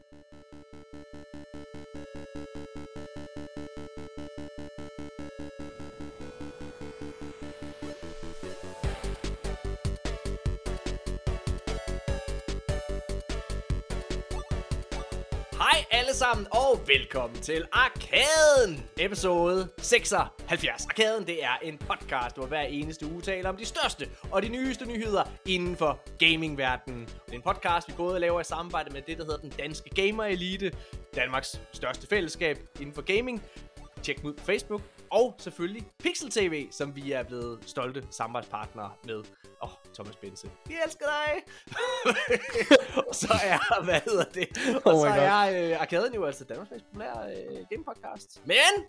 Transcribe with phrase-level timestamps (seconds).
[0.00, 1.07] Thank you.
[15.58, 20.86] Hej alle sammen, og velkommen til Arkaden, episode 76.
[20.86, 24.48] Arkaden, det er en podcast, hvor hver eneste uge taler om de største og de
[24.48, 27.06] nyeste nyheder inden for gamingverdenen.
[27.06, 29.90] Det er en podcast, vi både laver i samarbejde med det, der hedder den Danske
[29.90, 30.72] Gamer Elite,
[31.14, 33.42] Danmarks største fællesskab inden for gaming.
[34.02, 38.90] Tjek dem ud på Facebook, og selvfølgelig Pixel TV, som vi er blevet stolte samarbejdspartnere
[39.04, 39.22] med.
[39.98, 40.50] Oh, Thomas Bense.
[40.66, 41.42] Vi elsker dig!
[43.08, 44.48] og så er, hvad hedder det?
[44.84, 45.18] Og Oh så God.
[45.18, 48.42] er øh, Arkaden jo altså Danmarks mest populære øh, game podcast.
[48.46, 48.86] Men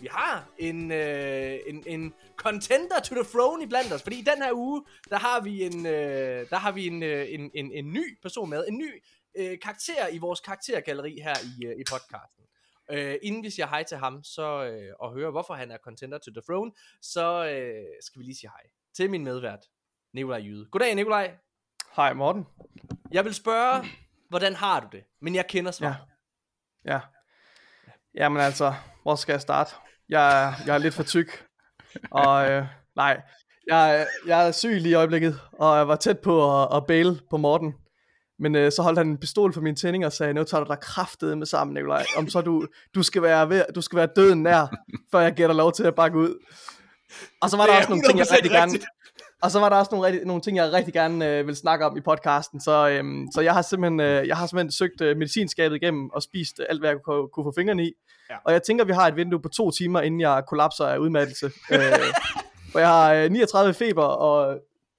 [0.00, 4.22] vi har en, øh, en, en contender to the throne i blandt os, fordi i
[4.34, 7.72] den her uge, der har vi en, øh, der har vi en, øh, en, en,
[7.72, 9.02] en ny person med, en ny
[9.36, 12.44] øh, karakter i vores karaktergalleri her i, øh, i podcasten.
[12.90, 16.18] Øh, inden vi siger hej til ham, så øh, og høre, hvorfor han er contender
[16.18, 19.66] to the throne, så øh, skal vi lige sige hej til min medvært,
[20.14, 20.66] Nikolaj Jyde.
[20.70, 21.30] Goddag, Nikolaj.
[21.96, 22.46] Hej Morten.
[23.12, 23.84] Jeg vil spørge,
[24.28, 25.00] hvordan har du det?
[25.22, 25.96] Men jeg kender svaret.
[26.84, 26.92] Ja.
[26.92, 27.00] Ja.
[28.14, 29.70] Jamen altså, hvor skal jeg starte?
[30.08, 31.44] Jeg, jeg er lidt for tyk.
[32.10, 32.64] Og øh,
[32.96, 33.20] nej,
[33.66, 37.20] jeg, jeg er syg lige i øjeblikket, og jeg var tæt på at, at baile
[37.30, 37.74] på Morten.
[38.38, 40.68] Men øh, så holdt han en pistol for min tænding og sagde, nu tager du
[40.68, 42.04] dig kraftet med sammen, Nikolaj.
[42.16, 44.76] Om så du, du, skal være ved, du skal være døden nær,
[45.10, 46.46] før jeg giver dig lov til at bakke ud.
[47.40, 48.72] Og så var der er også nogle ting, jeg 100% rigtig gerne...
[49.42, 51.86] Og så var der også nogle, rigtig, nogle ting, jeg rigtig gerne øh, vil snakke
[51.86, 52.60] om i podcasten.
[52.60, 56.22] Så, øhm, så jeg har simpelthen, øh, jeg har simpelthen søgt øh, medicinskabet igennem og
[56.22, 57.92] spist øh, alt, hvad jeg kunne, kunne få fingrene i.
[58.30, 58.36] Ja.
[58.44, 61.46] Og jeg tænker, vi har et vindue på to timer, inden jeg kollapser af udmattelse.
[61.72, 61.80] øh,
[62.72, 64.58] for jeg har øh, 39 feber og,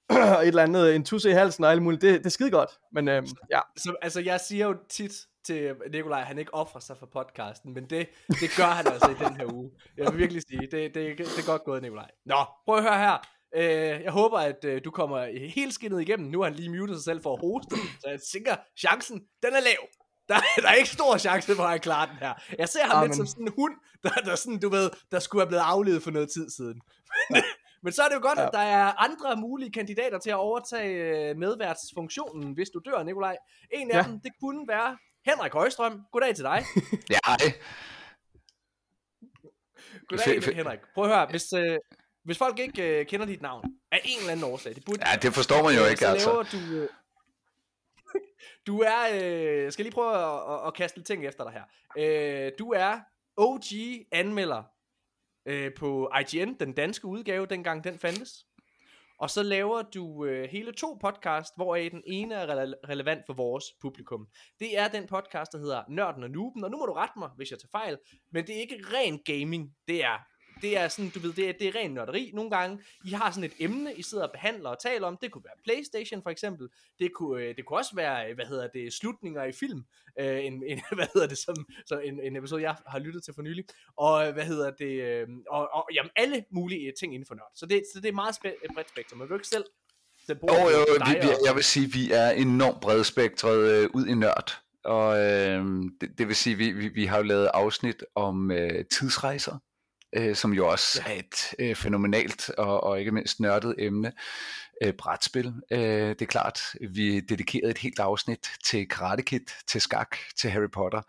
[0.38, 2.02] og et eller andet, en tusse i halsen og alt muligt.
[2.02, 2.69] Det, det er skide godt.
[2.92, 5.12] Men øhm, ja, Så, altså, jeg siger jo tit
[5.45, 9.09] til Nikolaj, at han ikke offrer sig for podcasten, men det, det gør han altså
[9.09, 9.72] i den her uge.
[9.97, 12.09] Jeg vil virkelig sige, det, det, det er godt gået, Nikolaj.
[12.25, 13.18] Nå, prøv at høre her.
[13.56, 13.63] Øh,
[14.03, 16.29] jeg håber, at øh, du kommer helt skinnet igennem.
[16.29, 19.53] Nu har han lige muted sig selv for at hoste, så jeg tænker, chancen, den
[19.53, 19.81] er lav.
[20.29, 22.34] Der, der er ikke stor chance for, at jeg klarer den her.
[22.57, 23.07] Jeg ser ham Amen.
[23.07, 23.73] lidt som sådan en hund,
[24.03, 26.81] der, der, sådan, du ved, der skulle have blevet aflevet for noget tid siden.
[27.29, 27.44] Men,
[27.84, 28.45] men så er det jo godt, Ja.
[28.47, 30.89] at der er andre mulige kandidater til at overtage
[31.29, 33.38] øh, medværtsfunktionen, hvis du dør, Nikolaj.
[33.73, 34.03] En af Ja.
[34.03, 36.01] dem, det kunne være Henrik Højstrøm.
[36.12, 36.63] Goddag til dig.
[37.13, 37.38] Ja, hej.
[40.09, 40.79] Goddag, Henrik.
[40.94, 41.78] Prøv at høre, hvis, øh,
[42.24, 45.16] hvis folk ikke øh, kender dit navn, af en eller anden årsag, det burde Ja,
[45.16, 46.48] det forstår man jo øh, ikke, så altså.
[46.52, 46.76] du...
[46.76, 46.90] Øh,
[48.68, 49.02] du er...
[49.14, 51.64] Øh, skal lige prøve at, at, at kaste lidt ting efter dig her.
[51.98, 53.00] Øh, du er
[53.38, 54.64] OG-anmelder
[55.46, 58.46] øh, på IGN, den danske udgave, dengang den fandtes.
[59.20, 63.34] Og så laver du øh, hele to podcast, hvoraf den ene er rele- relevant for
[63.34, 64.28] vores publikum.
[64.60, 67.30] Det er den podcast, der hedder Nørden og Nuben, og nu må du rette mig,
[67.36, 67.98] hvis jeg tager fejl,
[68.31, 70.18] men det er ikke ren gaming, det er
[70.62, 72.80] det er sådan, du ved, det er, det er ren nørderi nogle gange.
[73.06, 75.18] I har sådan et emne, I sidder og behandler og taler om.
[75.22, 76.70] Det kunne være Playstation for eksempel.
[77.00, 79.84] Det kunne, øh, det kunne også være, øh, hvad hedder det, slutninger i film.
[80.20, 81.56] Øh, en, en, hvad hedder det, som,
[81.86, 83.66] som en, en episode, jeg har lyttet til for nylig.
[83.98, 87.52] Og øh, hvad hedder det, øh, og, og jamen, alle mulige ting inden for nørd.
[87.56, 89.20] Så det, så det er meget et bredt spektrum.
[89.20, 89.66] Men vil ikke selv
[90.28, 94.06] sætte Jo, jo, på vi, vi, jeg vil sige, vi er enormt bredspektret øh, ud
[94.06, 94.62] i nørd.
[94.84, 95.66] Og øh,
[96.02, 99.58] det, det vil sige, vi, vi, vi har jo lavet afsnit om øh, tidsrejser,
[100.16, 104.12] øh, som jo også er et øh, fænomenalt og, og ikke mindst nørdet emne.
[104.84, 105.80] Øh, brætspil, øh,
[106.10, 106.60] det er klart.
[106.90, 111.02] Vi dedikerede et helt afsnit til Karate Kid, til skak, til Harry Potter,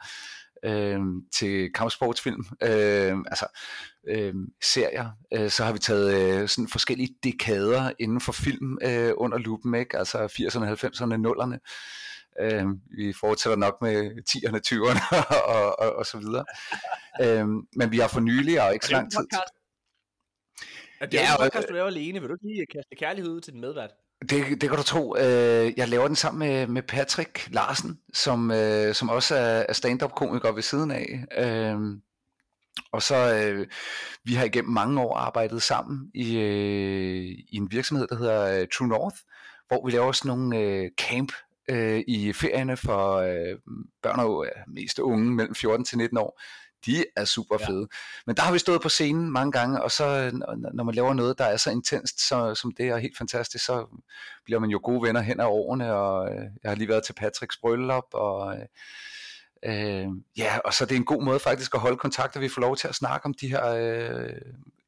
[0.64, 1.00] øh,
[1.34, 3.46] til kampsportsfilm, øh, altså
[4.08, 5.10] øh, serier.
[5.34, 9.74] Øh, så har vi taget øh, sådan forskellige dekader inden for film øh, under lupen,
[9.74, 9.98] ikke?
[9.98, 11.58] altså 80'erne, 90'erne, 0'erne.
[12.40, 12.64] Øh,
[12.96, 15.16] vi fortsætter nok med 10'erne, 20'erne
[15.54, 16.44] og, og, og så videre.
[17.22, 19.18] øh, men vi har for nylig, og ikke så det er jo lang en tid,
[19.18, 19.52] podcast.
[21.00, 22.20] Ja, det er Ja, en og- podcast, du laver alene.
[22.20, 23.90] Vil du ikke lige kaste kærlighed ud til den medvært?
[24.30, 25.16] Det, det kan du tro.
[25.16, 29.72] Øh, jeg laver den sammen med, med Patrick Larsen, som, øh, som også er, er
[29.72, 31.24] stand-up-komiker ved siden af.
[31.38, 31.78] Øh,
[32.92, 33.66] og så, øh,
[34.24, 38.66] vi har igennem mange år arbejdet sammen i, øh, i en virksomhed, der hedder øh,
[38.78, 39.16] True North,
[39.68, 41.32] hvor vi laver sådan nogle øh, camp
[41.70, 43.58] øh, i ferierne for øh,
[44.02, 46.40] børn og øh, mest unge mellem 14 til 19 år.
[46.86, 47.80] De er super fede.
[47.80, 47.96] Ja.
[48.26, 50.32] Men der har vi stået på scenen mange gange, og så øh,
[50.74, 54.02] når man laver noget, der er så intenst så, som det er helt fantastisk, så
[54.44, 57.12] bliver man jo gode venner hen ad årene, og øh, jeg har lige været til
[57.12, 58.56] Patricks bryllup, og
[59.64, 60.06] øh,
[60.36, 62.60] ja, og så er det en god måde faktisk at holde kontakt, og vi får
[62.60, 64.40] lov til at snakke om de her øh,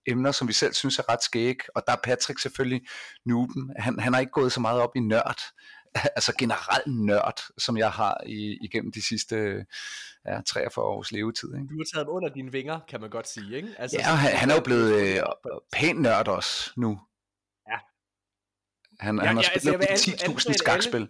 [0.06, 2.82] emner, som vi selv synes er ret skæg, og der er Patrick selvfølgelig
[3.26, 5.40] nuben, han, han har ikke gået så meget op i nørd,
[6.16, 9.66] altså generelt nørd, som jeg har i, igennem de sidste
[10.26, 11.48] ja, 43 års levetid.
[11.54, 11.66] Ikke?
[11.68, 13.68] Du har taget dem under dine vinger, kan man godt sige, ikke?
[13.78, 15.22] Altså, Ja, han, han er jo blevet øh,
[15.72, 17.00] pænt nørd også nu.
[17.68, 17.76] Ja.
[19.00, 21.08] Han, Ja, han har ja, altså, spillet anbe- 10.000 anbefale skakspil.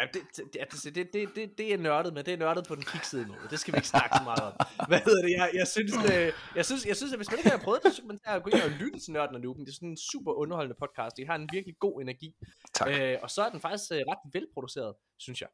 [0.00, 2.66] Ja, det, det, det, altså, det, det, det, det er nørdet, men det er nørdet
[2.68, 3.38] på den kiksede måde.
[3.50, 4.52] Det skal vi ikke snakke så meget om.
[4.90, 5.30] Hvad hedder det?
[5.30, 7.92] Jeg, jeg, synes, øh, jeg, synes, jeg synes, at hvis man ikke har prøvet det,
[7.92, 9.64] så skal man tage og gå ind og lytte til Nørden og Nuben.
[9.64, 11.16] Det er sådan en super underholdende podcast.
[11.16, 12.34] Det har en virkelig god energi.
[12.74, 12.88] Tak.
[12.90, 15.50] Øh, og så er den faktisk øh, ret velproduceret, synes jeg.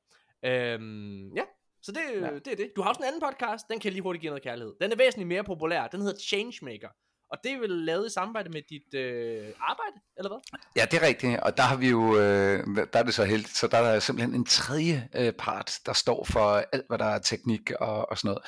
[0.50, 1.44] Øhm, ja,
[1.82, 2.04] så det.
[2.20, 2.34] Ja.
[2.44, 2.72] det er det.
[2.76, 4.74] Du har også en anden podcast, den kan jeg lige hurtigt give noget kærlighed.
[4.80, 5.86] Den er væsentligt mere populær.
[5.86, 6.88] Den hedder Changemaker.
[7.30, 10.58] Og det er vel lavet i samarbejde med dit øh, arbejde, eller hvad?
[10.76, 13.56] Ja, det er rigtigt, og der har vi jo, øh, der er det så heldigt,
[13.56, 17.04] så der er der simpelthen en tredje øh, part, der står for alt, hvad der
[17.04, 18.42] er teknik og, og sådan noget.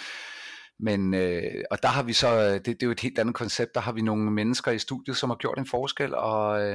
[0.79, 3.35] Men, øh, og der har vi så, øh, det, det er jo et helt andet
[3.35, 6.75] koncept, der har vi nogle mennesker i studiet, som har gjort en forskel, og øh,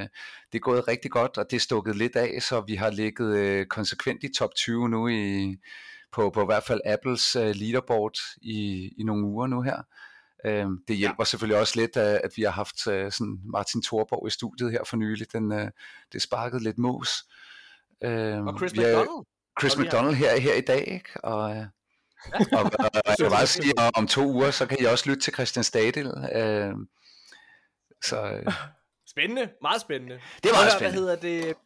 [0.52, 3.36] det er gået rigtig godt, og det er stukket lidt af, så vi har ligget
[3.36, 5.56] øh, konsekvent i top 20 nu i,
[6.12, 9.82] på, på i hvert fald Apples øh, leaderboard i, i nogle uger nu her.
[10.44, 11.24] Øhm, det hjælper ja.
[11.24, 14.84] selvfølgelig også lidt, at, at vi har haft øh, sådan Martin Thorborg i studiet her
[14.84, 15.32] for nylig.
[15.32, 15.70] Den, øh,
[16.12, 17.24] det sparkede lidt mus.
[18.04, 19.26] Øhm, Og Chris er- McDonald?
[19.60, 21.10] Chris Og vi har- McDonald her, her i dag, ikke?
[21.24, 21.64] Og, øh,
[22.34, 22.62] og, og,
[23.06, 25.32] og jeg vil bare sige, at om to uger, så kan I også lytte til
[25.34, 26.06] Christian Stadil.
[26.34, 26.74] Øh,
[28.04, 28.52] så øh,
[29.12, 30.20] Spændende, meget spændende.
[30.42, 31.00] det er meget spændende.
[31.06, 31.56] Hvad hedder det?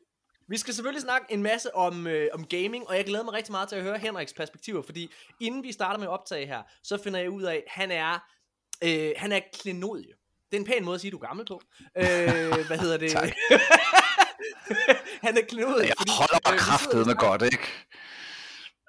[0.49, 3.53] Vi skal selvfølgelig snakke en masse om, øh, om gaming, og jeg glæder mig rigtig
[3.53, 5.11] meget til at høre Henriks perspektiver, fordi
[5.41, 8.19] inden vi starter med at optage her, så finder jeg ud af, at han er,
[8.85, 10.13] øh, han er klenodie.
[10.51, 11.61] Det er en pæn måde at sige, at du er gammel på.
[11.97, 13.13] Øh, hvad hedder det?
[15.27, 15.87] Han er klenodie.
[15.87, 17.69] Jeg fordi, holder øh, mig sidder kraftet med godt, ikke?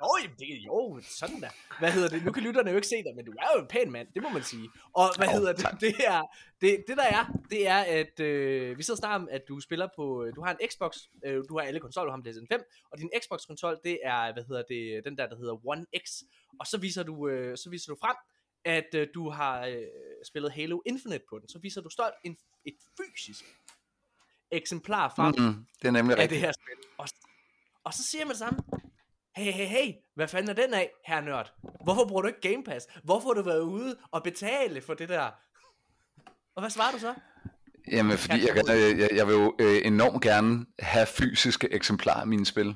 [0.04, 1.50] Jamen, det, jo, sådan der.
[1.80, 2.25] Hvad hedder det?
[2.25, 4.24] Nu kan lytterne jo ikke se dig, men du er jo en pæn mand, det
[4.24, 4.69] må man sige.
[4.94, 5.62] Og hvad Jo, hedder det?
[5.62, 5.81] tak.
[5.81, 6.22] Det, er,
[6.62, 6.84] det?
[6.88, 10.42] Det der er, det er, at øh, vi sidder om, at du spiller på, du
[10.44, 12.62] har en Xbox, øh, du har alle konsoller, du har en PlayStation 5,
[12.92, 16.07] og din Xbox-konsol, det er, hvad hedder det, den der, der hedder One X.
[16.60, 18.16] Og så viser du, øh, så viser du frem,
[18.65, 19.83] at øh, du har øh,
[20.27, 21.50] spillet Halo Infinite på den.
[21.50, 23.45] Så viser du stolt en, et fysisk
[24.51, 26.42] eksemplar frem Mm, det er nemlig af det rigtigt.
[26.42, 26.89] her spil.
[26.98, 27.07] Og,
[27.83, 28.60] og så siger man det samme.
[29.36, 31.54] Hey, hey, hey, hvad fanden er den af, her nørd?
[31.83, 32.88] Hvorfor bruger du ikke Game Pass?
[33.04, 35.31] Hvorfor har du været ude og betale for det der?
[36.56, 37.13] Og hvad svarer du så?
[37.92, 42.27] Jamen, fordi jeg, jeg, jeg, jeg vil jo øh, enormt gerne have fysiske eksemplarer af
[42.27, 42.75] mine spil.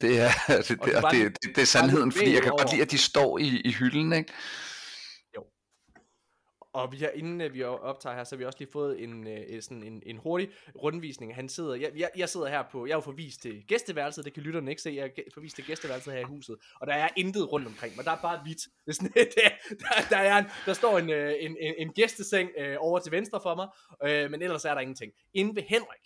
[0.00, 0.28] Det er,
[0.68, 2.62] det, det, Og og det, lige- det, det er sandheden, fordi jeg kan over.
[2.62, 4.32] godt lide, at de står i, i hylden, ikke?
[6.72, 9.26] Og vi har, inden øh, vi optager her, så har vi også lige fået en,
[9.26, 10.48] øh, sådan en, en hurtig
[10.82, 11.34] rundvisning.
[11.34, 14.34] Han sidder, jeg, jeg, jeg sidder her på, jeg er jo forvist til gæsteværelset, det
[14.34, 17.08] kan lytterne ikke se, jeg er forvist til gæsteværelset her i huset, og der er
[17.16, 18.60] intet rundt omkring mig, der er bare hvidt.
[18.86, 19.24] Det er sådan, der,
[19.70, 23.12] der, der, er en, der står en, øh, en, en, en gæsteseng øh, over til
[23.12, 23.68] venstre for mig,
[24.10, 25.12] øh, men ellers er der ingenting.
[25.34, 26.04] Inde ved Henrik,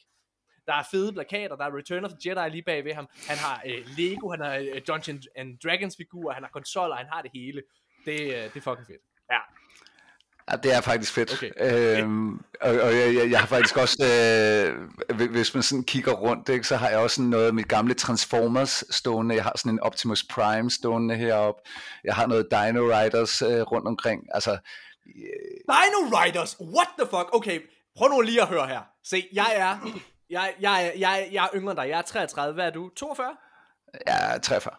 [0.70, 3.38] der er fede plakater, der er Return of the Jedi lige bag ved ham, han
[3.38, 7.22] har øh, Lego, han har øh, Dungeons and Dragons figurer, han har konsoller, han har
[7.22, 7.62] det hele.
[8.06, 9.02] Det, øh, det er fucking fedt.
[9.32, 9.38] Ja,
[10.50, 11.32] Ja, det er faktisk fedt.
[11.32, 11.50] Okay.
[11.99, 16.12] Øhm, og, og jeg, jeg, jeg har faktisk også, øh, hvi- hvis man sådan kigger
[16.12, 19.34] rundt, ikke, så har jeg også sådan noget af mit gamle Transformers stående.
[19.34, 21.62] Jeg har sådan en Optimus Prime stående heroppe.
[22.05, 24.26] Jeg har noget Dino Riders øh, rundt omkring.
[24.34, 24.58] Altså,
[25.69, 27.28] Dino Riders, what the fuck?
[27.32, 27.61] Okay,
[27.96, 28.81] prøv nu lige at høre her.
[29.05, 29.78] Se, jeg er,
[30.30, 31.88] jeg, jeg, er- jeg, jeg er yngre end dig.
[31.88, 32.54] Jeg er 33.
[32.54, 32.88] Hvad er du?
[32.96, 33.36] 42?
[34.06, 34.70] jeg træffer.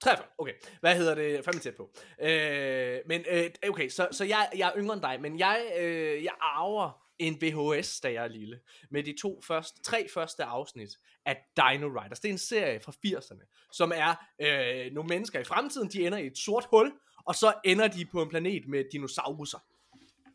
[0.00, 0.52] 43, okay.
[0.80, 1.44] Hvad hedder det?
[1.44, 1.90] Fandme tæt på.
[2.22, 6.24] Øh, men øh, okay, så, så jeg, jeg er yngre end dig, men jeg, øh,
[6.24, 10.90] jeg arver en VHS, da jeg er lille, med de to første, tre første afsnit
[11.26, 12.20] af Dino Riders.
[12.20, 16.18] Det er en serie fra 80'erne, som er øh, nogle mennesker i fremtiden, de ender
[16.18, 16.92] i et sort hul,
[17.24, 19.58] og så ender de på en planet med dinosauruser.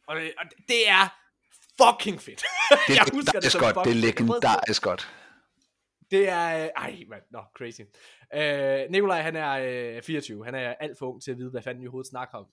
[0.08, 1.21] Og, og det er
[1.84, 2.42] fucking fedt.
[2.88, 3.86] Det Jeg er husker det som godt.
[3.88, 5.10] Det er legendarisk godt.
[6.12, 6.64] det er...
[6.64, 7.22] øh, Ej, mand.
[7.32, 7.82] Nå, crazy.
[8.36, 9.52] Øh, Nikolaj, han er
[9.96, 10.46] øh, 24.
[10.46, 12.46] Han er alt for ung til at vide, hvad fanden vi overhovedet snakker om.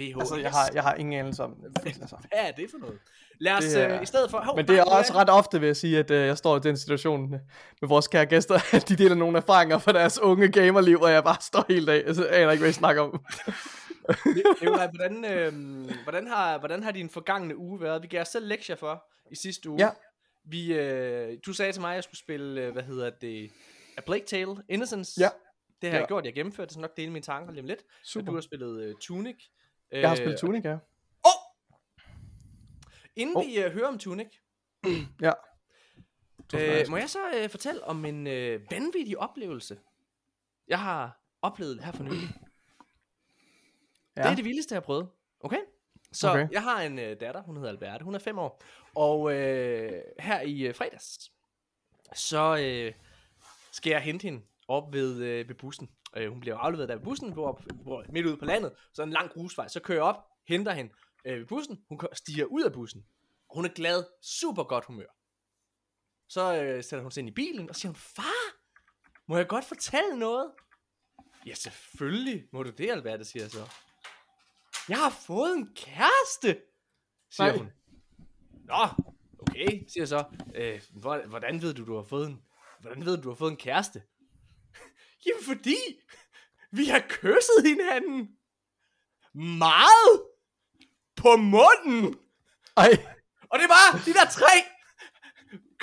[0.00, 0.14] VHS.
[0.20, 1.86] Altså, jeg har, jeg har ingen anelse om det.
[1.86, 2.16] Altså.
[2.30, 2.98] Hvad er det for noget?
[3.40, 4.38] Lad os Det er- øh, i stedet for...
[4.38, 6.60] Hov, Men det er også ret ofte, vil jeg sige, at øh, jeg står i
[6.60, 7.30] den situation
[7.80, 11.24] med vores kære gæster, at de deler nogle erfaringer fra deres unge gamerliv, og jeg
[11.24, 12.02] bare står helt af.
[12.06, 13.20] Altså, jeg aner ikke, hvad I snakker om.
[14.60, 15.52] Nikolaj, hvordan, øh,
[16.02, 18.02] hvordan, har, hvordan har din forgangne uge været?
[18.02, 19.80] Vi gav os selv lektier for i sidste uge.
[19.80, 19.90] Ja.
[20.44, 23.50] Vi, øh, du sagde til mig, at jeg skulle spille, øh, hvad hedder det,
[23.96, 25.20] A Plague Tale Innocence.
[25.20, 25.28] Ja.
[25.82, 26.06] Det har jeg Ja.
[26.06, 27.80] gjort, jeg gennemførte, så nok dele mine tanker lige om lidt.
[28.04, 28.26] Super.
[28.26, 29.36] Du har spillet øh, Tunic.
[29.92, 30.72] Jeg har Øh, spillet Tunic, ja.
[31.26, 31.40] Åh!
[33.16, 33.46] Inden Åh.
[33.46, 34.28] vi øh, hører om Tunic,
[35.22, 35.32] Ja.
[36.54, 39.78] øh, må jeg så øh, fortælle om en øh, vanvittig oplevelse,
[40.68, 42.28] jeg har oplevet her for nylig.
[44.16, 44.22] Ja.
[44.22, 45.08] Det er det vildeste, jeg har prøvet.
[45.40, 45.60] Okay?
[46.12, 46.48] Så okay.
[46.52, 48.62] Jeg har en øh, datter, hun hedder Alberte, hun er 5 år.
[48.94, 51.30] Og øh, her i øh, fredags,
[52.14, 52.92] så øh,
[53.72, 55.90] skal jeg hente hende op ved, øh, ved bussen.
[56.16, 59.10] Øh, hun bliver afleveret der ved bussen, hvor, hvor, midt ude på landet, så en
[59.10, 59.68] lang grusvej.
[59.68, 60.92] Så kører jeg op, henter hende
[61.24, 63.04] øh, ved bussen, hun stiger ud af bussen.
[63.48, 65.06] Og hun er glad, super godt humør.
[66.28, 68.56] Så øh, sætter hun sig ind i bilen, og siger hun, far,
[69.28, 70.52] må jeg godt fortælle noget?
[71.46, 73.70] Ja, selvfølgelig må du det, Alberte, siger jeg så.
[74.88, 76.62] Jeg har fået en kæreste,
[77.30, 77.56] siger Nej.
[77.56, 77.70] hun.
[78.64, 78.88] Nå,
[79.38, 80.24] okay, siger så.
[80.54, 82.42] Øh, hvor- hvordan ved du, du har fået en,
[82.80, 84.02] hvordan ved du, du har fået en kæreste?
[85.26, 85.76] Jamen fordi,
[86.70, 88.28] vi har kysset hinanden.
[89.58, 90.22] Meget.
[91.16, 92.18] På munden.
[92.76, 92.88] Ej,
[93.50, 94.52] Og det var de der tre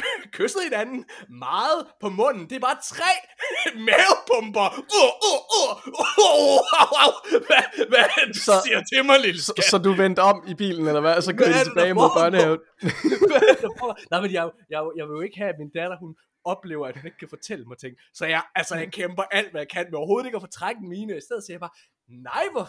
[0.02, 2.50] k- kysset hinanden meget på munden.
[2.50, 3.12] Det er bare tre
[3.88, 4.68] mavepumper.
[5.00, 6.60] Uh, uh, uh, uh, uh,
[7.08, 7.14] uh.
[7.48, 9.66] Hvad, hvad du Så- siger til mig, lille så, skat?
[9.72, 11.16] så du vendte om i bilen, eller hvad?
[11.16, 12.60] Og så kørte tilbage mod børnehaven.
[14.12, 16.16] Nej, men jeg, jeg, jeg vil jo ikke have, at min datter, hun
[16.46, 17.94] oplever, at hun ikke kan fortælle mig ting.
[18.14, 21.18] Så jeg, altså, jeg kæmper alt, hvad jeg kan, med overhovedet ikke at fortrække mine.
[21.18, 21.76] I stedet siger jeg bare,
[22.30, 22.68] nej, hvor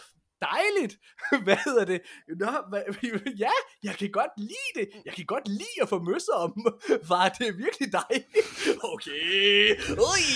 [0.51, 0.95] dejligt.
[1.47, 2.01] hvad hedder det?
[2.43, 2.83] Nå, hvad,
[3.45, 4.87] ja, jeg kan godt lide det.
[5.07, 6.51] Jeg kan godt lide at få møsser om.
[7.09, 8.27] Far, det er virkelig dejligt.
[8.93, 9.77] Okay,
[10.09, 10.29] Ui,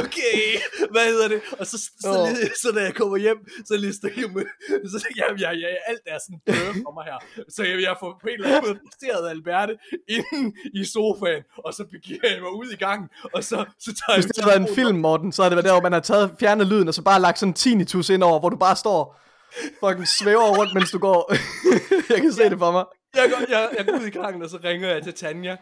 [0.00, 0.42] okay,
[0.90, 1.40] hvad hedder det?
[1.58, 2.28] Og så, så, Åh.
[2.28, 4.46] så, så da jeg kommer hjem, så lister jeg med,
[4.90, 7.18] så jeg, jeg, jeg, alt er sådan dør for mig her.
[7.48, 8.78] Så jeg, jeg får på en eller anden
[9.12, 9.74] måde Alberte
[10.08, 14.16] inde i sofaen, og så begiver jeg mig ud i gangen, og så, så tager
[14.16, 15.92] Hvis jeg det havde været en film, Morten, så havde det været der, hvor man
[15.92, 18.56] har taget, fjernet lyden, og så bare lagt sådan en tinnitus ind over, hvor du
[18.56, 19.23] bare står
[19.80, 21.32] fucking svæver rundt, mens du går.
[22.12, 22.84] jeg kan se det for mig.
[23.14, 25.56] jeg, går, jeg, jeg går ud i gangen, og så ringer jeg til Tanja,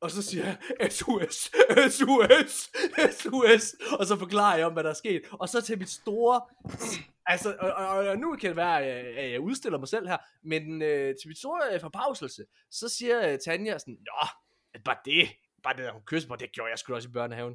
[0.00, 0.44] og så siger
[0.80, 1.50] jeg, SUS,
[1.98, 2.70] SUS,
[3.20, 5.22] SUS, og så forklarer jeg om, hvad der er sket.
[5.32, 6.40] Og så til mit store,
[7.26, 10.08] altså, og, og, og nu kan det være, at jeg, at jeg udstiller mig selv
[10.08, 14.26] her, men øh, til mit store øh, forbavselse, så siger øh, Tanja sådan, Nå,
[14.84, 15.28] bare det,
[15.62, 17.54] bare det der, hun kysser mig, det gjorde jeg sgu også i børnehaven.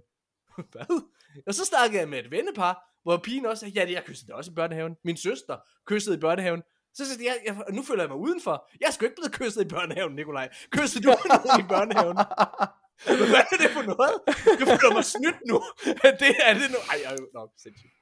[0.72, 1.02] Hvad?
[1.48, 2.74] Og så snakkede jeg med et vennepar,
[3.04, 4.96] hvor pigen også sagde, ja, det jeg kyssede det også i børnehaven.
[5.04, 6.62] Min søster kyssede i børnehaven.
[6.94, 8.70] Så sagde jeg, jeg, nu føler jeg mig udenfor.
[8.80, 10.50] Jeg er sgu ikke blevet kysset i børnehaven, Nikolaj.
[10.72, 11.12] Kyssede du
[11.64, 12.18] i børnehaven?
[13.32, 14.16] Hvad er det for noget?
[14.60, 15.58] Jeg føler mig snydt nu.
[16.24, 16.78] Det er det nu.
[16.92, 17.94] Ej, ej, nå, sindssygt.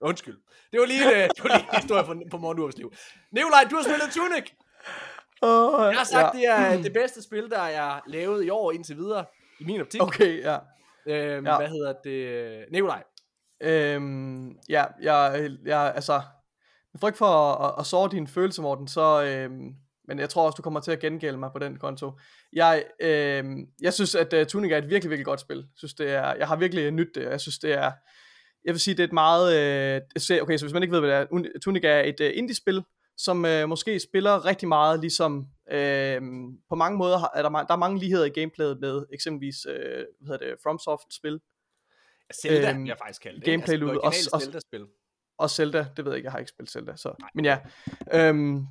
[0.00, 0.38] Undskyld.
[0.72, 2.92] Det var lige, øh, det var lige en historie fra, fra morgenurs liv.
[3.32, 4.46] Nikolaj, du har spillet Tunic.
[5.42, 8.96] Oh, Jeg har sagt, det er det bedste spil, der er lavet i år indtil
[8.96, 9.24] videre.
[9.60, 10.02] I min optik.
[10.02, 10.58] Okay, ja.
[11.08, 11.56] Øhm, Ja.
[11.56, 12.64] Hvad hedder det?
[12.72, 13.02] Nikolaj.
[13.62, 16.20] Øhm, ja, jeg, jeg, altså,
[16.92, 19.74] med frygt for at, at, at såre dine følelser, Morten, så, øhm,
[20.08, 22.12] men jeg tror også, du kommer til at gengælde mig på den konto.
[22.52, 25.56] Jeg, øhm, jeg synes, at uh, Tunic er et virkelig, virkelig godt spil.
[25.56, 27.92] Jeg synes, det er, jeg har virkelig nydt det, jeg synes, det er,
[28.64, 31.10] jeg vil sige, det er et meget, øh, okay, så hvis man ikke ved, hvad
[31.10, 32.82] det er, Un- Tunic er et uh, indie-spil,
[33.16, 36.20] som øh, måske spiller rigtig meget, ligesom øh,
[36.68, 39.74] på mange måder er der, der er mange ligheder i gameplayet med eksempelvis, øh,
[40.20, 41.40] hvad hedder det, FromSoft-spil,
[42.42, 43.44] Zelda, Øhm, jeg faktisk kaldt det.
[43.44, 44.86] gameplay altså, det også- også- Zelda-spil.
[45.38, 47.58] og Zelda, det ved jeg ikke, jeg har ikke spillet Zelda, så, men ja.
[48.12, 48.66] Øhm,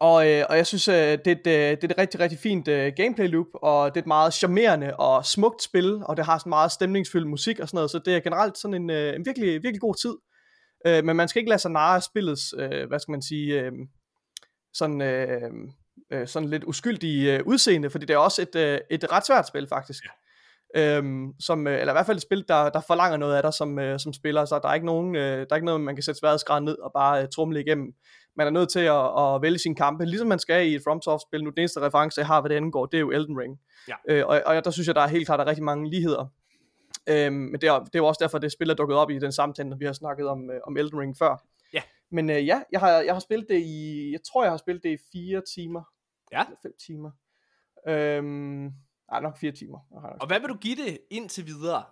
[0.00, 2.38] og, øh, og jeg synes, øh, det, er et, øh, det er et rigtig, rigtig
[2.38, 6.24] fint øh, gameplay loop, og det er et meget charmerende og smukt spil, og det
[6.24, 9.14] har sådan meget stemningsfyldt musik og sådan noget, så det er generelt sådan en, øh,
[9.14, 10.16] en virkelig, virkelig god tid.
[10.86, 13.60] Øh, men man skal ikke lade sig narre af spillets, øh, hvad skal man sige,
[13.62, 13.72] øh,
[14.74, 15.50] sådan, øh,
[16.12, 19.46] øh, sådan lidt uskyldige øh, udseende, fordi det er også et, øh, et ret svært
[19.46, 20.04] spil faktisk.
[20.04, 20.10] Ja.
[20.76, 23.54] Øhm, som, øh, eller i hvert fald et spil, der, der forlanger noget af dig
[23.54, 25.96] som, øh, som spiller, så der er ikke nogen, øh, der er ikke noget, man
[25.96, 27.94] kan sætte sværhedsgraden ned og bare øh, trumle igennem.
[28.36, 31.44] Man er nødt til at, at vælge sine kampe, ligesom man skal i et FromSoft-spil.
[31.44, 33.58] Nu den eneste reference, jeg har, hvad det angår, det er jo Elden Ring.
[33.88, 33.94] Ja.
[34.08, 36.26] Øh, og, og der synes jeg, der er helt klart der er rigtig mange ligheder.
[37.08, 39.18] Øhm, men det er, det er jo også derfor, det spil er dukket op i
[39.18, 41.42] den samtale, når vi har snakket om, øh, om Elden Ring før.
[41.72, 41.82] Ja.
[42.10, 44.82] Men øh, ja, jeg har, jeg har spillet det i, jeg tror, jeg har spillet
[44.82, 45.82] det i fire timer.
[46.32, 46.44] Ja.
[46.44, 47.10] Eller fem timer.
[47.88, 48.72] Øhm,
[49.10, 49.78] nej, nok fire timer.
[49.94, 51.82] Nok Og hvad vil du give det indtil videre?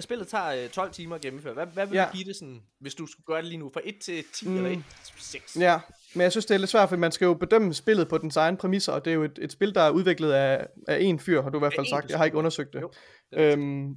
[0.00, 1.54] Spillet tager øh, 12 timer at gennemføre.
[1.54, 2.06] Hvad, hvad vil Ja.
[2.12, 3.70] du give det sådan, hvis du skulle gøre det lige nu?
[3.74, 4.56] Fra 1 til 10 mm.
[4.56, 5.56] eller 1 til 6?
[5.60, 5.80] Ja,
[6.14, 8.36] men jeg synes, det er lidt svært, for man skal jo bedømme spillet på dens
[8.36, 11.18] egen præmisser, og det er jo et, et spil, der er udviklet af, af en
[11.18, 12.10] fyr, har du i hvert fald sagt.
[12.10, 12.80] Jeg har ikke undersøgt det.
[12.80, 12.90] Jo,
[13.32, 13.52] det.
[13.52, 13.96] Øhm,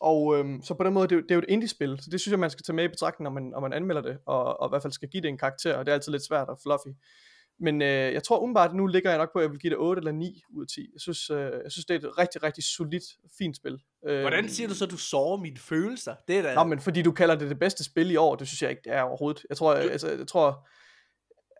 [0.00, 2.10] og øhm, så på den måde, det er, jo, det er jo et indie-spil, så
[2.10, 4.18] det synes jeg, man skal tage med i betragtning, når man, når man anmelder det,
[4.26, 6.26] og, og i hvert fald skal give det en karakter, og det er altid lidt
[6.26, 6.88] svært og fluffy.
[7.60, 9.78] Men øh, jeg tror umiddelbart, nu ligger jeg nok på, at jeg vil give det
[9.78, 10.80] 8 eller 9 ud af 10.
[10.94, 13.04] Jeg synes, øh, jeg synes det er et rigtig, rigtig solidt,
[13.38, 13.78] fint spil.
[14.08, 16.14] Øhm, Hvordan siger du så, at du sover mine følelser?
[16.28, 16.54] Det er da...
[16.54, 18.82] Nå, men fordi du kalder det det bedste spil i år, det synes jeg ikke,
[18.84, 19.46] det er overhovedet.
[19.48, 20.68] Jeg tror, altså, jeg tror,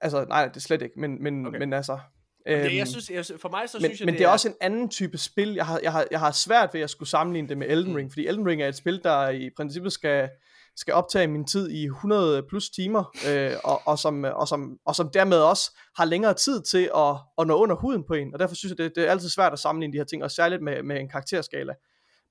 [0.01, 1.59] altså, nej, det er slet ikke, men, men, Okay.
[1.59, 1.99] men altså,
[2.47, 4.49] Det, Øhm, jeg synes, jeg, for mig så men, synes jeg, men det er også
[4.49, 5.55] en anden type spil.
[5.55, 8.11] Jeg har, jeg, har, jeg har svært ved at skulle sammenligne det med Elden Ring,
[8.13, 10.29] fordi Elden Ring er et spil, der i princippet skal,
[10.81, 14.95] skal optage min tid i 100 plus timer, øh, og, og, som, og, som, og
[14.97, 18.39] som dermed også har længere tid til at, at nå under huden på en, og
[18.39, 20.63] derfor synes jeg, det, det er altid svært at sammenligne de her ting, og særligt
[20.63, 21.75] med, med en karakterskala.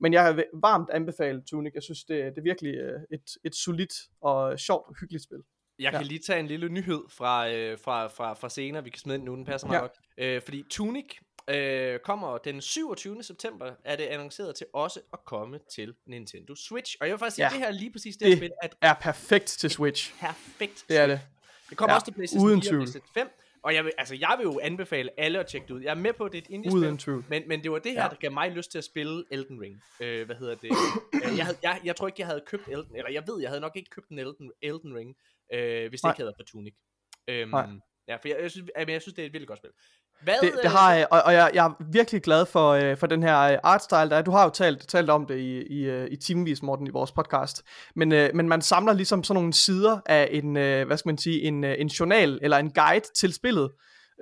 [0.02, 1.74] Men jeg vil varmt anbefale Tunic.
[1.76, 5.38] Jeg synes, det, det er virkelig øh, et, et solidt og sjovt og hyggeligt spil.
[5.80, 6.08] Jeg kan Ja.
[6.08, 9.26] lige tage en lille nyhed fra, øh, fra, fra, fra senere, vi kan smide ind
[9.26, 9.82] nu, den passer meget Ja.
[9.82, 9.98] godt.
[10.18, 11.06] Øh, fordi Tunic
[11.50, 13.24] øh, kommer den 27.
[13.24, 16.98] september, er det annonceret til også at komme til Nintendo Switch.
[17.02, 17.48] Og jeg vil faktisk sige, Ja.
[17.50, 20.14] at det her lige præcis det, Det spil er et Er perfekt til Switch.
[20.20, 21.22] perfekt Det er det.
[21.70, 22.76] Det kommer Ja, også til PlayStation uden 4 og.
[22.78, 23.30] PlayStation 5.
[23.64, 25.82] Og jeg vil, altså, jeg vil jo anbefale alle at tjekke det ud.
[25.82, 26.80] Jeg er med på, at det er et indie-spil.
[26.80, 27.26] Uden tvivl.
[27.30, 28.10] Men, men det var det her, Ja.
[28.10, 29.82] der gav mig lyst til at spille Elden Ring.
[30.00, 30.72] Øh, hvad hedder det?
[31.14, 33.50] øh, jeg, havde, jeg, jeg tror ikke, jeg havde købt Elden, eller jeg ved, jeg
[33.50, 35.16] havde nok ikke købt en Elden, Elden Ring,
[35.54, 36.12] øh, hvis det Nej.
[36.12, 36.74] ikke havde været for Tunic.
[37.28, 37.68] Øhm, Nej.
[38.08, 39.70] Ja, for jeg, jeg, synes, jeg, jeg synes, det er et virkelig godt spil.
[40.24, 42.98] Hvad, Det, det øh, har jeg, og, og jeg, jeg er virkelig glad for, øh,
[42.98, 44.22] for den her øh, artstyle, der er.
[44.22, 47.12] Du har jo talt, talt om det i, i, øh, i timevis, Morten, i vores
[47.12, 47.64] podcast.
[47.96, 51.18] Men, øh, men man samler ligesom sådan nogle sider af en, øh, hvad skal man
[51.18, 53.70] sige, en, en journal eller en guide til spillet.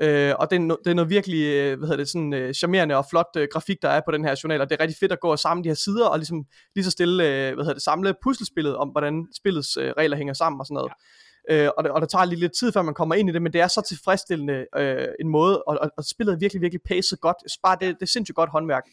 [0.01, 2.95] Øh, og det er, no, det er noget virkelig, hvad hedder det, sådan øh, charmerende
[2.95, 5.11] og flot øh, grafik, der er på den her journal, og det er rigtig fedt
[5.11, 7.73] at gå og samle de her sider, og ligesom lige så stille, øh, hvad hedder
[7.73, 10.91] det, samle puslespillet om, hvordan spillets øh, regler hænger sammen og sådan noget.
[11.49, 13.41] Øh, og, det, og det tager lige lidt tid, før man kommer ind i det,
[13.41, 16.81] men det er så tilfredsstillende øh, en måde, og, og, og spillet er virkelig, virkelig
[16.85, 17.37] pacet godt.
[17.63, 18.83] Bare det, det er sindssygt godt håndværk.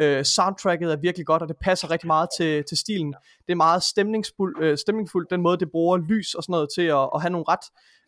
[0.00, 3.14] Øh, soundtracket er virkelig godt, og det passer rigtig meget til, til stilen.
[3.46, 6.82] Det er meget stemningsfuldt, øh, stemningsfuldt, den måde det bruger lys og sådan noget til
[6.82, 7.64] at, at have nogle ret,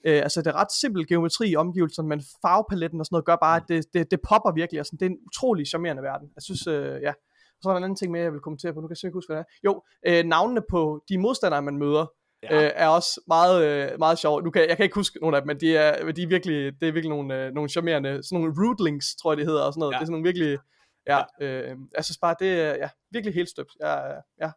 [0.06, 3.36] øh, altså det er ret simpel geometri i omgivelserne, men farvepaletten og sådan noget gør
[3.36, 6.28] bare, at det, det, det popper virkelig, altså det er en utrolig charmerende verden.
[6.34, 7.12] Jeg synes, øh, ja.
[7.56, 8.96] Og så er der en anden ting mere, jeg vil kommentere på, nu kan jeg
[8.96, 9.58] simpelthen ikke huske, hvad det er.
[9.66, 9.72] Jo,
[10.06, 12.06] øh, navnene på de modstandere, man møder,
[12.50, 12.64] Ja.
[12.64, 14.44] øh, er også meget, øh, meget sjovt.
[14.44, 16.80] Nu kan, jeg kan ikke huske nogle af dem, men de er, de er virkelig,
[16.80, 19.72] det er virkelig nogle, øh, nogle charmerende, sådan nogle rootlings, tror jeg det hedder, og
[19.72, 19.92] sådan noget.
[19.92, 19.96] Ja.
[19.96, 20.58] Det er sådan nogle virkelig,
[21.06, 23.72] ja, øh, jeg synes bare, det er ja, virkelig helt støbt.
[23.80, 24.50] Ja, ja, ja,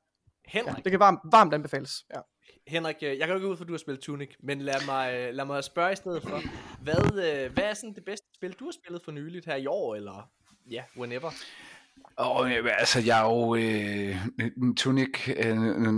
[0.46, 1.91] Henrik, det kan varmt, varmt anbefales.
[2.15, 2.19] Ja.
[2.67, 4.86] Henrik, øh, jeg kan jo ikke ud for, at du har spillet Tunic, men lad
[4.86, 6.39] mig, øh, lad mig spørge i stedet for,
[6.84, 9.67] hvad, øh, hvad er sådan det bedste spil, du har spillet for nyligt her i
[9.67, 10.29] år, eller
[10.72, 11.31] ja, whenever?
[12.18, 14.15] Og altså, jeg er jo øh,
[14.77, 15.94] Tunic, øh, øh,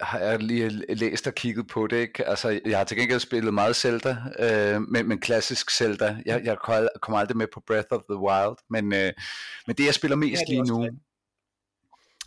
[0.00, 2.24] har jeg lige læst og kigget på det, ikke?
[2.28, 6.16] Altså, jeg har til gengæld spillet meget Zelda, øh, men, men klassisk Zelda.
[6.26, 9.12] Jeg, jeg kom ald- kom aldrig med på Breath of the Wild, men, øh,
[9.66, 11.02] men det jeg spiller mest Ja, det lige nu, rigtigt.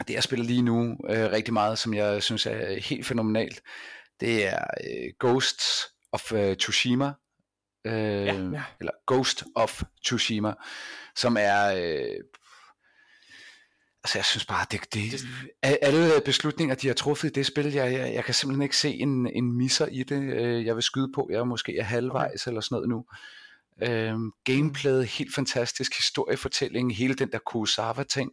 [0.07, 3.61] det jeg spiller lige nu øh, rigtig meget, som jeg synes er helt fænomenalt,
[4.19, 7.11] det er øh, Ghosts of øh, Tsushima,
[7.85, 8.63] øh, Ja, ja.
[8.79, 10.53] eller Ghost of Tsushima,
[11.15, 12.15] som er øh,
[14.03, 15.21] Altså, jeg synes bare, det, det,
[15.63, 18.77] af alle beslutninger, de har truffet i det spil, jeg, jeg, jeg kan simpelthen ikke
[18.77, 20.21] se en, en misser i det.
[20.21, 23.05] Øh, Jeg vil skyde på, jeg er måske er halvvejs eller sådan noget nu.
[23.81, 28.31] Øhm, gameplayet, helt fantastisk, historiefortælling, hele den der Kurosawa-ting.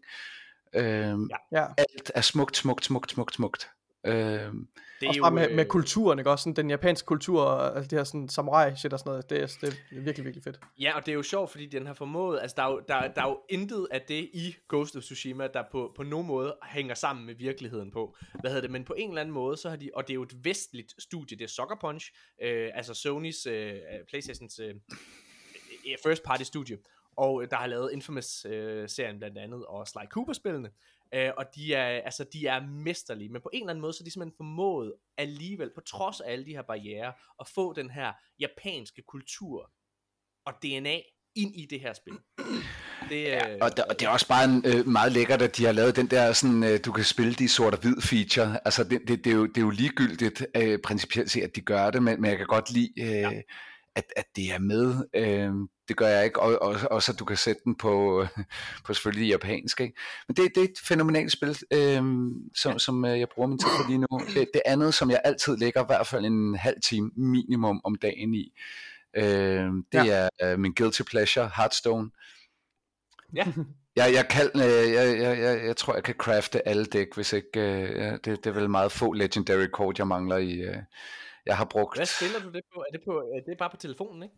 [0.74, 1.60] Øhm, Ja.
[1.60, 1.66] ja.
[1.78, 3.68] Alt er smukt, smukt, smukt, smukt, smukt.
[4.06, 4.68] Øhm,
[5.00, 6.30] Det Også bare med, øh, med kulturen, ikke?
[6.30, 9.30] Også sådan den japanske kultur, og alt det her sådan samurai shit og sådan noget.
[9.30, 10.60] Det er, det er virkelig, virkelig fedt.
[10.80, 13.12] Ja, og det er jo sjovt, fordi den har formået, altså der er jo, der,
[13.12, 16.56] der er jo intet af det i Ghost of Tsushima, der på, på nogen måde
[16.68, 18.16] hænger sammen med virkeligheden på.
[18.40, 20.14] Hvad hedder det, men på en eller anden måde, så har de, og det er
[20.14, 23.74] jo et vestligt studie, det er Sucker Punch, øh, altså Sonys, øh,
[24.08, 24.74] Playstations øh,
[25.88, 26.78] øh, first party studie,
[27.16, 30.70] og der har lavet Infamous-serien blandt andet, og Sly Cooper-spillene,
[31.14, 34.02] øh, og de er, altså, de er mesterlige, men på en eller anden måde, så
[34.02, 37.90] er de simpelthen formået alligevel, på trods af alle de her barriere, at få den
[37.90, 39.70] her japanske kultur
[40.46, 41.00] og DNA
[41.36, 42.18] ind i det her spil.
[43.08, 45.56] Det, ja, øh, og, der, og det er også bare en, øh, meget lækkert, at
[45.56, 48.60] de har lavet den der, sådan, øh, du kan spille de sort og hvid feature.
[48.64, 51.60] Altså, det, det, det, er, jo, det er jo ligegyldigt øh, principielt set, at de
[51.60, 53.30] gør det, men, men jeg kan godt lide, øh, ja.
[53.96, 55.04] At, at det er med.
[55.14, 55.52] Øh,
[55.88, 58.24] det gør jeg ikke, og, og, og så du kan sætte den på,
[58.84, 59.80] på selvfølgelig japansk.
[59.80, 59.94] Ikke?
[60.28, 62.02] Men det, det er et fænomenalt spil, øh,
[62.54, 62.78] som, ja.
[62.78, 64.20] som øh, jeg bruger min tid på lige nu.
[64.34, 67.94] Det, det andet, som jeg altid lægger i hvert fald en halv time minimum om
[67.94, 68.52] dagen i,
[69.16, 70.28] øh, det ja.
[70.40, 72.10] er øh, min guilty pleasure, Hearthstone.
[73.34, 73.46] Ja.
[73.96, 77.32] Jeg, jeg, kan, øh, jeg, jeg, jeg, jeg tror, jeg kan crafte alle dæk, hvis
[77.32, 77.60] ikke...
[77.60, 80.52] Øh, det, det er vel meget få legendary kort, jeg mangler i...
[80.52, 80.76] Øh,
[81.46, 81.98] jeg har brugt...
[81.98, 82.80] Hvad spiller du det på?
[82.80, 84.34] Er det, på, er det bare på telefonen, ikke?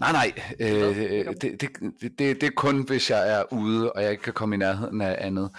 [0.00, 0.32] Nej, nej.
[0.60, 0.96] Øh,
[1.40, 1.70] det, det,
[2.18, 5.00] det, det, er kun, hvis jeg er ude, og jeg ikke kan komme i nærheden
[5.00, 5.50] af andet.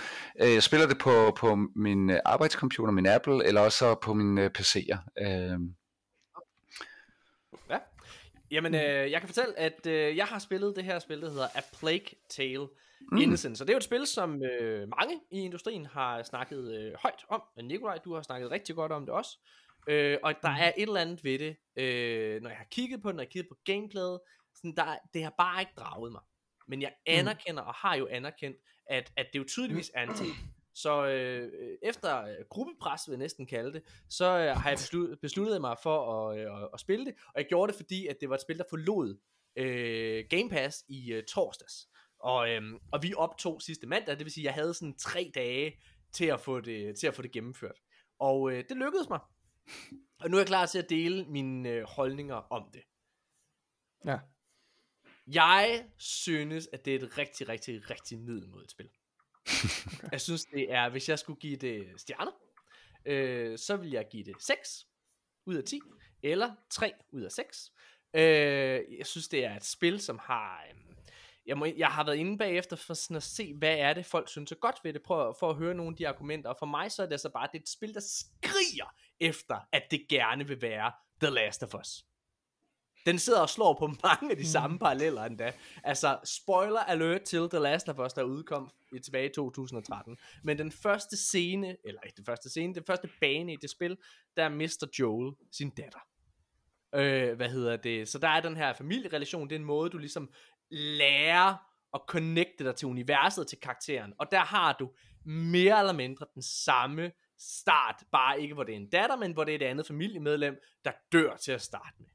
[0.41, 4.98] Øh, jeg spiller det på, på min arbejdscomputer, min Apple, eller også på mine PC'er.
[5.21, 5.60] Øh.
[7.69, 7.78] Ja.
[8.52, 11.48] Jamen, øh, jeg kan fortælle, at øh, jeg har spillet det her spil, der hedder
[11.56, 12.67] A Plague Tale
[13.12, 13.17] mm.
[13.17, 13.63] Innocence.
[13.63, 17.26] Og det er jo et spil, som øh, mange i industrien har snakket øh, højt
[17.30, 17.41] om.
[17.63, 19.38] Nikolaj, du har snakket rigtig godt om det også.
[19.88, 23.10] Øh, og der er et eller andet ved det, øh, når jeg har kigget på
[23.10, 24.19] det, når jeg har kigget på gameplayet,
[24.56, 26.21] sådan, der, det har bare ikke draget mig.
[26.67, 30.32] Men jeg anerkender, og har jo anerkendt, at, at det jo tydeligvis er en ting.
[30.76, 31.52] Så øh,
[31.84, 35.78] efter øh, gruppepres, vil jeg næsten kalde det, så øh, har jeg besluttet, besluttet mig
[35.84, 37.13] for at, øh, at spille det.
[37.28, 39.17] Og jeg gjorde det, fordi at det var et spil, der forlod
[39.56, 41.88] øh, Game Pass i øh, torsdags.
[42.19, 45.32] Og, øh, og vi optog sidste mandag, det vil sige, at jeg havde sådan tre
[45.36, 45.82] dage
[46.13, 47.80] til at få det, til at få det gennemført.
[48.19, 49.19] Og øh, det lykkedes mig.
[50.19, 52.84] Og nu er jeg klar til at dele mine øh, holdninger om det.
[54.06, 54.19] Ja.
[55.28, 58.89] Jeg synes, at det er et rigtig, rigtig, rigtig middelmodigt spil.
[59.93, 60.10] okay.
[60.12, 62.32] Jeg synes, det er, hvis jeg skulle give det stjerner,
[63.06, 64.88] øh, så vil jeg give det 6
[65.45, 65.82] ud af 10,
[66.23, 67.71] eller 3 ud af 6.
[68.13, 68.21] Øh,
[68.97, 70.63] jeg synes, det er et spil, som har...
[70.69, 70.95] Øh,
[71.45, 74.30] jeg, må, jeg har været inde bagefter for sådan at se, hvad er det, folk
[74.30, 76.65] synes er godt ved det, prøv for at høre nogle af de argumenter, og for
[76.65, 80.06] mig så er det altså bare, det er et spil, der skriger efter, at det
[80.10, 82.06] gerne vil være The Last of Us.
[83.06, 85.51] Den sidder og slår på mange af de samme paralleller endda.
[85.84, 90.17] Altså, spoiler alert til The Last of Us, der udkom i tilbage i 2013.
[90.43, 93.97] Men den første scene, eller ikke den første scene, den første bane i det spil,
[94.38, 95.99] der mister Joel sin datter.
[96.95, 98.08] Øh, hvad hedder det?
[98.08, 100.30] Så der er den her familierelation, det er en måde, du ligesom
[100.71, 101.56] lærer
[101.93, 104.13] at connecte dig til universet, til karakteren.
[104.19, 104.91] Og der har du
[105.25, 109.43] mere eller mindre den samme start, bare ikke hvor det er en datter, men hvor
[109.43, 112.08] det er et andet familiemedlem, der dør til at starte med.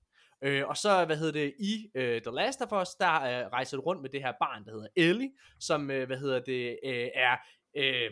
[0.43, 3.77] Øh, og så, hvad hedder det, i øh, The Last of Us, der øh, rejser
[3.77, 7.09] du rundt med det her barn, der hedder Ellie, som, øh, hvad hedder det, øh,
[7.15, 7.37] er,
[7.77, 8.11] øh,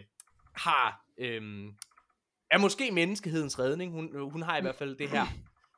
[0.57, 1.43] har, øh,
[2.51, 3.93] er måske menneskehedens redning.
[3.93, 5.27] Hun, øh, hun har i hvert fald det her,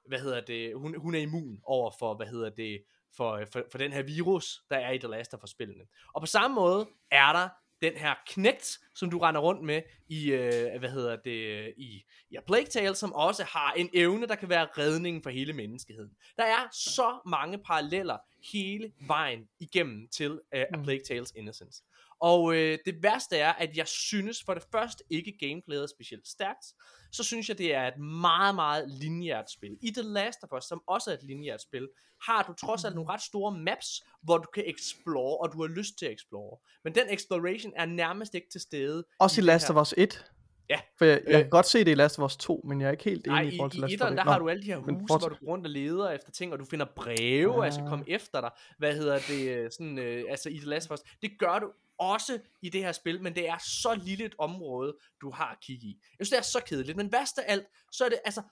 [0.09, 2.83] hvad hedder det, hun, hun er immun over for, hvad hedder det,
[3.17, 5.85] for, øh, for, for den her virus, der er i The Last of Us-spillene.
[6.15, 7.49] Og på samme måde er der
[7.83, 12.41] den her knægt, som du render rundt med i, øh, hvad hedder det, i ja,
[12.47, 16.11] Plague Tale, som også har en evne, der kan være redningen for hele menneskeheden.
[16.37, 18.17] Der er så mange paralleller
[18.53, 21.83] hele vejen igennem til øh, A Plague Tales Innocence.
[22.21, 26.29] Og øh, det værste er, at jeg synes for det første ikke gameplayet er specielt
[26.29, 26.67] stærkt.
[27.13, 29.77] Så synes jeg, det er et meget, meget lineært spil.
[29.81, 31.89] I The Last of Us, som også er et lineært spil,
[32.23, 35.69] har du trods alt nogle ret store maps, hvor du kan explore, og du har
[35.69, 36.59] lyst til at explore.
[36.85, 39.05] Men den exploration er nærmest ikke til stede.
[39.19, 40.25] Også i, i Last of Us 1?
[40.71, 40.81] Ja.
[40.99, 42.91] For jeg, jeg kan godt se det i Last of Us 2, men jeg er
[42.91, 44.17] ikke helt enig Nej, i forhold til i, Last i of Us 1.
[44.17, 46.53] der har du alle de her huse, hvor du går rundt og leder efter ting,
[46.53, 47.65] og du finder breve, ah.
[47.65, 48.51] altså komme efter dig.
[48.79, 51.01] Hvad hedder det, øh, sådan, øh, altså i The Last of Us.
[51.23, 54.97] Det gør du også i det her spil, men det er så lille et område,
[55.21, 56.01] du har at kigge i.
[56.19, 58.43] Jeg synes, det er så kedeligt, men værst af alt, så er det, altså,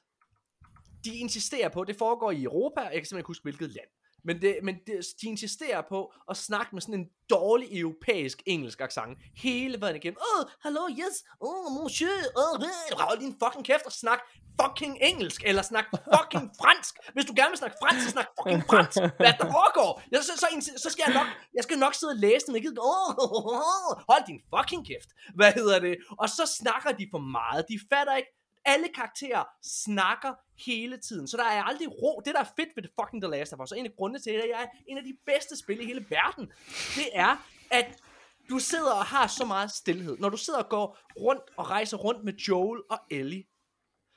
[1.05, 3.89] de insisterer på, det foregår i Europa, jeg kan simpelthen ikke huske, hvilket land.
[4.25, 8.81] Men, det, men det, de insisterer på at snakke med sådan en dårlig europæisk engelsk
[8.81, 10.17] accent hele vejen igennem.
[10.21, 14.19] Oh, hello, yes, oh, monsieur, oh, uh, hold din fucking kæft og snak
[14.61, 16.95] fucking engelsk, eller snak fucking fransk.
[17.15, 18.99] Hvis du gerne vil snakke fransk, så snak fucking fransk.
[19.23, 20.03] Hvad der foregår?
[20.13, 20.47] Jeg, så, så,
[20.85, 23.91] så, skal jeg nok, jeg skal nok sidde og læse den, ikke oh, oh, oh,
[24.11, 25.11] hold din fucking kæft.
[25.39, 25.97] Hvad hedder det?
[26.23, 27.61] Og så snakker de for meget.
[27.73, 28.33] De fatter ikke,
[28.65, 30.35] alle karakterer snakker
[30.67, 32.23] hele tiden, så der er aldrig ro.
[32.25, 34.21] Det der er fedt ved The fucking The Last of Us, og en af grundene
[34.21, 36.53] til, at jeg er en af de bedste spil i hele verden,
[36.97, 38.03] det er, at
[38.49, 40.19] du sidder og har så meget stillhed.
[40.19, 43.45] Når du sidder og går rundt og rejser rundt med Joel og Ellie,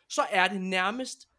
[0.09, 1.29] så er det nærmest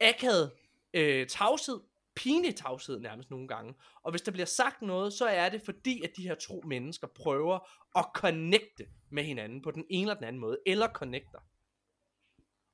[0.00, 0.52] akavet
[0.94, 1.80] øh, tavshed,
[2.16, 3.74] pinlig tavshed nærmest nogle gange.
[4.02, 7.06] Og hvis der bliver sagt noget, så er det fordi, at de her to mennesker
[7.06, 7.58] prøver
[7.98, 11.38] at connecte med hinanden på den ene eller den anden måde, eller connecter.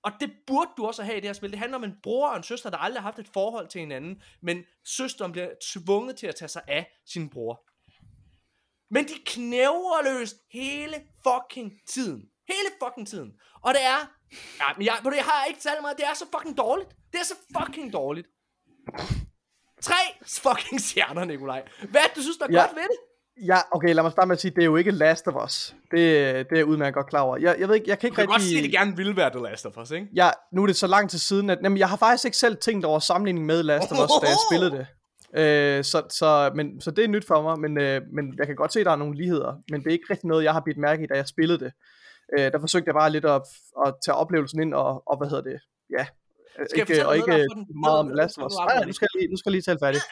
[0.03, 1.51] Og det burde du også have i det her spil.
[1.51, 3.79] Det handler om en bror og en søster, der aldrig har haft et forhold til
[3.81, 7.63] hinanden, men søsteren bliver tvunget til at tage sig af sin bror.
[8.91, 10.95] Men de knæver løs hele
[11.27, 12.29] fucking tiden.
[12.49, 13.33] Hele fucking tiden.
[13.63, 13.99] Og det er...
[14.61, 15.97] Ja, men jeg, jeg har ikke særlig meget.
[15.97, 16.91] Det er så fucking dårligt.
[17.13, 18.29] Det er så fucking dårligt.
[19.81, 19.95] Tre
[20.27, 21.69] fucking stjerner, Nikolaj.
[21.91, 22.61] Hvad du synes, der er Ja.
[22.61, 22.99] godt ved det?
[23.47, 25.75] Ja, okay, lad mig starte med at sige, det er jo ikke Last of Us.
[25.91, 26.01] Det,
[26.51, 27.37] det er udmærket godt klar over.
[27.37, 28.51] Jeg, jeg ved ikke, jeg kan Du ikke kan godt rigtig...
[28.51, 30.09] se, at det gerne ville være The Last of Us, ikke?
[30.15, 32.57] jeg, nu er det så lang tid siden, at jamen, jeg har faktisk ikke selv
[32.57, 34.87] tænkt over sammenligning med Last of Us, da jeg spillede det.
[35.35, 38.57] Øh, så, så, men, så det er nyt for mig, men, øh, men jeg kan
[38.57, 40.61] godt se, at der er nogle ligheder, men det er ikke rigtig noget, jeg har
[40.61, 41.73] bidt mærke i, da jeg spillede det.
[42.39, 43.43] Øh, der forsøgte jeg bare lidt at,
[43.87, 45.61] at tage oplevelsen ind, og, og hvad hedder det,
[45.99, 46.07] ja,
[46.71, 47.47] Skal ikke, og ikke
[47.85, 48.53] meget om Last of Us.
[48.53, 50.05] nu Nej, nu skal jeg lige, nu skal jeg lige tale færdigt.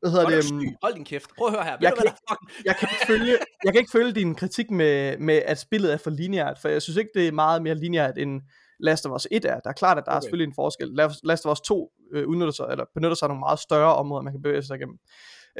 [0.00, 0.52] Hvad hedder Hold, det?
[0.52, 1.30] øhm, Hold din kæft.
[1.38, 1.76] Prøv at høre her.
[1.80, 2.64] Jeg kan fucking...
[2.64, 5.96] jeg kan ikke følge, jeg kan ikke følge din kritik med, med, at spillet er
[5.96, 8.40] for lineært, for jeg synes ikke, det er meget mere lineært end
[8.80, 9.60] Last of Us 1 er.
[9.60, 10.16] Der er klart, at der okay.
[10.16, 10.88] er selvfølgelig en forskel.
[10.88, 13.94] Last- Last of Us 2 øh, udnytter sig, eller benytter sig af nogle meget større
[13.94, 14.96] områder, man kan bevæge sig igennem.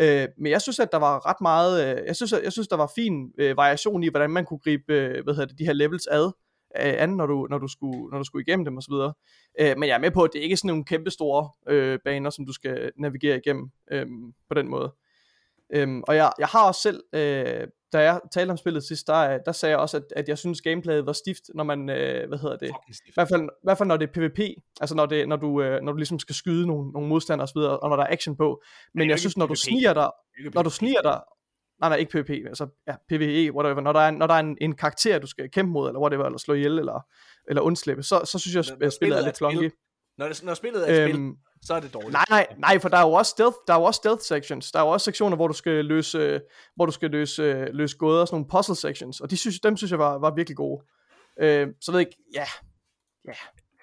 [0.00, 2.68] Øh, men jeg synes, at der var ret meget, øh, jeg synes, at, jeg synes,
[2.68, 5.64] der var fin øh, variation i, hvordan man kunne gribe, øh, hvad hedder det, de
[5.64, 6.33] her levels ad.
[6.76, 8.92] Øh, an, når du, når, du skulle, når du skulle igennem dem osv.
[9.61, 11.98] Øh, men jeg er med på, at det ikke er sådan nogle kæmpe store øh,
[12.04, 14.06] baner, som du skal navigere igennem øh,
[14.48, 14.92] på den måde.
[15.72, 19.38] Øhm, og jeg, jeg har også selv, øh, da jeg talte om spillet sidst, der,
[19.38, 22.38] der sagde jeg også, at, at jeg synes gameplayet var stift, når man, øh, hvad
[22.38, 22.70] hedder det,
[23.06, 24.40] i hvert, fald, i hvert fald når det er PvP,
[24.80, 27.59] altså når, det, når, du, øh, når du ligesom skal skyde nogle, nogle modstandere osv.,
[27.59, 28.62] og når der er action på.
[28.94, 30.11] Men jeg synes, når du sniger dig,
[30.54, 31.20] når du sniger dig,
[31.81, 34.59] nej, nej, ikke PvP, altså ja, PvE, whatever, når der er, når der er en,
[34.61, 37.07] en karakter, du skal kæmpe mod, eller whatever, eller slå ihjel, eller,
[37.49, 39.71] eller undslippe, så, så synes jeg, at spillet er lidt klonky.
[40.19, 42.12] Når, det, når spillet er øhm, spil, så er det dårligt.
[42.12, 44.73] Nej, nej, nej, for der er jo også stealth, der er jo også stealth sections.
[44.73, 46.40] Der er jo også sektioner, hvor du skal løse,
[46.77, 49.90] hvor du skal løse, løse gåder, sådan nogle puzzle sections, og de synes, dem synes
[49.90, 50.85] jeg var, var virkelig gode.
[51.40, 52.47] Øh, så ved jeg ikke, ja,
[53.29, 53.33] ja,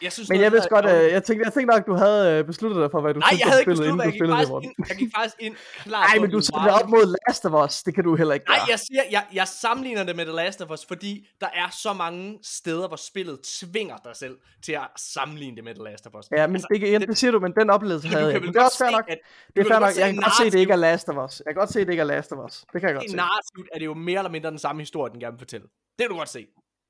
[0.01, 2.45] jeg synes, Men jeg vidste godt, øh, jeg, tænkte, jeg tænkte nok, du havde øh,
[2.45, 4.05] besluttet dig for, hvad du Nej, jeg havde ikke besluttet mig.
[4.05, 7.15] Jeg, gik faktisk ind, jeg gik faktisk ind klar Nej, men du sætter op mod
[7.27, 7.83] Last of Us.
[7.83, 8.57] Det kan du heller ikke gøre.
[8.57, 11.69] Nej, jeg siger, jeg, jeg sammenligner det med The Last of Us, fordi der er
[11.83, 16.07] så mange steder, hvor spillet tvinger dig selv til at sammenligne det med The Last
[16.07, 16.25] of Us.
[16.31, 18.41] Ja, men altså, det, det, det, siger du, men den oplevelse havde jeg.
[18.41, 19.05] Men det er også fair nok.
[19.07, 19.19] At,
[19.55, 19.97] det er fair nok.
[19.97, 21.41] Jeg kan godt se, at det ikke er Last of Us.
[21.45, 22.65] Jeg kan godt se, at det ikke er Last of Us.
[22.73, 23.15] Det kan jeg godt se.
[23.15, 25.67] Narrativt er det jo mere eller mindre den samme historie, den gerne vil fortælle.
[25.97, 26.47] Det kan du godt se.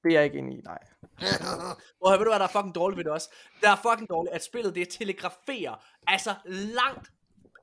[0.08, 0.80] Det er jeg ikke enig i, nej.
[2.02, 3.30] Og ved du hvad, der er fucking dårligt ved det også?
[3.62, 7.12] Der er fucking dårligt, at spillet det telegraferer, altså langt,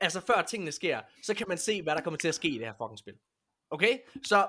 [0.00, 2.58] altså før tingene sker, så kan man se, hvad der kommer til at ske i
[2.58, 3.14] det her fucking spil.
[3.70, 3.98] Okay?
[4.24, 4.48] Så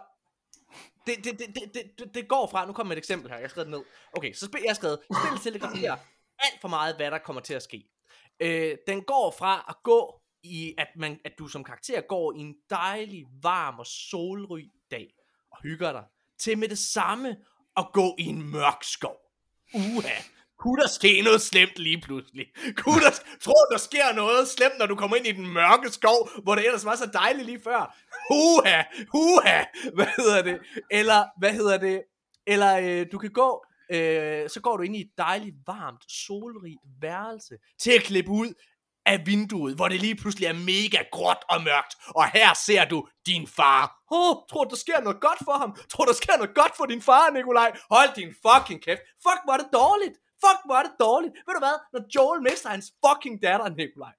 [1.08, 3.50] det, det, det, det, det, det går fra, nu kommer et eksempel her, jeg har
[3.50, 3.86] skrevet det ned.
[4.14, 5.98] Okay, så spil, jeg har skrevet, spillet telegraferer
[6.40, 7.90] alt for meget, hvad der kommer til at ske.
[8.40, 12.40] Øh, den går fra at gå i, at, man, at du som karakter går i
[12.40, 15.14] en dejlig, varm og solrig dag,
[15.52, 16.04] og hygger dig,
[16.40, 17.38] til med det samme
[17.78, 19.18] at gå i en mørk skov.
[19.74, 20.16] Uha.
[20.60, 22.46] Kunne der ske noget slemt lige pludselig?
[22.78, 23.12] Kunne der,
[23.42, 26.66] tror der sker noget slemt, når du kommer ind i den mørke skov, hvor det
[26.66, 27.98] ellers var så dejligt lige før?
[28.32, 28.84] Uha,
[29.14, 30.60] uha, hvad hedder det?
[30.92, 32.04] Eller, hvad hedder det?
[32.48, 36.82] Eller øh, du kan gå, øh, så går du ind i et dejligt, varmt, solrigt
[37.02, 38.54] værelse til at klippe ud
[39.06, 43.08] af vinduet, hvor det lige pludselig er mega gråt og mørkt, og her ser du
[43.30, 43.84] din far.
[44.12, 45.72] Åh, oh, tror du, der sker noget godt for ham?
[45.92, 47.70] Tror du, der sker noget godt for din far, Nikolaj?
[47.96, 49.02] Hold din fucking kæft.
[49.26, 50.16] Fuck, hvor er det dårligt.
[50.44, 51.34] Fuck, hvor er det dårligt.
[51.46, 51.78] Ved du hvad?
[51.94, 54.16] Når Joel mister hans fucking datter, Nikolaj,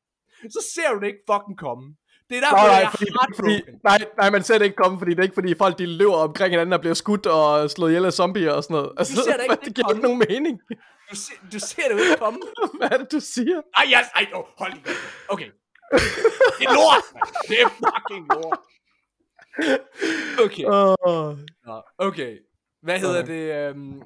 [0.56, 1.86] så ser du det ikke fucking komme.
[2.28, 4.98] Det er der, nej, nej, jeg fordi, fordi, nej, nej, man ser det ikke komme,
[4.98, 7.90] fordi det er ikke fordi folk de løber omkring hinanden og bliver skudt og slået
[7.90, 8.92] ihjel af zombier og sådan noget.
[8.96, 10.60] Altså, du ser det ikke, det giver ikke nogen mening.
[11.10, 12.38] Du, se, du ser det jo ikke komme.
[12.78, 13.62] Hvad er det, du siger?
[13.76, 14.84] Ej, jeg, ej, oh, hold lige.
[15.28, 15.50] Okay.
[16.58, 17.22] Det er lort, man.
[17.48, 18.58] Det er fucking lort.
[20.44, 20.64] Okay.
[20.64, 21.38] Oh.
[21.98, 22.38] Okay.
[22.82, 23.74] Hvad hedder det?
[23.74, 24.02] Um...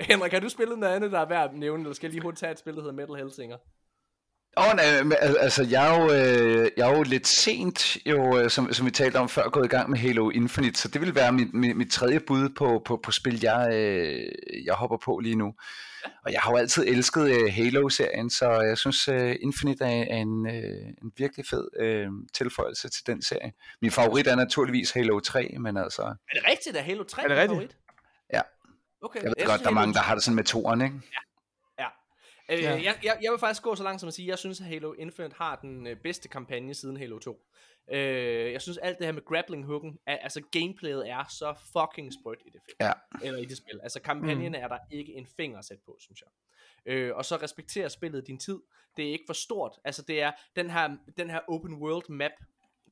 [0.00, 2.22] Henrik, har du spillet noget andet, der er værd at nævne, eller skal jeg lige
[2.22, 3.56] hurtigt tage et spil, der hedder Metal Hellsinger?
[4.56, 8.50] Åh, oh, nej, altså jeg er, jo, øh, jeg er jo lidt sent, jo, øh,
[8.50, 11.14] som, som vi talte om før, gået i gang med Halo Infinite, så det vil
[11.14, 14.32] være mit, mit, mit tredje bud på, på, på spil, jeg, øh,
[14.64, 15.54] jeg hopper på lige nu.
[16.24, 20.46] Og jeg har jo altid elsket uh, Halo-serien, så jeg synes uh, Infinite er, en,
[20.46, 20.52] uh,
[21.02, 23.52] en virkelig fed uh, tilføjelse til den serie.
[23.82, 26.02] Min favorit er naturligvis Halo 3, men altså...
[26.02, 27.50] Er det rigtigt, at Halo 3 er, det rigtigt?
[27.50, 27.76] favorit?
[28.32, 28.40] Ja.
[29.02, 29.22] Okay.
[29.22, 30.96] Jeg ved jeg godt, der er mange, der har det sådan med toren, ikke?
[31.12, 31.18] Ja.
[32.50, 32.70] Øh, ja.
[32.70, 34.66] jeg, jeg, jeg vil faktisk gå så langt som at sige, at jeg synes, at
[34.66, 37.36] Halo Infinite har den øh, bedste kampagne siden Halo 2.
[37.92, 42.40] Øh, jeg synes alt det her med grappling hooken, altså gameplayet er så fucking sprødt
[42.46, 42.76] i det film.
[42.80, 42.92] Ja.
[43.22, 43.80] Eller i det spil.
[43.82, 44.58] Altså kampagnen mm.
[44.58, 46.28] er der ikke en finger at sætte på, synes jeg.
[46.86, 48.60] Øh, og så respekterer spillet din tid.
[48.96, 49.78] Det er ikke for stort.
[49.84, 52.30] Altså det er den her, den her open world map,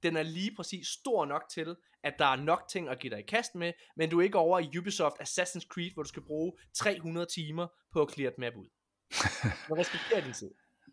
[0.03, 3.19] den er lige præcis stor nok til, at der er nok ting at give dig
[3.19, 6.23] i kast med, men du er ikke over i Ubisoft Assassin's Creed, hvor du skal
[6.23, 8.67] bruge 300 timer på at clear et map ud.
[9.69, 10.51] Man respekterer din tid.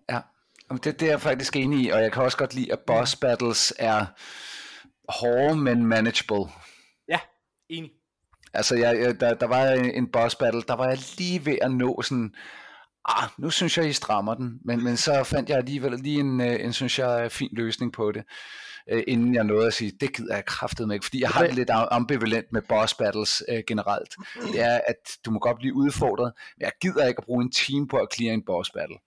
[0.10, 0.22] Ja,
[0.72, 3.16] det, det er jeg faktisk enig i, og jeg kan også godt lide, at boss
[3.16, 4.06] battles er
[5.10, 6.52] hårde, men manageable.
[7.10, 7.20] Ja,
[7.70, 7.92] enig.
[8.54, 12.02] Altså, jeg, der, der var en boss battle, der var jeg lige ved at nå
[12.02, 12.34] sådan,
[13.06, 16.42] ah, nu synes jeg, I strammer den, men, men så fandt jeg alligevel lige en,
[16.42, 18.24] øh, en, synes jeg, fin løsning på det
[18.90, 21.56] øh, inden jeg nåede at sige, det gider jeg kraftet med, fordi jeg har det
[21.56, 24.16] lidt ambivalent med boss battles øh, generelt.
[24.52, 27.52] Det er, at du må godt blive udfordret, men jeg gider ikke at bruge en
[27.52, 28.98] team på at clear en boss battle.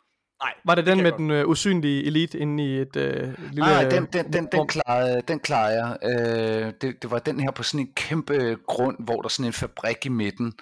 [0.42, 3.56] Nej, var det den med den øh, usynlige elite inde i et øh, lille...
[3.56, 5.98] Nej, den, den, den, den, klarede, den klarede jeg.
[6.02, 9.46] Øh, det, det var den her på sådan en kæmpe grund, hvor der er sådan
[9.46, 10.52] en fabrik i midten,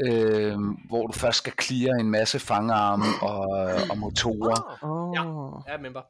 [0.00, 0.56] øh,
[0.88, 3.48] hvor du først skal clear en masse fangarme og,
[3.90, 4.78] og motorer.
[4.82, 5.14] Oh.
[5.14, 5.22] Ja,
[5.66, 6.02] jeg er member.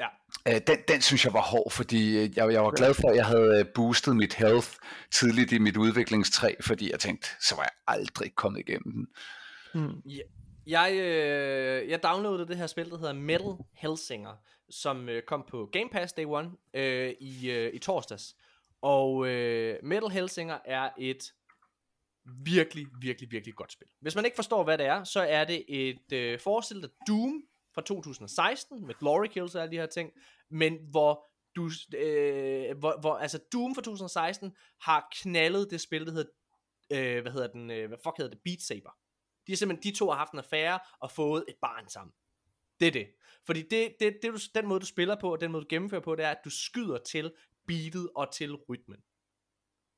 [0.00, 0.06] Ja.
[0.48, 3.16] Øh, den, den synes jeg var hård, fordi øh, jeg, jeg var glad for, at
[3.16, 4.68] jeg havde øh, boostet mit health
[5.10, 9.06] tidligt i mit udviklingstræ, fordi jeg tænkte, så var jeg aldrig kommet igennem den.
[9.74, 10.00] Hmm.
[10.06, 10.22] Ja,
[10.66, 14.36] jeg, øh, jeg downloadede det her spil, der hedder Metal Hellsinger,
[14.70, 18.36] som øh, kom på Game Pass Day 1 øh, i, øh, i torsdags.
[18.82, 21.32] Og øh, Metal Hellsinger er et
[22.44, 23.88] virkelig, virkelig, virkelig godt spil.
[24.00, 27.42] Hvis man ikke forstår, hvad det er, så er det et øh, forestil dig Doom
[27.74, 30.10] fra 2016, med glory kills og alle de her ting,
[30.50, 36.12] men hvor du, øh, hvor, hvor, altså Doom fra 2016 har knaldet det spil, der
[36.12, 36.30] hedder,
[36.92, 38.90] øh, hvad hedder den, øh, hvad fuck hedder det, Beat Saber.
[39.46, 42.14] De er simpelthen, de to har haft en affære og fået et barn sammen.
[42.80, 43.06] Det er det.
[43.46, 46.00] Fordi det, det, det du, den måde, du spiller på, og den måde, du gennemfører
[46.00, 47.32] på, det er, at du skyder til
[47.66, 48.98] beatet og til rytmen.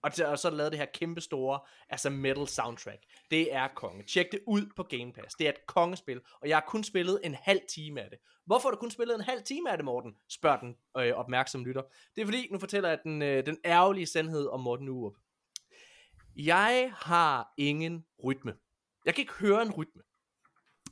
[0.02, 3.02] Og, til, og så lavet det her kæmpe store, altså metal soundtrack.
[3.30, 4.02] Det er konge.
[4.02, 5.34] Tjek det ud på Game Pass.
[5.34, 8.18] Det er et kongespil, og jeg har kun spillet en halv time af det.
[8.44, 10.16] Hvorfor har du kun spillet en halv time af det, Morten?
[10.28, 11.82] Spørger den øh, opmærksom lytter.
[12.14, 15.14] Det er fordi, nu fortæller jeg den, øh, den ærgerlige sandhed om Morten Urup.
[16.36, 18.54] Jeg har ingen rytme.
[19.06, 20.02] Jeg kan ikke høre en rytme.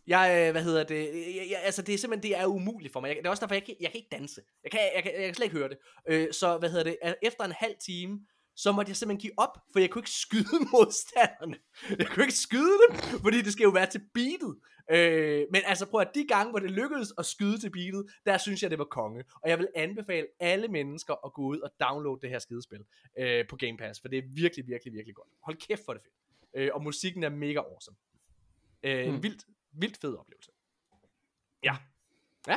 [0.06, 1.04] Jeg, øh, hvad hedder det,
[1.36, 3.08] jeg, jeg, altså det er simpelthen, det er umuligt for mig.
[3.08, 4.40] Jeg, det er også derfor, jeg kan, jeg kan ikke danse.
[4.64, 5.78] Jeg kan, jeg, kan, jeg kan slet ikke høre det.
[6.08, 8.20] Øh, så, hvad hedder det, efter en halv time,
[8.56, 11.56] så måtte jeg simpelthen give op, for jeg kunne ikke skyde modstanderne.
[11.98, 14.54] Jeg kunne ikke skyde dem, fordi det skal jo være til beatet.
[14.90, 18.38] Øh, men altså prøv at de gange, hvor det lykkedes at skyde til beatet, der
[18.38, 19.24] synes jeg, det var konge.
[19.42, 22.80] Og jeg vil anbefale alle mennesker at gå ud og downloade det her skidespil
[23.18, 25.28] øh, på Game Pass, for det er virkelig, virkelig, virkelig godt.
[25.42, 26.14] Hold kæft for det fedt.
[26.54, 27.96] Øh, og musikken er mega awesome.
[28.82, 29.14] Øh, mm.
[29.14, 30.50] En vildt, vildt fed oplevelse.
[31.62, 31.76] Ja.
[32.48, 32.56] Ja.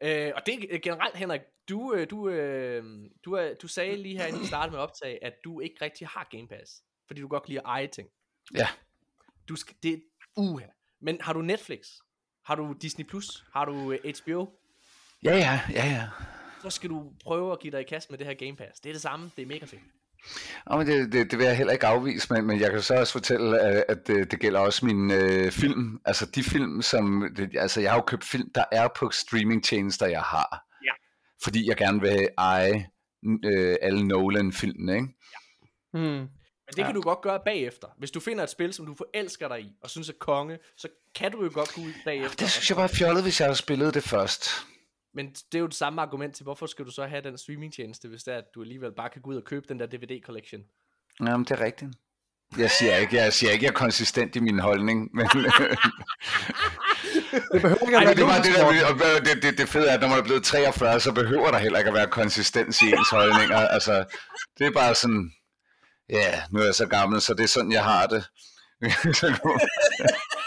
[0.00, 4.18] Øh, og det er generelt, Henrik, du, øh, du, øh, du, er, du sagde lige
[4.18, 7.28] her, inden vi startede med optag, at du ikke rigtig har Game Pass, fordi du
[7.28, 8.08] godt kan lide at eje ting.
[8.54, 8.68] Ja.
[9.48, 10.02] Du skal, det,
[10.36, 10.62] uh,
[11.00, 11.88] men har du Netflix?
[12.44, 13.04] Har du Disney+?
[13.04, 13.44] Plus?
[13.52, 14.58] Har du HBO?
[15.22, 16.08] Ja, ja, ja, ja.
[16.62, 18.80] Så skal du prøve at give dig i kast med det her Game Pass.
[18.80, 19.82] Det er det samme, det er mega fedt.
[20.70, 22.94] Ja, men det, det, det vil jeg heller ikke afvise, men, men jeg kan så
[22.94, 26.00] også fortælle, at, at det, det gælder også min øh, film.
[26.04, 27.28] Altså de film, som...
[27.36, 30.64] Det, altså jeg har jo købt film, der er på streamingtjenester, jeg har.
[30.84, 30.92] Ja.
[31.42, 32.86] Fordi jeg gerne vil eje
[33.44, 35.08] øh, alle Nolan-filmene, ikke?
[35.92, 36.28] Hmm.
[36.68, 37.88] Men det kan du godt gøre bagefter.
[37.98, 40.88] Hvis du finder et spil, som du forelsker dig i, og synes er konge, så
[41.14, 42.36] kan du jo godt gå ud bagefter.
[42.36, 44.50] Det synes jeg bare er fjollet, hvis jeg havde spillet det først.
[45.18, 48.08] Men det er jo det samme argument til, hvorfor skal du så have den streamingtjeneste,
[48.08, 50.60] hvis det er, at du alligevel bare kan gå ud og købe den der DVD-collection.
[51.20, 51.90] Jamen, det er rigtigt.
[52.58, 55.26] Jeg siger ikke, jeg siger ikke, jeg er konsistent i min holdning, men
[57.52, 58.54] Det behøver ikke Ej, at det, være var det,
[58.98, 61.58] der, det, det, det fede er, at når man er blevet 43, så behøver der
[61.58, 63.58] heller ikke at være konsistens i ens holdninger.
[63.58, 64.04] Altså,
[64.58, 65.32] det er bare sådan,
[66.10, 68.24] ja, nu er jeg så gammel, så det er sådan, jeg har det.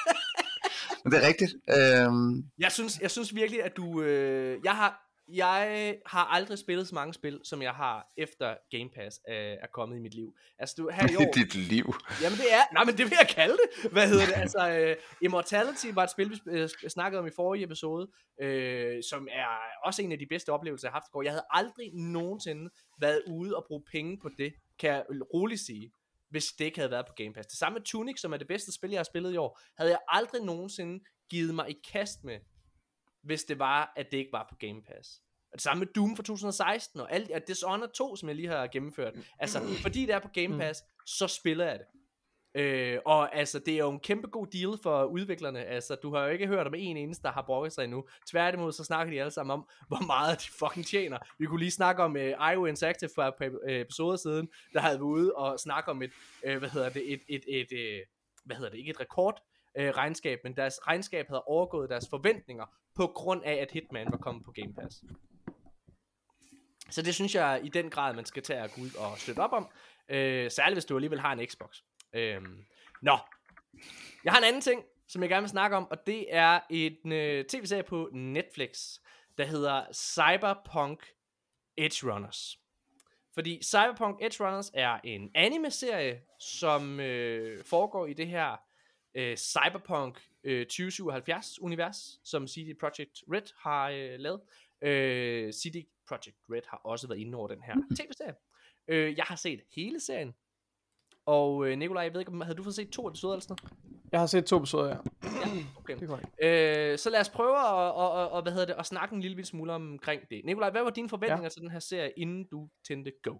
[1.04, 1.54] Men det er rigtigt.
[1.78, 4.02] Øhm, Jeg synes, jeg synes virkelig, at du...
[4.02, 8.90] Øh, jeg, har, jeg har aldrig spillet så mange spil, som jeg har efter Game
[8.96, 10.34] Pass øh, er kommet i mit liv.
[10.60, 11.32] Altså, du, her i I år...
[11.32, 11.94] dit liv.
[12.22, 13.92] Jamen det er, nej men det vil jeg kalde det.
[13.92, 14.36] Hvad hedder det?
[14.36, 18.08] Altså, uh, Immortality var et spil, vi uh, snakkede om i forrige episode,
[18.44, 19.48] uh, som er
[19.86, 21.22] også en af de bedste oplevelser, jeg har haft i går.
[21.24, 25.92] Jeg havde aldrig nogensinde været ude og bruge penge på det, kan jeg roligt sige,
[26.32, 27.48] hvis det ikke havde været på Game Pass.
[27.48, 29.92] Det samme med Tunic, som er det bedste spil, jeg har spillet i år, havde
[29.92, 32.40] jeg aldrig nogensinde givet mig i kast med,
[33.24, 35.22] hvis det var, at det ikke var på Game Pass.
[35.52, 38.48] Og det samme med Doom fra 2016, og alt, og Dishonored 2, som jeg lige
[38.48, 39.14] har gennemført.
[39.40, 41.88] Altså, fordi det er på Game Pass, så spiller jeg det.
[42.56, 45.64] Øh, og altså, det er jo en kæmpe god deal for udviklerne.
[45.64, 48.04] Altså, du har jo ikke hørt om en eneste, der har brokket sig endnu.
[48.30, 51.18] Tværtimod, så snakker de alle sammen om, hvor meget de fucking tjener.
[51.40, 54.50] Vi kunne lige snakke om øh, uh, IO Interactive for et par øh, episoder siden,
[54.74, 56.12] der havde været ude og snakke om et,
[56.48, 58.04] uh, hvad hedder det, et, et, et, et
[58.46, 59.44] hvad hedder det, ikke et rekord,
[59.78, 64.18] øh, regnskab, men deres regnskab havde overgået deres forventninger, på grund af, at Hitman var
[64.18, 65.04] kommet på Game Pass.
[66.90, 69.40] Så det synes jeg i den grad, man skal tage at gå ud og støtte
[69.40, 69.68] op om.
[70.10, 71.78] Øh, særligt hvis du alligevel har en Xbox.
[72.14, 72.42] Øh,
[73.02, 73.18] nå.
[74.24, 77.12] Jeg har en anden ting, som jeg gerne vil snakke om, og det er en
[77.12, 79.00] øh, tv-serie på Netflix,
[79.38, 81.06] der hedder Cyberpunk
[81.78, 82.58] Edge Runners.
[83.34, 88.58] Fordi Cyberpunk Edge Runners er en anime-serie, som øh, foregår i det her
[89.16, 94.42] øh, Cyberpunk øh, 2077-univers, som CD Projekt Red har øh, lavet.
[94.82, 98.36] Øh, CD Projekt Red har også været inde over den her tv-serie.
[98.88, 100.34] Øh, jeg har set hele serien.
[101.26, 103.58] Og øh, Nikolaj, jeg ved ikke, om havde du fået set to episoder eller sådan
[103.62, 104.02] noget?
[104.12, 104.98] Jeg har set to episoder, ja.
[105.80, 106.00] Okay.
[106.00, 106.92] Det er.
[106.92, 109.22] Øh, så lad os prøve at, og, og, og, hvad hedder det, at snakke en
[109.22, 110.42] lille smule omkring det.
[110.46, 111.50] Nikolaj, hvad var dine forventninger ja.
[111.50, 113.36] til den her serie, inden du tændte go?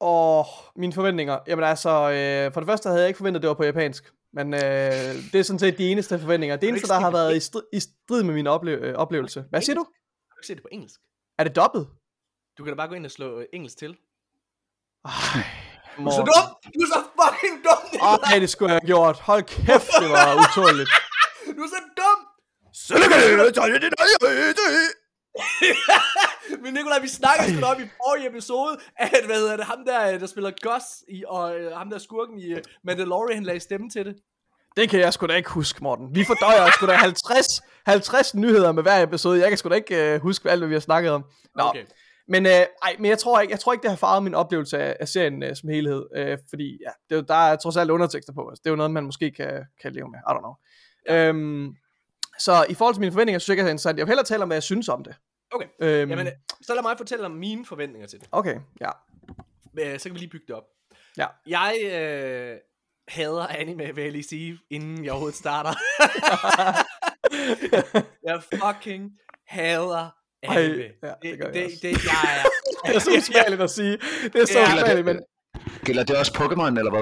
[0.00, 1.38] Og mine forventninger.
[1.46, 4.12] Jamen altså, øh, for det første havde jeg ikke forventet, at det var på japansk.
[4.32, 4.60] Men øh,
[5.32, 6.56] det er sådan set de eneste forventninger.
[6.56, 9.44] Det eneste, der har været i strid, i strid med min ople- øh, oplevelse.
[9.50, 9.80] Hvad siger du?
[9.80, 11.00] Har du ikke set det på engelsk?
[11.38, 11.88] Er det dobbelt?
[12.58, 13.96] Du kan da bare gå ind og slå øh, engelsk til.
[15.04, 15.12] Ej,
[15.96, 16.72] Du er så dum!
[16.74, 17.82] Du er så fucking dum!
[17.92, 18.32] Nikolaj!
[18.32, 19.16] Ej, det skulle jeg have gjort.
[19.20, 20.90] Hold kæft, det var utåligt.
[21.56, 22.18] Du er så dum!
[26.62, 30.18] Men Nikolaj, vi snakkede sgu om i forrige episode, at hvad hedder det, ham der,
[30.18, 33.90] der spiller Gus, i, og øh, ham der skurken i uh, Mandalorian, han lagde stemme
[33.90, 34.14] til det.
[34.76, 36.14] Det kan jeg sgu da ikke huske, Morten.
[36.14, 39.40] Vi fordøjer sgu da 50, 50 nyheder med hver episode.
[39.40, 41.24] Jeg kan sgu da ikke uh, huske alt, hvad vi har snakket om.
[41.56, 41.84] Nå, Okay.
[42.28, 44.78] Men, øh, ej, men jeg tror ikke, jeg tror ikke, det har farvet min oplevelse
[44.78, 46.06] af, af serien øh, som helhed.
[46.16, 48.48] Øh, fordi ja, det, er der er trods alt undertekster på.
[48.48, 50.18] Altså, det er jo noget, man måske kan, kan leve med.
[50.18, 50.54] I don't know.
[51.08, 51.28] Ja.
[51.28, 51.76] Øhm,
[52.38, 53.98] så i forhold til mine forventninger, synes jeg ikke, det er interessant.
[53.98, 55.16] Jeg vil hellere tale om, hvad jeg synes om det.
[55.52, 55.66] Okay.
[55.80, 56.28] Øhm, Jamen,
[56.62, 58.28] så lad mig fortælle om mine forventninger til det.
[58.32, 58.90] okay, ja.
[59.78, 60.64] Øh, Så kan vi lige bygge det op.
[61.18, 61.26] Ja.
[61.46, 62.56] Jeg øh,
[63.08, 65.72] hader anime, vil jeg lige sige, inden jeg overhovedet starter.
[68.26, 69.12] jeg fucking
[69.46, 70.10] hader.
[70.42, 70.78] Ej, ja, det
[71.22, 71.78] det, det, også.
[71.82, 72.48] det, jeg er...
[72.86, 73.98] Det er så usmageligt at sige.
[74.32, 74.74] Det er så Ja.
[74.76, 75.20] usmageligt, men
[75.84, 77.00] Gælder det også Pokémon, eller hvad?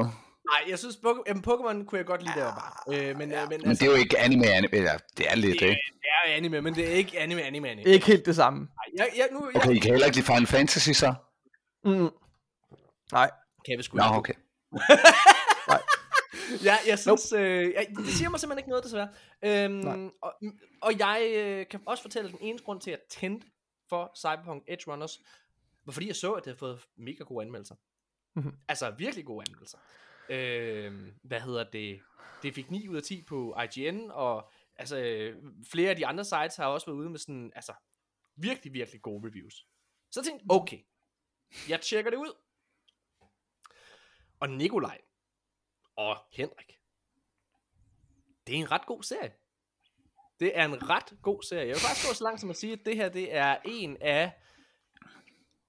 [0.51, 2.95] Nej, jeg synes, Pok- jamen, Pokémon kunne jeg godt lide, var barn.
[3.01, 3.41] Øh, men, ja.
[3.41, 4.75] men, Men altså, det er jo ikke anime, anime.
[4.75, 5.81] Eller, det er lidt, det, ikke?
[6.03, 7.91] det er anime, men det er ikke anime, anime, anime.
[7.91, 8.59] ikke helt det samme.
[8.61, 8.69] Nej,
[8.99, 11.15] jeg, jeg, nu, jeg, Okay, I kan heller ikke lide Final Fantasy, så?
[11.85, 12.09] Mm.
[13.13, 13.31] Nej.
[13.67, 14.17] kan vi sgu Nå, ikke.
[14.17, 14.35] okay.
[16.65, 17.45] Ja, jeg synes, nope.
[17.45, 19.09] øh, jeg, det siger mig simpelthen ikke noget, desværre.
[19.43, 19.95] Nej.
[19.95, 20.35] Øhm, og,
[20.83, 23.47] og jeg øh, kan også fortælle, den eneste grund til, at jeg tændte
[23.89, 25.21] for Cyberpunk Edge Runners,
[25.85, 27.75] var fordi jeg så, at det havde fået mega gode anmeldelser.
[28.35, 28.55] Mhm.
[28.69, 29.79] Altså virkelig gode anmeldelser.
[30.29, 32.01] Øhm, hvad hedder det?
[32.43, 36.25] Det fik 9 ud af 10 på IGN, og altså, øh, flere af de andre
[36.25, 37.73] sites har også været ude med sådan, altså,
[38.37, 39.67] virkelig, virkelig gode reviews.
[40.11, 40.79] Så jeg tænkte, okay,
[41.69, 42.33] jeg tjekker det ud.
[44.41, 45.01] Og Nikolaj
[45.97, 46.79] og Henrik,
[48.47, 49.33] det er en ret god serie.
[50.41, 51.67] Det er en ret god serie.
[51.67, 53.97] Jeg vil faktisk gå så langt som at sige, at det her det er en
[54.01, 54.33] af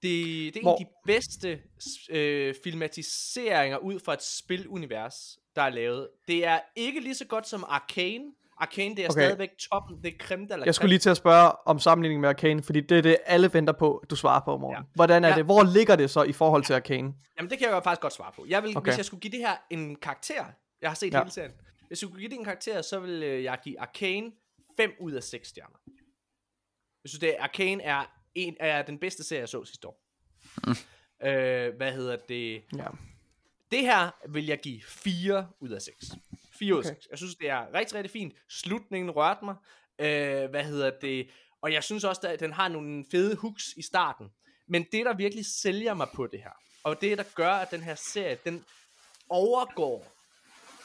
[0.02, 1.62] det, det er en af de bedste
[2.10, 6.08] øh, filmatiseringer ud fra et spilunivers, der er lavet.
[6.28, 8.32] Det er ikke lige så godt som Arcane.
[8.58, 9.20] Arcane, det er Okay.
[9.22, 10.02] stadigvæk toppen.
[10.02, 12.62] Det er creme de la Jeg skulle lige til at spørge om sammenligning med Arcane,
[12.62, 14.76] fordi det er det, alle venter på, du svarer på, morgen.
[14.76, 14.82] Ja.
[14.94, 15.34] Hvordan er Ja.
[15.34, 15.44] det?
[15.44, 17.14] Hvor ligger det så i forhold til Arcane?
[17.38, 18.44] Jamen, det kan jeg jo faktisk godt svare på.
[18.48, 18.90] Jeg vil, okay.
[18.90, 20.44] Hvis jeg skulle give det her en karakter,
[20.82, 21.18] jeg har set ja.
[21.18, 21.24] Ja.
[21.24, 21.52] hele serien.
[21.88, 24.30] Hvis jeg skulle give det en karakter, så vil øh, jeg give Arcane
[24.76, 25.76] 5 ud af 6 stjerner.
[27.04, 28.04] Jeg synes, det er, Arcane er,
[28.34, 30.02] en, er den bedste serie, jeg så sidste år.
[30.66, 30.74] Mm.
[31.28, 32.62] Øh, hvad hedder det?
[32.76, 32.86] Ja.
[33.70, 36.04] Det her vil jeg give 4 ud af 6.
[36.58, 36.94] 4 ud af Okay.
[36.94, 37.08] 6.
[37.10, 38.34] Jeg synes, det er rigtig, rigtig fint.
[38.50, 39.56] Slutningen rørte mig.
[39.98, 41.30] Øh, hvad hedder det?
[41.60, 44.30] Og jeg synes også, at den har nogle fede hooks i starten.
[44.68, 46.52] Men det, der virkelig sælger mig på det her,
[46.84, 48.64] og det, der gør, at den her serie, den
[49.28, 50.12] overgår...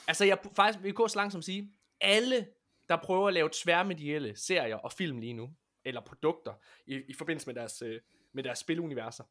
[0.08, 2.48] Altså, jeg faktisk vil gå så langt som at sige, alle,
[2.90, 5.50] der prøver at lave tværmedielle serier og film lige nu,
[5.86, 6.54] eller produkter,
[6.88, 8.02] i, i forbindelse med deres, øh,
[8.34, 9.24] med deres spiluniverser,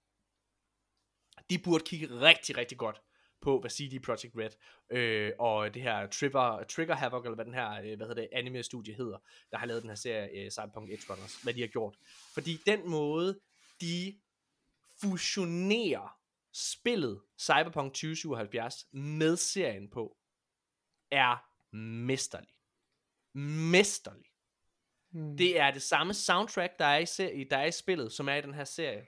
[1.51, 3.01] de burde kigge rigtig, rigtig godt
[3.43, 4.51] på, hvad CD Projekt Red
[4.91, 8.29] øh, og det her Trigger, Trigger Havoc, eller hvad den her, øh, hvad hedder det,
[8.33, 9.19] anime-studie hedder,
[9.51, 11.97] der har lavet den her serie, øh, Cyberpunk Edge Runners, hvad de har gjort.
[12.35, 13.41] Fordi den måde,
[13.81, 14.19] de
[15.01, 16.19] fusionerer
[16.53, 20.17] spillet Cyberpunk 2077 med serien på,
[21.11, 21.37] er
[21.77, 22.55] mesterlig.
[23.35, 24.27] Mesterlig.
[25.11, 25.37] Hmm.
[25.37, 28.35] Det er det samme soundtrack, der er i, serie, der er i spillet, som er
[28.35, 29.07] i den her serie.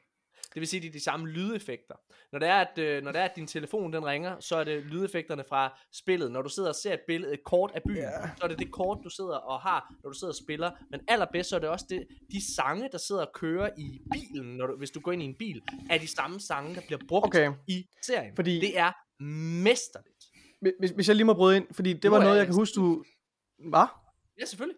[0.55, 1.95] Det vil sige, det er de samme lydeffekter.
[2.33, 4.65] Når det er, at, øh, når det er, at din telefon den ringer, så er
[4.65, 6.31] det lydeffekterne fra spillet.
[6.33, 8.29] Når du sidder og ser et billede, et kort af byen, yeah.
[8.39, 10.71] så er det det kort, du sidder og har, når du sidder og spiller.
[10.91, 14.57] Men allerbedst, så er det også det, de sange, der sidder og kører i bilen,
[14.57, 17.01] når du, hvis du går ind i en bil, er de samme sange, der bliver
[17.09, 17.53] brugt Okay.
[17.69, 18.37] i serien.
[18.37, 18.93] Fordi- Det er
[19.63, 20.25] mesterligt.
[20.79, 22.55] Hvis, hvis jeg lige må bryde ind, fordi det Nu var noget, jeg jeg kan
[22.55, 23.05] huske, du...
[23.71, 23.87] Hvad?
[24.41, 24.77] Ja, selvfølgelig.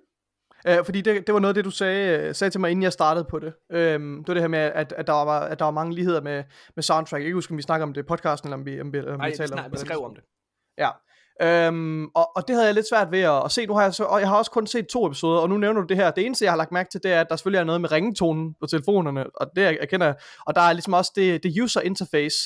[0.70, 2.82] Uh, fordi det, det var noget af det, du sagde, øh, sagde til mig, inden
[2.82, 3.52] jeg startede på det.
[3.74, 6.20] Uh, det var det her med, at, at, der, var, at der var mange ligheder
[6.20, 6.44] med,
[6.76, 7.12] med soundtrack.
[7.12, 8.92] Jeg kan ikke huske, om vi snakker om det i podcasten, eller om vi, om
[8.92, 10.24] vi, om Nej, vi vi, taler om vi skrev om det.
[10.78, 10.90] Ja.
[11.68, 13.66] Um, og, og det havde jeg lidt svært ved at, at se.
[13.66, 15.80] Nu har jeg, så, og jeg har også kun set to episoder, og nu nævner
[15.80, 16.10] du det her.
[16.10, 17.92] Det eneste, jeg har lagt mærke til, det er, at der selvfølgelig er noget med
[17.92, 20.14] ringetonen på telefonerne, og det jeg, jeg kender.
[20.46, 22.36] Og der er ligesom også det, det user interface,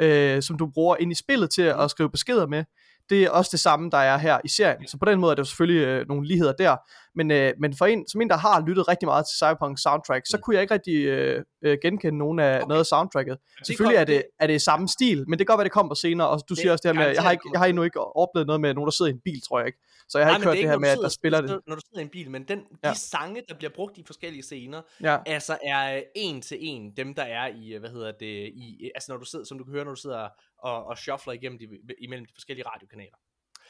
[0.00, 2.64] øh, som du bruger ind i spillet til at skrive beskeder med.
[3.10, 4.88] Det er også det samme, der er her i serien.
[4.88, 6.76] Så på den måde er der selvfølgelig øh, nogle ligheder der.
[7.14, 10.26] Men, øh, men for en, som en, der har lyttet rigtig meget til Cyberpunk soundtrack,
[10.26, 12.68] så kunne jeg ikke rigtig øh, øh, genkende nogen af, Okay.
[12.68, 13.36] noget af soundtracket.
[13.58, 15.72] Det Selvfølgelig kom- er det, er det samme stil, men det kan godt være, det
[15.72, 16.28] kommer senere.
[16.28, 18.00] Og du Det siger også det her med, jeg har, ikke, jeg har endnu ikke
[18.16, 19.78] oplevet noget med nogen, der sidder i en bil, tror jeg ikke.
[20.08, 21.60] Så jeg har Nej, ikke hørt det, det, er her med, at der spiller det.
[21.66, 22.94] Når du sidder i en bil, men den, de Ja.
[22.94, 27.14] sange, der bliver brugt i forskellige scener, Ja, altså er øh, en til en dem,
[27.14, 29.72] der er i, øh, hvad hedder det, i, altså når du sidder, som du kan
[29.72, 30.28] høre, når du sidder
[30.58, 31.66] og, og shuffler igennem de,
[32.00, 33.16] imellem de forskellige radiokanaler.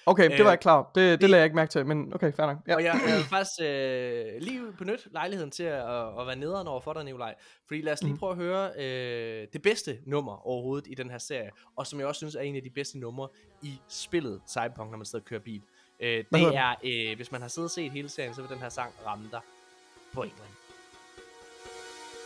[0.06, 0.74] okay, det Øh, var jeg klar.
[0.76, 0.84] over.
[0.84, 2.58] Det, det det- lagde jeg ikke mærke til, men okay, fair nok.
[2.68, 2.74] Ja.
[2.74, 6.92] Og jeg, vil faktisk øh, lige benytte lejligheden til at, at være nederen over for
[6.92, 7.34] dig, Nikolaj.
[7.66, 8.18] Fordi lad os lige Mhm.
[8.18, 12.06] prøve at høre øh, det bedste nummer overhovedet i den her serie, og som jeg
[12.08, 13.28] også synes er en af de bedste numre
[13.62, 15.62] i spillet Cyberpunk, når man sidder og kører bil.
[16.00, 18.58] Øh, det er, øh, hvis man har siddet og set hele serien, så vil den
[18.58, 19.40] her sang ramme dig
[20.12, 20.56] på en eller anden.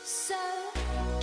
[0.05, 1.22] So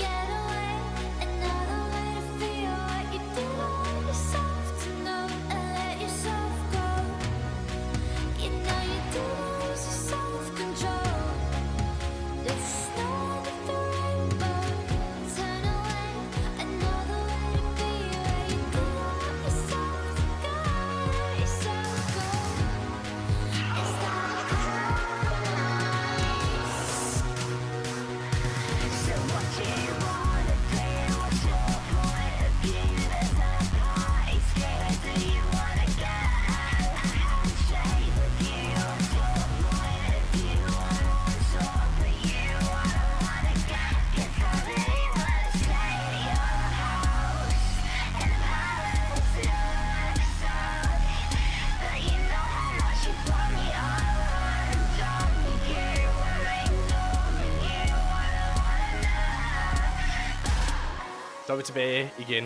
[61.50, 62.44] Så er vi tilbage igen.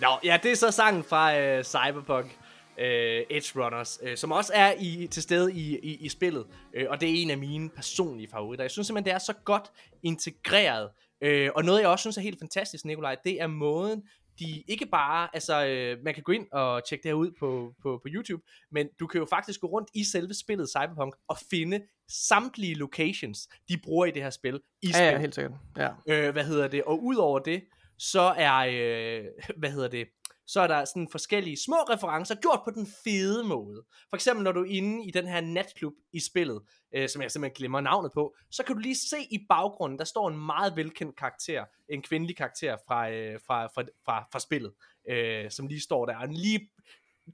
[0.00, 2.38] Nå, ja, det er så sangen fra øh, Cyberpunk
[2.78, 6.46] øh, Edge Runners, øh, som også er i, til stede i, i, i spillet.
[6.74, 8.64] Øh, og det er en af mine personlige favoritter.
[8.64, 9.70] Jeg synes simpelthen, det er så godt
[10.02, 10.90] integreret.
[11.20, 14.02] Øh, og noget, jeg også synes er helt fantastisk, Nikolaj, det er måden,
[14.38, 17.74] de ikke bare, altså øh, man kan gå ind og tjekke det her ud på,
[17.82, 21.36] på, på YouTube, men du kan jo faktisk gå rundt i selve spillet Cyberpunk og
[21.50, 25.12] finde samtlige locations, de bruger i det her spil, i Ja, spillet.
[25.12, 25.52] ja, helt sikkert.
[25.76, 25.88] Ja.
[26.08, 26.82] Øh, hvad hedder det?
[26.84, 27.62] Og udover det,
[27.98, 29.24] så er, øh,
[29.60, 30.08] hvad hedder det,
[30.46, 33.84] så er der sådan forskellige små referencer, gjort på den fede måde.
[34.10, 36.62] For eksempel, når du er inde i den her natklub i spillet,
[36.94, 40.04] øh, som jeg simpelthen glemmer navnet på, så kan du lige se i baggrunden, der
[40.04, 44.72] står en meget velkendt karakter, en kvindelig karakter fra, øh, fra, fra, fra, fra spillet,
[45.08, 46.16] øh, som lige står der.
[46.16, 46.70] Og lige,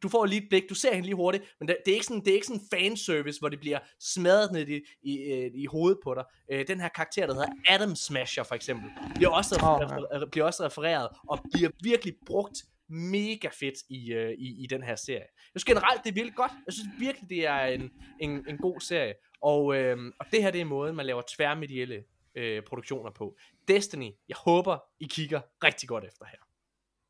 [0.02, 2.06] du får lige et blik, du ser hende lige hurtigt, men det, det er ikke
[2.06, 5.66] sådan, det er ikke sådan fanservice, hvor det bliver smadret ned i, i, øh, i
[5.66, 6.24] hovedet på dig.
[6.52, 10.26] Øh, den her karakter, der hedder Adam Smasher for eksempel, bliver også, oh, ja.
[10.26, 12.56] bliver også refereret, og bliver virkelig brugt
[12.88, 15.26] mega fedt i, øh, i, i den her serie.
[15.54, 16.52] Jeg synes generelt, det er virkelig godt.
[16.66, 19.14] Jeg synes virkelig, det er en, en, en god serie.
[19.42, 23.36] Og, øh, og det her, det er måden, man laver tværmedielle øh, produktioner på.
[23.68, 26.47] Destiny, jeg håber, I kigger rigtig godt efter her.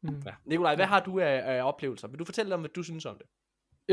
[0.02, 0.22] Mm.
[0.26, 0.30] Ja.
[0.46, 2.08] Nikolaj, hvad har du af, af oplevelser?
[2.08, 3.26] Vil du fortælle om, hvad du synes om det?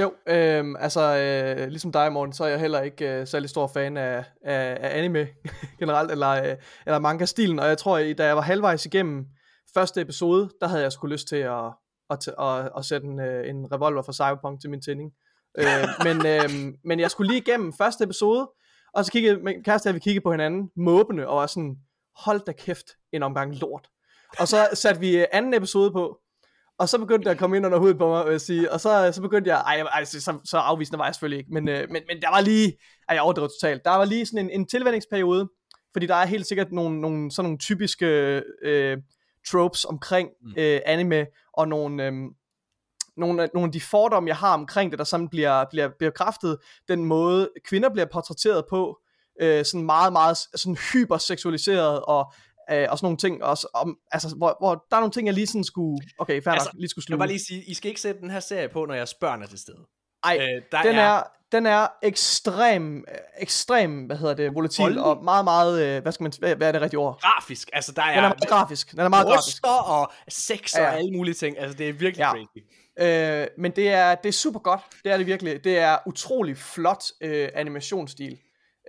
[0.02, 3.68] Jo, øhm, altså øh, ligesom dig, Morten, så er jeg heller ikke øh, særlig stor
[3.68, 5.28] fan af, af, af anime
[5.80, 9.26] generelt, eller, øh, eller manga-stilen, og jeg tror, at da jeg var halvvejs igennem
[9.74, 11.66] første episode, der havde jeg sgu lyst til at,
[12.10, 15.12] at, at, at, at sætte en, øh, en revolver fra Cyberpunk til min tænding.
[15.58, 18.52] Øh, men, øh, men jeg skulle lige igennem første episode,
[18.94, 21.76] og så kiggede min kæreste, og vi kiggede på hinanden, måbende, og var sådan,
[22.16, 23.90] hold da kæft, en omgang lort.
[24.40, 26.18] Og så satte vi øh, anden episode på,
[26.80, 28.72] og så begyndte det at komme ind under hovedet på mig, vil jeg sige.
[28.72, 31.54] Og så, så begyndte jeg, ej, ej så, så, så afvisende var jeg selvfølgelig ikke,
[31.54, 32.78] men, øh, men, men der var lige,
[33.10, 35.50] ej, jeg overdrev totalt, der var lige sådan en, en tilvændingsperiode,
[35.94, 38.98] fordi der er helt sikkert nogle, nogle sådan nogle typiske øh,
[39.52, 42.14] tropes omkring øh, anime, og nogle, øh,
[43.18, 46.58] nogle, af- nogle af de fordomme, jeg har omkring det, der sådan bliver, bliver bekræftet,
[46.88, 48.98] den måde kvinder bliver portrætteret på,
[49.42, 52.34] øh, sådan meget, meget sådan hyperseksualiseret, og
[52.72, 55.34] øh, og sådan nogle ting også, om, altså, hvor, hvor der er nogle ting, jeg
[55.34, 57.18] lige sådan skulle, okay, fair Altså, lige skulle Jeg vil sluge.
[57.20, 59.48] bare lige sige, I skal ikke sætte den her serie på, når jeres børn er
[59.48, 59.78] til stede.
[60.24, 63.04] Ej, Øh, den er, den er ekstrem,
[63.38, 65.04] ekstrem, hvad hedder det, volatil, Voldelig.
[65.04, 67.20] og meget, meget, øh, hvad skal man, hvad, hvad er det rigtige ord?
[67.22, 67.70] grafisk.
[67.74, 69.64] Altså, der Den er er, meget grafisk, den er meget grafisk.
[69.68, 71.60] og sex Ja, og alle mulige ting.
[71.60, 72.32] Altså, det er virkelig Ja.
[72.32, 72.66] crazy.
[73.00, 75.64] Øh, men det er, det er super godt, det er det virkelig.
[75.64, 78.40] Det er utrolig flot øh, animationsstil.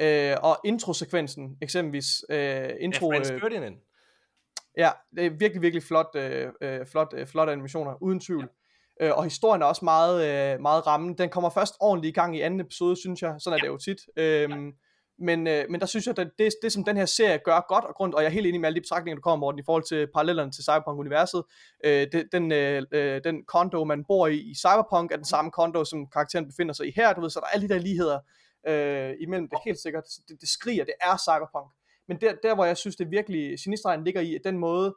[0.00, 3.72] Øh, og introsekvensen, eksempelvis, øh, Ja, intro, Franz øh.
[4.76, 8.48] Ja, det er virkelig, virkelig flot, øh, øh, flot, øh, flotte animationer, uden tvivl.
[9.00, 9.06] Ja.
[9.06, 10.16] Øh, og historien er også meget,
[10.54, 11.18] øh, meget rammende.
[11.18, 13.34] Den kommer først ordentligt i gang i anden episode, synes jeg.
[13.38, 13.98] Sådan er det jo tit.
[14.16, 14.72] Øhm,
[15.18, 17.84] men, øh, men der synes jeg, at det, det, som den her serie gør godt
[17.84, 19.62] og grund, og jeg er helt enig med alle de betragtninger, du kommer, Morten, i
[19.66, 21.42] forhold til parallellerne til Cyberpunk-universet.
[21.84, 25.50] Øh, det, den, øh, øh, den kondo, man bor i i Cyberpunk, er den samme
[25.50, 27.12] kondo, som karakteren befinder sig i her.
[27.12, 28.18] Du ved, så der er alle de der ligheder
[28.66, 29.48] øh, imellem.
[29.48, 30.04] Det er helt sikkert.
[30.28, 31.70] Det, det skriger, det er Cyberpunk.
[32.08, 34.94] Men der, der hvor jeg synes, det virkelig genistregen ligger i, at den måde,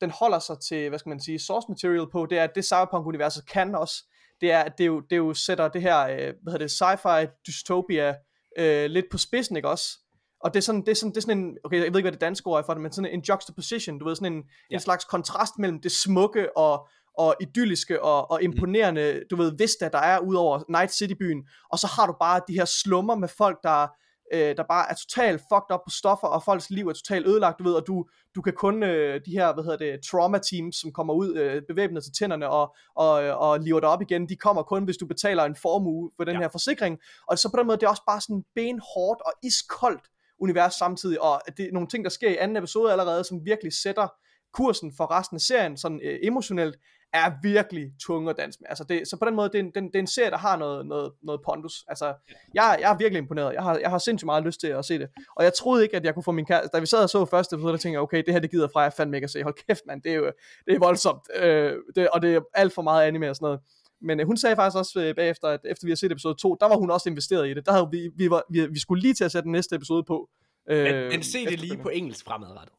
[0.00, 2.64] den holder sig til, hvad skal man sige, source material på, det er, at det
[2.64, 3.94] Cyberpunk-universet kan også,
[4.40, 7.42] det er, at det jo, det jo sætter det her, øh, hvad hedder det, sci-fi
[7.46, 8.14] dystopia
[8.58, 9.98] øh, lidt på spidsen, ikke også?
[10.40, 12.00] Og det er sådan, det er sådan, det er sådan en, okay, jeg ved ikke,
[12.00, 14.42] hvad det danske ord er for det, men sådan en juxtaposition, du ved, sådan en,
[14.70, 14.74] ja.
[14.74, 19.88] en slags kontrast mellem det smukke og, og idylliske og, og imponerende, du ved, vista,
[19.92, 23.28] der er ud over Night City-byen, og så har du bare de her slummer med
[23.28, 23.86] folk, der,
[24.32, 27.58] øh, der bare er totalt fucked up på stoffer, og folks liv er totalt ødelagt,
[27.58, 28.04] du ved, og du,
[28.34, 31.62] du kan kun øh, de her, hvad hedder det, trauma teams, som kommer ud øh,
[31.68, 35.06] bevæbnet til tænderne og, og, og lever dig op igen, de kommer kun, hvis du
[35.06, 36.38] betaler en formue for den Ja.
[36.38, 36.44] ja.
[36.44, 36.98] her forsikring,
[37.28, 40.04] og så på den måde, det er også bare sådan benhårdt og iskoldt
[40.38, 43.72] univers samtidig, og det er nogle ting, der sker i anden episode allerede, som virkelig
[43.72, 44.08] sætter
[44.52, 46.76] kursen for resten af serien, sådan øh, emotionelt,
[47.12, 48.66] er virkelig tung at danse med.
[48.68, 50.36] Altså det, så på den måde, det er, en, den, det er en serie, der
[50.36, 51.84] har noget, noget, noget pondus.
[51.88, 52.14] Altså,
[52.54, 53.54] jeg, jeg er virkelig imponeret.
[53.54, 55.08] Jeg har, jeg har sindssygt meget lyst til at se det.
[55.36, 56.68] Og jeg troede ikke, at jeg kunne få min kæreste...
[56.72, 58.68] Da vi sad og så første episode, der tænkte jeg, okay, det her det gider
[58.72, 59.42] fra, jeg fandme ikke at se.
[59.42, 60.32] Hold kæft, mand, det er jo
[60.66, 61.22] det er voldsomt.
[61.34, 63.60] Øh, det, og det er alt for meget anime og sådan noget.
[64.02, 66.56] Men øh, hun sagde faktisk også øh, bagefter, at efter vi har set episode 2,
[66.60, 67.66] der var hun også investeret i det.
[67.66, 70.04] Der havde vi, vi, var, vi, vi skulle lige til at sætte den næste episode
[70.04, 70.28] på.
[70.70, 72.74] Øh, Men, men se det lige på engelsk fremadrettet.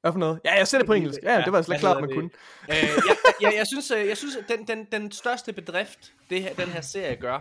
[0.00, 0.40] Hvad for noget?
[0.44, 1.20] Ja, jeg ser det på engelsk.
[1.22, 2.30] Ja, det var jeg slet ikke klar, at man kunne.
[2.68, 6.42] Øh, jeg, jeg, jeg synes, øh, jeg synes at den, den, den største bedrift, det
[6.42, 7.38] her, den her serie gør,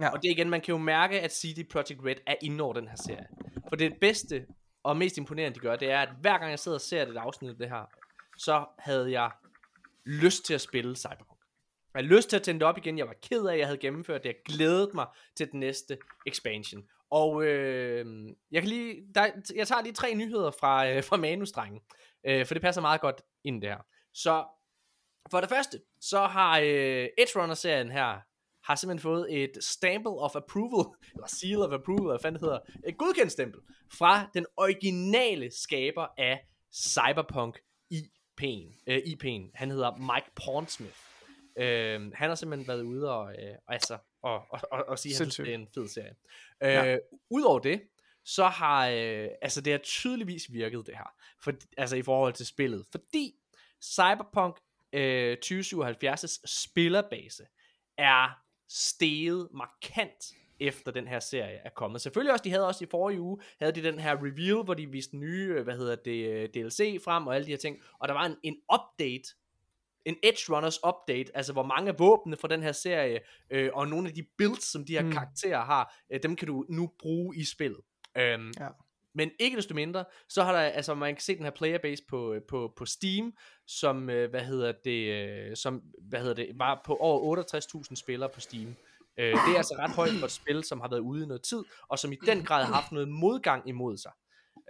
[0.00, 0.08] Ja.
[0.08, 2.74] og det er igen, man kan jo mærke, at CD Projekt Red er inde over
[2.74, 3.26] den her serie.
[3.68, 4.46] For det bedste
[4.82, 7.16] og mest imponerende, de gør, det er, at hver gang jeg sidder og ser et
[7.16, 7.90] afsnit af det her,
[8.38, 9.30] så havde jeg
[10.06, 11.40] lyst til at spille Cyberpunk.
[11.94, 12.98] Jeg havde lyst til at tænde det op igen.
[12.98, 14.28] Jeg var ked af, at jeg havde gennemført det.
[14.28, 15.06] Jeg glædede mig
[15.36, 16.82] til den næste expansion.
[17.10, 18.06] Og øh,
[18.50, 21.80] jeg, kan lige, der, jeg tager lige tre nyheder fra, øh, fra manusdrengen,
[22.26, 23.76] Øh, for det passer meget godt ind der.
[24.14, 24.44] Så
[25.30, 28.20] for det første, så har øh, Edge Runner-serien her
[28.64, 32.60] har simpelthen fået et stample of approval, eller seal of approval, hvad fanden det hedder,
[32.86, 33.60] et godkendt stempel,
[33.98, 36.40] fra den originale skaber af
[36.74, 37.58] Cyberpunk
[37.94, 38.82] IP'en.
[38.86, 39.50] Øh, IP'en.
[39.54, 40.98] Han hedder Mike Pornsmith.
[41.58, 45.12] Øh, han har simpelthen været ude og, øh, og, altså, og, og, og, og sige,
[45.14, 45.46] at han synes, Sindssygt.
[45.46, 46.14] det er en fed serie.
[46.62, 46.98] Øh, Ja.
[47.30, 47.82] Udover det,
[48.24, 52.46] så har, øh, altså det har tydeligvis virket det her, for, altså i forhold til
[52.46, 53.34] spillet, fordi
[53.82, 54.56] Cyberpunk
[54.92, 57.46] øh, 2077's spillerbase
[57.98, 62.00] er steget markant efter den her serie er kommet.
[62.00, 64.86] Selvfølgelig også, de havde også i forrige uge, havde de den her reveal, hvor de
[64.90, 68.08] viste nye, øh, hvad hedder det, øh, DLC frem og alle de her ting, og
[68.08, 69.34] der var en, en update,
[70.10, 73.88] en Edge Runners update, altså hvor mange af våbnene fra den her serie, øh, og
[73.88, 75.06] nogle af de builds, som de her Mm.
[75.06, 75.12] mm.
[75.12, 77.80] karakterer har, øh, dem kan du nu bruge i spillet.
[78.18, 78.68] Øhm, Ja.
[79.14, 82.32] men ikke desto mindre, så har der, altså man kan se den her playerbase på,
[82.32, 83.32] øh, på, på Steam,
[83.66, 88.28] som, øh, hvad hedder det, øh, som, hvad hedder det, var på over 68.000 spillere
[88.34, 88.74] på Steam.
[89.18, 91.42] Øh, det er altså ret højt for et spil, som har været ude i noget
[91.42, 94.12] tid, og som i den grad har haft noget modgang imod sig.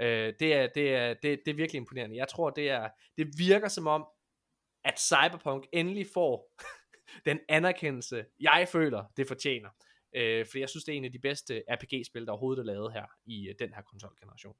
[0.01, 2.17] Øh, det, er, det, er, det, det er virkelig imponerende.
[2.17, 2.89] Jeg tror, det, er,
[3.19, 4.07] det virker som om,
[4.85, 6.53] at Cyberpunk endelig får
[7.29, 9.69] den anerkendelse, jeg føler, det fortjener.
[10.17, 12.93] Øh, for jeg synes, det er en af de bedste RPG-spil, der overhovedet er lavet
[12.93, 14.55] her i øh, den her konsolgeneration.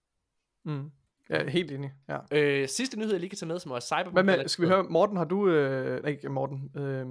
[0.65, 0.91] Mm.
[1.31, 1.93] Ja, helt enig.
[2.09, 2.19] Ja.
[2.33, 4.15] Øh, sidste nyhed, jeg lige kan tage med, som er Cyberpunk.
[4.15, 7.07] Hvad med, skal vi høre, Morten, har du, øh, nej, ikke Morten, øh,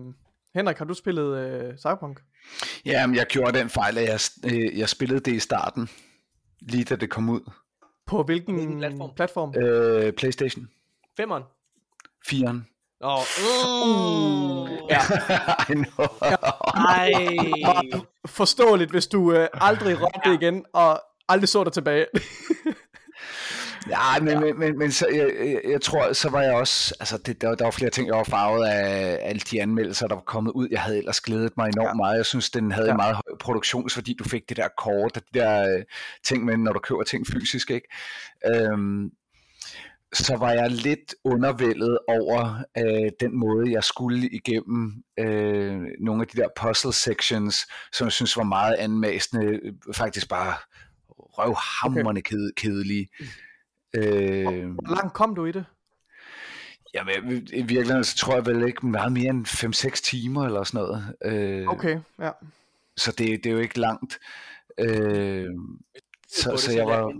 [0.55, 2.19] Henrik, har du spillet øh, Cyberpunk?
[2.85, 4.19] Jamen, jeg gjorde den fejl, at jeg,
[4.53, 5.89] øh, jeg spillede det i starten,
[6.61, 7.51] lige da det kom ud.
[8.05, 9.15] På hvilken, Hvilken platform?
[9.15, 9.53] platform?
[9.57, 10.69] Øh, Playstation
[11.17, 11.43] Femmeren.
[12.27, 12.78] 4'eren.
[13.01, 15.01] Åh, uh, ja.
[15.71, 16.07] I know.
[16.21, 17.11] Ej.
[17.61, 18.05] Meget
[18.37, 22.05] forståeligt, hvis du øh, aldrig rørte det igen, og aldrig så dig tilbage.
[23.89, 27.17] Ja, men, men, men, men så, jeg, jeg, jeg tror, så var jeg også, altså
[27.17, 30.21] det, der, der var flere ting, jeg var farvet af alle de anmeldelser, der var
[30.21, 30.67] kommet ud.
[30.71, 31.93] Jeg havde ellers glædet mig enormt ja.
[31.93, 32.17] meget.
[32.17, 32.89] Jeg synes, den havde ja.
[32.89, 32.93] Ja.
[32.93, 34.15] en meget høj produktionsværdi.
[34.19, 35.83] Du fik det der kort og de der øh,
[36.23, 37.87] ting med, når du køber ting fysisk, ikke?
[38.45, 39.11] Øhm,
[40.13, 46.27] så var jeg lidt undervældet over øh, den måde, jeg skulle igennem øh, nogle af
[46.27, 50.53] de der puzzle sections, som jeg synes var meget anmæsende, øh, faktisk bare
[51.09, 52.21] røvhamrende okay.
[52.21, 53.07] ked, kedelige.
[53.93, 55.65] Øh, Hvor langt kom du i det?
[56.93, 60.81] jamen, i virkeligheden så tror jeg vel ikke meget mere end 5-6 timer eller sådan
[60.81, 61.15] noget.
[61.25, 62.31] Øh, Okay, ja.
[62.97, 64.19] Så det, det er jo ikke langt.
[64.79, 65.49] Øh,
[66.29, 67.13] så, så jeg var...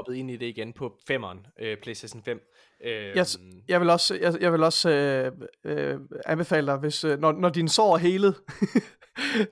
[0.00, 2.40] hoppet ind i det igen på femmeren, øh, PlayStation 5.
[2.84, 3.26] Øh, Jeg,
[3.68, 5.32] jeg vil også, jeg, jeg vil også øh,
[5.64, 8.34] øh, anbefale dig, hvis, øh, når, når din sår er helet,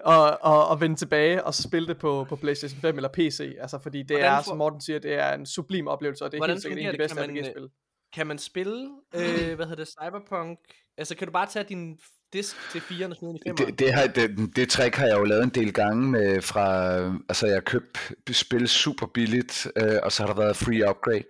[0.00, 3.56] og, og, og vende tilbage og så spille det på, på PlayStation 5 eller PC.
[3.60, 6.36] Altså, fordi det Hvordan er, som Morten siger, det er en sublim oplevelse, og det
[6.36, 7.68] er Hvordan helt sikkert en af de bedste RPG-spil.
[8.14, 10.58] kan man spille, øh, hvad hedder det, Cyberpunk?
[10.98, 11.98] Altså, kan du bare tage din
[12.32, 13.66] disk til 4'eren og den i 5'eren?
[13.66, 16.94] Det, det, har, det, det trick har jeg jo lavet en del gange med fra,
[17.28, 21.24] altså jeg har købt spil super billigt, øh, og så har der været free upgrade.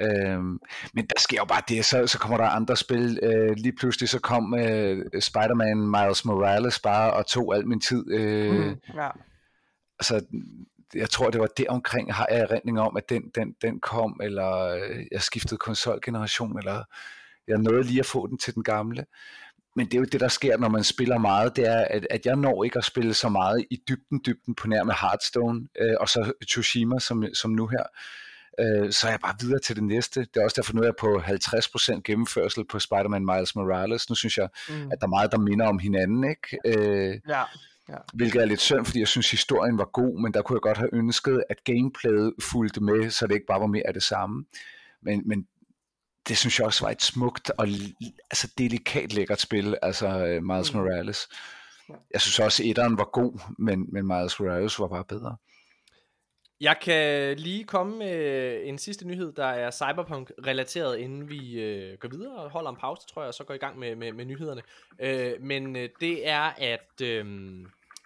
[0.00, 0.58] Øhm,
[0.94, 3.18] men der sker jo bare det, så, så kommer der andre spil.
[3.22, 8.10] Øh, lige pludselig så kom øh, Spider-Man Miles Morales bare og tog al min tid.
[8.10, 9.08] Øh, Mm, ja.
[9.98, 10.24] altså,
[10.94, 14.20] jeg tror, det var der omkring, har jeg erindring om, at den, den, den kom,
[14.22, 16.84] eller øh, jeg skiftede konsolgeneration, eller
[17.48, 19.04] jeg nåede lige at få den til den gamle.
[19.76, 22.26] Men det er jo det, der sker, når man spiller meget, det er, at, at
[22.26, 25.94] jeg når ikke at spille så meget i dybden, dybden på nær med Hearthstone, øh,
[26.00, 27.82] og så Tsushima, som, som nu her.
[28.60, 30.20] Øh, så er jeg bare videre til det næste.
[30.20, 34.08] Det er også derfor, nu er jeg på 50% gennemførsel på Spider-Man Miles Morales.
[34.08, 34.74] Nu synes jeg, Mm.
[34.92, 36.58] at der er meget, der minder om hinanden, ikke?
[36.66, 37.42] Øh, ja.
[37.88, 37.96] Ja.
[38.14, 40.78] Hvilket er lidt synd, fordi jeg synes, historien var god, men der kunne jeg godt
[40.78, 44.44] have ønsket, at gameplayet fulgte med, så det ikke bare var mere af det samme.
[45.02, 45.46] Men, men
[46.28, 47.66] det synes jeg også var et smukt og
[48.30, 50.80] altså delikat lækkert spil, altså øh, Miles Mm.
[50.80, 51.28] Morales.
[52.12, 55.36] Jeg synes også, at etteren var god, men, men Miles Morales var bare bedre.
[56.60, 62.08] Jeg kan lige komme med en sidste nyhed, der er Cyberpunk-relateret, inden vi øh, går
[62.08, 64.24] videre og holder en pause, tror jeg, og så går i gang med, med, med
[64.24, 64.62] nyhederne.
[65.00, 67.24] Øh, men øh, det er, at øh,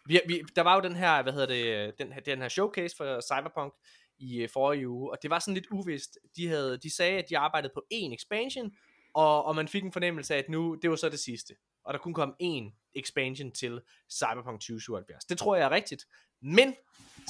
[0.07, 2.97] vi, vi, der var jo den her, hvad hedder det, den her, den her showcase
[2.97, 3.73] for Cyberpunk
[4.19, 6.19] i øh, forrige uge, og det var sådan lidt uvist.
[6.37, 8.73] De, havde, de sagde, at de arbejdede på én expansion,
[9.15, 11.55] og, og man fik en fornemmelse af, at nu, det var så det sidste.
[11.85, 13.81] Og der kunne komme én expansion til
[14.13, 15.25] Cyberpunk 2077.
[15.25, 16.05] Det tror jeg er rigtigt.
[16.43, 16.75] Men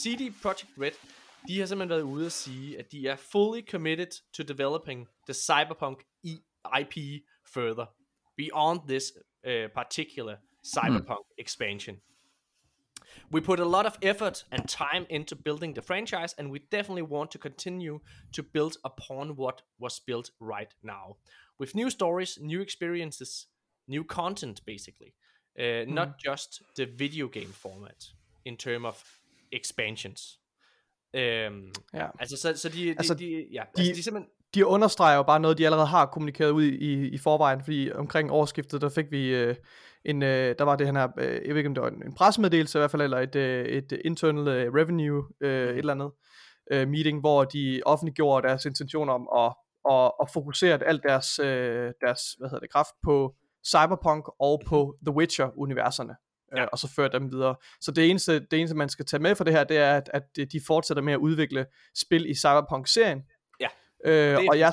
[0.01, 0.91] CD Projekt Red,
[1.49, 5.35] de har simpelthen været ude at sige, at de er fully committed to developing the
[5.35, 6.03] Cyberpunk
[6.81, 7.23] IP
[7.55, 7.87] further,
[8.37, 9.13] beyond this
[9.47, 11.97] uh, particular Cyberpunk expansion.
[13.33, 17.03] We put a lot of effort and time into building the franchise, and we definitely
[17.11, 18.01] want to continue
[18.37, 21.17] to build upon what was built right now.
[21.61, 23.49] With new stories, new experiences,
[23.87, 25.15] new content, basically.
[25.59, 28.05] Uh, Not just the video game format
[28.45, 29.03] in terms of
[29.53, 30.41] expansions.
[31.15, 32.09] Øhm, Ja.
[32.21, 35.23] altså, så, så de, de, Altså, de, ja, de- altså, de simpelthen, de understreger jo
[35.23, 39.11] bare noget, de allerede har kommunikeret ud i, i forvejen, fordi omkring årsskiftet, der fik
[39.11, 39.55] vi øh,
[40.05, 42.15] en, øh, der var det her, øh, jeg ved ikke om det var en, en
[42.15, 46.11] pressemeddelelse i hvert fald, eller et, øh, et internal øh, revenue, øh, et eller andet
[46.73, 49.55] øh, meeting, hvor de offentliggjorde deres intention om at,
[49.91, 53.35] at, at fokusere alt deres, øh, deres, hvad hedder det, kraft på
[53.67, 56.15] Cyberpunk og på The Witcher-universerne.
[56.57, 56.61] Ja.
[56.61, 56.67] Ja.
[56.67, 57.57] og så føre dem videre.
[57.81, 60.11] Så det eneste, det eneste, man skal tage med for det her, det er, at,
[60.15, 63.23] at de fortsætter med at udvikle spil i Cyberpunk-serien.
[64.07, 64.73] Øh, og jeg,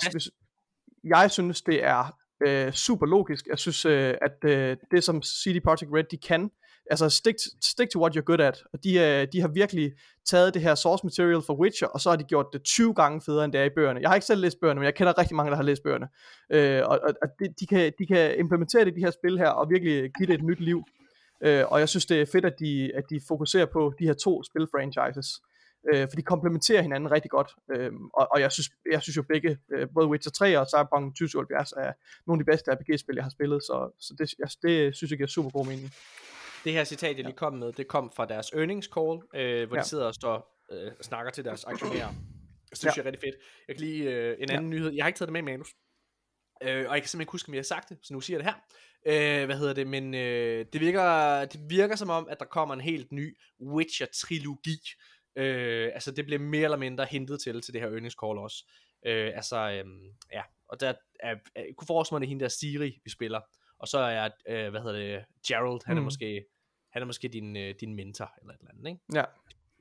[1.03, 2.17] jeg synes, det er
[2.47, 3.47] øh, super logisk.
[3.47, 6.51] Jeg synes, øh, at øh, det som CD Projekt Red, de kan,
[6.91, 8.63] altså stick, stick to what you're good at.
[8.73, 9.91] Og de, øh, de har virkelig
[10.25, 13.21] taget det her source material for Witcher, og så har de gjort det 20 gange
[13.21, 14.01] federe, end det er i bøgerne.
[14.01, 16.07] Jeg har ikke selv læst bøgerne, men jeg kender rigtig mange, der har læst bøgerne.
[16.51, 19.37] Øh, og og, og de, de, kan, de kan implementere det i de her spil
[19.37, 20.83] her, og virkelig give det et nyt liv.
[21.43, 24.13] Øh, og jeg synes, det er fedt, at de, at de fokuserer på de her
[24.13, 25.41] to spil-franchises.
[25.93, 27.51] Øh, for de komplementerer hinanden rigtig godt.
[27.75, 31.05] Øh, og, og jeg synes, jeg synes jo begge, øh, både Witcher 3 og Cyberpunk
[31.15, 31.93] 2077 er
[32.27, 33.63] nogle af de bedste RPG-spil, jeg har spillet.
[33.63, 35.93] Så, så det, jeg, det synes jeg giver super god mening.
[36.63, 39.77] det her citat, jeg lige kom med, det kom fra deres earnings call, øh, hvor
[39.77, 39.81] ja.
[39.81, 40.37] De sidder og står
[40.71, 42.09] øh, og snakker til deres aktionærer.
[42.69, 43.01] Det synes ja.
[43.01, 43.35] jeg er rigtig fedt.
[43.67, 44.77] Jeg kan lige øh, en anden ja.
[44.77, 44.91] nyhed.
[44.91, 45.69] Jeg har ikke taget det med i manus.
[46.63, 48.37] Øh, og jeg kan simpelthen ikke huske, om jeg har sagt det, så nu siger
[48.37, 48.59] jeg det her.
[49.07, 49.87] Øh, hvad hedder det?
[49.87, 54.79] Men øh, det, virker, det virker som om, at der kommer en helt ny Witcher-trilogi.
[55.35, 58.65] Øh, altså det bliver mere eller mindre hentet til til det her earnings call også.
[59.05, 59.85] Øh, altså, øh,
[60.33, 60.41] ja.
[60.67, 63.41] Og der er, jeg kunne forestille mig, det er hende der Siri, vi spiller.
[63.79, 66.05] Og så er, øh, hvad hedder det, Gerald, han er Mm.
[66.05, 66.45] måske,
[66.93, 68.99] han er måske din, øh, din mentor, eller et eller andet, ikke?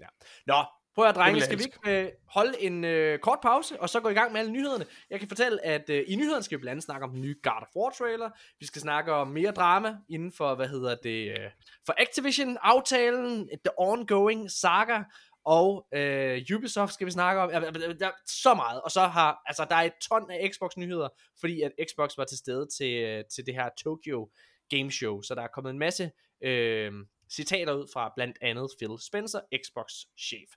[0.00, 0.06] Ja.
[0.46, 4.00] Nå, prøv at drenge, skal vi ikke øh, holde en øh, kort pause, og så
[4.00, 4.86] gå i gang med alle nyhederne?
[5.10, 7.36] Jeg kan fortælle, at øh, i nyhederne skal vi blandt andet snakke om den nye
[7.42, 8.30] God of War trailer,
[8.60, 11.50] vi skal snakke om mere drama inden for, hvad hedder det, øh,
[11.86, 15.02] for Activision-aftalen, the ongoing saga,
[15.44, 17.50] og øh, Ubisoft skal vi snakke om.
[17.50, 21.08] Der er så meget, og så har, altså der er et ton af Xbox-nyheder,
[21.40, 24.30] fordi at Xbox var til stede til, til det her Tokyo
[24.70, 26.10] Game Show, så der er kommet en masse
[26.44, 26.92] øh,
[27.32, 30.50] citater ud fra blandt andet Phil Spencer, Xbox-chef.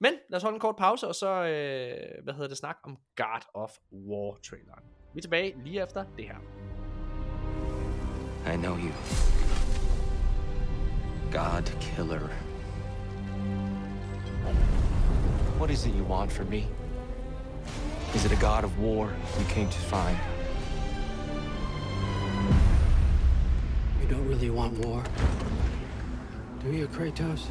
[0.00, 2.96] Men lad os holde en kort pause, og så, øh, hvad hedder det, snak om
[3.16, 4.84] God of War-traileren.
[5.14, 6.38] Vi er tilbage lige efter det her.
[8.54, 8.92] I know you.
[11.32, 12.49] God killer.
[15.58, 16.66] What is it you want from me?
[18.14, 20.16] Is it a god of war you came to find?
[24.00, 25.04] You don't really want war.
[26.62, 27.46] Do you, Kratos?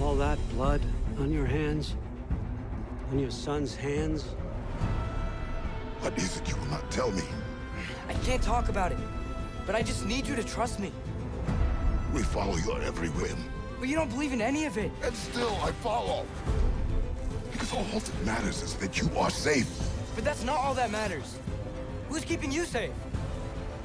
[0.00, 0.82] All that blood
[1.18, 1.94] on your hands?
[3.10, 4.24] On your son's hands?
[6.00, 7.22] What is it you will not tell me?
[8.08, 8.98] I can't talk about it,
[9.66, 10.92] but I just need you to trust me.
[12.14, 13.38] We follow your every whim,
[13.80, 14.90] But you don't believe in any of it.
[15.04, 16.26] and still I follow.
[17.52, 19.68] Because all that matters is that you are safe.
[20.14, 21.38] But that's not all that matters.
[22.08, 22.90] Who's keeping you safe?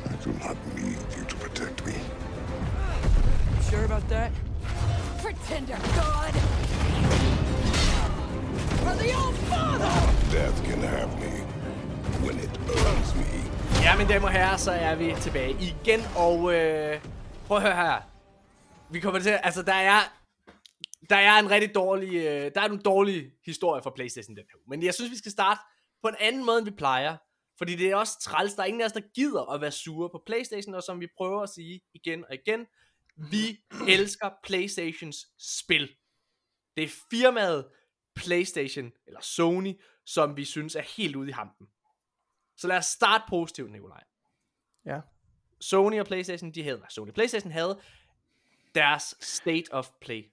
[0.05, 1.93] I do not need you to protect me.
[1.93, 4.31] You sure about that?
[5.21, 6.33] Pretender God!
[8.83, 9.93] For the old father!
[10.31, 11.33] Death can have me
[12.25, 13.43] when it earns me.
[13.83, 16.99] Ja, mine damer og herrer, så er vi tilbage igen, og øh,
[17.47, 18.12] prøv at høre her.
[18.93, 19.99] Vi kommer til, altså der er,
[21.09, 24.59] der er en rigtig dårlig, øh, der er nogle dårlige historier fra Playstation den her.
[24.67, 25.61] Men jeg synes, vi skal starte
[26.01, 27.17] på en anden måde, end vi plejer.
[27.57, 30.09] Fordi det er også træls, der er ingen af os, der gider at være sure
[30.09, 32.65] på Playstation, og som vi prøver at sige igen og igen,
[33.31, 35.89] Vi elsker Playstations spil.
[36.77, 37.69] Det er firmaet
[38.15, 41.67] PlayStation, eller Sony, som vi synes er helt ude i hampen.
[42.57, 44.03] Så lad os starte positivt, Nikolaj.
[44.85, 44.99] Ja.
[45.61, 47.81] Sony og PlayStation, de havde, nej, Sony PlayStation havde
[48.75, 50.23] deres State of Play.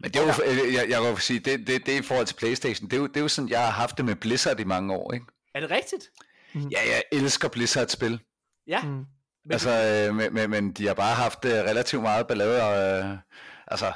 [0.00, 2.26] Men det er jo, øh, jeg, jeg vil sige, det, det, det er i forhold
[2.26, 4.60] til Playstation, det er, jo, det er jo sådan, jeg har haft det med Blizzard
[4.60, 5.26] i mange år, ikke?
[5.54, 6.10] Er det rigtigt?
[6.54, 8.20] Ja, jeg elsker Blizzard-spil.
[8.66, 8.82] Ja.
[8.82, 9.04] Mm.
[9.50, 13.18] Altså, øh, men, men, men de har bare haft øh, relativt meget ballade, og øh,
[13.66, 13.92] altså,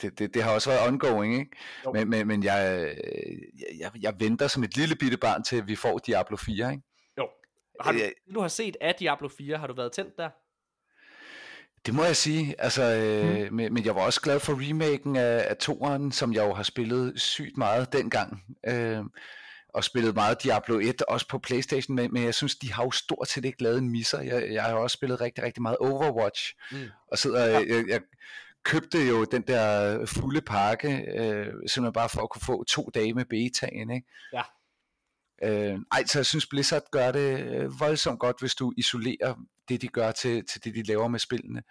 [0.00, 1.56] det, det, det har også været ongoing, ikke?
[1.84, 1.92] Jo.
[1.92, 3.36] Men, men, men jeg, øh,
[3.80, 6.82] jeg, jeg, venter som et lille bitte barn til, at vi får Diablo 4, ikke?
[7.18, 7.28] Jo.
[7.80, 10.30] Har du, Øh, du har set af Diablo 4, har du været tændt der?
[11.86, 13.54] Det må jeg sige, altså, øh, mm.
[13.54, 16.62] men, men jeg var også glad for remaken af, af toeren, som jeg jo har
[16.62, 18.42] spillet sygt meget dengang.
[18.66, 18.98] Øh,
[19.74, 22.90] og spillet meget Diablo 1, også på Playstation, men, men jeg synes, de har jo
[22.90, 24.20] stort set ikke lavet en misser.
[24.20, 26.78] Jeg, jeg har også spillet rigtig, rigtig meget Overwatch, Mm.
[27.12, 27.58] og sidder, ja.
[27.58, 28.00] jeg, jeg
[28.62, 33.14] købte jo den der fulde pakke, øh, simpelthen bare for at kunne få to dage
[33.14, 34.06] med betaen, ikke?
[34.32, 34.42] Ja.
[35.42, 39.34] Øh, ej, så jeg synes Blizzard gør det øh, voldsomt godt, hvis du isolerer
[39.68, 41.62] det, de gør til, til det, de laver med spillene.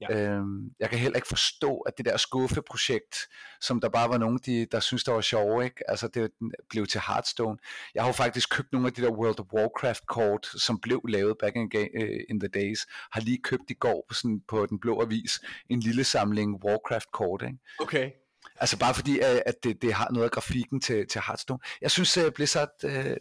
[0.00, 0.16] Ja.
[0.16, 3.16] Øhm, jeg kan heller ikke forstå, at det der skuffeprojekt,
[3.60, 5.90] som der bare var nogen, de, der synes der var sjove, ikke?
[5.90, 6.30] Altså det
[6.70, 7.58] blev til Hearthstone.
[7.94, 11.00] Jeg har jo faktisk købt nogle af de der World of Warcraft kort, som blev
[11.08, 12.86] lavet back in, øh, in the days.
[13.12, 17.12] Har lige købt i går på, sådan, på den blå avis en lille samling Warcraft
[17.12, 17.58] kort, ikke?
[17.80, 18.10] Okay.
[18.56, 21.60] Altså bare fordi, at at det, det har noget af grafikken til, til Hearthstone.
[21.80, 23.16] Jeg synes, at Blizzard, øh,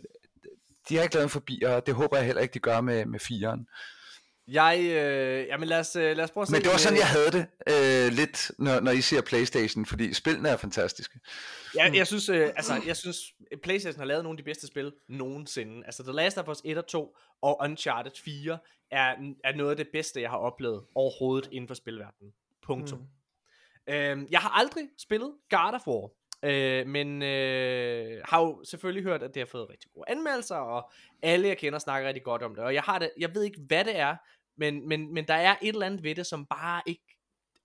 [0.89, 3.05] de har ikke lavet en forbi, og det håber jeg heller ikke, de gør med,
[3.05, 3.67] med firen.
[4.47, 6.51] Jeg, øh, jamen lad os, øh, lad os prøve at se.
[6.51, 7.47] Men det var sådan, øh, jeg havde det
[8.07, 11.19] øh, lidt, når, når I siger Playstation, fordi spillene er fantastiske.
[11.75, 13.17] Jeg, jeg synes, øh, altså, jeg synes,
[13.63, 15.85] PlayStation har lavet nogle af de bedste spil nogensinde.
[15.85, 18.57] Altså, The Last of Us 1 og 2 og Uncharted 4
[18.91, 22.33] er, er noget af det bedste, jeg har oplevet overhovedet inden for spilverdenen.
[22.63, 22.99] Punktum.
[22.99, 23.93] Mm.
[23.93, 26.09] Øhm, jeg har aldrig spillet God of War,
[26.43, 30.91] øh, men øh, har jo selvfølgelig hørt, at det har fået rigtig gode anmeldelser, og
[31.21, 32.63] alle jeg kender snakker rigtig godt om det.
[32.63, 34.15] Og jeg, har det, jeg ved ikke, hvad det er,
[34.57, 37.03] men, men, men der er et eller andet ved det, som bare ikke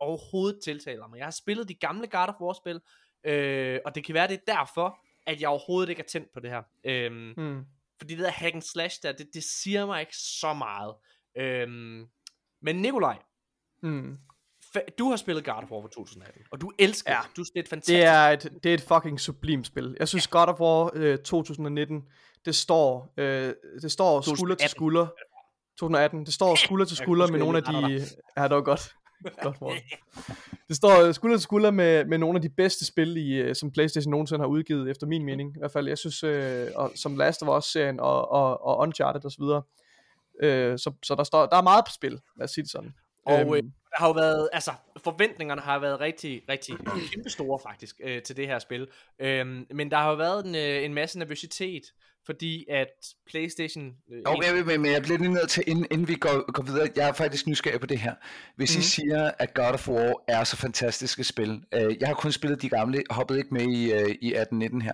[0.01, 1.17] overhovedet tiltaler mig.
[1.19, 2.81] Jeg har spillet de gamle God of War-spil,
[3.25, 6.41] øh, og det kan være, det er derfor, at jeg overhovedet ikke er tændt på
[6.41, 6.63] det her.
[6.85, 7.65] Øhm, Mm.
[7.99, 10.95] fordi det der hack and slash der, det, det siger mig ikke så meget.
[11.37, 12.07] Øhm,
[12.63, 13.19] men Nikolaj,
[13.83, 14.19] Mm.
[14.99, 17.19] du har spillet God of War for 2018, og du elsker Ja.
[17.29, 17.37] det.
[17.37, 17.95] Du, det er et fantastisk.
[17.97, 19.97] Det er et, det er et fucking sublim spil.
[19.99, 22.03] Jeg synes God of War øh, 2019,
[22.45, 24.69] det står, øh, det står skulder til 2018.
[24.69, 25.07] skulder.
[25.79, 28.07] 2018, det står skulder til skulder med nogle af de...
[28.37, 28.95] Ja, det var godt.
[29.43, 29.83] godt Morten.
[30.69, 33.55] det står øh, skulder til skulder med, med nogle af de bedste spil, i, øh,
[33.55, 35.57] som Playstation nogensinde har udgivet, efter min mening.
[35.57, 39.25] I hvert fald, jeg synes, øh, og, som Last of Us-serien og, og, og Uncharted
[39.25, 39.43] osv.
[40.43, 42.95] Øh, så, så der, står, der er meget på spil, lad os sige det sådan.
[43.27, 44.73] Og øh, Øhm, der har jo været, altså
[45.05, 46.77] forventningerne har været rigtig, rigtig
[47.13, 48.89] kæmpe store faktisk øh, til det her spil.
[49.19, 51.83] Øhm, men der har jo været en, øh, en masse nervøsitet,
[52.27, 52.89] fordi at
[53.31, 53.93] Playstation...
[54.13, 56.63] Øh, Jo, men, men, men jeg bliver lige nødt til, inden, inden vi går, går
[56.63, 58.15] videre, jeg er faktisk nysgerrig på det her.
[58.57, 58.81] Hvis mm.
[58.81, 62.33] I siger, at God of War er så fantastisk et spil, øh, jeg har kun
[62.33, 64.93] spillet de gamle, hoppet ikke med i, øh, i 18-19 her,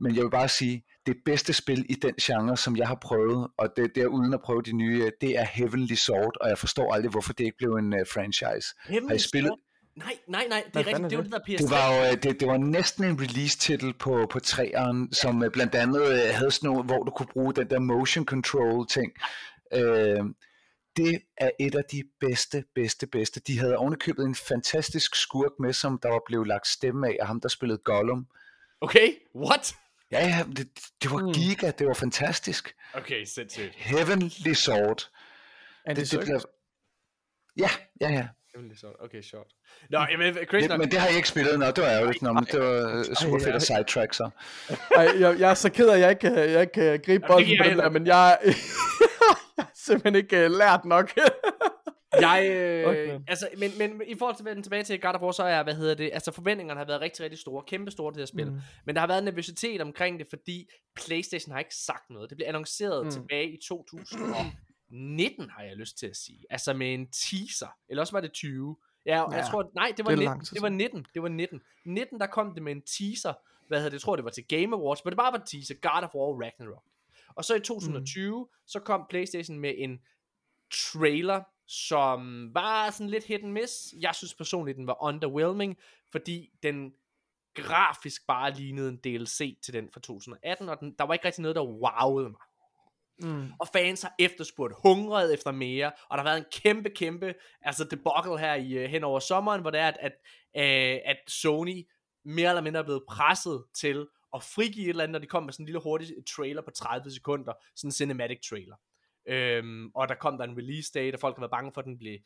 [0.00, 3.48] men jeg vil bare sige, det bedste spil i den genre, som jeg har prøvet,
[3.58, 6.48] og det, det er uden at prøve de nye, øh, det er Heavenly Sword, og
[6.48, 8.66] jeg forstår aldrig, hvorfor det ikke blev en uh, franchise.
[8.84, 9.48] Heavenly har I spillet?
[9.48, 9.58] Sword?
[9.96, 11.10] Nej, nej, nej, det er rigtigt.
[11.10, 11.62] Det er var det der PS3.
[11.62, 15.50] Det var jo øh, det, det var næsten en release-titel på, på træeren, som øh,
[15.50, 19.12] blandt andet havde sådan noget, hvor du kunne bruge den der motion control ting.
[19.74, 20.24] Øh,
[20.96, 23.40] det er et af de bedste, bedste, bedste.
[23.40, 27.26] De havde ovenikøbet en fantastisk skurk med, som der var blevet lagt stemme af, af
[27.26, 28.26] ham, der spillede Gollum.
[28.80, 29.74] Okay, what?
[30.12, 30.68] Ja, ja, det,
[31.02, 31.32] det var Mm.
[31.32, 32.74] giga, det var fantastisk.
[32.94, 33.74] Okay, sindssygt.
[33.76, 35.08] Heavenly Sword.
[35.86, 36.24] Andy Det, det Serkis.
[36.24, 36.40] bliver...
[37.56, 38.26] Ja, ja, ja.
[38.54, 38.94] Heavenly Sword.
[39.00, 39.46] Okay, short.
[39.90, 40.78] Nå, jamen, crazy Det, nok.
[40.78, 42.22] men det har jeg ikke spillet, nå, det var ærgerligt.
[42.22, 44.30] Nå, men det var øh, super fedt at sidetrack så.
[44.96, 47.22] Ej, jeg, jeg er så ked af, at jeg ikke, kan- jeg ikke kan gribe
[47.22, 48.54] det bolden på jeg den der, men jeg, jeg
[49.58, 51.12] har simpelthen ikke lært nok.
[52.20, 53.20] Jeg, øh, Okay.
[53.28, 55.62] altså, men, men i forhold til at vende tilbage til God of War, så er,
[55.62, 58.50] hvad hedder det, altså forventningerne har været rigtig, rigtig store, kæmpe store det her spil.
[58.50, 58.58] Mm.
[58.84, 62.30] Men der har været nervøsitet omkring det, fordi Playstation har ikke sagt noget.
[62.30, 63.10] Det blev annonceret mm.
[63.10, 66.44] Tilbage i 2019, har jeg lyst til at sige.
[66.50, 68.76] Altså med en teaser, eller også var det 20.
[69.06, 70.68] Ja, og jeg Ja, tror, nej, det var, det er 19, lang tid det var
[70.68, 71.60] 19, det var 19.
[71.84, 73.32] 19, der kom det med en teaser,
[73.68, 75.46] hvad hedder det, jeg tror det var til Game Awards, men det bare var en
[75.46, 76.82] teaser, God of War Ragnarok.
[77.34, 78.46] Og så i 2020, mm.
[78.66, 80.00] så kom Playstation med en
[80.70, 83.94] trailer, som var sådan lidt hit and miss.
[84.00, 85.76] Jeg synes personligt, den var underwhelming,
[86.12, 86.92] fordi den
[87.54, 91.42] grafisk bare lignede en DLC til den fra 2018, og den, der var ikke rigtig
[91.42, 92.40] noget, der wowede mig.
[93.22, 93.52] Mm.
[93.58, 97.84] Og fans har efterspurgt hungret efter mere, og der har været en kæmpe, kæmpe, altså
[97.84, 100.12] debacle her i, uh, hen over sommeren, hvor det er, at, at,
[100.54, 101.88] uh, at Sony
[102.24, 105.42] mere eller mindre er blevet presset til at frigive et eller andet, og de kom
[105.42, 108.76] med sådan en lille hurtig trailer på 30 sekunder, sådan en cinematic trailer.
[109.28, 111.84] Øhm, og der kom der en release date, og folk har været bange for, at
[111.84, 112.18] den blev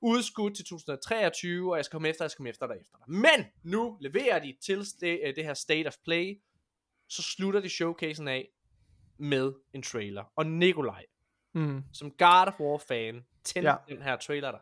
[0.00, 3.14] udskudt til 2023, og jeg skal komme efter, jeg skal komme efter dig efter dig.
[3.14, 6.38] Men nu leverer de til øh, det her State of Play,
[7.08, 8.48] så slutter de showcasen af
[9.18, 10.24] med en trailer.
[10.36, 11.04] Og Nikolaj,
[11.56, 11.82] Mm.
[11.92, 13.70] som God of War fan, tænd Ja.
[13.88, 13.94] ja.
[13.94, 14.58] den her trailer der.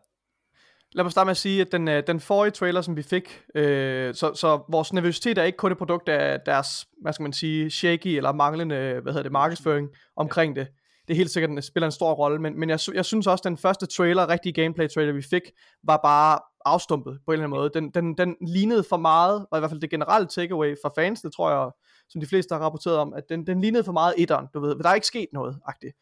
[0.93, 3.43] Lad mig starte med at sige, at den, øh, den forrige trailer, som vi fik,
[3.55, 7.33] øh, så, så vores nervøsitet er ikke kun et produkt af deres, hvad skal man
[7.33, 10.69] sige, shaky eller manglende, hvad hedder det, markedsføring omkring det.
[11.13, 13.41] Det er helt sikkert, den spiller en stor rolle, men, men jeg, jeg synes også,
[13.43, 15.43] at den første trailer, rigtige gameplay trailer, vi fik,
[15.83, 17.71] var bare afstumpet på en eller anden måde.
[17.75, 21.21] Den, den, den lignede for meget, var i hvert fald det generelle takeaway fra fans,
[21.21, 21.71] det tror jeg,
[22.09, 24.77] som de fleste har rapporteret om, at den, den lignede for meget etteren, du ved,
[24.79, 25.97] der er ikke sket noget, agtigt.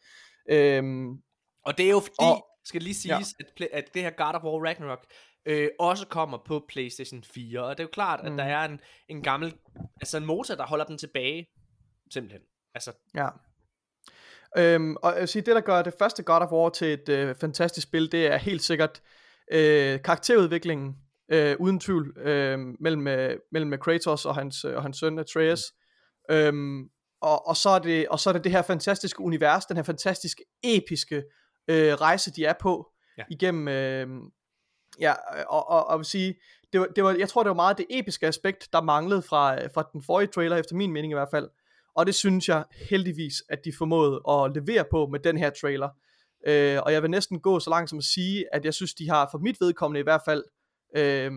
[0.49, 1.09] Øhm,
[1.65, 3.45] Og det er jo fordi, Og- skal lige siges, ja.
[3.65, 5.05] at, at det her God of War Ragnarok
[5.45, 7.63] øh, også kommer på PlayStation 4.
[7.63, 8.37] Og det er jo klart, at Mm.
[8.37, 9.53] der er en, en gammel,
[10.01, 11.47] altså en motor, der holder den tilbage,
[12.13, 12.41] simpelthen.
[12.75, 13.27] Altså, Ja.
[14.57, 17.09] Øhm, og jeg vil sige, det der gør det første God of War til et
[17.09, 19.01] øh, fantastisk spil, det er helt sikkert
[19.51, 20.95] øh, karakterudviklingen,
[21.31, 25.61] øh, uden tvivl, øh, mellem, øh, mellem Kratos og hans, øh, og hans søn Atreus.
[26.31, 26.89] Øhm,
[27.21, 29.83] og, og, så er det, og så er det det her fantastiske univers, den her
[29.83, 31.23] fantastiske, episke
[31.67, 32.87] øh, rejse, de er på,
[33.17, 33.23] Ja.
[33.29, 34.07] igennem, øh,
[34.99, 35.13] ja,
[35.47, 36.35] og, og, og vil sige,
[36.73, 39.67] det var, det var, jeg tror, det var meget det episke aspekt, der manglede fra,
[39.67, 41.49] fra den forrige trailer, efter min mening i hvert fald.
[41.95, 45.89] Og det synes jeg heldigvis, at de formåede at levere på med den her trailer.
[46.47, 49.09] Øh, og jeg vil næsten gå så langt som at sige, at jeg synes, de
[49.09, 50.43] har for mit vedkommende i hvert fald
[50.95, 51.31] øh,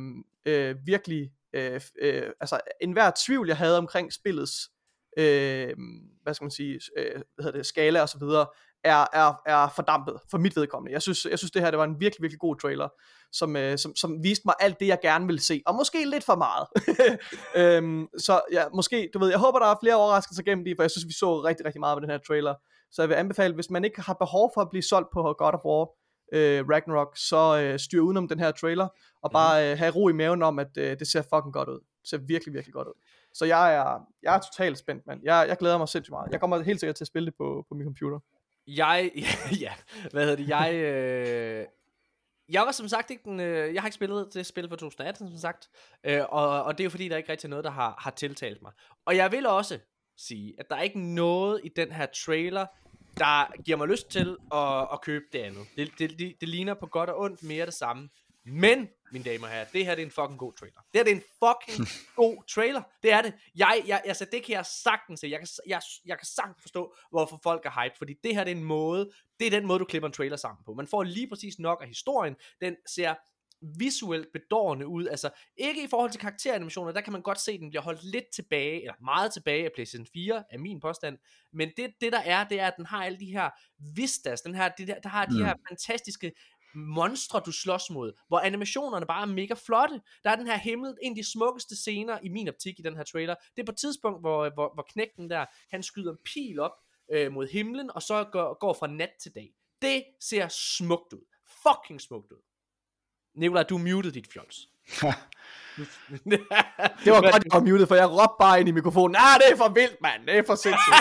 [0.47, 4.71] øh, virkelig, øh, øh, altså enhver tvivl, jeg havde omkring spillets,
[5.17, 5.75] øh,
[6.23, 8.47] hvad skal man sige, øh, hvad hedder det, skala og så videre,
[8.85, 10.93] er, er, er fordampet for mit vedkommende.
[10.93, 12.89] Jeg synes, jeg synes det her det var en virkelig, virkelig god trailer,
[13.33, 16.25] som, øh, som, som viste mig alt det, jeg gerne ville se, og måske lidt
[16.25, 16.67] for meget.
[17.63, 20.83] øhm, så ja, måske, du ved, jeg håber, der er flere overraskelser gennem det, for
[20.83, 22.55] jeg synes, vi så rigtig, rigtig meget med den her trailer.
[22.91, 25.55] Så jeg vil anbefale, hvis man ikke har behov for at blive solgt på God
[25.55, 25.89] of War
[26.33, 28.89] øh, Ragnarok, så øh, styr udenom den her trailer,
[29.23, 31.81] og bare øh, have ro i maven om, at øh, det ser fucking godt ud.
[32.01, 32.95] Det ser virkelig, virkelig godt ud.
[33.35, 35.21] Så jeg er, jeg er totalt spændt, mand.
[35.25, 36.33] Jeg, jeg glæder mig sindssygt meget.
[36.33, 38.19] Jeg kommer helt sikkert til at spille det på, på min computer
[38.67, 39.73] jeg, ja, ja,
[40.11, 41.67] hvad hedder det, jeg, øh,
[42.49, 45.29] jeg var som sagt ikke den, øh, jeg har ikke spillet det spil for 2018,
[45.29, 45.69] som sagt,
[46.05, 48.11] øh, og, og det er jo fordi, der er ikke rigtig noget, der har, har
[48.11, 48.73] tiltalt mig.
[49.07, 49.79] Og jeg vil også
[50.17, 52.67] sige, at der er ikke noget i den her trailer,
[53.19, 55.67] der giver mig lyst til at, at købe det andet.
[55.77, 58.09] Det, det, det, det ligner på godt og ondt mere det samme.
[58.45, 60.81] Men, mine damer og herrer, det her det er en fucking god trailer.
[60.93, 61.89] Det her det er en fucking
[62.23, 62.83] god trailer.
[63.03, 63.33] Det er det.
[63.57, 65.27] Jeg, jeg, altså, det kan jeg sagtens se.
[65.29, 67.95] Jeg kan, jeg, jeg kan sagtens forstå, hvorfor folk er hype.
[67.99, 69.11] Fordi det her det er en måde,
[69.41, 70.75] det er den måde, du klipper en trailer sammen på.
[70.75, 72.37] Man får lige præcis nok af historien.
[72.61, 73.15] Den ser
[73.79, 75.07] visuelt bedårende ud.
[75.07, 78.05] Altså, ikke i forhold til karakteranimationer, der kan man godt se, at den bliver holdt
[78.05, 81.19] lidt tilbage, eller meget tilbage af PlayStation 4, er min påstand.
[81.53, 83.51] Men det, det der er, det er, at den har alle de her
[83.97, 85.45] vistas, den her, det der, der har de Mm.
[85.45, 86.33] her fantastiske
[86.75, 90.01] monstre, du slås mod, hvor animationerne bare er mega flotte.
[90.25, 92.97] Der er den her himmel, en af de smukkeste scener i min optik i den
[92.97, 93.35] her trailer.
[93.57, 96.73] Det er på et tidspunkt, hvor, hvor, hvor knægten der, han skyder en pil op
[97.13, 99.55] øh, mod himlen, og så går, går fra nat til dag.
[99.83, 101.27] Det ser smukt ud.
[101.63, 102.43] Fucking smukt ud.
[103.35, 104.69] Nikolaj, du muted dit fjols.
[107.05, 109.53] Det var godt, jeg var muted, for jeg råbte bare ind i mikrofonen, ah, det
[109.53, 110.97] er for vildt, mand, det er for sindssygt.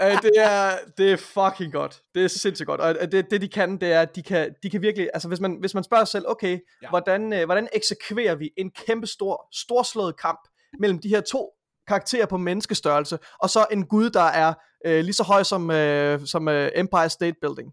[0.00, 3.30] ja, øh, det, er, det er fucking godt, det er sindssygt godt, og øh, det,
[3.30, 5.74] det de kan, det er, at de kan, de kan virkelig, altså hvis man, hvis
[5.74, 6.88] man spørger sig selv, okay, ja.
[6.88, 10.40] hvordan, øh, hvordan eksekverer vi en kæmpe stor, storslået kamp
[10.80, 11.52] mellem de her to
[11.88, 14.54] karakterer på menneskestørrelse, og så en gud, der er
[14.86, 17.72] øh, lige så høj som, øh, som øh, Empire State Building.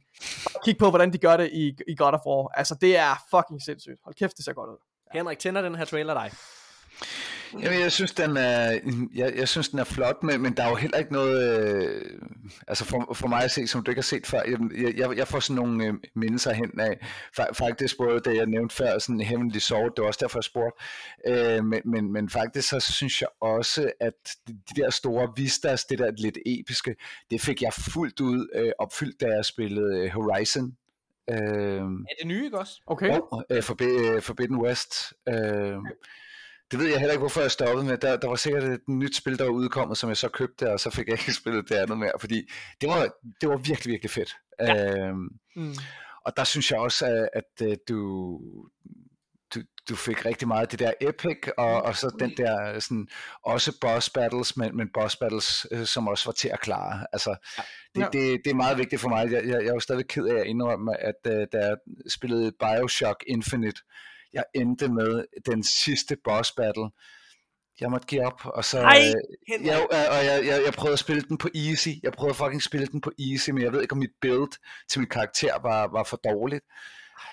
[0.66, 2.47] Kig på, hvordan de gør det i, i God of War.
[2.58, 3.99] Altså, det er fucking sindssygt.
[4.04, 4.93] Hold kæft, det ser godt ud.
[5.14, 6.32] Henrik, tænder den her trailer dig?
[7.61, 8.80] Jamen, jeg synes, den er,
[9.16, 12.01] jeg, jeg synes, den er flot, men, men der er jo heller ikke noget, øh,
[12.68, 15.28] altså for, for mig at se, som du ikke har set før, jeg, jeg, jeg
[15.28, 17.07] får sådan nogle øh, mindelser hen af,
[17.53, 20.84] faktisk både det, jeg nævnte før, sådan Heavenly Sword, det var også derfor, jeg spurgte,
[21.28, 24.14] øh, men, men, men faktisk så synes jeg også, at
[24.47, 26.95] de, de der store vistas, det der lidt episke,
[27.32, 30.76] det fik jeg fuldt ud øh, opfyldt, da jeg spillede øh, Horizon.
[31.30, 31.38] Øh,
[31.82, 32.82] Er det nye, ikke også?
[32.88, 33.15] Okay?
[33.15, 34.93] jo, øh, Forbi- øh, Forbidden West.
[35.30, 35.78] Øh,
[36.71, 37.97] det ved jeg heller ikke, hvorfor jeg stoppede med.
[37.97, 40.80] Der, der var sikkert et nyt spil, der var udkommet, som jeg så købte, og
[40.80, 42.49] så fik jeg ikke spillet det andet mere, fordi
[42.82, 43.09] det var,
[43.41, 44.36] det var virkelig, virkelig fedt.
[44.59, 45.07] Ja.
[45.07, 45.74] Øhm, Mm.
[46.26, 48.39] og der synes jeg også, at, at øh, du,
[49.56, 53.08] du, du fik rigtig meget af det der epic, og, og så den der sådan,
[53.43, 57.08] også boss battles, men, men boss battles, øh, som også var til at klare.
[57.14, 57.36] Altså,
[57.95, 58.06] det, Ja.
[58.14, 59.32] det, det er meget vigtigt for mig.
[59.32, 61.76] Jeg, jeg, jeg er jo stadig ked af at indrømme, at øh, da jeg
[62.10, 63.82] spillede Bioshock Infinite,
[64.34, 66.89] jeg endte med den sidste boss battle.
[67.80, 68.80] Jeg måtte give op, og så...
[68.80, 71.89] Ej, øh, jeg, og jeg, jeg, jeg prøvede at spille den på easy.
[72.04, 74.51] Jeg prøvede at fucking spille den på easy, men jeg ved ikke, om mit build
[74.89, 76.64] til min karakter var, var for dårligt.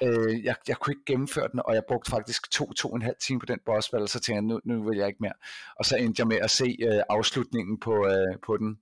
[0.02, 3.02] Øh, jeg, jeg kunne ikke gennemføre den, og jeg brugte faktisk to, to og en
[3.02, 5.32] halv time på den boss battle, så tænkte jeg, nu, nu vil jeg ikke mere.
[5.76, 8.78] Og så endte jeg med at se øh, afslutningen på, øh, på den.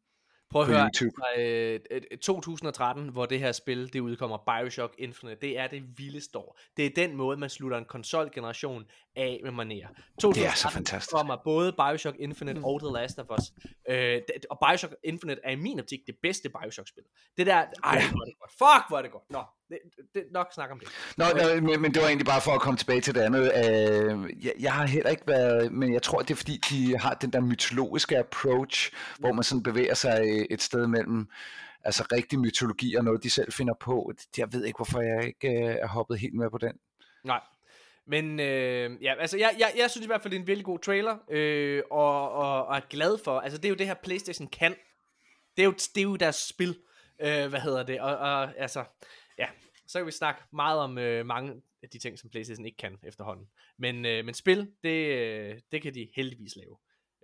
[0.51, 1.17] Prøv at på høre, YouTube.
[1.37, 6.39] altså, øh, 2013, hvor det her spil, det udkommer, Bioshock Infinite, det er det vildeste
[6.39, 6.59] år.
[6.77, 8.85] Det er den måde, man slutter en konsolgeneration
[9.17, 9.89] af med manerer.
[10.21, 11.11] 2013 fantastisk.
[11.15, 13.53] kommer både Bioshock Infinite og The Last of Us.
[13.89, 17.05] Øh, det, og Bioshock Infinite er i min optik det bedste Bioshock-spil.
[17.37, 18.51] Det der, ej, hvor er det godt.
[18.51, 19.31] Fuck, hvor er det godt.
[19.31, 19.79] Nå, det,
[20.15, 20.89] det, nok snak om det.
[21.17, 23.43] Nå, øh, men, men det var egentlig bare for at komme tilbage til det andet.
[23.43, 27.15] Øh, jeg, jeg har heller ikke været, men jeg tror, det er fordi, de har
[27.15, 31.29] den der mytologiske approach, hvor man sådan bevæger sig øh, et sted mellem
[31.85, 34.13] altså rigtig mytologi og noget, de selv finder på.
[34.39, 36.73] Jeg ved ikke, hvorfor jeg ikke øh, er hoppet helt med på den.
[37.25, 37.41] Nej.
[38.07, 40.65] Men øh, ja, altså jeg, jeg, jeg synes i hvert fald, det er en virkelig
[40.65, 43.95] god trailer, øh, og, og, og er glad for, altså det er jo det her
[43.95, 44.75] Playstation kan.
[45.57, 46.79] Det er jo, det er jo deres spil,
[47.21, 48.85] øh, hvad hedder det, og, og altså,
[49.39, 49.49] ja,
[49.87, 52.99] så kan vi snakke meget om øh, mange af de ting, som Playstation ikke kan
[53.03, 53.49] efterhånden.
[53.77, 56.77] Men, øh, men spil, det, øh, det kan de heldigvis lave.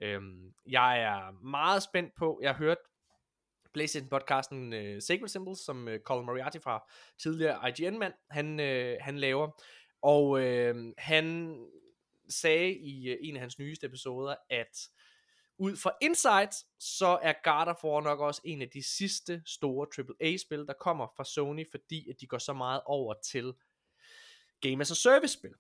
[0.03, 2.79] Øhm, jeg er meget spændt på, jeg har hørt
[3.75, 9.63] PlayStation-podcasten øh, Sacred Symbols, som øh, Colin Moriarty fra tidligere IGN-mand, han, øh, han laver.
[10.03, 11.57] Og øh, han
[12.29, 14.89] sagde i øh, en af hans nyeste episoder, at
[15.59, 19.87] ud fra Insights, så er God of War nok også en af de sidste store
[19.99, 23.53] AAA-spil, der kommer fra Sony, fordi at de går så meget over til
[24.61, 25.51] Game as a Service-spil.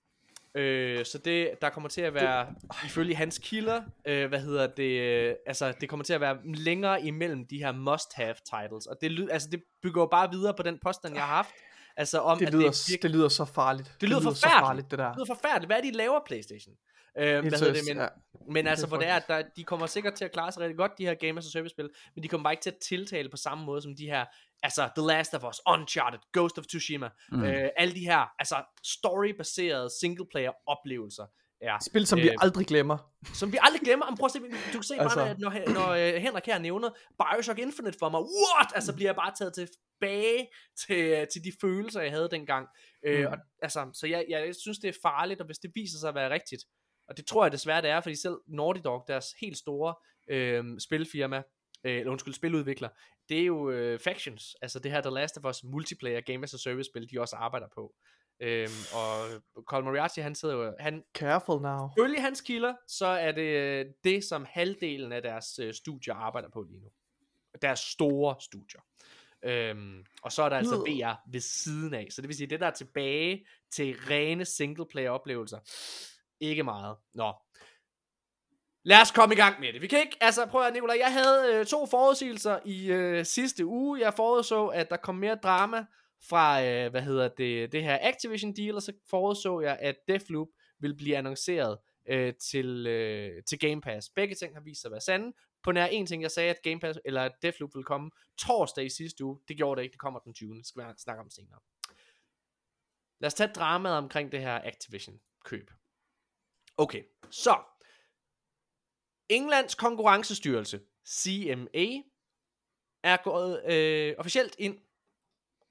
[0.55, 4.67] Øh, så det, der kommer til at være, det, ifølge hans kilder, øh, hvad hedder
[4.67, 8.97] det, øh, altså det kommer til at være længere imellem de her must-have titles, og
[9.01, 11.55] det, altså, det bygger jo bare videre på den påstand, jeg har haft,
[11.97, 13.97] altså om, Det at lyder, det, er det lyder så farligt.
[14.01, 14.67] det lyder, så forfærdeligt.
[14.67, 15.09] farligt, det der.
[15.09, 15.69] Det lyder forfærdeligt.
[15.69, 16.75] Hvad er det, de laver Playstation?
[17.19, 17.83] Øh, hvad hedder det?
[17.89, 18.09] Men, ja.
[18.53, 20.77] men altså, for det er, at der, de kommer sikkert til at klare sig rigtig
[20.77, 22.79] godt, de her Game as a Service spil, men de kommer bare ikke til at
[22.89, 24.25] tiltale på samme måde som de her,
[24.63, 27.45] altså The Last of Us, Uncharted, Ghost of Tsushima, mm.
[27.45, 31.25] øh, alle de her, altså story-baserede single-player oplevelser
[31.61, 32.99] er, Spil, som vi øh, aldrig glemmer.
[33.35, 34.07] som vi aldrig glemmer.
[34.07, 34.41] Jamen, prøv at se,
[34.73, 35.19] du kan se Altså.
[35.19, 36.91] bare, når, når uh, Henrik her nævner
[37.23, 38.73] Bioshock Infinite for mig, what?
[38.75, 40.49] Altså bliver jeg bare taget tilbage
[40.87, 42.67] til, til de følelser, jeg havde dengang.
[43.05, 43.11] Mm.
[43.11, 46.09] Øh, og, altså, så jeg, jeg synes, det er farligt, og hvis det viser sig
[46.09, 46.63] at være rigtigt,
[47.09, 49.95] og det tror jeg desværre, det er, fordi selv Naughty Dog, deres helt store
[50.29, 51.43] øh, spilfirma,
[51.85, 52.89] øh, eller undskyld, spiludvikler,
[53.29, 56.55] det er jo øh, Factions, altså det her The Last of Us multiplayer Game as
[56.55, 57.95] a Service spil, de også arbejder på.
[58.41, 61.89] Øhm, og Colin Moriarty, han sidder jo, han, Careful now.
[61.99, 66.49] Følge hans kilder, så er det øh, det, som halvdelen af deres øh, studier arbejder
[66.49, 66.89] på lige nu.
[67.63, 68.81] Deres store studier.
[69.45, 70.77] Øhm, og så er der altså.
[70.77, 72.07] VR ved siden af.
[72.11, 75.59] Så det vil sige, det der er tilbage til rene singleplayer oplevelser.
[76.45, 76.97] Ikke meget.
[77.15, 77.33] Nå.
[78.85, 79.83] Lad os komme i gang med det.
[79.83, 83.67] Vi kan ikke, altså prøv at Nicolaj, jeg havde øh, to forudsigelser i øh, sidste
[83.67, 84.01] uge.
[84.01, 85.87] Jeg forudså, at der kom mere drama
[86.29, 90.49] fra, øh, hvad hedder det, det her Activision deal, og så forudså jeg, at Deathloop
[90.79, 91.79] vil blive annonceret
[92.09, 94.09] øh, til, øh, til Game Pass.
[94.09, 95.33] Begge ting har vist sig at være sande.
[95.63, 98.85] På nær en ting, jeg sagde, at Game Pass, eller at Deathloop ville komme torsdag
[98.85, 99.39] i sidste uge.
[99.49, 100.55] Det gjorde det ikke, det kommer den 20.
[100.55, 101.61] Det skal vi snakke om senere.
[103.21, 105.71] Lad os tage dramaet omkring det her Activision køb.
[106.77, 107.63] Okay, så
[109.29, 112.03] Englands konkurrencestyrelse, CMA,
[113.03, 114.79] er gået øh, officielt ind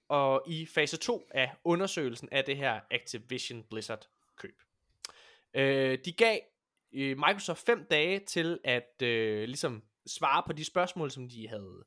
[0.07, 4.61] og i fase 2 af undersøgelsen af det her Activision Blizzard køb.
[5.53, 6.39] Øh, de gav
[6.93, 11.83] øh, Microsoft 5 dage til at øh, ligesom svare på de spørgsmål, som de havde,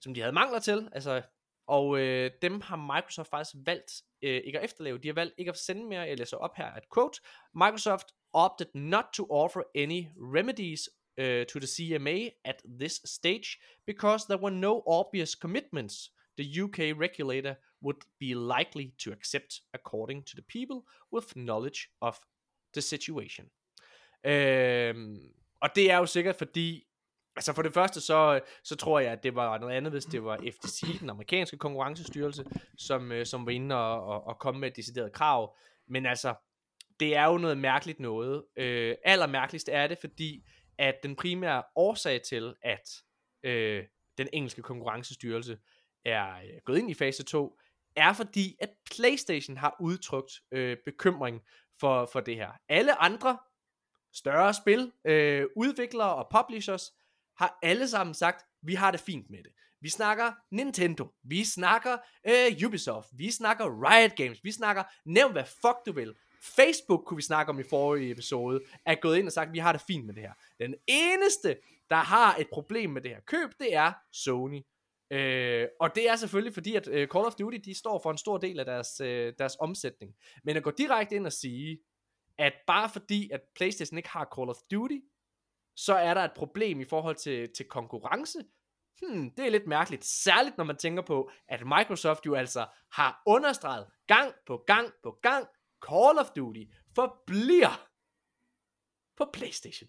[0.00, 0.88] som de havde mangler til.
[0.92, 1.22] Altså,
[1.66, 3.92] og øh, dem har Microsoft faktisk valgt
[4.22, 4.98] øh, ikke at efterleve.
[4.98, 6.00] De har valgt ikke at sende mere.
[6.00, 7.20] Jeg læser op her et quote.
[7.54, 10.88] Microsoft opted not to offer any remedies
[11.18, 16.98] uh, to the CMA at this stage because there were no obvious commitments the UK
[16.98, 22.18] regulator would be likely to accept according to the people with knowledge of
[22.74, 23.50] the situation.
[24.24, 25.16] Øhm,
[25.62, 26.84] og det er jo sikkert fordi,
[27.36, 30.24] altså for det første så, så tror jeg, at det var noget andet, hvis det
[30.24, 32.44] var FTC, den amerikanske konkurrencestyrelse,
[32.78, 35.56] som, øh, som var inde og, og, og komme med et decideret krav.
[35.88, 36.34] Men altså,
[37.02, 38.44] det er jo noget mærkeligt noget.
[38.56, 40.44] Øh, allermærkeligst er det, fordi
[40.78, 42.90] at den primære årsag til, at
[43.42, 43.84] øh,
[44.18, 45.58] den engelske konkurrencestyrelse
[46.04, 47.58] er øh, gået ind i fase 2,
[47.96, 51.40] er fordi, at PlayStation har udtrykt øh, bekymring
[51.80, 52.50] for, for det her.
[52.68, 53.38] Alle andre
[54.14, 56.92] større spil, øh, udviklere og publishers,
[57.36, 59.52] har alle sammen sagt, vi har det fint med det.
[59.80, 61.96] Vi snakker Nintendo, vi snakker
[62.26, 66.14] øh, Ubisoft, vi snakker Riot Games, vi snakker, nævn hvad fuck du vil.
[66.42, 69.72] Facebook kunne vi snakke om i forrige episode, er gået ind og sagt, vi har
[69.72, 70.32] det fint med det her.
[70.58, 71.56] Den eneste,
[71.90, 74.62] der har et problem med det her køb, det er Sony.
[75.10, 78.18] Øh, og det er selvfølgelig fordi, at øh, Call of Duty, de står for en
[78.18, 80.14] stor del af deres, øh, deres omsætning.
[80.44, 81.78] Men at gå direkte ind og sige,
[82.38, 84.98] at bare fordi, at PlayStation ikke har Call of Duty,
[85.76, 88.38] så er der et problem i forhold til, til konkurrence.
[89.02, 93.22] Hmm, det er lidt mærkeligt, særligt når man tænker på, at Microsoft jo altså har
[93.26, 95.46] understreget gang på gang på gang,
[95.88, 96.64] Call of Duty
[96.94, 97.88] forbliver
[99.16, 99.88] på PlayStation.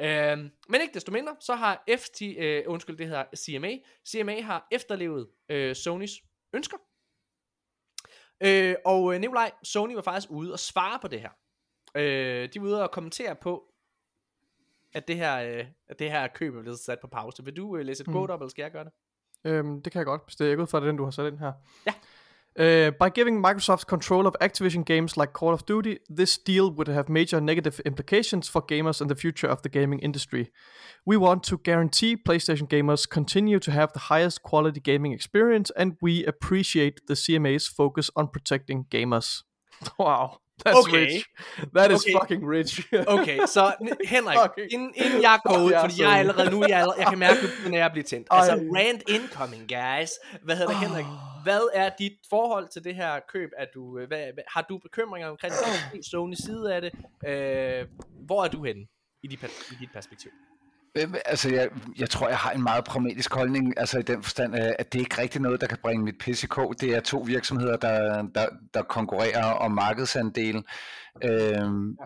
[0.00, 4.68] Øhm, men ikke desto mindre, så har FT, øh, undskyld, det hedder CMA, CMA har
[4.70, 6.12] efterlevet øh, Sonys
[6.52, 6.76] ønsker.
[8.40, 11.30] Øh, og øh, Nikolaj, Sony var faktisk ude og svare på det her.
[11.94, 13.64] Øh, de var ude og kommentere på,
[14.94, 17.44] at det her, øh, at det her køb er blevet sat på pause.
[17.44, 18.92] Vil du øh, læse et quote op, eller skal jeg gøre det?
[19.44, 21.26] Øhm, det kan jeg godt, hvis det er ud fra det, den du har sat
[21.26, 21.52] ind her.
[21.86, 21.94] Ja.
[22.56, 26.86] Uh, by giving Microsoft control of Activision games like Call of Duty, this deal would
[26.88, 30.52] have major negative implications for gamers and the future of the gaming industry.
[31.04, 35.96] We want to guarantee PlayStation gamers continue to have the highest quality gaming experience, and
[36.00, 39.42] we appreciate the CMA's focus on protecting gamers.
[39.98, 40.98] Wow, that's Okay.
[41.00, 41.24] rich.
[41.74, 42.12] That is Okay.
[42.12, 42.80] fucking rich.
[43.08, 43.74] Okay, så
[44.14, 44.38] Henrik,
[44.70, 47.40] inden, inden jeg går ud, fordi jeg er allerede nu, jeg, allerede, jeg kan mærke,
[47.70, 48.26] når jeg bliver tændt.
[48.30, 50.10] Altså, rant incoming, guys.
[50.42, 51.06] Hvad hedder det, Henrik?
[51.44, 53.50] Hvad er dit forhold til det her køb?
[53.56, 55.52] Er du, øh, hvad, har du bekymringer omkring
[55.92, 56.04] det?
[56.04, 56.92] Sony side af det?
[57.26, 57.86] Øh,
[58.26, 58.86] hvor er du henne
[59.22, 59.42] i dit,
[59.72, 60.30] i dit perspektiv?
[61.24, 64.72] Altså, jeg, jeg tror, jeg har en meget pragmatisk holdning, altså i den forstand, øh,
[64.78, 66.80] at det er ikke rigtig noget, der kan bringe mit kog.
[66.80, 70.64] Det er to virksomheder, der, der, der konkurrerer om markedsandelen.
[71.24, 71.98] Øhm,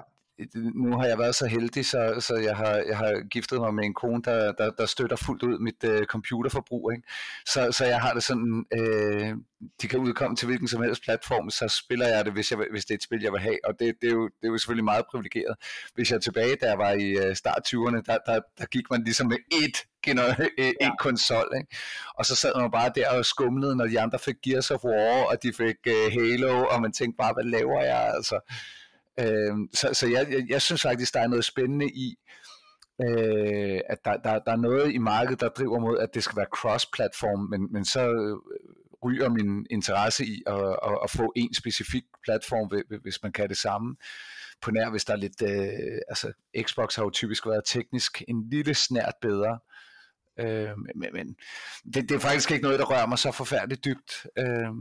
[0.55, 3.85] nu har jeg været så heldig, så, så jeg, har, jeg har giftet mig med
[3.85, 6.93] en kone, der, der, der støtter fuldt ud mit øh, computerforbrug.
[6.93, 7.09] Ikke?
[7.47, 9.35] Så, så jeg har det sådan, øh,
[9.83, 12.85] de kan udkomme til hvilken som helst platform, så spiller jeg det, hvis, jeg, hvis
[12.85, 13.59] det er et spil, jeg vil have.
[13.65, 15.57] Og det, det, er, jo, det er jo selvfølgelig meget privilegeret.
[15.95, 18.91] Hvis jeg er tilbage, da jeg var i øh, start 20'erne, der, der, der gik
[18.91, 21.77] man ligesom med ét gener- øh, en konsol, ikke?
[22.15, 25.25] Og så sad man bare der og skumlede, når de andre fik Gears of War,
[25.31, 28.41] og de fik øh, Halo, og man tænkte bare, hvad laver jeg, altså?
[29.19, 32.17] Øh, så så jeg, jeg, jeg synes faktisk, der er noget spændende i,
[33.03, 36.37] øh, at der, der, der er noget i markedet, der driver mod, at det skal
[36.37, 38.37] være cross-platform, men, men så øh,
[39.05, 40.55] ryger min interesse i at,
[40.87, 43.97] at, at få en specifik platform, hvis man kan det samme.
[44.63, 46.33] På nær, hvis der er lidt, øh, altså
[46.63, 49.59] Xbox har jo typisk været teknisk en lille snært bedre,
[50.41, 51.37] øh, men, men- men
[51.95, 54.27] det, det er faktisk ikke noget, der rører mig så forfærdeligt dybt.
[54.39, 54.73] Øh,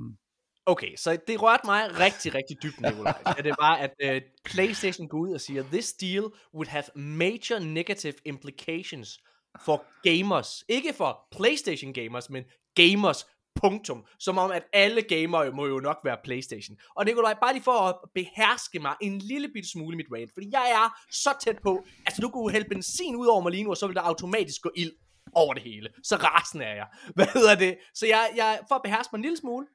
[0.69, 3.23] Okay, så det rørte mig rigtig, rigtig dybt, Nikolaj.
[3.37, 6.23] at det var, at uh, PlayStation går ud og siger, this deal
[6.53, 9.19] would have major negative implications
[9.65, 10.63] for gamers.
[10.69, 12.43] Ikke for PlayStation gamers, men
[12.75, 13.25] gamers,
[13.61, 14.05] punktum.
[14.19, 16.77] Som om, at alle gamere må jo nok være PlayStation.
[16.95, 20.47] Og Nikolaj, bare lige for at beherske mig en lille bitte smule mit rant, fordi
[20.51, 23.69] jeg er så tæt på, altså du kunne hælde benzin ud over mig lige nu,
[23.69, 24.91] og så vil der automatisk gå ild
[25.35, 25.89] over det hele.
[26.03, 26.87] Så rasende er jeg.
[27.15, 27.77] Hvad hedder det?
[27.93, 29.67] Så jeg, jeg, for at beherske mig en lille smule,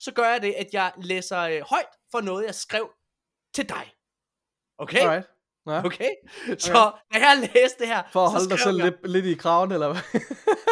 [0.00, 2.90] så gør jeg det, at jeg læser øh, højt for noget, jeg skrev
[3.54, 3.92] til dig.
[4.78, 5.00] Okay?
[5.00, 5.26] Alright.
[5.66, 5.84] Ja.
[5.84, 6.10] Okay?
[6.58, 9.34] Så da jeg læste det her, For at holde dig selv jeg, lidt, lidt i
[9.34, 10.02] kraven, eller hvad?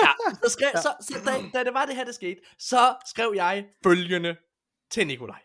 [0.05, 0.13] ja,
[0.43, 3.67] så, skrev, så, så da, da det var det her, der skete, så skrev jeg
[3.83, 4.37] følgende
[4.91, 5.43] til Nikolaj.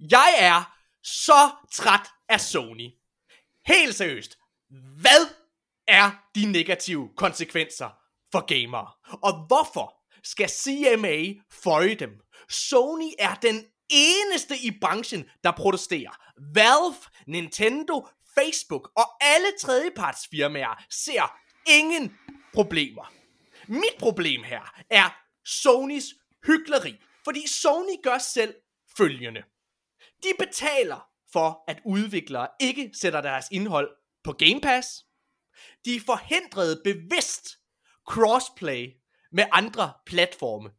[0.00, 2.90] Jeg er så træt af Sony.
[3.66, 4.38] Helt seriøst.
[5.00, 5.34] Hvad
[5.88, 7.90] er de negative konsekvenser
[8.32, 8.90] for gamere?
[9.22, 11.34] Og hvorfor skal CMA
[11.64, 12.10] føje dem?
[12.50, 16.16] Sony er den eneste i branchen, der protesterer.
[16.54, 16.96] Valve,
[17.26, 21.36] Nintendo, Facebook og alle tredjepartsfirmaer ser
[21.66, 22.18] ingen
[22.54, 23.12] problemer.
[23.68, 26.04] Mit problem her er Sonys
[26.46, 26.96] hykleri.
[27.24, 28.54] Fordi Sony gør selv
[28.96, 29.42] følgende.
[30.22, 33.90] De betaler for, at udviklere ikke sætter deres indhold
[34.24, 34.88] på Game Pass.
[35.84, 37.48] De forhindrede bevidst
[38.08, 38.86] crossplay
[39.32, 40.70] med andre platforme.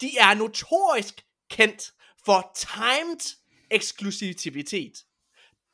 [0.00, 1.92] De er notorisk kendt
[2.24, 3.36] for timed
[3.70, 5.04] eksklusivitet.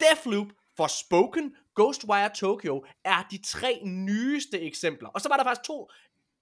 [0.01, 0.47] Deathloop,
[0.77, 5.09] Forspoken, Ghostwire Tokyo er de tre nyeste eksempler.
[5.09, 5.91] Og så var der faktisk to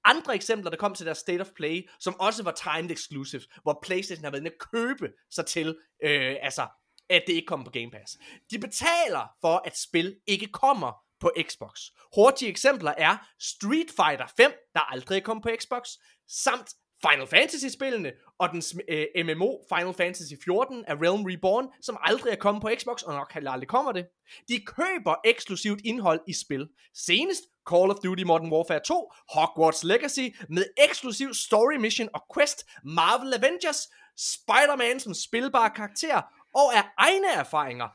[0.04, 3.78] andre eksempler, der kom til deres State of Play, som også var timed exclusive, hvor
[3.82, 6.68] PlayStation har været inde at købe sig til, øh, altså,
[7.08, 8.18] at det ikke kommer på Game Pass.
[8.50, 11.80] De betaler for, at spil ikke kommer på Xbox.
[12.14, 15.88] Hurtige eksempler er Street Fighter 5, der aldrig kom på Xbox,
[16.28, 16.70] samt
[17.10, 22.36] Final Fantasy-spillene og den øh, MMO Final Fantasy 14 af Realm Reborn, som aldrig er
[22.36, 24.06] kommet på Xbox, og nok aldrig kommer det.
[24.48, 26.68] De køber eksklusivt indhold i spil.
[26.94, 32.66] Senest Call of Duty Modern Warfare 2, Hogwarts Legacy med eksklusiv story mission og quest,
[32.84, 36.22] Marvel Avengers, Spider-Man som spilbar karakter,
[36.54, 37.88] og af egne erfaringer,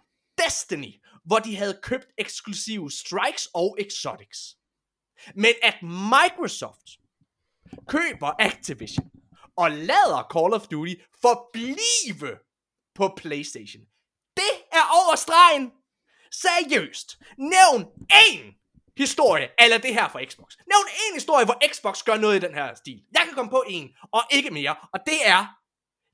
[0.46, 0.94] Destiny,
[1.26, 4.40] hvor de havde købt eksklusive strikes og exotics.
[5.36, 6.88] Men at Microsoft
[7.88, 9.12] køber Activision
[9.58, 12.40] og lader Call of Duty forblive
[12.96, 13.84] på PlayStation.
[14.38, 15.72] Det er over stregen.
[16.32, 17.18] Seriøst.
[17.38, 17.82] Nævn
[18.14, 18.58] én
[18.98, 20.58] historie, eller det her fra Xbox.
[20.58, 23.04] Nævn én historie, hvor Xbox gør noget i den her stil.
[23.12, 24.76] Jeg kan komme på en, og ikke mere.
[24.94, 25.46] Og det er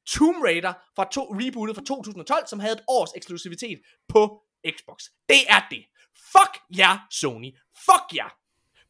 [0.08, 4.42] Tomb Raider fra to, rebootet fra 2012, som havde et års eksklusivitet på
[4.78, 5.04] Xbox.
[5.30, 5.86] Det er det.
[6.32, 7.52] Fuck jer, yeah, Sony.
[7.86, 8.24] Fuck jer.
[8.24, 8.43] Yeah.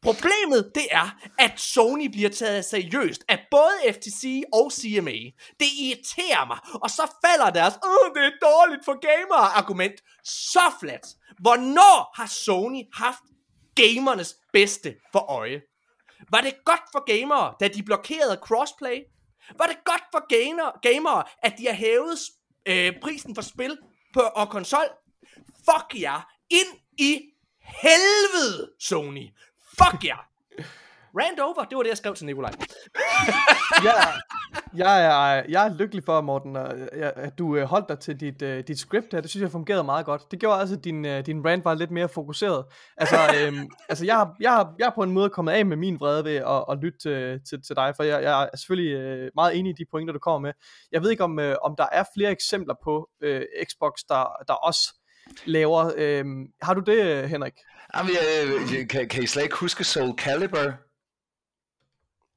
[0.04, 1.08] Problemet, det er,
[1.40, 5.18] at Sony bliver taget seriøst af både FTC og CMA.
[5.60, 10.72] Det irriterer mig, og så falder deres, åh, det er dårligt for gamere argument så
[10.80, 11.08] flat.
[11.40, 13.24] Hvornår har Sony haft
[13.76, 15.62] gamernes bedste for øje?
[16.32, 19.00] Var det godt for gamere, da de blokerede crossplay?
[19.58, 22.20] Var det godt for gamer, gamere, at de har hævet
[22.66, 23.78] øh, prisen for spil
[24.14, 24.90] på, og konsol?
[25.70, 26.30] Fuck jer.
[26.50, 27.22] Ind i
[27.62, 29.28] helvede, Sony.
[29.80, 30.28] Fuck jer.
[31.20, 32.52] Rand over, det var det, jeg skrev til Nikolaj.
[33.84, 34.14] jeg,
[34.76, 38.60] jeg, er, jeg er lykkelig for, Morten, at du øh, holdt dig til dit, uh,
[38.68, 39.22] dit script her.
[39.22, 40.32] Det synes jeg fungerede meget godt.
[40.32, 42.66] Det gjorde også, at din, uh, din rant var lidt mere fokuseret.
[42.98, 46.26] Altså, øhm, altså jeg, jeg, jeg er på en måde kommet af med min vrede
[46.26, 49.70] ved at, at lytte til, til, til dig, for jeg, jeg er selvfølgelig meget enig
[49.70, 50.54] i de pointer, du kommer med.
[50.92, 55.03] Jeg ved ikke, om, om der er flere eksempler på uh, Xbox, der, der også
[55.46, 55.84] laver.
[55.86, 57.54] Uh, har du det, Henrik?
[57.96, 58.12] Jamen,
[58.74, 60.74] jeg, kan, kan I slet ikke huske Soul Calibur?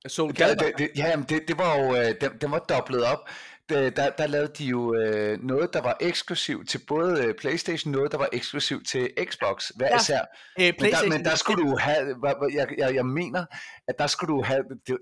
[0.08, 0.64] Soul Calibur?
[0.66, 3.28] Det, det, ja, det, det var jo, den, den var dobblet op.
[3.68, 7.92] Der, der, der lavede de jo øh, noget, der var eksklusivt til både øh, Playstation,
[7.92, 10.20] noget, der var eksklusivt til Xbox, hver Ja, især.
[10.60, 13.46] øh, Men der, men der skulle du have, hva- hva- jeg, jeg, jeg mener,
[13.88, 14.96] at der skulle du have, det,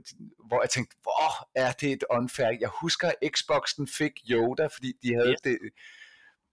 [0.49, 2.57] hvor jeg tænkte, hvor er det et unfair.
[2.61, 5.41] Jeg husker, at Xboxen fik Yoda, fordi de havde Yes.
[5.41, 5.59] det.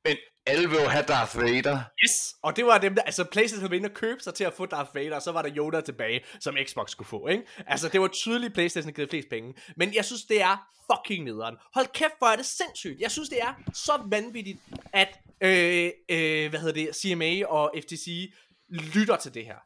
[0.06, 1.80] Men alle vil jo have Darth Vader.
[2.04, 2.36] Yes!
[2.42, 4.96] Og det var dem, der, altså PlayStation havde og købe sig til at få Darth
[4.96, 7.44] Vader, og så var der Yoda tilbage, som Xbox skulle få, ikke?
[7.68, 9.54] Altså, det var tydeligt, PlayStation havde givet flest penge.
[9.78, 11.56] Men jeg synes, det er fucking nederen.
[11.74, 13.00] Hold kæft, hvor er det sindssygt.
[13.00, 14.60] Jeg synes, det er så vanvittigt,
[14.94, 18.34] at, øh, øh, hvad hedder det, CMA og FTC
[18.70, 19.58] lytter til det her.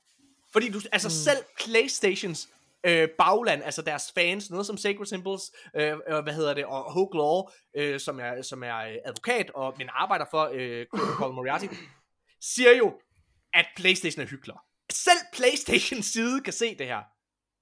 [0.53, 1.11] Fordi du, altså mm.
[1.11, 2.49] selv PlayStations
[2.85, 5.41] øh, bagland, altså deres fans, noget som Sacred Symbols,
[5.75, 7.43] øh, øh, hvad hedder det, og Hogue Law,
[7.77, 10.85] øh, som er, som er øh, advokat, og men arbejder for øh,
[11.17, 11.65] Colin Moriarty,
[12.41, 12.93] siger jo,
[13.53, 14.55] at PlayStation er hyggelig.
[14.91, 17.01] Selv PlayStations side kan se det her.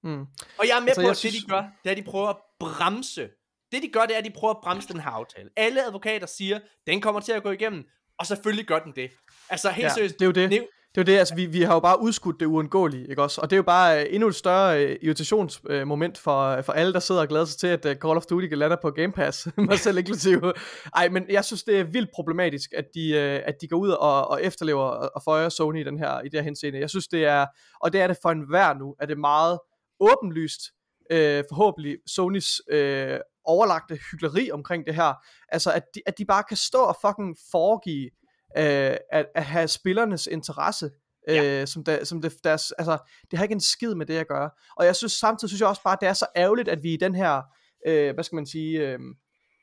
[0.04, 0.22] Mm.
[0.60, 2.04] Og jeg er med Altså, på, at det synes- de gør, det er, at de
[2.04, 3.30] prøver at bremse.
[3.72, 5.50] Det de gør, det er, at de prøver at bremse den her aftale.
[5.58, 7.84] Alle advokater siger, den kommer til at gå igennem,
[8.20, 9.12] og selvfølgelig gør den det.
[9.50, 10.14] Altså helt Ja, seriøst.
[10.14, 10.50] det er jo det.
[10.50, 13.22] Nev- det er jo det, altså vi, vi har jo bare udskudt det uundgåelige, ikke
[13.22, 13.42] også?
[13.42, 16.94] Og det er jo bare øh, endnu et større øh, irritationsmoment for, øh, for alle,
[16.94, 19.12] der sidder og glæder sig til, at øh, Call of Duty kan lande på Game
[19.12, 20.54] Pass, mig selv inklusive.
[20.96, 23.90] Ej, men jeg synes, det er vildt problematisk, at de, øh, at de går ud
[23.90, 26.80] og, og efterlever og, og føjer Sony i, den her, i det her henseende.
[26.80, 27.46] Jeg synes, det er,
[27.82, 29.60] og det er det for enhver nu, at det er meget
[30.00, 30.62] åbenlyst,
[31.12, 35.14] øh, forhåbentlig Sonys øh, overlagte hyggeleri omkring det her.
[35.50, 38.10] Altså, at de, at de bare kan stå og fucking foregive
[38.58, 40.86] øh, at, at have spillernes interesse
[41.30, 41.66] øh, Ja.
[41.66, 42.98] som, der, som det, deres, altså,
[43.32, 44.50] det har ikke en skid med det at gøre.
[44.78, 46.94] Og jeg synes samtidig synes jeg også bare, at det er så ærgerligt, at vi
[46.94, 47.42] i den her,
[47.88, 49.00] øh, hvad skal man sige, øh,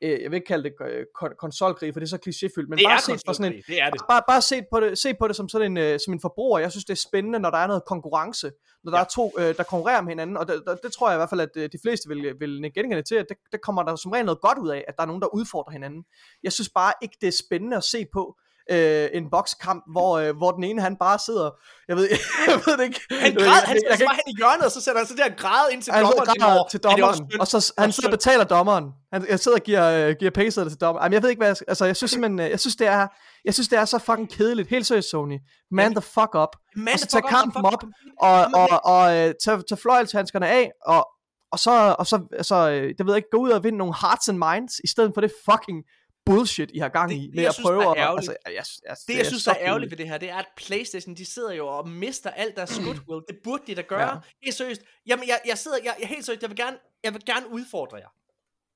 [0.03, 2.79] øh, jeg vil ikke kalde det øh, kon- konsolkrig, for det er så klichéfyldt, men
[2.79, 4.01] Det bare set fra sådan en, det er det.
[4.09, 6.59] bare, bare se på det, se på det som sådan en, øh, som en forbruger.
[6.59, 8.51] Jeg synes, det er spændende, når der er noget konkurrence,
[8.85, 9.05] når der Ja.
[9.05, 11.41] er to, øh, der konkurrerer med hinanden, og det, det, tror jeg i hvert fald,
[11.41, 14.27] at øh, de fleste vil, vil genkende til, at det, det kommer der som regel
[14.27, 16.05] noget godt ud af, at der er nogen, der udfordrer hinanden.
[16.43, 18.37] Jeg synes bare ikke, det er spændende at se på,
[18.71, 21.51] øh, en bokskamp, hvor, øh, hvor den ene han bare sidder,
[21.89, 22.09] jeg ved,
[22.49, 23.01] jeg ved det ikke.
[23.11, 25.01] Han Jeg ved- græd, jeg- han sætter sig bare hen i hjørnet, og så sætter
[25.01, 26.29] han sig der og græd ind til han dommeren.
[26.31, 28.85] og græder til Er dommeren, og så han sidder og betaler dommeren.
[29.13, 31.05] Han jeg sidder og giver, øh, giver pengesedler til dommeren.
[31.05, 33.07] Jamen, jeg ved ikke, hvad jeg, altså, jeg synes simpelthen, øh, jeg synes, det er,
[33.45, 34.69] jeg synes, det er så fucking kedeligt.
[34.69, 35.39] Helt seriøst, Sony.
[35.71, 36.57] Man the fuck up.
[36.77, 37.83] Man og så the tag fuck up, kampen op,
[38.21, 41.09] og, og, det- og øh, tag, tag fløjelshandskerne af, og,
[41.53, 43.95] og så, og så altså, øh, det ved jeg ikke, gå ud og vinde nogle
[44.03, 45.79] hearts and minds, i stedet for det fucking
[46.27, 48.97] bullshit, I har gang Det- i, med jeg at synes, prøve at, altså, jeg, jeg,
[49.09, 51.53] Det, jeg synes, der er ærgerligt ved det her, det er, at Playstation, de sidder
[51.53, 53.23] jo og mister alt deres goodwill.
[53.29, 54.09] Det burde de da gøre.
[54.15, 54.19] Ja.
[54.43, 54.83] Helt seriøst.
[55.07, 57.97] Jamen, jeg, jeg sidder, jeg, jeg, helt seriøst, jeg vil, gerne, jeg vil gerne udfordre
[57.97, 58.09] jer,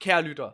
[0.01, 0.53] kære lyttere.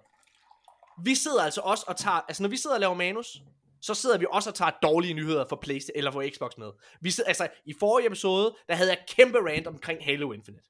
[1.05, 3.37] Vi sidder altså også og tager, altså når vi sidder og laver manus,
[3.83, 6.71] så sidder vi også og tager dårlige nyheder for Playstation eller for Xbox med.
[7.01, 10.65] Vi sidder, altså, i forrige episode, der havde jeg kæmpe rant omkring Halo Infinite.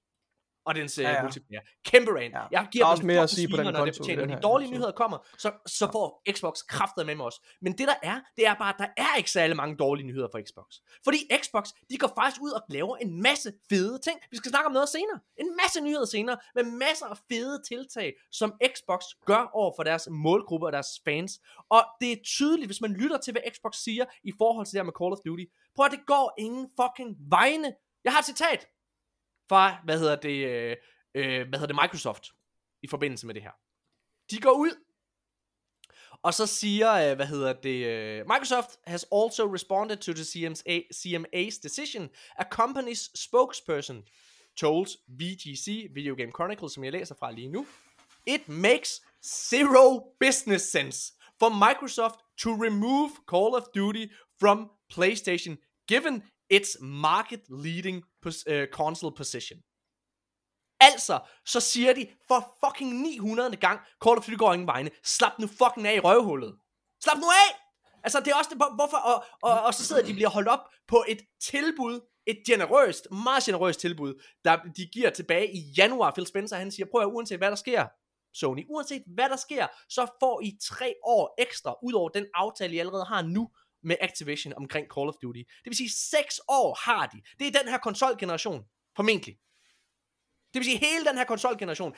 [0.65, 1.17] Og dens ja, Ja, ja.
[1.17, 1.23] ja.
[1.23, 1.61] multiplayer.
[1.85, 2.33] Kæmpe rant.
[2.33, 2.39] Ja.
[2.39, 2.47] Ja.
[2.51, 4.27] Jeg Der giver er også mere at sige på den det konto i fortjener.
[4.27, 7.41] den De dårlige nyheder kommer, så, så får Xbox kraftet med mig også.
[7.63, 10.29] Men det der er, det er bare, at der er ikke særlig mange dårlige nyheder
[10.33, 10.67] for Xbox.
[11.05, 14.19] Fordi Xbox, de går faktisk ud og laver en masse fede ting.
[14.31, 15.19] Vi skal snakke om noget senere.
[15.37, 20.09] En masse nyheder senere, med masser af fede tiltag, som Xbox gør over for deres
[20.11, 21.41] målgruppe og deres fans.
[21.71, 24.79] Og det er tydeligt, hvis man lytter til, hvad Xbox siger i forhold til det
[24.79, 25.45] her med Call of Duty.
[25.77, 27.75] Prøv at det går ingen fucking vegne.
[28.05, 28.67] Jeg har et citat
[29.51, 30.77] fra, hvad hedder det, øh,
[31.15, 32.25] øh, hvad hedder det, Microsoft,
[32.83, 33.55] i forbindelse med det her.
[34.31, 34.75] De går ud,
[36.23, 40.77] og så siger, øh, hvad hedder det, øh, Microsoft has also responded to the CMA,
[41.01, 42.11] CMA's decision.
[42.39, 44.05] A company's spokesperson
[44.57, 47.67] told VGC, Video Game Chronicle, som jeg læser fra lige nu,
[48.27, 54.07] It makes zero business sense for Microsoft to remove Call of Duty
[54.41, 55.57] from PlayStation
[55.89, 59.61] given its market leading pos- øh, uh, console position.
[60.81, 63.57] Altså, så siger de for fucking 900.
[63.57, 64.91] gang, Call of Duty går ingen vegne.
[65.05, 66.59] Slap nu fucking af i røvhullet.
[67.03, 67.61] Slap nu af!
[68.05, 70.49] Altså, det er også det, hvorfor, og, og, og så sidder de og bliver holdt
[70.49, 76.11] op på et tilbud, et generøst, meget generøst tilbud, der de giver tilbage i januar.
[76.11, 77.87] Phil Spencer, han siger, prøv at uanset hvad der sker,
[78.35, 82.75] Sony, uanset hvad der sker, så får I tre år ekstra, ud over den aftale,
[82.75, 83.51] I allerede har nu,
[83.83, 85.39] med Activision omkring Call of Duty.
[85.39, 87.21] Det vil sige, seks år har de.
[87.39, 88.65] Det er den her konsolgeneration,
[88.97, 89.35] formentlig.
[90.55, 91.95] Det vil sige, hele den her konsolgeneration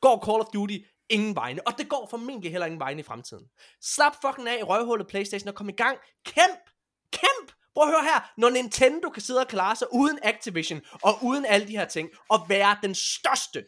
[0.00, 0.78] går Call of Duty
[1.08, 3.46] ingen vegne, og det går formentlig heller ingen vegne i fremtiden.
[3.80, 5.98] Slap fucking af i røvhullet Playstation og kom i gang.
[6.24, 6.70] Kæmp!
[7.12, 7.52] Kæmp!
[7.74, 11.44] Prøv at høre her, når Nintendo kan sidde og klare sig uden Activision og uden
[11.44, 13.64] alle de her ting, og være den største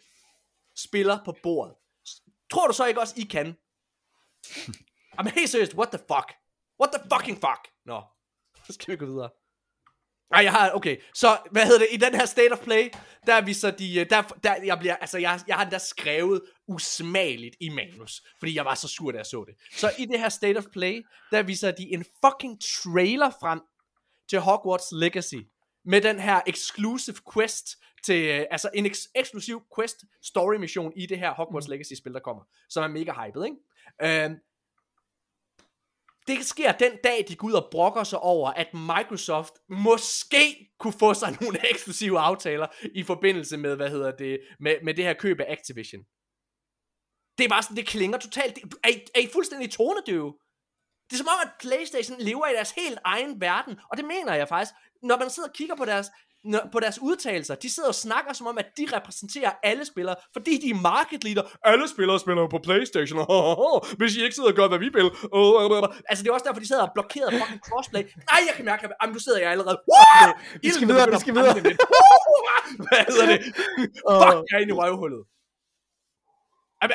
[0.76, 1.74] spiller på bordet.
[2.52, 3.46] Tror du så ikke også, I kan?
[5.18, 6.41] Jamen helt seriøst, what the fuck?
[6.82, 7.62] What the fucking fuck?
[7.86, 8.02] Nå,
[8.66, 9.30] så skal vi gå videre.
[10.32, 12.88] Nej, jeg har, okay, så, hvad hedder det, i den her State of Play,
[13.26, 15.78] der er vi så de, øh, der, der jeg bliver, altså, jeg, jeg har endda
[15.78, 19.54] skrevet usmageligt i manus, fordi jeg var så sur, da jeg så det.
[19.78, 23.60] Så i det her State of Play, der viser de en fucking trailer frem
[24.28, 25.42] til Hogwarts Legacy,
[25.84, 27.66] med den her exclusive quest
[28.04, 31.70] til, øh, altså en eks- eksklusiv quest story mission i det her Hogwarts mm.
[31.70, 34.24] Legacy spil, der kommer, som er mega hyped, ikke?
[34.24, 34.36] Øhm,
[36.26, 40.92] det sker den dag, de går ud og brokker sig over, at Microsoft måske kunne
[41.00, 45.14] få sig nogle eksklusive aftaler i forbindelse med, hvad hedder det, med, med det her
[45.14, 46.02] køb af Activision.
[47.38, 48.54] Det er bare sådan, det klinger totalt.
[48.56, 50.34] Det, er, I, er I fuldstændig tonedøve?
[51.10, 54.34] Det er som om, at Playstation lever i deres helt egen verden, og det mener
[54.34, 54.74] jeg faktisk.
[55.02, 56.06] Når man sidder og kigger på deres,
[56.44, 60.16] når, på deres udtalelser, de sidder og snakker som om, at de repræsenterer alle spillere,
[60.32, 61.42] fordi de er market leader.
[61.64, 63.18] Alle spillere spiller på Playstation,
[63.98, 65.06] hvis I ikke sidder og gør, hvad vi vil.
[66.08, 68.02] Altså, det er også derfor, de sidder og blokeret fucking crossplay.
[68.02, 69.78] Nej, jeg kan mærke, at nu sidder jeg allerede.
[70.62, 71.54] Vi skal videre, vi skal videre.
[72.88, 73.40] Hvad hedder det?
[74.22, 75.22] Fuck, jeg er inde i røvhullet.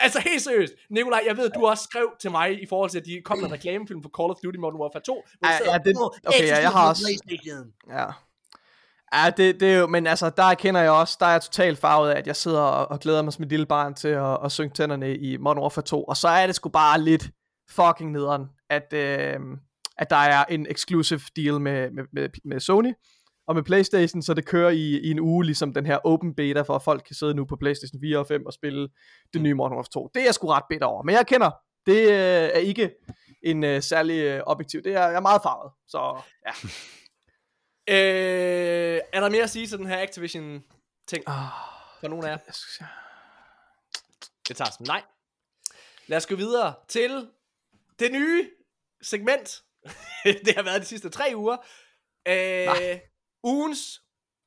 [0.08, 3.00] Altså helt seriøst, Nikolaj, jeg ved, at du også skrev til mig i forhold til,
[3.00, 5.24] at de kom med reklamefilm for Call of Duty Modern Warfare 2.
[5.40, 7.66] hvor Ja, ja, det- "Åh, okay, ja, jeg har også- PlayStation."
[7.98, 8.06] Ja.
[9.14, 11.80] Ja, det, det er jo, men altså, der kender jeg også, der er jeg totalt
[11.80, 14.38] farvet af, at jeg sidder og, og glæder mig som et lille barn til at,
[14.44, 17.30] at synge tænderne i Modern Warfare 2, og så er det sgu bare lidt
[17.70, 19.40] fucking nederen, at, øh,
[19.98, 22.94] at der er en exclusive deal med, med, med, med Sony,
[23.48, 26.62] og med Playstation, så det kører i, i en uge, ligesom den her open beta,
[26.62, 28.88] for at folk kan sidde nu på Playstation 4 og 5 og spille
[29.34, 30.10] det nye Modern Warfare 2.
[30.14, 31.52] Det er jeg sgu ret bitter over, men jeg kender,
[31.86, 32.92] det øh, er ikke
[33.44, 36.52] en øh, særlig øh, objektiv, det er, jeg er meget farvet, så ja.
[37.90, 40.64] Øh, er der mere at sige til den her Activision
[41.08, 41.50] ting Ah,
[42.00, 42.38] for nogen af jer?
[44.48, 45.04] Det tager som nej.
[46.08, 47.30] Lad os gå videre til
[48.00, 48.52] det nye
[49.02, 49.64] segment.
[50.46, 51.58] det har været de sidste tre uger.
[52.28, 53.00] Øh,
[53.44, 54.02] ugens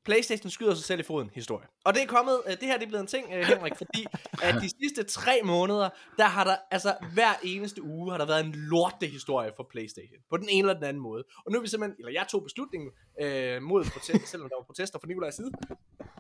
[0.05, 1.67] PlayStation skyder sig selv i foden historie.
[1.85, 4.07] Og det er kommet, øh, det her det er blevet en ting, øh, Henrik, fordi
[4.43, 8.45] at de sidste tre måneder, der har der, altså hver eneste uge, har der været
[8.45, 10.19] en lorte historie for PlayStation.
[10.31, 11.25] På den ene eller den anden måde.
[11.47, 12.91] Og nu er vi simpelthen, eller jeg tog beslutningen
[13.21, 15.51] øh, mod protest, selvom der var protester fra Nikolajs side,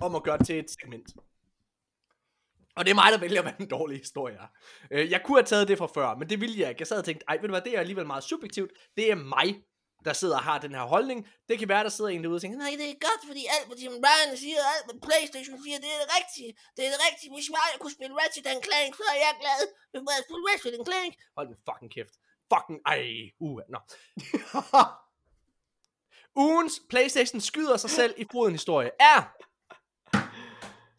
[0.01, 1.15] om at gøre det til et segment.
[2.77, 4.47] Og det er mig, der vælger, hvad en dårlig historie er.
[4.91, 6.81] Øh, jeg kunne have taget det fra før, men det ville jeg ikke.
[6.81, 8.71] Jeg sad og tænkte, ej, ved du hvad, det er alligevel meget subjektivt.
[8.97, 9.63] Det er mig,
[10.07, 11.19] der sidder og har den her holdning.
[11.49, 13.67] Det kan være, der sidder en derude og tænker, nej, det er godt, fordi alt,
[13.69, 16.51] hvad Tim Ryan siger, hvad Playstation siger, det er det rigtige.
[16.77, 17.31] Det er det rigtige.
[17.35, 19.61] Hvis jeg kunne spille Ratchet Clank, så er jeg glad.
[19.91, 21.13] Hvis jeg spille Ratchet Clank.
[21.37, 22.15] Hold den fucking kæft.
[22.53, 23.03] Fucking, ej,
[23.47, 23.81] uh, nå.
[26.45, 29.21] Ugens Playstation skyder sig selv i foden historie er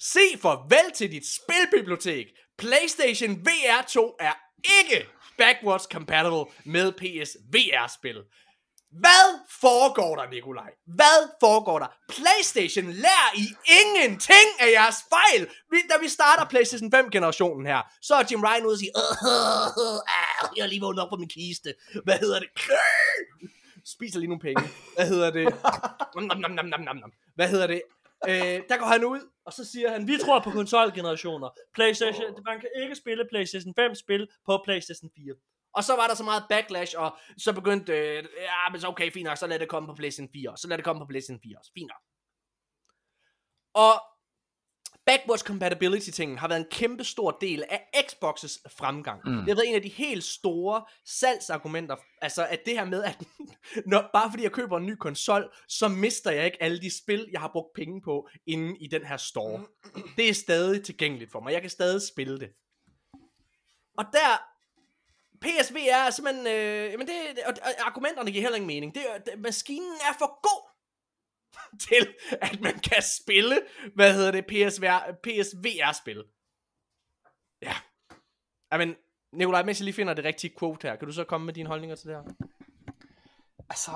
[0.01, 2.27] sig farvel til dit spilbibliotek.
[2.57, 4.33] PlayStation VR 2 er
[4.81, 5.07] ikke
[5.37, 8.23] backwards compatible med PS VR-spil.
[8.91, 9.26] Hvad
[9.61, 10.72] foregår der, Nikolaj?
[10.85, 11.88] Hvad foregår der?
[12.09, 13.45] PlayStation lærer I
[13.81, 15.49] ingenting af jeres fejl.
[15.72, 19.18] Vi, da vi starter PlayStation 5-generationen her, så er Jim Ryan ude og sige, "Åh,
[19.35, 21.73] åh, åh, ah, jeg er lige vågnet op på min kiste.
[22.03, 22.49] Hvad hedder det?
[23.95, 24.63] Spiser lige nogle penge.
[24.95, 25.45] Hvad hedder det?
[26.15, 27.11] Nom, nom, nom, nom, nom.
[27.35, 27.81] Hvad hedder det?
[28.27, 31.49] Øh, der går han ud, og så siger han, Vi tror på konsolgenerationer.
[31.73, 35.35] PlayStation, man kan ikke spille PlayStation 5 spil på PlayStation 4.
[35.73, 39.11] Og så var der så meget backlash, og så begyndte, øh, ja, men så okay,
[39.11, 41.41] fint nok, så lad det komme på PlayStation 4, så lad det komme på PlayStation
[41.43, 42.02] 4, fint nok.
[43.73, 44.02] Og
[45.06, 49.22] backwards compatibility tingen har været en kæmpe stor del af Xbox's fremgang.
[49.26, 49.31] Mm.
[49.31, 53.23] Det har været en af de helt store salgsargumenter, altså at det her med, at
[53.91, 57.30] når, bare fordi jeg køber en ny konsol, så mister jeg ikke alle de spil,
[57.31, 59.65] jeg har brugt penge på inde i den her store.
[60.18, 61.53] Det er stadig tilgængeligt for mig.
[61.53, 62.49] Jeg kan stadig spille det.
[63.98, 64.50] Og der
[65.41, 67.15] PSV er simpelthen, øh, men det,
[67.45, 68.95] og, og argumenterne giver heller ingen mening.
[68.95, 70.68] Det, det, maskinen er for god
[71.89, 73.61] til, at man kan spille,
[73.95, 76.23] hvad hedder det, PSVR, PSVR-spil.
[77.61, 77.73] Ja.
[78.73, 78.95] Jamen,
[79.34, 81.68] Nikolaj, mens jeg lige finder det rigtige quote her, kan du så komme med dine
[81.68, 82.23] holdninger til det her?
[83.69, 83.91] Altså,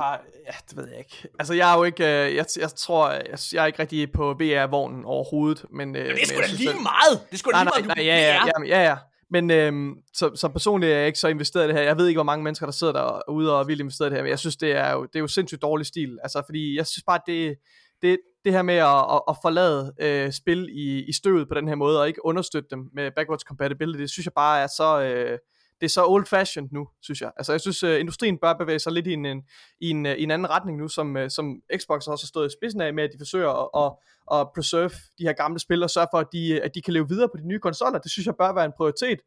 [0.45, 1.27] ja, det ved jeg ikke.
[1.39, 4.33] Altså, jeg er jo ikke, øh, jeg, jeg tror, jeg, jeg er ikke rigtig på
[4.33, 5.95] VR-vognen overhovedet, men...
[5.95, 7.25] Øh, Men det er sgu da lige at- meget.
[7.29, 8.97] Det er sgu da lige nej, meget, nej, du ja, ja, ja, ja, ja.
[9.29, 11.83] Men øhm, så, så personligt er jeg ikke så investeret i det her.
[11.83, 14.23] Jeg ved ikke, hvor mange mennesker, der sidder derude og vil investere i det her,
[14.23, 16.17] men jeg synes, det er jo, det er jo sindssygt dårlig stil.
[16.23, 17.55] Altså, fordi jeg synes bare, det,
[18.01, 21.67] det, det her med at, at, at forlade øh, spil i, i støvet på den
[21.67, 25.01] her måde, og ikke understøtte dem med backwards compatibility, det synes jeg bare er så...
[25.01, 25.37] Øh,
[25.81, 27.31] det er så old fashioned nu, synes jeg.
[27.37, 29.43] Altså, jeg synes, uh, industrien bør bevæge sig lidt i en, en,
[29.79, 32.47] i en, uh, i en anden retning nu, som, uh, som Xbox også har stået
[32.47, 33.91] i spidsen af, med at de forsøger at, at,
[34.39, 37.09] at preserve de her gamle spil, og sørge for, at de, at de kan leve
[37.09, 37.99] videre på de nye konsoller.
[37.99, 39.19] Det synes jeg bør være en prioritet,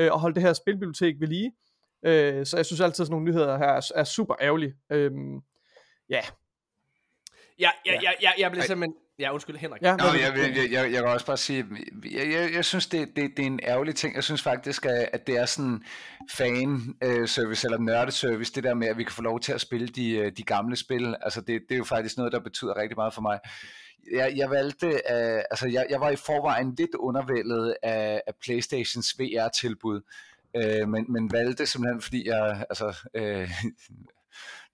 [0.00, 1.52] uh, at holde det her spilbibliotek ved lige.
[2.06, 4.74] Uh, så jeg synes altid, at sådan nogle nyheder her er, er super ærgerlige.
[4.94, 5.42] Um,
[6.10, 6.20] ja,
[7.58, 8.94] Ja, ja, ja, ja, jeg bliver simpelthen...
[9.18, 9.82] Ja, undskyld, Henrik.
[9.82, 11.64] ja, Nå, vil jeg, jeg, jeg, jeg, kan også bare sige,
[12.12, 14.14] jeg, jeg, jeg synes, det, det, det er en ærgerlig ting.
[14.14, 15.82] Jeg synes faktisk, at, at det er sådan
[16.36, 20.10] fan-service eller nørdeservice, det der med, at vi kan få lov til at spille de,
[20.10, 21.16] øh, de gamle spil.
[21.22, 23.38] Altså, det, det er jo faktisk noget, der betyder rigtig meget for mig.
[24.12, 29.14] Jeg, jeg valgte, uh, altså jeg, jeg var i forvejen lidt undervældet af, af Playstations
[29.18, 30.00] VR-tilbud,
[30.54, 33.50] uh, men, men valgte simpelthen, fordi jeg, altså, uh,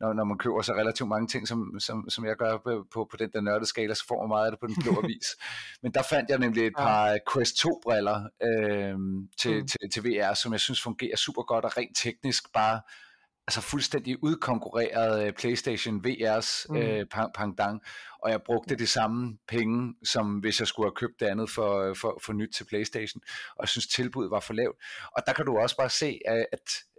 [0.00, 3.08] når, når man køber så relativt mange ting, som, som, som jeg gør på, på,
[3.10, 5.36] på den der nørdeskala, så får man meget af det på den blå avis.
[5.82, 8.98] Men der fandt jeg nemlig et par Quest 2-briller øh,
[9.40, 9.68] til, mm.
[9.68, 12.80] til, til VR, som jeg synes fungerer super godt og rent teknisk bare
[13.46, 16.76] altså fuldstændig udkonkurreret øh, PlayStation VR's Mm.
[16.76, 17.82] øh, pang- pendant,
[18.22, 21.94] og jeg brugte de samme penge, som hvis jeg skulle have købt det andet for,
[21.94, 23.22] for, for nyt til PlayStation,
[23.56, 24.76] og jeg synes tilbuddet var for lavt.
[25.16, 26.46] Og der kan du også bare se, at,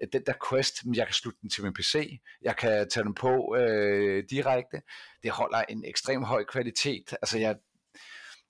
[0.02, 3.04] at den der Quest, men jeg kan slutte den til min PC, jeg kan tage
[3.04, 4.82] den på øh, direkte,
[5.24, 7.56] det holder en ekstrem høj kvalitet, altså jeg,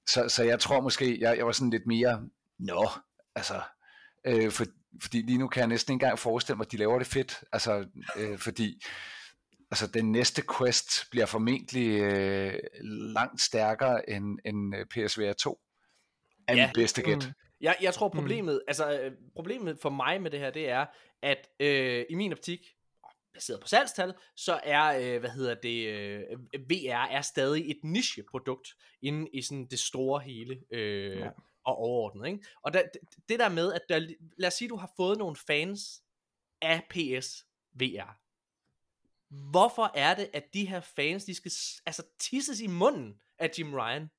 [0.09, 2.21] så, så jeg tror måske, jeg, jeg var sådan lidt mere,
[2.59, 2.89] nå,
[3.35, 3.61] altså,
[4.27, 4.65] øh, for,
[5.01, 7.43] fordi lige nu kan jeg næsten ikke engang forestille mig, at de laver det fedt,
[7.51, 7.85] altså,
[8.17, 8.81] øh, fordi
[9.71, 12.53] altså den næste quest bliver formentlig øh,
[13.13, 15.59] langt stærkere end, end øh, PSVR 2.
[16.47, 16.67] Er Ja.
[16.67, 17.25] mit bedste gæt.
[17.27, 17.33] Mm.
[17.61, 20.85] Jeg, jeg tror problemet, altså øh, problemet for mig med det her, det er,
[21.21, 22.59] at øh, i min optik,
[23.33, 26.21] baseret på salgstal, så er, øh, hvad hedder det, øh,
[26.69, 28.67] VR er stadig et nicheprodukt
[29.01, 31.29] inde i sådan det store hele øh, ja.
[31.63, 32.27] Og overordnet.
[32.27, 32.45] Ikke?
[32.61, 32.83] Og der,
[33.29, 33.99] det, der med, at der,
[34.37, 36.03] lad os sige, du har fået nogle fans
[36.61, 38.17] af PS VR.
[39.51, 41.51] Hvorfor er det, at de her fans, de skal
[41.85, 44.09] altså tisses i munden af Jim Ryan?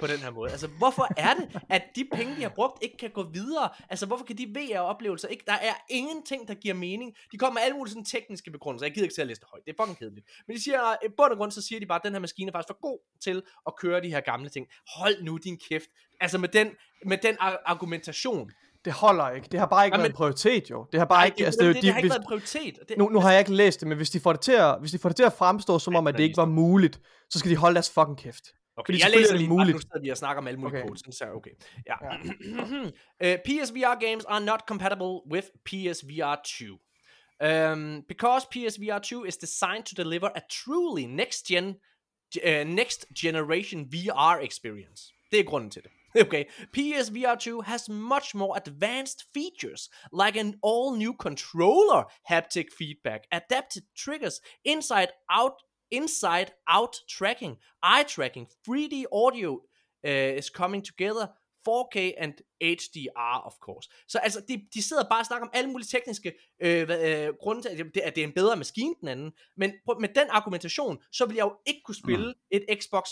[0.00, 0.50] På den her måde.
[0.50, 3.68] Altså, hvorfor er det, at de penge, de har brugt, ikke kan gå videre?
[3.90, 5.44] Altså, hvorfor kan de VR-oplevelser ikke?
[5.46, 7.14] Der er ingenting, der giver mening.
[7.32, 8.86] De kommer med alle mulige sådan tekniske begrundelser.
[8.86, 9.62] Jeg gider ikke til at læse det højt.
[9.66, 10.26] Det er fucking kedeligt.
[10.48, 12.48] Men de siger, i bund og grund, så siger de bare, at den her maskine
[12.48, 14.66] er faktisk for god til at køre de her gamle ting.
[14.96, 15.88] Hold nu din kæft.
[16.20, 16.70] Altså, med den,
[17.06, 18.50] med den ar- argumentation.
[18.84, 19.48] Det holder ikke.
[19.52, 20.86] Det har bare ikke Jamen- været en prioritet, jo.
[20.92, 21.38] Det har bare Ej, ikke...
[21.38, 22.78] det, altså, det, det, de- det, har ikke hvis- været en prioritet.
[22.88, 24.76] Det, nu, nu har jeg ikke læst det, men hvis de får det til at,
[24.80, 27.00] hvis de får det til at fremstå, som om, at det ikke var muligt,
[27.30, 28.44] så skal de holde deres fucking kæft.
[28.78, 29.66] Okay, Fordi jeg læser er det lige muligt.
[29.66, 29.74] muligt.
[29.74, 30.88] Nu sidder vi og snakker om alle mulige Okay.
[30.88, 31.50] codes, så okay.
[31.86, 31.96] Ja.
[33.34, 36.78] uh, PSVR games are not compatible with PSVR 2.
[37.40, 41.66] Um, because PSVR 2 is designed to deliver a truly next gen,
[42.46, 45.12] uh, next generation VR experience.
[45.32, 45.90] Det er grunden til det.
[46.26, 46.44] Okay,
[46.76, 49.90] PSVR 2 has much more advanced features,
[50.22, 55.56] like an all-new controller haptic feedback, adaptive triggers, inside-out
[55.90, 59.60] inside-out tracking, eye tracking, 3D audio
[60.06, 61.26] uh, is coming together
[61.68, 62.32] 4K and
[62.62, 63.88] HDR, of course.
[64.08, 66.32] Så altså, de, de sidder bare og snakker om alle mulige tekniske
[66.62, 69.32] øh, øh, grunde til, at det, at det er en bedre maskine den anden.
[69.56, 72.40] Men på, med den argumentation, så vil jeg jo ikke kunne spille mm.
[72.50, 73.08] et Xbox,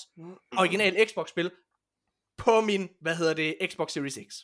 [0.58, 1.50] original Xbox-spil,
[2.38, 4.34] på min, hvad hedder det, Xbox Series X.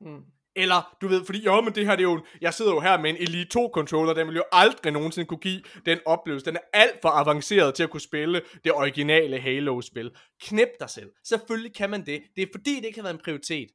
[0.00, 0.22] Mm.
[0.58, 2.98] Eller, du ved, fordi, jo, men det her, det er jo, jeg sidder jo her
[3.00, 6.46] med en Elite 2-controller, den vil jo aldrig nogensinde kunne give den oplevelse.
[6.46, 10.16] Den er alt for avanceret til at kunne spille det originale Halo-spil.
[10.40, 11.12] Knip dig selv.
[11.24, 12.22] Selvfølgelig kan man det.
[12.36, 13.68] Det er fordi, det ikke har været en prioritet.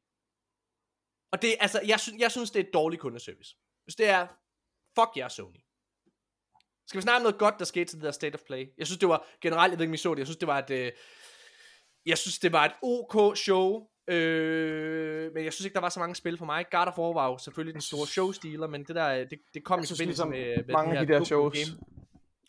[1.31, 3.55] Og det altså, jeg, synes, jeg synes, det er et dårligt kundeservice.
[3.83, 4.27] Hvis det er,
[4.99, 5.61] fuck jer, Sony.
[6.87, 8.65] Skal vi snakke om noget godt, der skete til det der State of Play?
[8.77, 10.47] Jeg synes, det var, generelt, jeg ved ikke, om I så det, jeg synes, det
[10.47, 10.91] var et, øh,
[12.05, 15.99] jeg synes, det var et OK show, øh, men jeg synes ikke, der var så
[15.99, 16.65] mange spil for mig.
[16.71, 19.77] God of War var jo selvfølgelig den store showstealer, men det der, det, det kom
[19.77, 21.53] Jeg i synes forbindelse ligesom med, med mange af de der shows.
[21.53, 21.79] Game.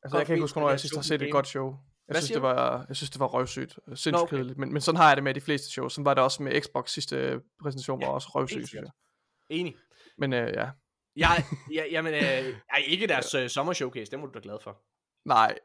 [0.03, 1.77] Altså, jeg kan ikke huske, hvornår den jeg sidst har set et godt show.
[2.09, 3.79] Jeg synes, det var, jeg synes, det var røvsygt.
[3.87, 4.37] Sindssygt okay.
[4.37, 4.59] kedeligt.
[4.59, 5.93] Men, men sådan har jeg det med de fleste shows.
[5.93, 8.91] Sådan var det også med Xbox sidste præsentation, var også røvsygt, synes jeg.
[9.51, 9.77] Enig.
[10.19, 10.71] Men øh, ja,
[11.17, 12.55] Jeg, jeg, jamen, øh,
[12.87, 14.83] ikke deres øh, sommer showcase, det må du da glad for.
[15.25, 15.59] nej.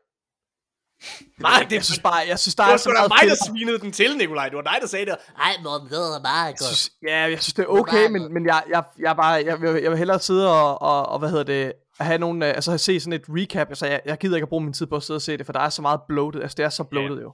[1.39, 3.11] Nej, det, jeg synes bare, jeg synes, der det er var så sgu da meget
[3.23, 4.49] mig, der svinede den til, Nikolaj.
[4.49, 5.15] Det var dig, der sagde det.
[5.37, 8.45] Ej, Morten, det var meget Jeg synes, ja, jeg synes, det er okay, men, men
[8.45, 11.29] jeg, jeg, jeg, er bare, jeg, vil, jeg vil hellere sidde og, og, og hvad
[11.29, 14.45] hedder det, have nogle, øh, altså se sådan et recap, altså jeg, jeg gider ikke
[14.45, 16.01] at bruge min tid på at sidde og se det, for der er så meget
[16.07, 17.33] bloated, altså det er så bloated jo.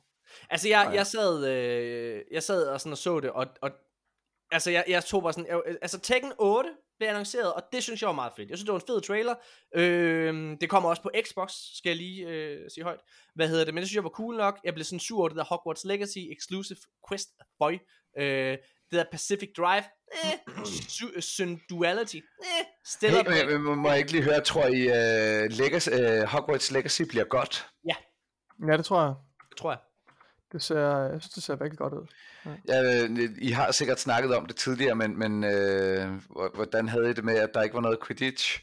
[0.49, 3.71] Altså, jeg, jeg, sad, øh, jeg sad og, sådan og så det, og, og
[4.51, 8.01] altså, jeg, jeg tog bare sådan, jeg, altså Tekken 8 blev annonceret, og det synes
[8.01, 8.49] jeg var meget fedt.
[8.49, 9.35] Jeg synes, det var en fed trailer.
[9.76, 12.99] Øh, det kommer også på Xbox, skal jeg lige øh, sige højt.
[13.35, 13.73] Hvad hedder det?
[13.73, 14.59] Men det synes jeg var cool nok.
[14.63, 16.77] Jeg blev sådan sur over det der Hogwarts Legacy Exclusive
[17.09, 17.73] Quest Boy.
[18.17, 18.57] Øh,
[18.91, 19.84] det der Pacific Drive.
[20.13, 22.15] Eh, Sy- Synduality.
[22.15, 26.23] Eh, stille Hey, men, men, må jeg ikke lige høre, tror I, uh, Legacy, uh,
[26.30, 27.67] Hogwarts Legacy bliver godt?
[28.67, 29.13] Ja, det tror jeg.
[29.49, 29.80] Det tror jeg.
[30.51, 32.07] Det ser, jeg synes, det ser virkelig godt ud.
[32.67, 37.09] Ja, øh, I har sikkert snakket om det tidligere, men, men øh, hvor- hvordan havde
[37.09, 38.59] I det med, at der ikke var noget Quidditch?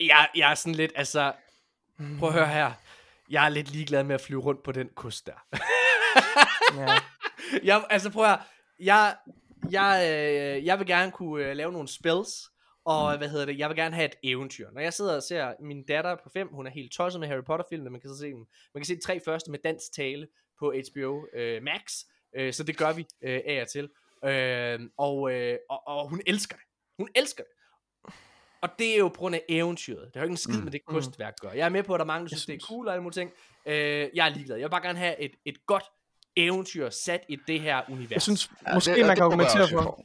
[0.00, 1.32] Jeg, jeg er sådan lidt, altså...
[2.18, 2.72] Prøv at høre her.
[3.30, 5.46] Jeg er lidt ligeglad med at flyve rundt på den kust der.
[6.78, 6.86] Ja.
[7.64, 8.40] jeg, altså prøv at høre.
[8.80, 9.16] Jeg,
[9.70, 12.30] jeg, øh, jeg vil gerne kunne øh, lave nogle spells,
[12.84, 14.70] og hvad hedder det, jeg vil gerne have et eventyr.
[14.72, 17.44] Når jeg sidder og ser min datter på 5, hun er helt tosset med Harry
[17.46, 18.44] Potter filmene, man kan så se dem.
[18.74, 20.26] Man kan se de tre første med dansk tale
[20.58, 21.92] på HBO øh, Max,
[22.36, 23.88] øh, så det gør vi øh, af og til.
[24.24, 26.64] Øh, og, øh, og, og hun elsker det.
[26.98, 27.52] Hun elsker det.
[28.62, 30.04] Og det er jo på grund af eventyret.
[30.06, 31.52] Det har jo ikke en skid med det kunstværk at gøre.
[31.56, 33.02] Jeg er med på, at der er mange, der synes, det er cool og alle
[33.02, 33.30] mulige ting.
[33.66, 34.56] Øh, jeg er ligeglad.
[34.56, 35.84] Jeg vil bare gerne have et, et godt
[36.36, 38.10] eventyr sat i det her univers.
[38.10, 40.04] Jeg synes, Ja, måske det- man det kan argumentere for.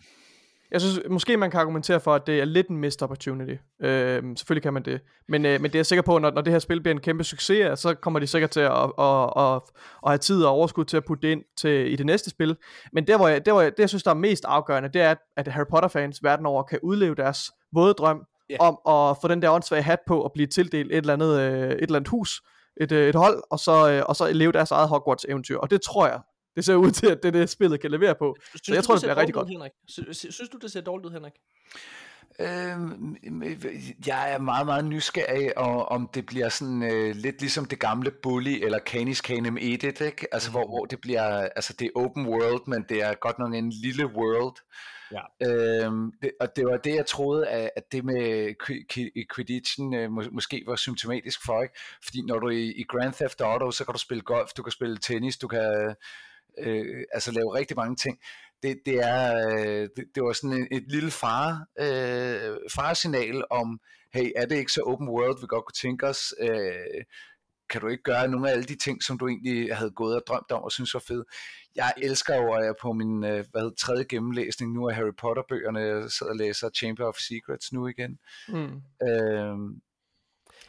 [0.71, 3.55] Jeg synes, måske man kan argumentere for, at det er lidt en missed opportunity.
[3.81, 5.01] Øhm, selvfølgelig kan man det.
[5.27, 7.01] Men, øh, men det er jeg sikker på, når, når det her spil bliver en
[7.01, 9.61] kæmpe succes, så kommer de sikkert til at, at, at, at,
[10.05, 12.57] at have tid og overskud til at putte det ind til, i det næste spil.
[12.93, 15.01] Men der, hvor jeg, der, hvor jeg, det, jeg synes, der er mest afgørende, det
[15.01, 18.57] er, at, Harry Potter-fans verden over kan udleve deres våde drøm Ja.
[18.59, 21.71] om at få den der åndssvage hat på og blive tildelt et eller andet, øh,
[21.71, 22.41] et eller andet hus,
[22.81, 25.57] et, øh, et hold, og så, øh, og så leve deres eget Hogwarts-eventyr.
[25.57, 26.19] Og det tror jeg,
[26.55, 28.35] det ser ud til, at det er det, spillet kan levere på.
[28.49, 29.45] Synes Så jeg du, tror, det ser bliver rigtig godt.
[29.47, 29.71] ud, Henrik?
[29.89, 31.33] Sy- sy- Synes du, det ser dårligt ud, Henrik?
[32.39, 33.15] Øhm,
[34.07, 38.11] jeg er meget, meget nysgerrig, og, om det bliver sådan øh, lidt ligesom det gamle
[38.23, 40.27] Bully eller Canis Canem Edit, ikke?
[40.31, 41.23] Altså, hvor, hvor det bliver,
[41.55, 44.55] altså det er open world, men det er godt nok en lille world.
[45.11, 45.47] Ja.
[45.85, 49.93] Øhm, det, og det var det, jeg troede, at, at det med Qui- Qui- Quidditchen
[49.93, 51.75] øh, må, måske var symptomatisk for, ikke?
[52.03, 54.63] Fordi når du er i, i Grand Theft Auto, så kan du spille golf, du
[54.63, 55.95] kan spille tennis, du kan
[56.61, 58.19] øh, altså lave rigtig mange ting
[58.63, 63.79] det, det er øh, det, det var sådan et, et lille fare, øh, faresignal om,
[64.13, 66.33] hey, er det ikke så open world, vi godt kunne tænke os?
[66.41, 67.03] Øh,
[67.69, 70.23] kan du ikke gøre nogle af alle de ting, som du egentlig havde gået og
[70.27, 71.25] drømt om og synes var fede?
[71.75, 75.15] Jeg elsker jo, at jeg på min øh, hvad hedder, tredje gennemlæsning nu af Harry
[75.17, 78.19] Potter-bøgerne, jeg sidder og læser Chamber of Secrets nu igen.
[78.47, 78.81] Mm.
[79.07, 79.57] Øh,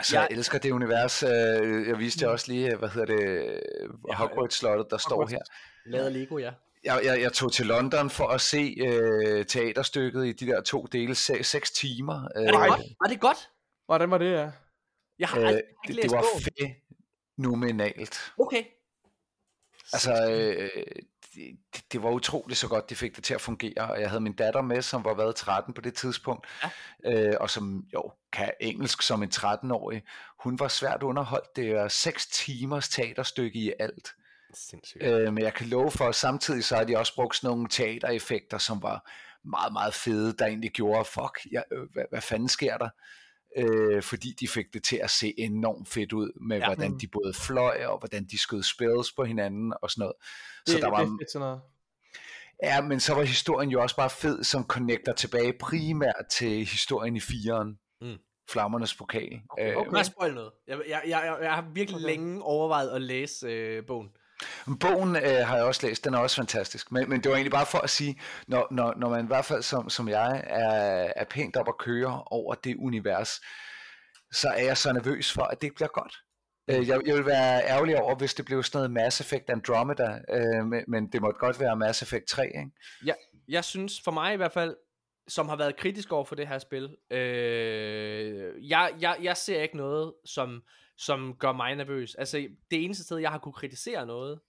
[0.02, 1.22] så jeg, elsker det univers.
[1.22, 3.60] Øh, jeg viste jer også lige, hvad hedder det,
[4.12, 5.42] Hogwarts-slottet, der står her.
[5.86, 6.52] Lavet Lego, ja.
[6.85, 10.86] Jeg, jeg, jeg tog til London for at se øh, teaterstykket i de der to
[10.93, 12.28] dele, se, seks timer.
[12.36, 12.81] Øh, Er det godt?
[13.01, 13.51] Var det godt?
[13.86, 14.51] Hvordan var det, ja?
[15.19, 16.24] Jeg har øh, aldrig det, ikke det læst var
[17.39, 18.32] fænomenalt.
[18.39, 18.65] Okay.
[19.93, 20.70] Altså, øh,
[21.35, 24.20] det, det var utroligt så godt, de fik det til at fungere, og jeg havde
[24.20, 26.47] min datter med, som var været 13 på det tidspunkt,
[27.05, 27.31] ja.
[27.31, 30.02] øh, og som jo kan engelsk som en 13-årig.
[30.39, 31.57] Hun var svært underholdt.
[31.57, 34.15] Det er seks timers teaterstykke i alt.
[34.55, 35.02] Sindssygt.
[35.02, 37.68] Øh, men jeg kan love for, at samtidig så har de også brugt sådan nogle
[37.68, 39.10] teatereffekter, som var
[39.44, 42.89] meget, meget fede, der egentlig gjorde, fuck, ja, øh, hvad, hvad fanden sker der?
[43.56, 46.66] Øh, fordi de fik det til at se enormt fedt ud, med Ja.
[46.66, 50.14] hvordan de både fløj, og hvordan de skød spells på hinanden, og sådan noget.
[50.66, 51.60] Det, så der var, det er fedt sådan noget.
[52.62, 57.16] Ja, men så var historien jo også bare fed, som connecter tilbage primært til historien
[57.16, 57.78] i firen.
[58.01, 58.16] Mm.
[58.48, 59.40] Flammernes pokal.
[59.51, 59.90] Okay, okay.
[59.90, 60.52] Må jeg spoil noget?
[60.66, 62.06] Jeg, jeg, jeg, jeg har virkelig okay.
[62.06, 64.09] længe overvejet at læse øh, bogen.
[64.80, 66.92] Bogen øh, har jeg også læst, den er også fantastisk.
[66.92, 69.44] Men, men det var egentlig bare for at sige, når, når, når man i hvert
[69.44, 73.40] fald som, som jeg er, er pænt op at køre over det univers,
[74.32, 76.14] så er jeg så nervøs for, at det ikke bliver godt.
[76.70, 80.18] Øh, Jeg, jeg vil være ærgerlig over, hvis det blev sådan noget Mass Effect Andromeda,
[80.32, 82.70] øh, men, men det måtte godt være Mass Effect 3, ikke?
[83.06, 83.12] Ja,
[83.48, 84.76] jeg synes, for mig i hvert fald,
[85.28, 89.76] som har været kritisk over for det her spil, øh, jeg, jeg, jeg ser ikke
[89.76, 90.62] noget, som,
[91.01, 92.14] som gør mig nervøs.
[92.14, 94.40] Altså, det eneste sted, jeg har kunne kritisere noget,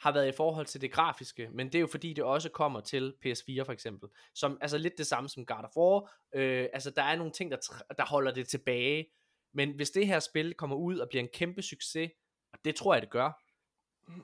[0.00, 2.80] har været i forhold til det grafiske, men det er jo fordi, det også kommer
[2.80, 6.90] til PS4 for eksempel, som altså lidt det samme som God of War, øh, altså
[6.90, 7.56] der er nogle ting, der,
[7.98, 9.06] der holder det tilbage,
[9.52, 12.10] men hvis det her spil kommer ud og bliver en kæmpe succes,
[12.52, 13.44] og det tror jeg, det gør,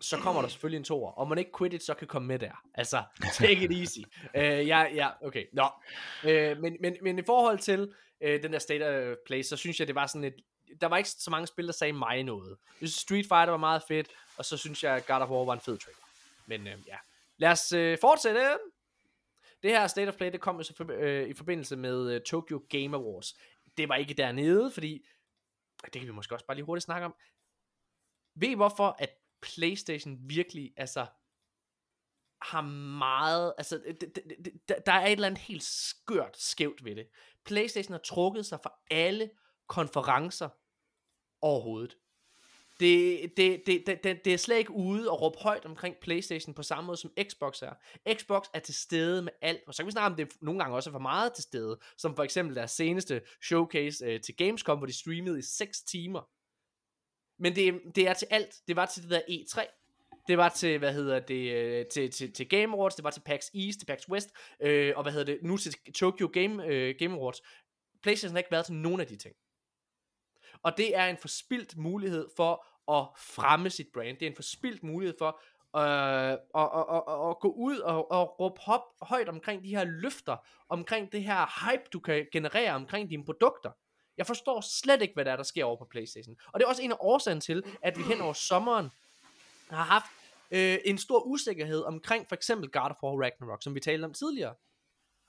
[0.01, 1.11] så kommer der selvfølgelig en toer.
[1.11, 2.63] Og må ikke Quidditch så kan komme med der.
[2.75, 3.03] Altså,
[3.33, 3.99] take it easy.
[4.35, 5.45] uh, ja, ja, okay.
[5.53, 5.69] Nå.
[6.25, 7.81] Uh, men, men, men i forhold til
[8.25, 10.35] uh, den der State of Play, så synes jeg, det var sådan et...
[10.81, 12.51] Der var ikke så mange spil, der sagde mig noget.
[12.51, 15.53] Jeg synes, Street Fighter var meget fedt, og så synes jeg, God of War var
[15.53, 16.01] en fed trailer.
[16.47, 16.97] Men øh, ja.
[17.37, 18.59] Lad os øh, fortsætte.
[19.63, 22.63] Det her State of Play, det kom jo så, øh, i forbindelse med øh, Tokyo
[22.71, 23.35] Game Awards.
[23.77, 25.07] Det var ikke dernede, fordi...
[25.85, 27.15] Det kan vi måske også bare lige hurtigt snakke om.
[28.35, 29.11] Ved I hvorfor, at
[29.43, 31.07] PlayStation virkelig, altså,
[32.43, 32.61] har
[32.99, 34.23] meget, altså, det, det,
[34.69, 37.09] det, der er et eller andet helt skørt skævt ved det.
[37.45, 39.31] PlayStation har trukket sig fra alle
[39.67, 40.49] konferencer
[41.43, 41.97] overhovedet.
[42.81, 46.55] Det, det, det, det, det, det er slet ikke ude og råbe højt omkring PlayStation
[46.55, 47.73] på samme måde som Xbox er.
[48.15, 50.77] Xbox er til stede med alt, og så kan vi snakke om det nogle gange
[50.77, 54.79] også er for meget til stede, som for eksempel deres seneste showcase øh, til Gamescom,
[54.79, 56.29] hvor de streamede i 6 timer.
[57.39, 58.55] Men det, det er til alt.
[58.69, 59.77] Det var til det der E3.
[60.29, 63.21] Det var til, hvad hedder det, øh, til, til, til Game Awards, det var til
[63.21, 64.29] PAX East, til PAX West,
[64.63, 67.43] øh, og hvad hedder det, nu til Tokyo Game, øh, Game Awards.
[68.03, 69.35] PlayStation har ikke været til nogen af de ting.
[70.63, 74.17] Og det er en forspildt mulighed for at fremme sit brand.
[74.17, 75.41] Det er en forspildt mulighed for
[75.77, 79.85] øh, at, at, at, at gå ud og, og råbe hop, højt omkring de her
[79.85, 80.37] løfter,
[80.69, 83.71] omkring det her hype, du kan generere omkring dine produkter.
[84.17, 86.37] Jeg forstår slet ikke, hvad der er, der sker over på Playstation.
[86.53, 88.91] Og det er også en af årsagen til, at vi hen over sommeren
[89.71, 90.07] har haft
[90.51, 94.13] øh, en stor usikkerhed omkring for eksempel God of War Ragnarok, som vi talte om
[94.13, 94.55] tidligere.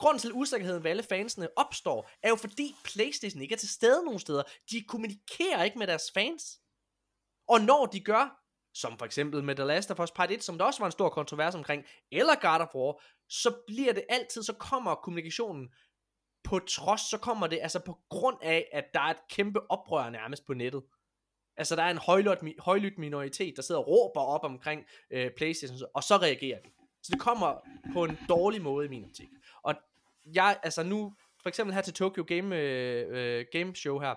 [0.02, 4.04] Grunden til usikkerheden ved alle fansene opstår, er jo fordi Playstation ikke er til stede
[4.04, 4.42] nogen steder.
[4.70, 6.60] De kommunikerer ikke med deres fans.
[7.48, 8.42] Og når de gør,
[8.74, 10.92] som for eksempel med The Last of Us Part 1, som der også var en
[10.92, 15.68] stor kontrovers omkring, eller God of War, så bliver det altid, så kommer kommunikationen
[16.44, 20.10] på trods, så kommer det altså på grund af, at der er et kæmpe oprør
[20.10, 20.82] nærmest på nettet.
[21.56, 25.78] Altså der er en højlydt, højlydt minoritet, der sidder og råber op omkring øh, Playstation,
[25.94, 26.68] og så reagerer de.
[27.02, 27.60] Så det kommer
[27.92, 29.28] på en dårlig måde i min optik.
[29.62, 29.74] Og
[30.34, 34.14] jeg, altså nu, for eksempel her til Tokyo Game, øh, øh, Game Show her,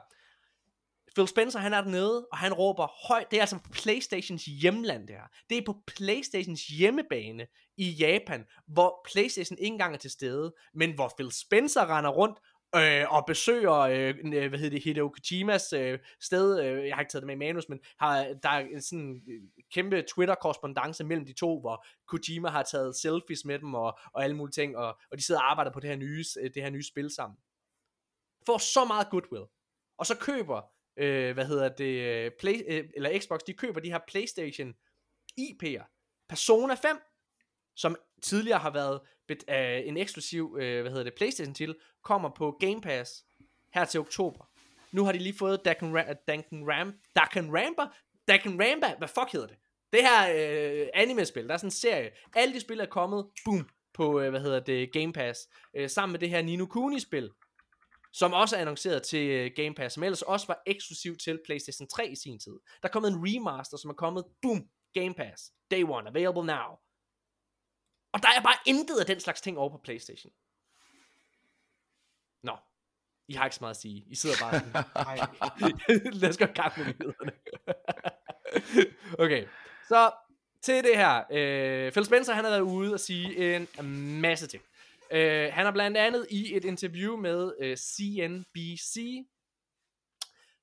[1.16, 3.32] Phil Spencer, han er dernede, og han råber højt.
[3.32, 5.28] Det er altså på Playstations hjemland, det her.
[5.50, 10.96] Det er på Playstations hjemmebane i Japan, hvor Playstation ikke engang er til stede, men
[10.96, 12.40] hvor Phil Spencer render rundt
[12.76, 14.16] øh, og besøger, øh,
[14.50, 17.48] hvad hedder det, Hideo Kojimas øh, sted, øh, jeg har ikke taget det med i
[17.48, 19.42] manus, men har, der er en sådan øh,
[19.74, 24.36] kæmpe Twitter-korrespondence mellem de to, hvor Kojima har taget selfies med dem og, og alle
[24.36, 26.70] mulige ting, og, og de sidder og arbejder på det her nye, øh, det her
[26.70, 27.38] nye spil sammen.
[28.46, 29.46] Får så meget goodwill.
[29.98, 30.62] Og så køber,
[30.98, 34.74] øh, hvad hedder det, øh, Play, øh, eller Xbox, de køber de her PlayStation
[35.40, 35.84] IP'er.
[36.30, 36.98] Persona 5,
[37.76, 42.30] som tidligere har været bet, øh, en eksklusiv, øh, hvad hedder det, Playstation til, kommer
[42.38, 43.12] på Game Pass
[43.74, 44.46] her til oktober.
[44.92, 47.88] Nu har de lige fået Daken, Ra- Daken, Ram, Daken Ramper,
[48.28, 49.58] Daken Rampa, hvad fuck hedder det?
[49.94, 52.12] Det her øh, anime-spil, der er sådan en serie.
[52.36, 55.40] Alle de spil er kommet, boom, på, øh, hvad hedder det, Game Pass.
[55.76, 57.30] Øh, sammen med det her Nino Kuni-spil,
[58.14, 61.88] som også er annonceret til øh, Game Pass, som ellers også var eksklusiv til PlayStation
[61.88, 62.52] 3 i sin tid.
[62.82, 64.62] Der er kommet en remaster, som er kommet, boom,
[64.94, 66.70] Game Pass, day one, available now.
[68.16, 70.32] Og der er bare intet af den slags ting over på Playstation.
[72.44, 72.58] Nå.
[73.28, 74.06] I har ikke så meget at sige.
[74.08, 75.18] I sidder bare sådan, "Ej,
[76.22, 77.32] lad os gå i gang med nyhederne.
[79.26, 79.48] okay,
[79.88, 80.12] så
[80.62, 81.24] til det her.
[81.32, 83.68] Øh, Phil Spencer, han har været ude og sige en
[84.22, 84.64] masse ting.
[85.12, 89.26] Øh, han har blandt andet i et interview med øh, CNBC,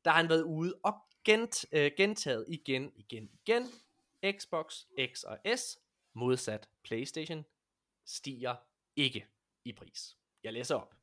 [0.05, 3.71] der har han været ude og gent, øh, gentaget igen, igen, igen.
[4.39, 4.75] Xbox
[5.15, 5.79] X og S
[6.15, 7.43] modsat PlayStation,
[8.05, 8.55] stiger
[8.97, 9.27] ikke
[9.65, 10.17] i pris.
[10.45, 10.95] Jeg læser op.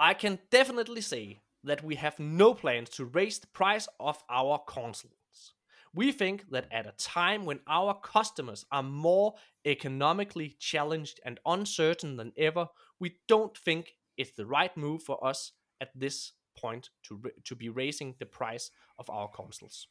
[0.00, 4.58] I can definitely say that we have no plans to raise the price of our
[4.66, 5.56] consoles.
[5.92, 12.16] We think that at a time when our customers are more economically challenged and uncertain
[12.16, 12.68] than ever,
[13.00, 17.68] we don't think it's the right move for us at this point to, to be
[17.68, 19.88] raising the price of our consoles.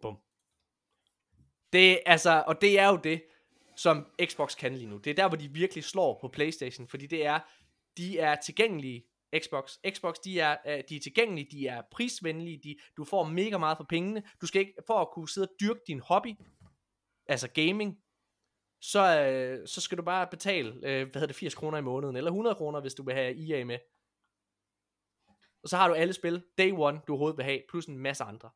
[0.00, 0.18] Boom.
[1.72, 3.22] Det, altså, og det er jo det,
[3.76, 4.98] som Xbox kan lige nu.
[4.98, 7.40] Det er der, hvor de virkelig slår på PlayStation, fordi det er,
[7.96, 9.04] de er tilgængelige,
[9.38, 9.78] Xbox.
[9.90, 13.76] Xbox, de er, øh, de er tilgængelige, de er prisvenlige, de, du får mega meget
[13.76, 14.22] for pengene.
[14.40, 16.34] Du skal ikke, for at kunne sidde og dyrke din hobby,
[17.26, 17.98] altså gaming,
[18.80, 22.16] så, øh, så skal du bare betale, øh, hvad hedder det, 80 kroner i måneden,
[22.16, 23.78] eller 100 kroner, hvis du vil have EA med.
[25.62, 28.24] Og så har du alle spil, day one, du overhovedet vil have, plus en masse
[28.24, 28.50] andre.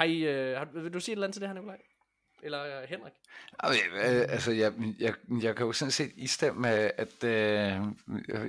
[0.00, 1.76] Har I, øh, har, vil du sige et eller andet til det her, Nikolaj?
[2.42, 3.12] Eller øh, Henrik?
[3.58, 6.68] Okay, øh, altså, jeg, jeg, jeg kan jo sådan set istemme,
[7.00, 7.30] at øh,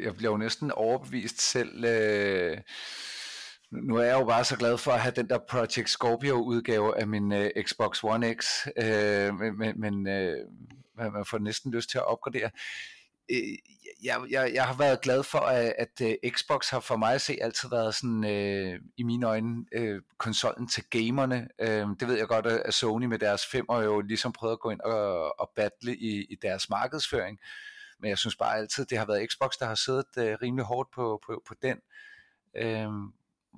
[0.04, 1.86] jeg- bliver jo næsten overbevist selv.
[1.86, 2.58] Øh,
[3.72, 7.00] nu er jeg jo bare så glad for at have den der Project Scorpio udgave
[7.00, 10.38] af min øh, Xbox One X, øh, men, men, men øh,
[10.98, 12.50] man får næsten lyst til at opgradere.
[13.32, 13.58] Øh,
[14.04, 17.22] jeg, jeg, jeg har været glad for, at, at øh, Xbox har for mig at
[17.22, 21.48] se altid været sådan, øh, i mine øjne, øh, konsollen til gamerne.
[21.60, 24.70] Øh, det ved jeg godt, at Sony med deres femmer jo ligesom prøvede at gå
[24.70, 27.40] ind og, og battle i, i deres markedsføring.
[28.00, 30.90] Men jeg synes bare altid, det har været Xbox, der har siddet øh, rimelig hårdt
[30.96, 31.78] på, på, på den.
[32.58, 32.90] Øh,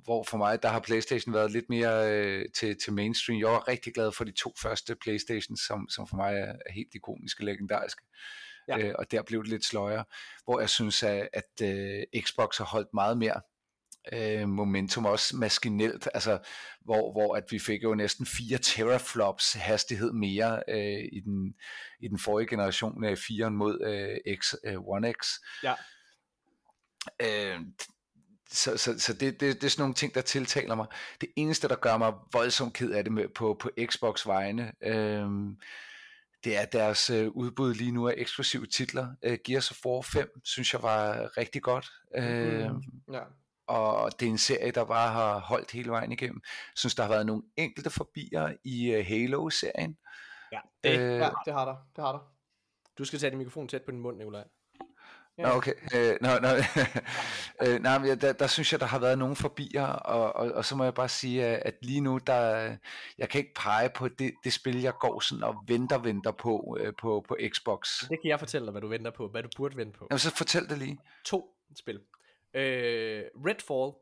[0.04, 3.38] hvor for mig, der har Playstation været lidt mere øh, til, til mainstream.
[3.38, 6.94] Jeg var rigtig glad for de to første Playstations, som, som for mig er, helt
[6.94, 8.02] ikoniske, legendariske.
[8.02, 8.78] Øh, Ja.
[8.78, 10.04] Øh, og der blev det lidt sløjere,
[10.44, 13.40] hvor jeg synes, at, at øh, Xbox har holdt meget mere
[14.12, 16.38] øh, momentum, også maskinelt, altså
[16.84, 21.54] hvor, hvor at vi fik jo næsten 4 teraflops hastighed mere øh, i, den,
[22.00, 25.28] i den forrige generation af 4'eren mod øh, X, øh, One X.
[25.62, 25.74] Ja.
[27.22, 27.60] Øh,
[28.50, 30.86] så, så, så det, det, det er sådan nogle ting, der tiltaler mig.
[31.20, 35.26] Det eneste, der gør mig voldsomt ked af det med, på, på Xbox vegne, øh,
[36.44, 39.14] det er deres øh, udbud lige nu af eksklusive titler.
[39.22, 41.90] Øh, Gears of War 5, synes jeg var rigtig godt.
[42.14, 42.70] Øh,
[43.12, 43.20] Ja.
[43.66, 46.40] og det er en serie, der bare har holdt hele vejen igennem.
[46.44, 49.96] Jeg synes, der har været nogle enkelte forbier i uh, Halo-serien.
[50.52, 51.76] Ja, det, Øh, ja, det har der.
[51.96, 52.30] Det har der.
[52.98, 54.20] Du skal tage din mikrofon tæt på din mund,
[55.38, 55.72] Nå, okay.
[55.94, 56.48] Øh, nå, nå.
[57.66, 60.64] øh, nej, men der, der synes jeg, der har været nogle forbier, og, og, og
[60.64, 62.76] så må jeg bare sige, at lige nu, der,
[63.18, 66.76] jeg kan ikke pege på det, det spil, jeg går sådan og venter, venter på,
[66.80, 68.00] øh, på, på Xbox.
[68.00, 70.06] Det kan jeg fortælle dig, hvad du venter på, hvad du burde vente på.
[70.10, 70.98] Jamen, så fortæl det lige.
[71.24, 72.00] To spil.
[72.54, 73.92] Øh, Redfall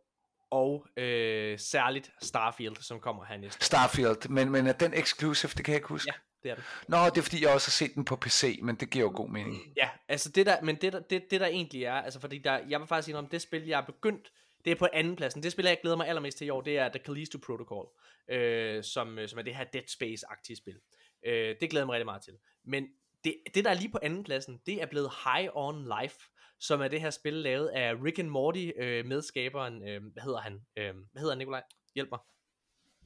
[0.51, 3.65] og øh, særligt Starfield, som kommer her næste.
[3.65, 6.13] Starfield, men, men er den exclusive, det kan jeg ikke huske.
[6.15, 6.65] Ja, det er det.
[6.89, 9.13] Nå, det er fordi, jeg også har set den på PC, men det giver jo
[9.17, 9.73] god mening.
[9.77, 12.61] Ja, altså det der, men det der, det, det der egentlig er, altså fordi der,
[12.69, 14.33] jeg vil faktisk sige om det spil, jeg er begyndt,
[14.65, 15.43] det er på anden pladsen.
[15.43, 17.87] Det spil, jeg glæder mig allermest til i år, det er The Callisto Protocol,
[18.29, 20.81] øh, som, øh, som er det her Dead Space-agtige spil.
[21.27, 22.35] Øh, det glæder jeg mig rigtig meget til.
[22.65, 22.87] Men
[23.25, 26.17] det, det der er lige på anden pladsen, det er blevet High on Life,
[26.61, 30.41] som er det her spil lavet af Rick and Morty øh, medskaberen, øh, hvad hedder
[30.41, 30.53] han?
[30.77, 31.63] Øh, hvad hedder han, Nikolaj?
[31.95, 32.21] Hjælp mig.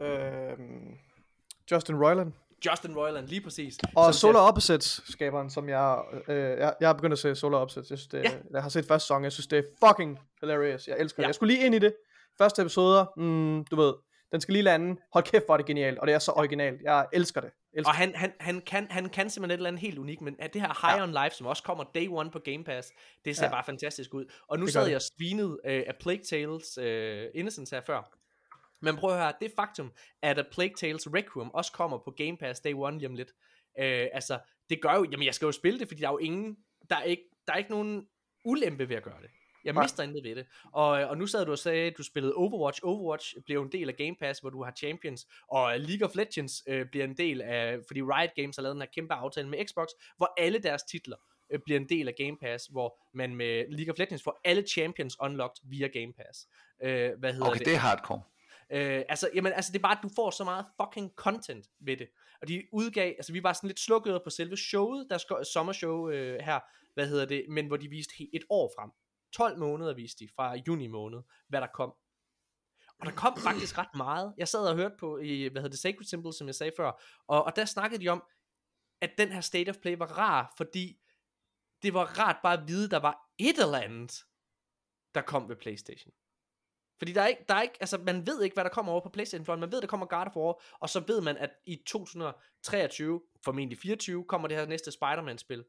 [0.01, 0.99] Øhm,
[1.71, 2.33] Justin Roiland.
[2.71, 3.77] Justin Roiland, lige præcis.
[3.97, 7.91] Og Solar Opposites skaberen, som jeg, øh, jeg, jeg har begyndt at se Solar Opposites.
[7.91, 8.31] Jeg, synes, det, Ja.
[8.51, 10.89] jeg har set første sæson, jeg synes, det er fucking hilarious.
[10.89, 11.25] Jeg elsker Ja.
[11.25, 11.29] det.
[11.29, 11.95] Jeg skulle lige ind i det.
[12.39, 13.95] Første episoder, mm, du ved,
[14.33, 15.01] den skal lige lande.
[15.13, 16.83] Hold kæft, hvor er det genialt, og det er så originalt.
[16.83, 17.51] Jeg elsker det.
[17.75, 20.37] Elsker Og han, han, han, kan, han kan simpelthen et eller andet helt unikt, men
[20.39, 21.03] at det her High ja.
[21.03, 22.89] on Life, som også kommer day one på Game Pass,
[23.25, 23.51] det ser ja.
[23.51, 24.25] Bare fantastisk ud.
[24.49, 28.11] Og nu sad jeg og svinede øh, af Plague Tales øh, Innocence her før.
[28.83, 29.93] Men prøv at høre, det faktum,
[30.23, 33.33] at A Plague Tales Requiem også kommer på Game Pass day one lige om lidt,
[33.79, 34.39] øh, altså,
[34.71, 36.57] det gør jo, jamen jeg skal jo spille det, fordi der er jo ingen,
[36.91, 38.07] der er ikke, der er ikke nogen
[38.45, 39.31] ulempe ved at gøre det.
[39.65, 39.83] Jeg Nej.
[39.83, 40.47] mister intet ved det.
[40.73, 42.81] Og, og nu sad du og sagde, at du spillede Overwatch.
[42.85, 45.27] Overwatch bliver en del af Game Pass, hvor du har Champions.
[45.49, 48.83] Og League of Legends øh, bliver en del af, fordi Riot Games har lavet den
[48.83, 49.87] her kæmpe aftale med Xbox,
[50.17, 51.17] hvor alle deres titler
[51.51, 54.63] øh, bliver en del af Game Pass, hvor man med League of Legends får alle
[54.63, 56.49] Champions unlocked via Game Pass.
[56.83, 57.67] Øh, hvad hedder Okay, det?
[57.67, 58.23] det er hardcore.
[58.73, 61.97] Øh, altså, jamen, altså, det er bare, at du får så meget fucking content ved
[61.97, 62.09] det.
[62.41, 66.11] Og de udgav, altså vi var sådan lidt slukket på selve showet, der skal sommershow
[66.11, 66.61] øh, her,
[66.95, 68.91] hvad hedder det, men hvor de viste he- et år frem.
[69.33, 71.19] 12 måneder viste de fra juni måned,
[71.49, 71.95] hvad der kom.
[73.01, 74.35] Og der kom faktisk ret meget.
[74.39, 77.03] Jeg sad og hørte på i, hvad hedder det, Sacred Symbol, som jeg sagde før,
[77.27, 78.23] og, og der snakkede de om,
[79.01, 81.01] at den her State of Play var rar, fordi
[81.83, 84.25] det var rart bare at vide, der var et eller andet,
[85.15, 86.13] der kom ved Playstation.
[86.99, 89.01] Fordi der er ikke, der er ikke, altså man ved ikke, hvad der kommer over
[89.01, 89.57] på Playstation Floor.
[89.57, 93.79] Man ved, der kommer God of War, og så ved man, at i 2023, formentlig
[93.79, 95.65] 24, kommer det her næste Spider-Man-spil.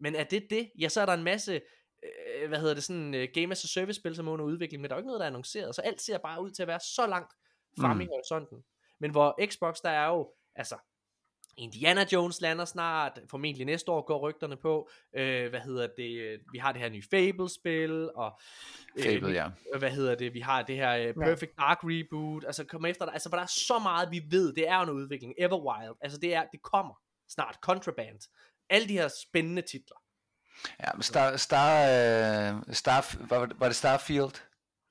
[0.00, 0.70] Men er det det?
[0.80, 1.60] Ja, så er der en masse,
[2.02, 4.88] øh, hvad hedder det, sådan uh, Game as a Service-spil, som er under udvikling, men
[4.88, 5.74] der er jo ikke noget, der er annonceret.
[5.74, 7.32] Så alt ser bare ud til at være så langt
[7.80, 8.00] frem Mm.
[8.00, 8.64] i horisonten.
[8.98, 10.76] Men hvor Xbox, der er jo, altså,
[11.56, 16.58] Indiana Jones lander snart, formentlig næste år går rygterne på, øh, hvad hedder det, vi
[16.58, 18.40] har det her nye Fable-spil, og
[19.02, 19.48] Fable, øh, ja.
[19.78, 23.28] hvad hedder det, vi har det her øh, Perfect Dark reboot, altså kommer efter, altså
[23.28, 26.34] hvor der er så meget, vi ved, det er jo en udvikling, Everwild, altså det
[26.34, 26.94] er, det kommer
[27.28, 28.20] snart, Contraband,
[28.70, 29.96] alle de her spændende titler.
[30.80, 34.42] Ja, Star, Star, øh, Star, var, var det Starfield?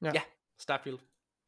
[0.02, 0.12] Ja.
[0.14, 0.22] Ja,
[0.60, 1.00] Starfield.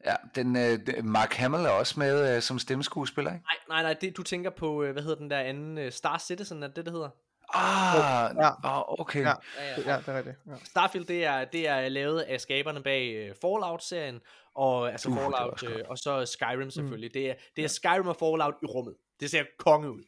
[0.05, 3.45] Ja, den, øh, Mark Hamill er også med øh, som stemmeskuespiller, ikke?
[3.45, 6.17] Nej, nej, nej, det, du tænker på, øh, hvad hedder den der anden, øh, Star
[6.17, 7.09] Citizen, er det det, hedder?
[7.53, 8.49] Ah, Ja.
[8.63, 9.21] oh, okay.
[9.21, 9.27] Ja.
[9.57, 9.91] Ja, ja.
[9.93, 10.35] Ja, det er rigtigt.
[10.47, 10.51] Ja.
[10.63, 14.19] Starfield, det er, det er lavet af skaberne bag øh, Fallout-serien,
[14.55, 15.87] og altså Uh, Fallout, øh, godt.
[15.87, 17.09] og så Skyrim selvfølgelig.
[17.09, 17.13] Mm.
[17.13, 18.95] Det, er, det er Skyrim og Fallout i rummet.
[19.19, 20.01] Det ser konge ud.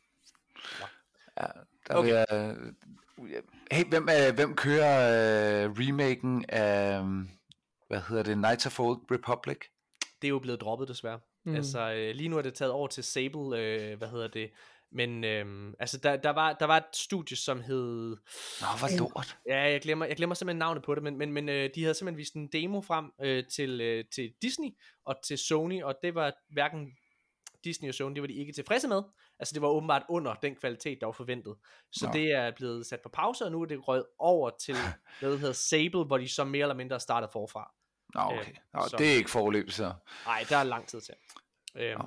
[1.88, 2.08] Der Okay.
[2.10, 2.74] vil jeg, øh,
[3.72, 4.96] hey, hvem, øh, hvem kører
[5.66, 7.02] øh, remaken af,
[7.88, 9.58] hvad hedder det, Knights of Old Republic?
[10.22, 11.20] Det er jo blevet droppet desværre.
[11.46, 11.56] Mm.
[11.56, 14.50] Altså øh, lige nu er det taget over til Sable, øh, hvad hedder det,
[14.92, 18.18] men øhm, altså der, der, var, der var et studie, som hed...
[18.62, 19.38] Nå, hvor lort.
[19.48, 21.94] Ja, jeg glemmer, jeg glemmer simpelthen navnet på det, men, men, men øh, de havde
[21.94, 24.70] simpelthen vist en demo frem øh, til, øh, til Disney
[25.06, 26.88] og til Sony, og det var hverken
[27.64, 29.04] Disney og Sony, det var de ikke tilfredse med.
[29.40, 31.56] Altså det var åbenbart under den kvalitet, der var forventet.
[31.92, 32.12] Så Nå.
[32.14, 34.76] det er blevet sat på pause, og nu er det røget over til
[35.20, 37.74] hvad der hedder Sable, hvor de så mere eller mindre starter forfra.
[38.14, 38.54] Nå, okay.
[38.74, 39.94] Nå, så- det er ikke forløb, så.
[40.26, 41.14] Nej, der er lang tid til.
[41.76, 42.02] Øhm,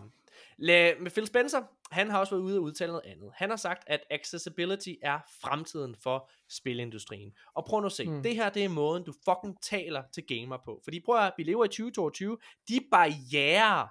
[0.58, 3.30] la, med Phil Spencer, han har også været ude og udtale noget andet.
[3.34, 7.32] Han har sagt, at accessibility er fremtiden for spilindustrien.
[7.54, 8.22] Og prøv nu at se, mm.
[8.22, 10.80] Det her det er måden, du fucking taler til gamer på.
[10.84, 13.88] Fordi prøv at vi lever i 2022, de barriere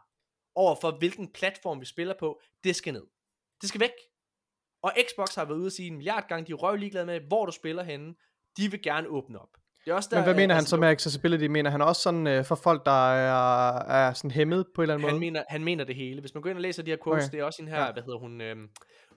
[0.56, 3.08] over for hvilken platform vi spiller på, det skal ned.
[3.62, 3.92] Det skal væk.
[4.82, 7.20] Og Xbox har været ude og sige en milliard gange, de er røv ligeglade med,
[7.20, 8.16] hvor du spiller henne.
[8.58, 9.50] De vil gerne åbne op.
[9.90, 11.44] Det er også der, Men hvad mener han altså, så med accessibility?
[11.46, 14.94] Mener han også sådan øh, for folk, der er, er sådan hæmmet på en eller
[14.96, 15.20] anden han måde?
[15.20, 16.22] mener, han mener det hele.
[16.22, 17.32] Hvis man går ind og læser de her quotes, okay.
[17.32, 17.92] Det er også hende her, ja.
[17.92, 18.70] Hvad hedder hun, øhm,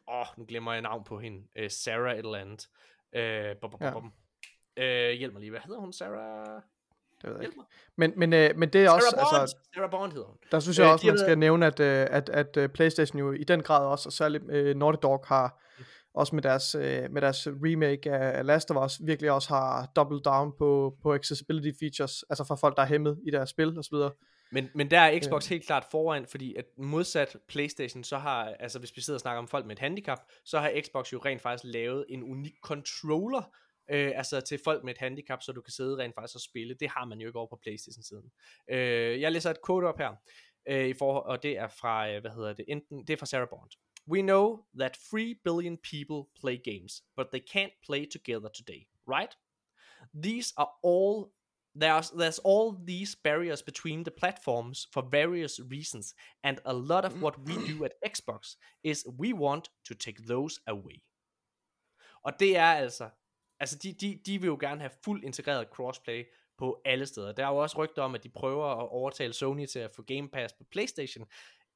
[0.09, 2.67] åh, nu glemmer jeg navn på hende, øh, Sarah et eller andet.
[3.17, 3.91] Øh, bum, bum, Ja.
[3.93, 4.13] bum.
[4.77, 6.61] Øh, hjælp mig lige, hvad hedder hun, Sarah?
[7.23, 7.57] Det ved jeg ikke.
[7.97, 10.37] Men, men, øh, men det er Sarah også, Bond, altså, Sarah Bond hedder hun.
[10.53, 12.57] der synes Øh, jeg også, de har man skal været- nævne, at, øh, at, at
[12.57, 15.59] øh, Playstation jo i den grad også, og særligt øh, Naughty Dog har,
[16.15, 20.21] også med deres, øh, med deres remake af, Last of Us, virkelig også har double
[20.21, 23.97] down på, på accessibility features, altså for folk, der er hæmmet i deres spil osv.
[24.53, 28.79] Men, men der er Xbox helt klart foran, fordi at modsat Playstation, så har, altså
[28.79, 31.43] hvis vi sidder og snakker om folk med et handicap, så har Xbox jo rent
[31.43, 33.43] faktisk lavet en unik controller,
[33.91, 36.75] øh, altså til folk med et handicap, så du kan sidde rent faktisk og spille.
[36.81, 38.31] Det har man jo ikke over på Playstation-siden.
[38.71, 40.15] Øh, jeg læser et quote op her,
[40.69, 43.27] øh, i forhold, og det er fra, øh, hvad hedder det, enten, det er fra
[43.27, 43.71] Sarah Bond.
[44.07, 49.37] We know that 3 billion people play games, but they can't play together today, right?
[50.15, 51.33] These are all
[51.75, 57.23] there's there's all these barriers between the platforms for various reasons, and a lot of
[57.23, 61.03] what we do at Xbox is we want to take those away.
[62.25, 63.11] Og det er altså,
[63.61, 66.25] altså de, de, de vil jo gerne have fuldt integreret crossplay
[66.59, 67.33] på alle steder.
[67.33, 70.03] Der er jo også rygter om, at de prøver at overtale Sony til at få
[70.03, 71.27] Game Pass på Playstation.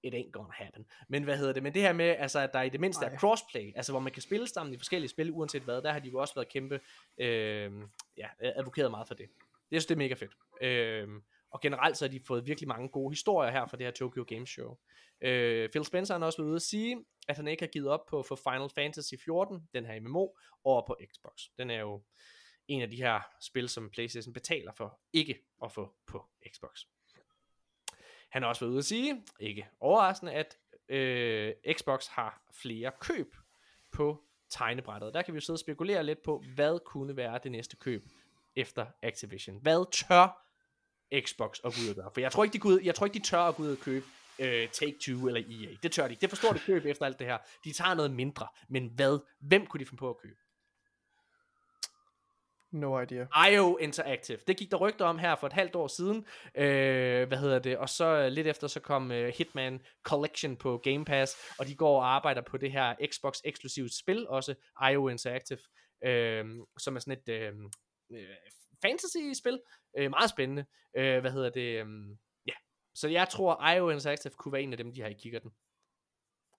[0.07, 0.87] It ain't gonna happen.
[1.09, 1.63] Men hvad hedder det?
[1.63, 3.19] Men det her med, altså, at der i det mindste er Nej.
[3.19, 6.09] crossplay, altså hvor man kan spille sammen i forskellige spil, uanset hvad, der har de
[6.09, 6.81] jo også været kæmpe,
[7.19, 7.73] øh,
[8.17, 9.29] ja, advokeret meget for det.
[9.71, 10.33] Jeg synes, det er mega fedt.
[10.63, 11.09] Øh,
[11.51, 14.25] og generelt så har de fået virkelig mange gode historier her fra det her Tokyo
[14.29, 14.77] Game Show.
[15.21, 18.07] Øh, Phil Spencer har også været ude at sige, at han ikke har givet op
[18.11, 20.29] på for Final Fantasy 14, den her MMO,
[20.65, 21.43] over på Xbox.
[21.59, 22.03] Den er jo
[22.69, 26.81] en af de her spil, som PlayStation betaler for ikke at få på Xbox.
[28.29, 30.57] Han har også været ude at sige, ikke overraskende, at
[30.89, 33.35] øh, Xbox har flere køb
[33.93, 35.15] på tegnebrættet.
[35.15, 38.05] Der kan vi jo sidde og spekulere lidt på, hvad kunne være det næste køb
[38.57, 39.59] efter Activision.
[39.63, 40.43] Hvad tør
[41.21, 42.11] Xbox at gå ud og gøre?
[42.15, 43.79] For jeg tror ikke, de, kunne, jeg tror ikke, de tør at gå ud og
[43.79, 44.07] købe
[44.39, 45.77] øh, Take-Two eller EA.
[45.83, 46.21] Det tør de ikke.
[46.21, 47.39] Det forstår de køb efter alt det her.
[47.65, 48.49] De tager noget mindre.
[48.69, 49.19] Men hvad?
[49.41, 50.37] Hvem kunne de finde på at købe?
[52.77, 53.27] No idea.
[53.51, 54.39] IO Interactive.
[54.47, 56.27] Det gik der rygter om her for et halvt år siden.
[56.55, 57.79] Øh, hvad hedder det?
[57.79, 61.75] Og så øh, lidt efter så kom øh, Hitman Collection på Game Pass, og de
[61.75, 64.55] går og arbejder på det her Xbox eksklusivt spil, også
[64.93, 65.59] IO Interactive,
[66.05, 66.45] øh,
[66.79, 67.55] som er sådan et øh,
[68.13, 68.37] øh,
[68.83, 69.61] fantasy-spil.
[69.99, 70.65] Øh, meget spændende.
[70.97, 71.87] Øh, hvad hedder det?
[71.87, 71.87] Øh,
[72.47, 72.55] ja.
[72.95, 75.51] Så jeg tror, IO Interactive kunne være en af dem, de har i kikkerten.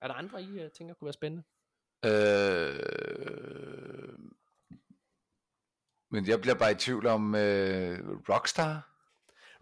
[0.02, 1.44] Er der andre, I tænker kunne være spændende?
[2.06, 3.37] Øh,
[6.12, 8.90] men jeg bliver bare i tvivl om øh, Rockstar.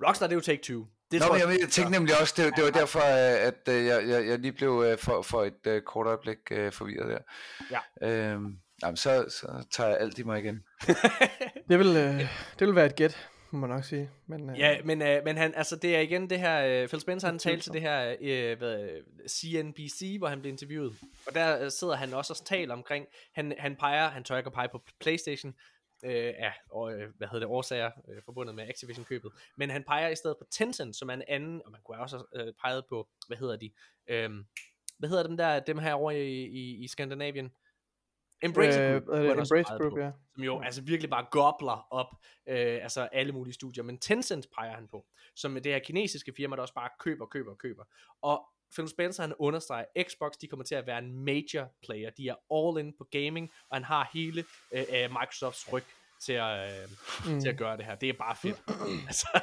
[0.08, 0.88] Rockstar, det er jo Take-Two.
[1.12, 3.48] Det Nå, tror men jeg, jeg, jeg tænkte nemlig også, det, det var derfor, øh,
[3.48, 6.38] at øh, jeg, jeg, jeg lige blev øh, for, for et kort øjeblik
[6.72, 7.20] forvirret der.
[8.02, 8.08] Ja.
[8.08, 10.64] Øhm, jamen, så, så tager jeg alt i mig igen.
[11.70, 12.20] Det vil, øh,
[12.60, 14.10] det vil være et gæt, må man nok sige.
[14.28, 17.02] Men, øh, Ja, men, øh, men han, altså, det er igen det her, øh, Phil
[17.02, 18.90] Spencer, han talte til det her øh, hvad,
[19.30, 20.96] CNBC, hvor han blev interviewet,
[21.28, 23.06] og der øh, sidder han også og taler omkring,
[23.36, 25.54] han, han peger, han tør ikke at pege på Playstation,
[26.04, 30.10] øh, ja, og, øh, hvad hedder det, årsager øh, forbundet med Activision-købet, men han peger
[30.10, 33.08] i stedet på Tencent, som er en anden, og man kunne også øh, pege på,
[33.28, 33.72] hvad hedder de,
[34.08, 34.30] øh,
[34.98, 37.52] hvad hedder dem der, dem her over i, i, i Skandinavien,
[38.44, 40.12] Embracer Øh, Group, øh, Embracer pege Group, på ja.
[40.34, 42.08] som jo altså virkelig bare gobler op,
[42.48, 45.06] øh, altså alle mulige studier, men Tencent peger han på,
[45.36, 47.84] som det her kinesiske firma, der også bare køber, køber, køber.
[48.22, 48.46] Og
[48.76, 52.36] Phil Spencer han understreger, Xbox de kommer til at være en major player, de er
[52.56, 55.84] all in på gaming, og han har hele øh, øh, Microsofts ryg
[56.22, 56.90] til at, øh,
[57.26, 57.42] mm.
[57.42, 57.96] til at gøre det her.
[57.96, 58.64] Det er bare fedt.
[59.10, 59.28] altså,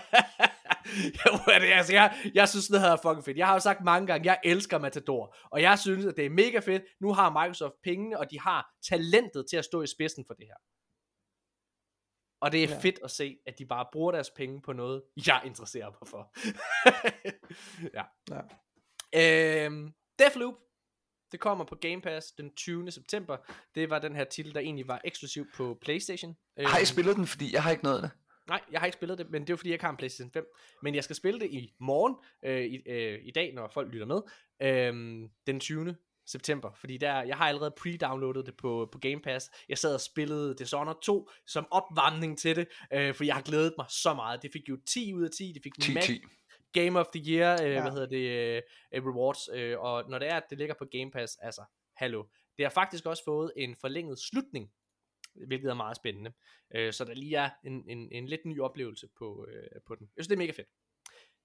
[1.47, 3.39] jeg, det, altså, jeg, jeg synes, det her er fucking fedt.
[3.39, 6.31] Jeg har jo sagt mange gange, jeg elsker Matador, og jeg synes, at det er
[6.31, 6.83] mega fedt.
[7.01, 10.47] Nu har Microsoft pengene, og de har talentet til at stå i spidsen for det
[10.47, 10.57] her.
[12.41, 12.79] Og det er ja.
[12.79, 16.33] fedt at se, at de bare bruger deres penge på noget, jeg interesserer mig for.
[17.99, 18.05] ja.
[18.31, 18.41] Ja.
[19.17, 20.55] Øhm, Deathloop,
[21.33, 22.91] det kommer på Game Pass den 20.
[22.91, 23.37] september.
[23.75, 26.37] Det var den her titel, der egentlig var eksklusiv på Playstation.
[26.59, 27.27] Har I Øhm, spillet den?
[27.27, 28.11] Fordi jeg har ikke nået det.
[28.49, 29.97] Nej, jeg har ikke spillet det, men det er jo fordi, jeg ikke har en
[29.97, 30.45] PlayStation 5.
[30.83, 32.15] Men jeg skal spille det i morgen,
[32.45, 34.21] øh, i, øh, i dag, når folk lytter med,
[34.63, 35.97] øh, den 20.
[36.27, 36.71] september.
[36.77, 39.51] Fordi der, jeg har allerede pre-downloadet det på, på Game Pass.
[39.69, 43.75] Jeg sad og spillede Dishonored 2 som opvarmning til det, øh, for jeg har glædet
[43.79, 44.43] mig så meget.
[44.43, 45.53] Det fik jo 10 ud af 10.
[45.55, 46.23] Det fik 10, Mac 10.
[46.73, 47.81] Game of the Year, øh, Ja.
[47.83, 48.63] hvad hedder det,
[48.93, 49.49] øh, rewards.
[49.55, 51.65] Øh, og når det er, at det ligger på Game Pass, altså,
[51.97, 52.25] hallo.
[52.57, 54.73] Det har faktisk også fået en forlænget slutning,
[55.47, 56.33] hvilket er meget spændende.
[56.75, 60.11] Øh, så der lige er en, en, en lidt ny oplevelse på, øh, på den.
[60.17, 60.69] Jeg synes, det er mega fedt.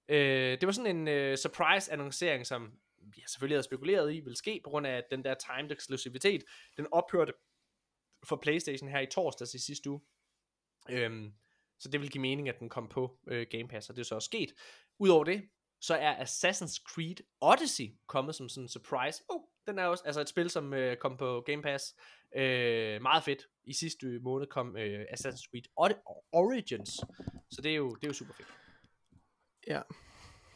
[0.09, 4.37] Øh, det var sådan en øh, surprise annoncering, som vi selvfølgelig havde spekuleret i, ville
[4.37, 6.43] ske, på grund af at den der timed eksklusivitet,
[6.77, 7.33] den ophørte
[8.23, 10.01] for Playstation her i torsdags i sidste uge.
[10.89, 11.33] Øhm,
[11.79, 14.05] så det vil give mening, at den kom på øh, Game Pass, og det er
[14.05, 14.53] så også sket.
[14.99, 15.49] Udover det,
[15.81, 19.23] så er Assassin's Creed Odyssey kommet som sådan en surprise.
[19.29, 21.95] Oh, den er også altså et spil, som øh, kom på Game Pass.
[22.35, 23.47] Øh, meget fedt.
[23.65, 26.89] I sidste måned kom øh, Assassin's Creed Od- Origins.
[27.51, 28.47] Så det er jo, det er jo super fedt.
[29.67, 29.81] Ja.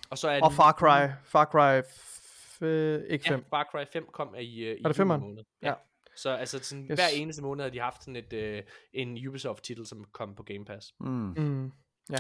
[0.10, 1.10] Og så er Og Far Cry.
[1.26, 3.40] Far Cry f- øh, ikke 5.
[3.40, 5.22] Ja, Far Cry 5 kom i, øh, i Er det femmeren?
[5.22, 5.44] måned.
[5.62, 5.74] Ja.
[6.16, 7.00] Så altså sådan, Yes.
[7.00, 8.64] hver eneste måned har de haft sådan et, øh,
[8.94, 10.94] en Ubisoft-titel, som kom på Game Pass.
[11.00, 11.34] Mm.
[11.38, 11.72] Mm.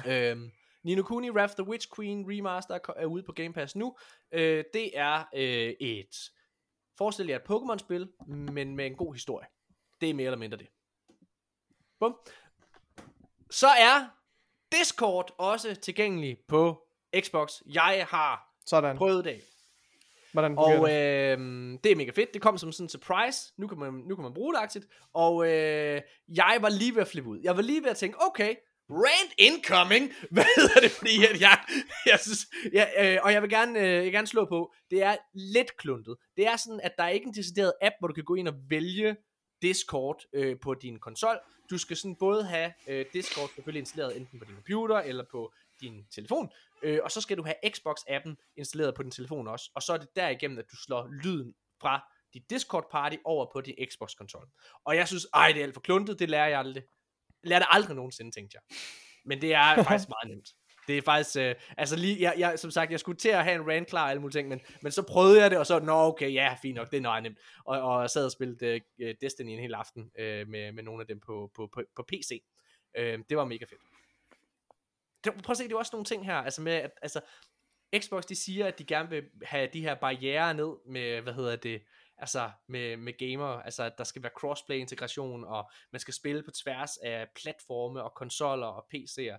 [0.07, 0.51] Øhm,
[0.83, 3.95] Nino Kuni, Wrath the Witch Queen Remaster er ude på Game Pass nu.
[4.31, 6.31] Øh, det er øh, et,
[6.97, 9.47] forestil jer et Pokémon-spil, men med en god historie.
[10.01, 10.67] Det er mere eller mindre det.
[11.99, 12.15] Bum.
[13.49, 14.07] Så er
[14.71, 16.87] Discord også tilgængelig på
[17.19, 17.61] Xbox.
[17.73, 18.97] Jeg har Sådan.
[18.97, 19.41] prøvet det.
[20.33, 20.77] Hvordan Og det?
[20.77, 21.39] øh,
[21.83, 22.33] det er mega fedt.
[22.33, 23.53] Det kom som sådan en surprise.
[23.57, 24.85] Nu kan man, nu kan man bruge det aktivt.
[25.13, 26.01] Og øh,
[26.35, 27.39] jeg var lige ved at flippe ud.
[27.43, 28.55] Jeg var lige ved at tænke, okay,
[28.91, 30.11] rant incoming.
[30.35, 30.91] Hvad hedder det?
[30.91, 31.59] Fordi at jeg,
[32.05, 35.03] jeg synes, jeg, øh, og jeg vil gerne, øh, jeg vil gerne slå på, det
[35.03, 36.15] er lidt kluntet.
[36.37, 38.47] Det er sådan, at der er ikke en decideret app, hvor du kan gå ind
[38.47, 39.15] og vælge
[39.61, 41.39] Discord øh, på din konsol.
[41.69, 45.53] Du skal sådan både have øh, Discord selvfølgelig installeret enten på din computer eller på
[45.81, 46.49] din telefon,
[46.83, 49.97] øh, og så skal du have Xbox-appen installeret på din telefon også, og så er
[49.97, 52.01] det derigennem, at du slår lyden fra
[52.33, 54.47] dit Discord-party over på din Xbox-konsol.
[54.85, 56.83] Og jeg synes, ej, det er alt for kluntet, det lærer jeg aldrig.
[57.43, 58.77] Lærer det aldrig nogensinde, tænkte jeg.
[59.25, 60.49] Men det er faktisk meget nemt.
[60.87, 63.55] Det er faktisk, øh, altså lige, jeg, jeg, som sagt, jeg skulle til at have
[63.55, 65.79] en rant klar og alle mulige ting, men, men så prøvede jeg det, og så,
[65.79, 67.37] nå okay, ja, fint nok, det er meget nemt.
[67.65, 71.01] Og, og jeg sad og spillede øh, Destiny en hel aften øh, med, med nogle
[71.01, 72.43] af dem på, på, på, på PC.
[72.97, 73.81] Øh, det var mega fedt.
[75.23, 77.21] Det, prøv at se, det er også nogle ting her, altså med, at, altså,
[77.97, 81.55] Xbox, de siger, at de gerne vil have de her barriere ned med, hvad hedder
[81.55, 81.81] det,
[82.21, 86.43] altså med, med gamer, altså at der skal være crossplay integration, og man skal spille
[86.43, 89.37] på tværs af platforme og konsoller og PC'er.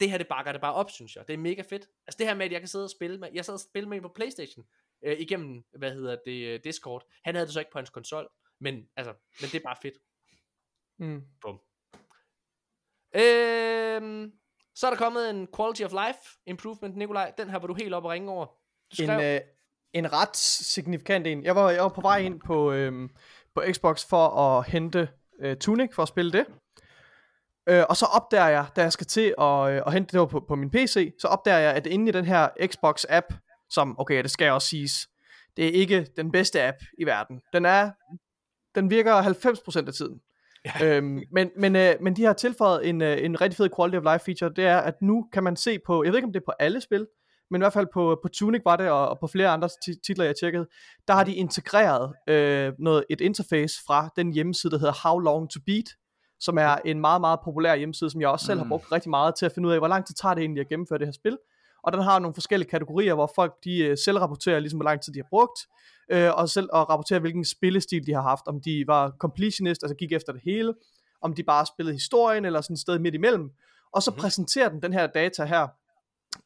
[0.00, 1.28] Det her, det bakker det bare op, synes jeg.
[1.28, 1.88] Det er mega fedt.
[2.06, 3.88] Altså det her med, at jeg kan sidde og spille med, jeg sad og spille
[3.88, 4.66] med en på Playstation,
[5.02, 7.02] øh, igennem, hvad hedder det, øh, Discord.
[7.24, 8.28] Han havde det så ikke på hans konsol,
[8.58, 9.98] men altså, men det er bare fedt.
[10.98, 11.22] Mm.
[11.40, 11.60] Bum.
[13.14, 14.32] Øhm,
[14.74, 17.32] så er der kommet en quality of life improvement, Nikolaj.
[17.38, 18.46] Den her var du helt op og ringe over.
[18.46, 19.40] Du En, skrev, øh,
[19.94, 21.44] en ret signifikant en.
[21.44, 23.08] Jeg var, jeg var på vej ind på, øhm,
[23.54, 25.08] på Xbox for at hente
[25.40, 26.46] øh, Tunic, for at spille det.
[27.68, 30.44] Øh, og så opdager jeg, da jeg skal til at, øh, at hente det på,
[30.48, 33.36] på min PC, så opdager jeg, at inde i den her Xbox-app,
[33.70, 34.92] som, okay, det skal også siges,
[35.56, 37.40] det er ikke den bedste app i verden.
[37.52, 37.90] Den er,
[38.74, 40.20] den virker 90% af tiden.
[40.64, 40.96] Ja.
[40.96, 44.12] Øhm, men, men, øh, men de har tilføjet en, øh, en rigtig fed quality of
[44.12, 46.40] life feature, det er, at nu kan man se på, jeg ved ikke om det
[46.40, 47.06] er på alle spil,
[47.50, 50.00] men i hvert fald på, på Tunic var det, og, og på flere andre ti-
[50.06, 50.66] titler, jeg tjekkede,
[51.08, 55.50] der har de integreret øh, noget, et interface fra den hjemmeside, der hedder How Long
[55.50, 55.84] To Beat,
[56.40, 58.68] som er en meget, meget populær hjemmeside, som jeg også selv har Mm.
[58.68, 60.68] brugt rigtig meget til at finde ud af, hvor lang tid tager det egentlig at
[60.68, 61.38] gennemføre det her spil.
[61.82, 65.00] Og den har nogle forskellige kategorier, hvor folk de øh, selv rapporterer, ligesom hvor lang
[65.00, 65.58] tid de har brugt,
[66.10, 69.94] øh, og selv og rapporterer, hvilken spillestil de har haft, om de var completionist, altså
[69.96, 70.74] gik efter det hele,
[71.22, 73.50] om de bare spillede historien, eller sådan et sted midt imellem.
[73.92, 74.20] Og så mm-hmm.
[74.20, 75.68] præsenterer den den her data her,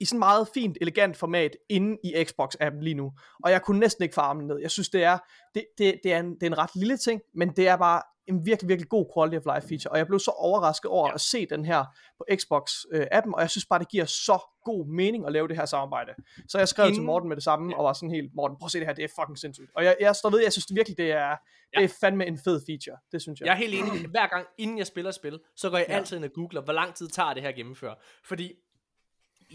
[0.01, 3.13] i sådan meget fint, elegant format inde i Xbox-appen lige nu.
[3.45, 4.59] Og jeg kunne næsten ikke få armen ned.
[4.59, 5.19] Jeg synes, det er,
[5.55, 8.03] det, det, det, er en, det er en ret lille ting, men det er bare
[8.27, 9.93] en virkelig, virkelig god quality of life feature.
[9.93, 11.15] Og jeg blev så overrasket over ja.
[11.15, 11.85] at se den her
[12.19, 15.65] på Xbox-appen, og jeg synes bare, det giver så god mening at lave det her
[15.67, 16.13] samarbejde.
[16.49, 17.01] Så jeg skrev Inden...
[17.01, 18.95] til Morten med det samme, og var sådan helt, Morten, prøv at se det her,
[18.95, 19.71] det er fucking sindssygt.
[19.77, 21.37] Og jeg, jeg står ved, jeg synes det virkelig, det er,
[21.77, 22.97] det er fandme en fed feature.
[23.13, 23.47] Det synes jeg.
[23.47, 24.07] Jeg er helt enig.
[24.09, 25.95] Hver gang, inden jeg spiller spil, så går jeg Ja.
[25.97, 27.95] altid ind og googler, hvor lang tid tager det her at gennemføre.
[28.25, 28.53] Fordi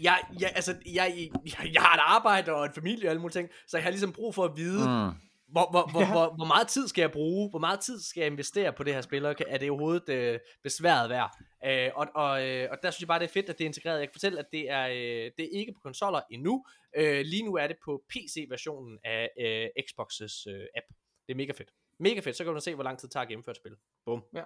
[0.02, 3.32] jeg, jeg, altså, jeg, jeg, jeg har et arbejde og en familie og alle mulige
[3.40, 5.14] ting, så jeg har ligesom brug for at vide, mm.
[5.52, 6.10] hvor, hvor, hvor, Ja.
[6.12, 8.94] hvor, hvor meget tid skal jeg bruge, hvor meget tid skal jeg investere på det
[8.94, 11.30] her spil, og kan- er det overhovedet øh, besværet værd?
[11.66, 13.68] Øh, og, og, øh, og der synes jeg bare, det er fedt, at det er
[13.68, 13.98] integreret.
[13.98, 16.64] Jeg kan fortælle, at det er, øh, det er ikke på konsoller endnu.
[16.96, 20.86] Øh, lige nu er det på PC-versionen af øh, Xbox's øh, app.
[21.26, 21.70] Det er mega fedt.
[22.00, 23.76] Mega fedt, så kan du se, hvor lang tid det tager at gennemføre et spil.
[24.06, 24.24] Bum.
[24.34, 24.42] Ja.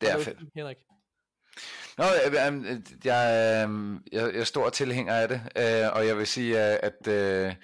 [0.00, 0.38] Det er fedt.
[0.54, 0.76] Henrik.
[1.98, 3.68] Nå, øh, jeg, jeg, jeg,
[4.12, 7.54] jeg er stor tilhænger af det, øh, og jeg vil sige, øh, at øh,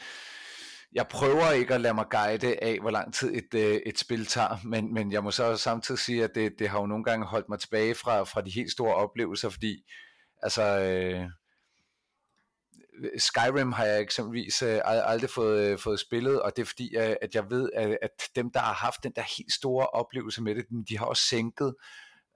[0.92, 4.26] jeg prøver ikke at lade mig guide af, hvor lang tid et, øh, et spil
[4.26, 7.26] tager, men, men jeg må så samtidig sige, at det, det har jo nogle gange
[7.26, 9.84] holdt mig tilbage fra, fra de helt store oplevelser, fordi
[10.42, 10.62] altså...
[10.62, 11.30] Øh,
[13.18, 17.16] Skyrim har jeg eksempelvis øh, aldrig fået, øh, fået spillet, og det er fordi, øh,
[17.22, 20.54] at jeg ved, at, at dem, der har haft den der helt store oplevelse med
[20.54, 21.74] det, de har også sænket,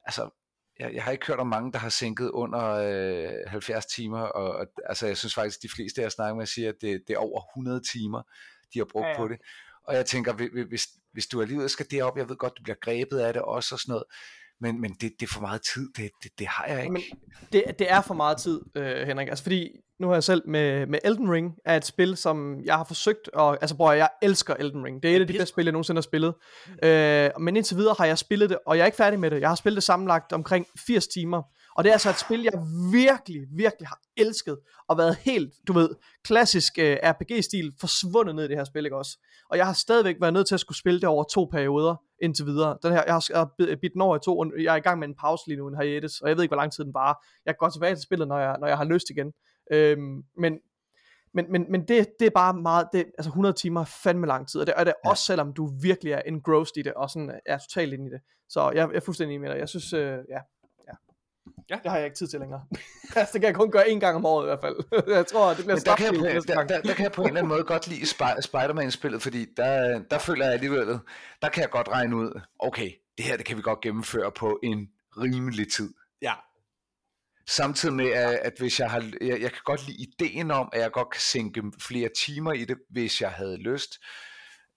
[0.04, 0.41] altså
[0.82, 4.56] jeg, jeg har ikke hørt om mange, der har sænket under øh, 70 timer, og,
[4.56, 7.18] og altså, jeg synes faktisk, de fleste, jeg snakker med, siger, at det, det er
[7.18, 8.22] over 100 timer,
[8.74, 9.38] de har brugt Ja, på det.
[9.84, 12.76] Og jeg tænker, hvi- hvis, hvis du alligevel skal derop, jeg ved godt, du bliver
[12.80, 14.04] grebet af det også og sådan noget,
[14.60, 16.92] men, men det, det er for meget tid, det, det, det har jeg ikke.
[16.92, 17.02] Men
[17.52, 19.28] det, det er for meget tid, øh, Henrik.
[19.28, 19.70] Altså fordi,
[20.02, 23.28] nu har jeg selv med, med Elden Ring, er et spil, som jeg har forsøgt,
[23.28, 25.02] og altså bror, jeg elsker Elden Ring.
[25.02, 26.34] Det er et af de bedste spil, jeg nogensinde har spillet.
[26.82, 29.40] Øh, men indtil videre har jeg spillet det, og jeg er ikke færdig med det.
[29.40, 31.42] Jeg har spillet det sammenlagt omkring 80 timer.
[31.76, 32.52] Og det er altså et spil, jeg
[32.92, 34.58] virkelig, virkelig har elsket,
[34.88, 35.88] og været helt, du ved,
[36.24, 39.18] klassisk øh, RPG-stil, forsvundet ned i det her spil, ikke også?
[39.50, 42.46] Og jeg har stadigvæk været nødt til at skulle spille det over to perioder indtil
[42.46, 42.78] videre.
[42.82, 44.76] Den her, jeg har, jeg har bid- bidt den over i to, og jeg er
[44.76, 46.72] i gang med en pause lige nu, en hiatus, og jeg ved ikke, hvor lang
[46.72, 47.14] tid den varer.
[47.46, 49.32] Jeg går tilbage til spillet, når jeg, når jeg har lyst igen.
[49.72, 50.60] Øhm, men
[51.34, 54.48] men, men, men det, det er bare meget, det, altså 100 timer er fandme lang
[54.48, 55.10] tid, og det er det ja.
[55.10, 58.20] også selvom du virkelig er engrossed i det, og sådan er totalt inde i det.
[58.48, 59.60] Så jeg, jeg er fuldstændig enig med dig.
[59.60, 60.40] Jeg synes, øh, ja,
[60.88, 60.94] ja.
[61.70, 61.78] Ja.
[61.82, 62.64] Det har jeg ikke tid til længere.
[63.16, 64.76] altså, det kan jeg kun gøre en gang om året i hvert fald.
[65.16, 66.68] jeg tror, det bliver der kan, jeg der, gang.
[66.68, 70.02] der, der kan jeg på en eller anden måde godt lide Spi- Spider-Man-spillet, fordi der,
[70.10, 70.86] der føler jeg alligevel,
[71.42, 74.60] der kan jeg godt regne ud, okay, det her det kan vi godt gennemføre på
[74.62, 75.94] en rimelig tid.
[77.46, 80.80] Samtidig med, at, at hvis jeg har, jeg, jeg kan godt lide ideen om, at
[80.80, 83.98] jeg godt kan sænke flere timer i det, hvis jeg havde lyst.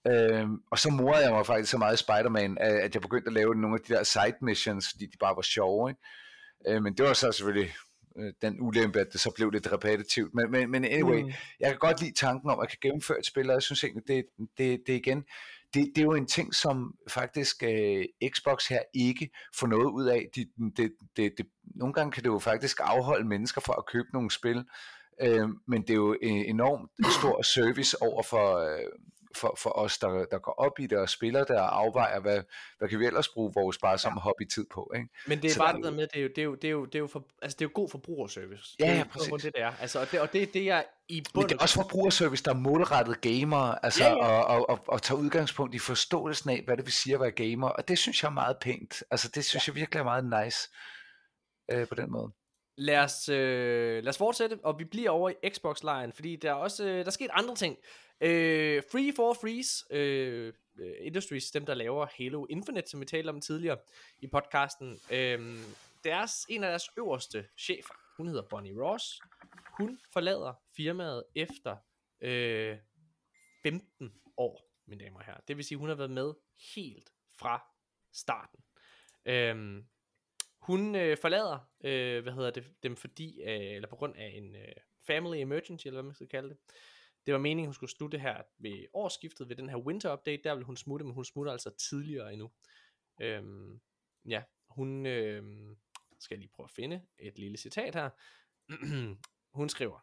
[0.08, 3.28] Øhm, og så morede jeg mig faktisk så meget i Spider-Man, at at jeg begyndte
[3.28, 5.90] at lave nogle af de der side missions, fordi de bare var sjove.
[5.90, 6.76] Ikke?
[6.76, 7.74] Øh, men det var så selvfølgelig
[8.20, 10.34] øh, den ulempe, at det så blev lidt repetitivt.
[10.34, 11.32] Men, men, men anyway, mm.
[11.60, 13.84] jeg kan godt lide tanken om, at jeg kan gennemføre et spil, og jeg synes
[13.84, 14.26] egentlig, det,
[14.58, 15.24] det, det igen,
[15.74, 20.06] det, det er jo en ting, som faktisk øh, Xbox her ikke får noget ud
[20.06, 20.30] af.
[20.36, 20.46] De,
[20.78, 24.32] det, det, det, nogle gange kan det jo faktisk afholde mennesker fra at købe nogle
[24.32, 24.66] spil,
[25.22, 28.92] øh, men det er jo en enormt stor service over for, øh,
[29.36, 32.42] for, for os, der, der går op i det og spiller det og afvejer, hvad,
[32.78, 34.92] hvad kan vi ellers bruge vores sparsomme hobbytid på.
[34.96, 35.08] Ikke?
[35.28, 36.68] Men det er Så bare det der med, det er jo, det er jo, det
[36.68, 38.76] er jo, det er jo, for, altså det er jo god forbrugerservice.
[38.80, 39.32] Ja, ja, præcis.
[39.32, 39.74] det, det er.
[39.82, 42.44] Altså, og, det, og det er det, jeg i Men bund det er også forbrugerservice,
[42.44, 44.16] der er målrettet gamere, altså Ja, ja.
[44.16, 47.32] Og, og, og, og tager udgangspunkt i forståelsen af, hvad det vil sige at være
[47.32, 49.04] gamer, og det synes jeg er meget pænt.
[49.12, 49.72] Altså det synes ja.
[49.72, 50.70] jeg virkelig er meget nice
[51.72, 52.32] øh, på den måde.
[52.78, 56.54] Lad os, øh, lad os fortsætte, og vi bliver over i Xbox-lejen, fordi der er
[56.54, 57.78] også øh, der er sket andre ting.
[58.22, 63.30] Øh, Free for Freeze øh, øh, Industries, dem der laver Halo Infinite, som vi talte
[63.30, 63.78] om tidligere
[64.22, 65.58] i podcasten, øh,
[66.04, 69.22] deres, en af deres øverste chefer, hun hedder Bonnie Ross,
[69.78, 71.78] hun forlader firmaet efter
[72.22, 72.78] øh,
[73.64, 75.42] 15 år, mine damer og herrer.
[75.48, 76.34] Det vil sige, hun har været med
[76.76, 77.64] helt fra
[78.14, 78.60] starten.
[79.26, 79.86] Øhm,
[80.66, 84.56] hun øh, forlader, øh, hvad hedder det, dem fordi, øh, eller på grund af en
[84.56, 84.72] øh,
[85.08, 86.58] family emergency, eller hvad man skal kalde det.
[87.26, 90.56] Det var meningen, hun skulle slutte her ved årsskiftet, ved den her winter update, der
[90.56, 92.52] vil hun smutte, men hun smutter altså tidligere endnu.
[93.22, 93.82] Øhm,
[94.26, 95.44] ja, hun, øh,
[96.20, 98.10] skal jeg lige prøve at finde et lille citat her.
[99.60, 100.00] hun skriver,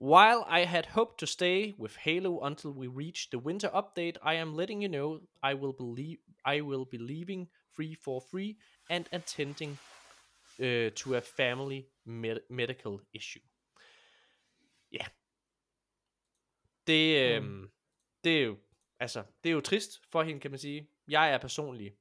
[0.00, 4.34] While I had hoped to stay with Halo until we reach the winter update, I
[4.34, 8.58] am letting you know I will believe I will be leaving free for free
[8.88, 9.78] and attending
[10.58, 13.42] uh, to a family med- medical issue.
[14.92, 15.06] Ja.
[16.86, 17.70] Det, øh, mm.
[18.24, 18.56] det er jo
[19.00, 20.90] altså, det er jo trist for hende, kan man sige.
[21.08, 21.96] Jeg er personlig,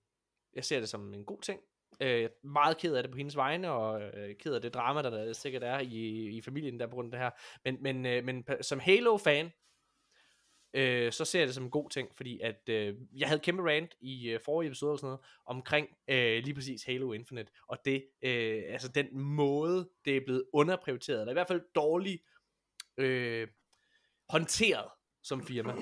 [0.53, 1.61] jeg ser det som en god ting.
[2.01, 4.73] Øh, jeg er meget ked af det på hendes vegne, og øh, ked af det
[4.73, 7.31] drama, der, der sikkert er i, i familien der på grund af det her.
[7.65, 9.51] Men, men, øh, men som Halo-fan,
[10.73, 13.63] øh, så ser jeg det som en god ting, fordi at øh, jeg havde kæmpe
[13.63, 17.77] rant i øh, forrige episode og sådan noget, omkring øh, lige præcis Halo Infinite, og
[17.85, 22.23] det, øh, altså den måde, det er blevet underprioriteret, eller i hvert fald dårligt
[22.97, 23.47] øh,
[24.29, 24.87] håndteret
[25.23, 25.73] som firma.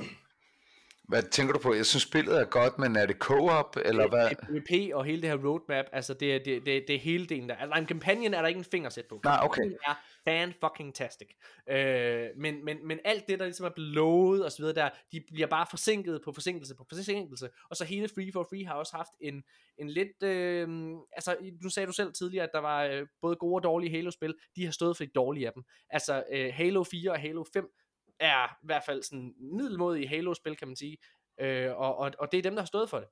[1.08, 1.74] Hvad tænker du på?
[1.74, 4.30] Jeg synes spillet er godt, men er det co-op, eller hvad?
[4.30, 7.50] Det PvP og hele det her roadmap, altså det er, det, det, det hele delen
[7.50, 7.56] der.
[7.56, 9.22] Altså en companion er der ikke en fingersæt på.
[9.24, 9.62] Nej, okay.
[9.62, 11.30] Companion er fan fucking tastic.
[11.70, 14.90] Øh, men, men, men alt det, der ligesom er blevet lovet og så videre der,
[15.12, 17.50] de bliver bare forsinket på forsinkelse på forsinkelse.
[17.70, 19.44] Og så hele Free for Free har også haft en,
[19.78, 20.68] en lidt, øh,
[21.12, 24.36] altså nu sagde du selv tidligere, at der var øh, både gode og dårlige Halo-spil.
[24.56, 25.64] De har stået for de dårlige af dem.
[25.90, 27.72] Altså øh, Halo 4 og Halo 5
[28.20, 30.98] er i hvert fald sådan middelmodige Halo-spil, kan man sige.
[31.40, 33.08] Øh, og, og, og det er dem, der har stået for det.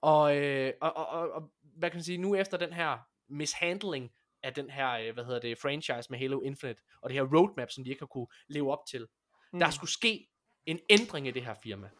[0.00, 2.98] Og, øh, og, og, og, og hvad kan man sige, nu efter den her
[3.28, 4.10] mishandling
[4.42, 7.70] af den her, øh, hvad hedder det, franchise med Halo Infinite, og det her roadmap,
[7.70, 9.06] som de ikke har kunne leve op til,
[9.52, 9.58] mm.
[9.58, 10.28] der skulle ske
[10.66, 11.90] en ændring i det her firma.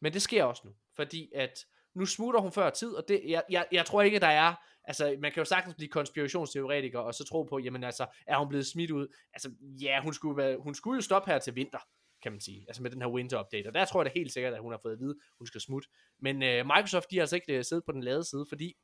[0.00, 3.42] Men det sker også nu, fordi at nu smutter hun før tid, og det, jeg,
[3.50, 4.54] jeg, jeg tror ikke, der er,
[4.84, 8.48] altså man kan jo sagtens blive konspirationsteoretiker, og så tro på, jamen altså, er hun
[8.48, 9.08] blevet smidt ud?
[9.32, 9.50] Altså,
[9.82, 11.78] ja, hun skulle, være, hun skulle jo stoppe her til vinter,
[12.22, 14.32] kan man sige, altså med den her winter update, og der tror jeg da helt
[14.32, 15.88] sikkert, at hun har fået at vide, at hun skal smutte.
[16.18, 18.74] Men øh, Microsoft, de har altså ikke øh, siddet på den lade side, fordi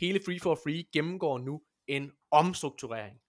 [0.00, 3.20] hele Free for Free gennemgår nu en omstrukturering.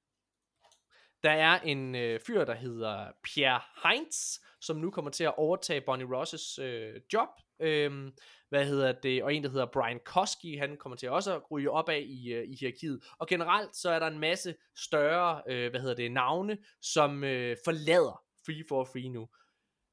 [1.24, 4.16] Der er en øh, fyr, der hedder Pierre Heinz,
[4.62, 7.30] som nu kommer til at overtage Bonnie Rosses øh, job.
[7.60, 8.12] Øhm,
[8.52, 9.24] hvad hedder det?
[9.24, 12.50] Og en, der hedder Brian Koski, han kommer til også at ryge af i, øh,
[12.50, 13.04] i hierarkiet.
[13.18, 17.58] Og generelt så er der en masse større, øh, hvad hedder det, navne, som øh,
[17.66, 19.30] forlader Free for Free nu.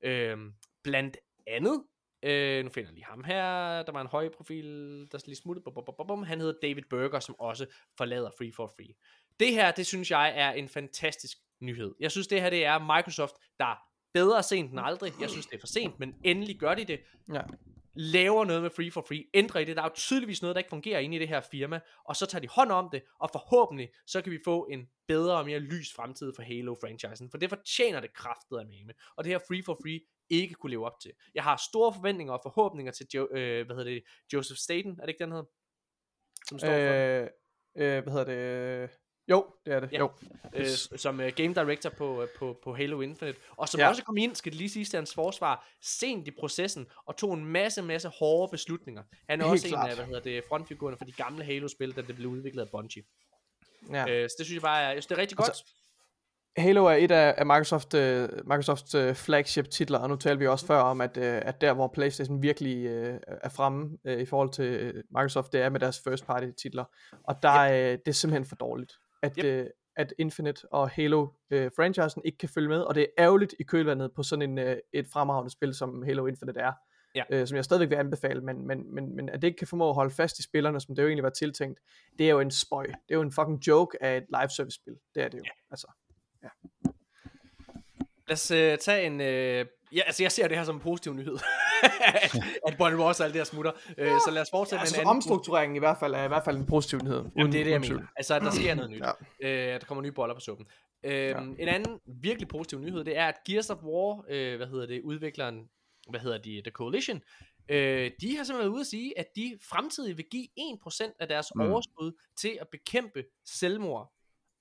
[0.04, 0.38] Øh,
[0.84, 1.16] blandt
[1.46, 1.84] andet,
[2.22, 3.42] øh, nu finder jeg lige ham her,
[3.82, 4.66] der var en høj profil,
[5.12, 6.22] der lige smuttede, bum, bum, bum, bum.
[6.22, 7.66] han hedder David Berger, som også
[7.96, 8.94] forlader Free for Free.
[9.40, 11.94] Det her, det synes jeg er en fantastisk nyhed.
[12.00, 13.82] Jeg synes, det her det er Microsoft, der
[14.14, 15.12] bedre sent end aldrig.
[15.20, 17.00] Jeg synes, det er for sent, men endelig gør de det.
[17.32, 17.42] Ja.
[18.00, 19.76] Laver noget med Free for Free, ændrer i det.
[19.76, 22.26] Der er jo tydeligvis noget, der ikke fungerer inde i det her firma, og så
[22.26, 25.58] tager de hånd om det, og forhåbentlig, så kan vi få en bedre og mere
[25.58, 29.62] lys fremtid for Halo-franchisen, for det fortjener det kraftet af med, og det her Free
[29.62, 30.00] for Free
[30.30, 31.12] ikke kunne leve op til.
[31.34, 34.02] Jeg har store forventninger og forhåbninger til jo, øh, hvad hedder det,
[34.32, 35.48] Joseph Staten, er det ikke den hedder?
[36.48, 37.28] Som står for Øh,
[37.76, 38.82] øh, hvad hedder det?
[38.82, 38.88] Øh,
[39.30, 39.92] jo, det er det.
[39.92, 39.98] Ja.
[39.98, 40.10] Jo.
[40.54, 43.88] øh, som uh, game director på, uh, på, på Halo Infinite, og som Ja.
[43.88, 47.34] også kom ind, skal det lige sige til hans forsvar, sent i processen, og tog
[47.34, 49.02] en masse, masse hårde beslutninger.
[49.28, 49.88] Han er Helt også en klart.
[49.90, 53.02] af, hvad hedder det, frontfigurerne for de gamle Halo-spil, da det blev udviklet af Bungie.
[53.92, 54.08] Ja.
[54.08, 55.48] Øh, så det synes jeg bare er, jeg synes, det er rigtig godt.
[55.48, 55.64] Altså,
[56.56, 58.00] Halo er et af, af Microsoft, uh,
[58.48, 61.72] Microsofts uh, flagship titler, og nu talte vi også før om, at, uh, at der
[61.72, 65.80] hvor Playstation virkelig uh, er fremme uh, i forhold til øh, Microsoft, det er med
[65.80, 66.84] deres first party titler.
[67.24, 68.00] Og der yep.
[68.04, 68.92] det er simpelthen for dårligt,
[69.22, 69.66] at, Yep.
[69.66, 73.54] uh, at Infinite og Halo uh, franchisen ikke kan følge med, og det er ærgerligt
[73.60, 76.72] i kølvandet på sådan en, uh, et fremragende spil, som Halo Infinite er.
[77.14, 77.24] Ja.
[77.30, 79.88] Øh, som jeg stadigvæk vil anbefale, men, men, men, men at det ikke kan formå
[79.88, 81.80] at holde fast i spillerne, som det jo egentlig var tiltænkt,
[82.18, 82.84] det er jo en spøj.
[82.86, 84.94] Det er jo en fucking joke af et live service spil.
[85.14, 85.42] Det er det jo.
[85.44, 85.50] Ja.
[85.70, 85.92] Altså.
[88.28, 89.20] Lad os uh, tage en...
[89.60, 91.38] Uh, ja, altså jeg ser det her som en positiv nyhed.
[92.66, 93.72] at Bonnie Ross og alt det her smutter.
[93.72, 95.16] Uh, så lad os fortsætte Ja, med altså en anden...
[95.16, 97.24] omstruktureringen i hvert fald er i hvert fald en positiv nyhed.
[97.36, 98.06] Jamen, det er det, jeg uden mener.
[98.16, 99.00] Altså, at der sker noget nyt.
[99.00, 99.10] Ja.
[99.48, 99.74] Ja.
[99.74, 100.66] Øh, der kommer nye boller på suppen.
[101.04, 104.86] Øh, En anden virkelig positiv nyhed, det er, at Gears of War, øh, hvad hedder
[104.86, 105.68] det, udvikleren,
[106.10, 107.20] hvad hedder de, The Coalition,
[107.68, 111.28] øh, de har simpelthen været ude at sige, at de fremtidig vil give 1% af
[111.28, 111.60] deres mm.
[111.60, 114.12] overskud til at bekæmpe selvmord.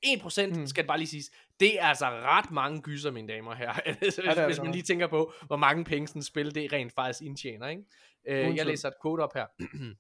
[0.06, 0.68] 1% Mm.
[0.68, 1.32] skal det bare lige siges.
[1.60, 3.94] Det er altså ret mange gyser, mine damer og herrer.
[4.00, 4.76] hvis, er hvis man godt.
[4.76, 7.68] lige tænker på, hvor mange penge sådan spil, det rent faktisk indtjener.
[7.68, 7.84] Ikke?
[8.30, 9.46] Uden jeg læser et quote op her.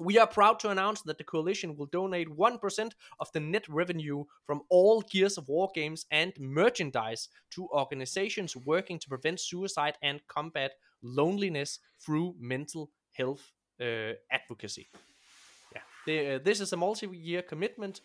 [0.00, 4.24] We are proud to announce that the coalition will donate 1% of the net revenue
[4.46, 10.20] from all Gears of War games and merchandise to organizations working to prevent suicide and
[10.28, 10.70] combat
[11.02, 13.42] loneliness through mental health
[13.80, 14.86] uh, advocacy.
[15.74, 15.82] Yeah.
[16.06, 18.00] The, uh, this is a multi-year commitment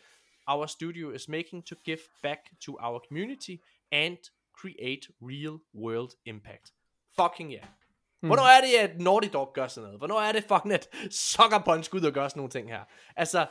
[0.47, 3.57] our studio is making to give back to our community
[3.91, 4.17] and
[4.61, 6.73] create real world impact.
[7.15, 7.65] Fucking yeah.
[8.27, 9.99] Hvornår er det, at Naughty Dog gør sådan noget?
[9.99, 12.81] Hvornår er det fucking, at Sucker Punch går ud og gør sådan nogle ting her?
[13.15, 13.39] Altså,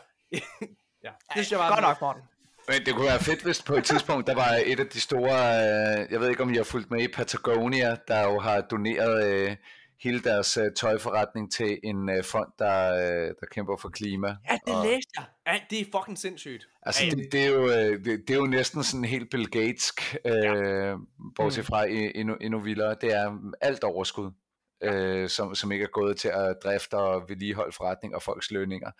[1.04, 1.68] ja, det synes jeg bare...
[1.68, 2.22] Godt nok, Morten.
[2.68, 5.32] Men det kunne være fedt, hvis på et tidspunkt, der var et af de store,
[5.32, 9.34] øh, jeg ved ikke om I har fulgt med i Patagonia, der jo har doneret
[9.34, 9.56] øh,
[10.02, 14.28] hele deres øh, tøjforretning til en øh, fond, der, øh, der kæmper for klima.
[14.50, 15.24] Ja, det Og- læste jeg.
[15.46, 16.68] Ja, det er fucking sindssygt.
[16.82, 19.50] Altså, Ja, det, det, er jo, øh, det, det er jo næsten sådan helt Bill
[19.50, 19.92] Gates,
[20.24, 20.96] øh,
[21.36, 22.96] bortset fra i- endnu, endnu vildere.
[23.00, 24.30] Det er alt overskud,
[24.82, 28.90] øh, som, som ikke er gået til at drifte og vedligeholde forretning og folks lønninger.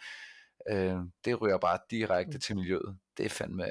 [0.70, 2.96] Øh, det ryger bare direkte til miljøet.
[3.16, 3.64] Det er fandme...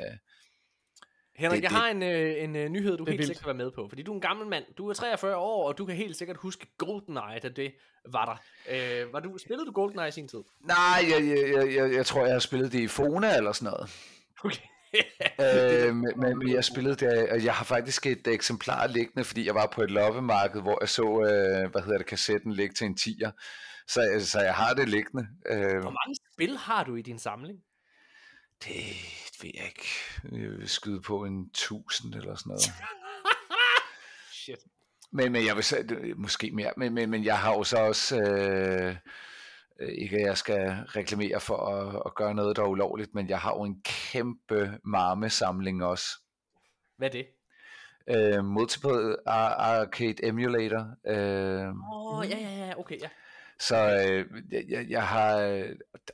[1.36, 3.26] Henrik, det- jeg det- har en, øh, en øh, nyhed, du helt vildt.
[3.28, 3.88] sikkert kan være med på.
[3.90, 4.64] Fordi du er en gammel mand.
[4.78, 7.74] Du er 43 år, og du kan helt sikkert huske GoldenEye, da det
[8.10, 9.04] var der.
[9.04, 10.40] Øh, var du, spillede du GoldenEye i sin tid?
[10.62, 10.78] Nej,
[11.12, 13.90] jeg, jeg, jeg, jeg, tror, jeg har spillet det i Fona eller sådan noget.
[14.44, 14.62] Okay.
[15.88, 19.56] øh, men, men jeg spillede det, og jeg har faktisk et eksemplar liggende, fordi jeg
[19.56, 22.98] var på et loppemarked, hvor jeg så, øh, hvad hedder det, kassetten ligge til en
[23.00, 23.32] 10'er.
[23.88, 25.28] Så, jeg- så jeg har det liggende.
[25.50, 27.60] Øh, Hvor mange spil har du i din samling?
[28.64, 28.84] Det
[29.42, 29.88] ved jeg ikke.
[30.32, 32.62] Jeg vil skyde på en 1000 eller sådan noget.
[34.44, 34.60] Shit.
[35.12, 37.78] Men, men jeg vil sige, det- måske mere, men, men, men jeg har jo så
[37.78, 38.96] også, øh,
[39.82, 43.30] øh, ikke at jeg skal reklamere for at, at gøre noget, der er ulovligt, men
[43.30, 46.06] jeg har jo en kæmpe marmesamling også.
[46.98, 47.28] Hvad er det?
[48.08, 50.96] Øh, multiple ar- Arcade Emulator.
[51.08, 53.10] Øh, Åh, oh, ja, ja, ja, okay, ja.
[53.62, 54.26] Så øh,
[54.70, 55.36] jeg, jeg, har,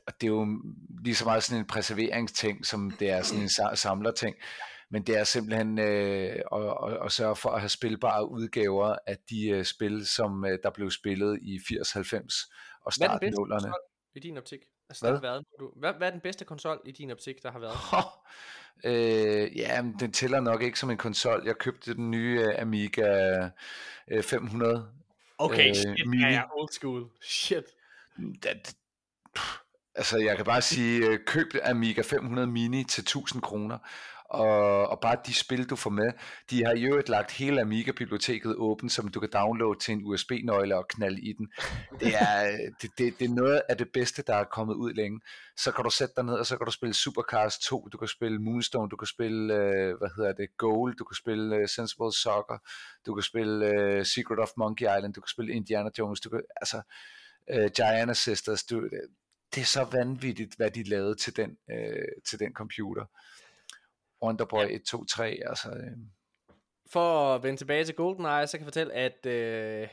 [0.06, 0.62] og det er jo
[1.04, 4.36] lige så meget sådan en preserveringsting, som det er sådan en sa- samlerting.
[4.90, 9.16] Men det er simpelthen øh, at, at, at sørge for at have spilbare udgaver af
[9.30, 11.64] de øh, spil, som øh, der blev spillet i 80-90
[12.84, 13.48] og Hvad er den start bedste 0'erne.
[13.48, 13.72] konsol
[14.14, 14.60] i din optik?
[14.90, 15.20] Altså, der Hvad?
[15.28, 17.76] har været, du, hvad, hvad er den bedste konsol i din optik, der har været?
[18.84, 21.42] Øh, ja, men den tæller nok ikke som en konsol.
[21.46, 23.36] Jeg købte den nye øh, Amiga
[24.10, 24.88] øh, 500.
[25.38, 26.22] Okay, øh, shit, mini.
[26.22, 27.06] ja, ja, old school.
[27.22, 27.64] Shit.
[28.42, 28.74] Det,
[29.94, 33.78] altså, jeg kan bare sige, øh, køb Amiga 500 Mini til 1000 kroner.
[34.28, 36.12] Og, og bare de spil, du får med,
[36.50, 40.76] de har i øvrigt lagt hele Amiga-biblioteket åbent, som du kan downloade til en USB-nøgle
[40.76, 41.48] og knalde i den.
[42.00, 45.20] Det er, det, det, det er noget af det bedste, der er kommet ud længe.
[45.56, 48.08] Så kan du sætte dig ned, og så kan du spille Supercars 2, du kan
[48.08, 52.12] spille Moonstone, du kan spille, øh, hvad hedder det, Goal, du kan spille øh, Sensible
[52.12, 52.58] Soccer,
[53.06, 56.42] du kan spille øh, Secret of Monkey Island, du kan spille Indiana Jones, du kan,
[56.56, 56.82] altså,
[57.50, 58.88] øh, Diana Sisters, du,
[59.54, 63.04] det er så vanvittigt, hvad de lavede til den, øh, til den computer.
[64.22, 65.68] Wonderboy 1, 2, 3, altså...
[65.70, 65.96] Øh,
[66.92, 69.88] For at vende tilbage til GoldenEye, så kan jeg fortælle, at øh,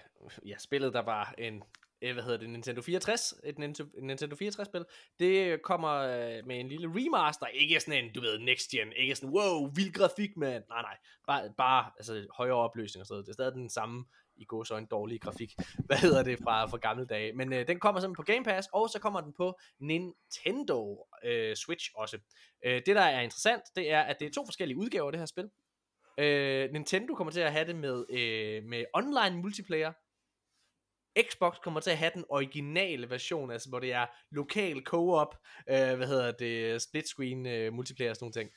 [0.45, 1.63] ja, spillet, der var en,
[2.01, 4.85] øh, hvad hedder det, Nintendo 64, et Nintendo, en Nintendo 64-spil,
[5.19, 9.15] det kommer øh, med en lille remaster, ikke sådan en, du ved, next gen, ikke
[9.15, 10.97] sådan, wow, vild grafik, mand, nej, nej,
[11.27, 14.05] bare, bare altså, højere opløsning og sådan noget, det er stadig den samme,
[14.37, 15.53] i går så en dårlig grafik,
[15.87, 18.69] hvad hedder det, fra, fra gamle dage, men øh, den kommer simpelthen på Game Pass,
[18.73, 22.17] og så kommer den på Nintendo øh, Switch også.
[22.65, 25.19] Øh, det, der er interessant, det er, at det er to forskellige udgaver af det
[25.19, 25.49] her spil,
[26.17, 29.91] Øh, Nintendo kommer til at have det med, øh, med online multiplayer.
[31.29, 35.35] Xbox kommer til at have den originale version, altså hvor det er lokal co-op,
[35.69, 38.51] øh, hvad hedder det, split screen øh, multiplayer og sådan nogle ting.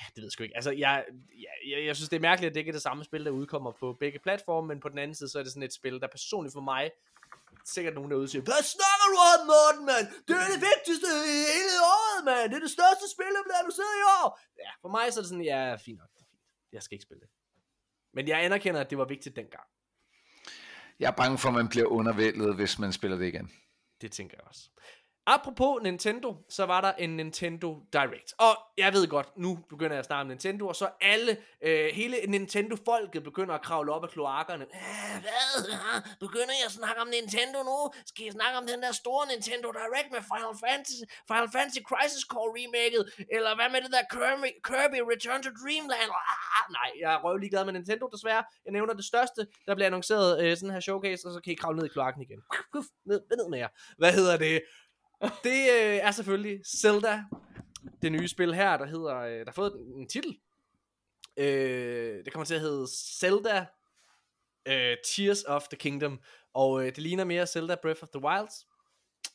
[0.00, 0.56] Ja, det ved jeg sgu ikke.
[0.56, 1.04] Altså, jeg,
[1.44, 3.30] jeg, jeg, jeg synes, det er mærkeligt, at det ikke er det samme spil, der
[3.30, 6.00] udkommer på begge platforme, men på den anden side, så er det sådan et spil,
[6.00, 6.90] der personligt for mig,
[7.74, 10.06] sikkert nogen derude siger, hvad snakker du om, Morten, mand?
[10.28, 12.46] Det er det vigtigste i hele året, mand.
[12.50, 14.26] Det er det største spil, der bliver annonceret i år.
[14.64, 16.10] Ja, for mig så er det sådan, ja, fint nok.
[16.16, 16.42] Det er fint.
[16.72, 17.30] Jeg skal ikke spille det.
[18.14, 19.66] Men jeg anerkender, at det var vigtigt dengang.
[21.00, 23.46] jeg er bange for, at man bliver undervældet, hvis man spiller det igen.
[24.00, 24.70] Det tænker jeg også.
[25.36, 28.30] Apropos Nintendo, så var der en Nintendo Direct.
[28.38, 31.32] Og jeg ved godt, nu begynder jeg at snakke om Nintendo, og så alle,
[31.66, 34.66] øh, hele Nintendo-folket begynder at kravle op af kloakkerne.
[35.24, 35.56] Hvad?
[36.26, 37.78] Begynder jeg at snakke om Nintendo nu?
[38.10, 42.24] Skal jeg snakke om den der store Nintendo Direct med Final Fantasy, Final Fantasy Crisis
[42.32, 43.02] Core remaket?
[43.36, 46.10] Eller hvad med det der Kirby, Kirby Return to Dreamland?
[46.20, 48.44] Ah, ah nej, jeg er røvlig glad med Nintendo desværre.
[48.64, 51.56] Jeg nævner det største, der bliver annonceret øh, sådan her showcase, og så kan I
[51.62, 52.40] kravle ned i kloakken igen.
[53.10, 53.70] Ned, ned med jer.
[54.02, 54.56] Hvad hedder det?
[55.20, 57.24] Det øh, er selvfølgelig Zelda,
[58.02, 60.38] det nye spil her, der hedder, øh, der har fået en, titel.
[61.36, 62.86] Øh, det kommer til at hedde
[63.20, 63.66] Zelda
[64.66, 66.20] øh, Tears of the Kingdom,
[66.54, 68.66] og øh, det ligner mere Zelda Breath of the Wild.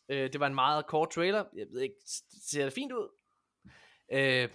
[0.09, 1.95] Øh, det var en meget kort trailer, jeg ved ikke,
[2.43, 3.09] ser det fint ud?
[4.11, 4.49] Øh,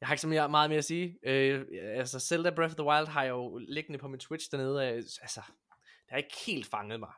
[0.00, 1.18] jeg har ikke så meget, meget mere at sige.
[1.22, 4.88] Øh, altså, Zelda Breath of the Wild har jeg jo liggende på min Twitch dernede.
[4.88, 5.40] Øh, altså,
[5.76, 7.12] det har ikke helt fanget mig.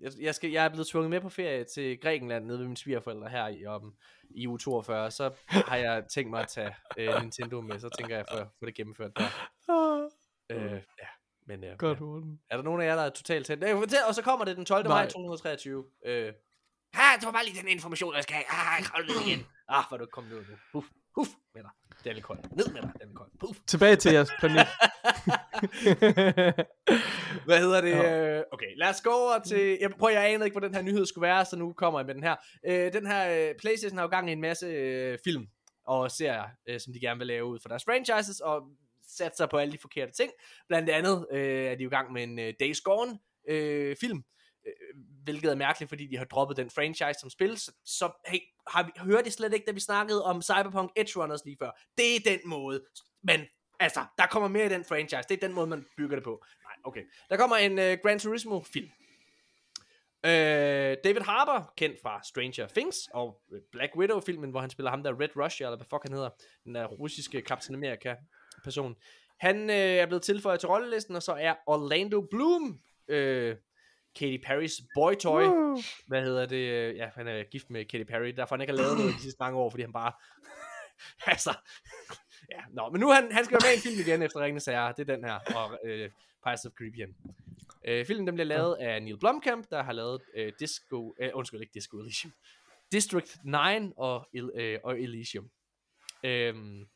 [0.00, 2.76] Jeg, jeg, skal, jeg er blevet tvunget med på ferie til Grækenland nede ved mine
[2.76, 3.94] svigerforældre her i, om,
[4.30, 5.10] i uge 42.
[5.10, 7.78] Så har jeg tænkt mig at tage øh, Nintendo med.
[7.78, 9.24] Så tænker jeg for at få det gennemført der.
[10.50, 11.06] Øh, ja,
[11.46, 12.04] men øh, Godt, ja.
[12.50, 13.64] Er der nogen af jer, der er totalt tændt?
[13.64, 14.88] Øh, fortæl, og så kommer det den 12.
[14.88, 15.10] maj Nej.
[15.10, 15.84] 2023.
[16.06, 16.32] Øh,
[16.94, 18.44] ah, det var bare lige den information, jeg skal have.
[18.48, 19.46] Ah, jeg kravler ned igen.
[19.68, 20.78] Ah, hvor du ikke kommet ud nu.
[20.78, 20.86] Uff.
[21.16, 21.70] Puff med dig,
[22.04, 22.36] Daniel Coy.
[22.36, 23.26] Ned med dig, Daniel Coy.
[23.40, 23.58] Puff.
[23.66, 24.56] Tilbage til jeres planet.
[27.46, 27.90] Hvad hedder det?
[27.90, 28.42] Ja.
[28.52, 29.78] Okay, lad os gå over til...
[29.80, 32.06] Jeg prøver, jeg anede ikke, hvor den her nyhed skulle være, så nu kommer jeg
[32.06, 32.36] med den her.
[32.66, 35.46] Øh, den her øh, PlayStation har jo gang i en masse øh, film
[35.86, 38.62] og serier, øh, som de gerne vil lave ud for deres franchises, og
[39.08, 40.30] satser på alle de forkerte ting.
[40.68, 43.18] Blandt andet øh, er de jo i gang med en øh, Days Gone
[43.48, 44.24] øh, film,
[44.66, 44.72] øh,
[45.26, 48.38] hvilket er mærkeligt, fordi de har droppet den franchise som spil, så, så hey,
[48.68, 51.70] har vi, hørte I slet ikke, da vi snakkede om Cyberpunk Edge Runners lige før.
[51.98, 52.84] Det er den måde,
[53.22, 53.40] men
[53.80, 56.44] altså, der kommer mere i den franchise, det er den måde, man bygger det på.
[56.64, 57.02] Nej, okay.
[57.30, 58.90] Der kommer en uh, Gran Turismo film.
[60.24, 60.30] Uh,
[61.04, 65.20] David Harbour, kendt fra Stranger Things og øh, Black Widow-filmen, hvor han spiller ham der
[65.20, 66.30] Red Russia, eller hvad fuck han hedder,
[66.64, 68.96] den der russiske Captain America-person.
[69.40, 73.56] Han øh, er blevet tilføjet til rollelisten, og så er Orlando Bloom, øh,
[74.16, 75.42] Katy Perrys boytoy.
[75.42, 75.78] Woo.
[76.06, 76.96] Hvad hedder det?
[76.96, 79.36] Ja, han er gift med Katy Perry, derfor han ikke har lavet noget de sidste
[79.40, 80.12] mange år, fordi han bare...
[81.32, 81.54] altså...
[82.50, 84.64] Ja, nå, men nu han, han skal være med i en film igen efter Ringenes
[84.64, 84.94] Herre.
[84.96, 86.10] Det er den her, og øh,
[86.44, 87.14] Pirates of Caribbean.
[87.88, 91.14] Øh, filmen den bliver lavet af Neil Blomkamp, der har lavet øh, Disco...
[91.20, 92.32] Øh, undskyld, ikke Disco Elysium.
[92.92, 95.50] District 9 og, øh, og Elysium.
[96.24, 96.86] Øhm,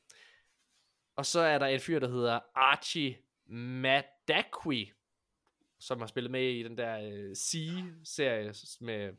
[1.16, 4.92] og så er der en fyr, der hedder Archie Madakwi,
[5.80, 9.12] som har spillet med i den der øh, C-serie med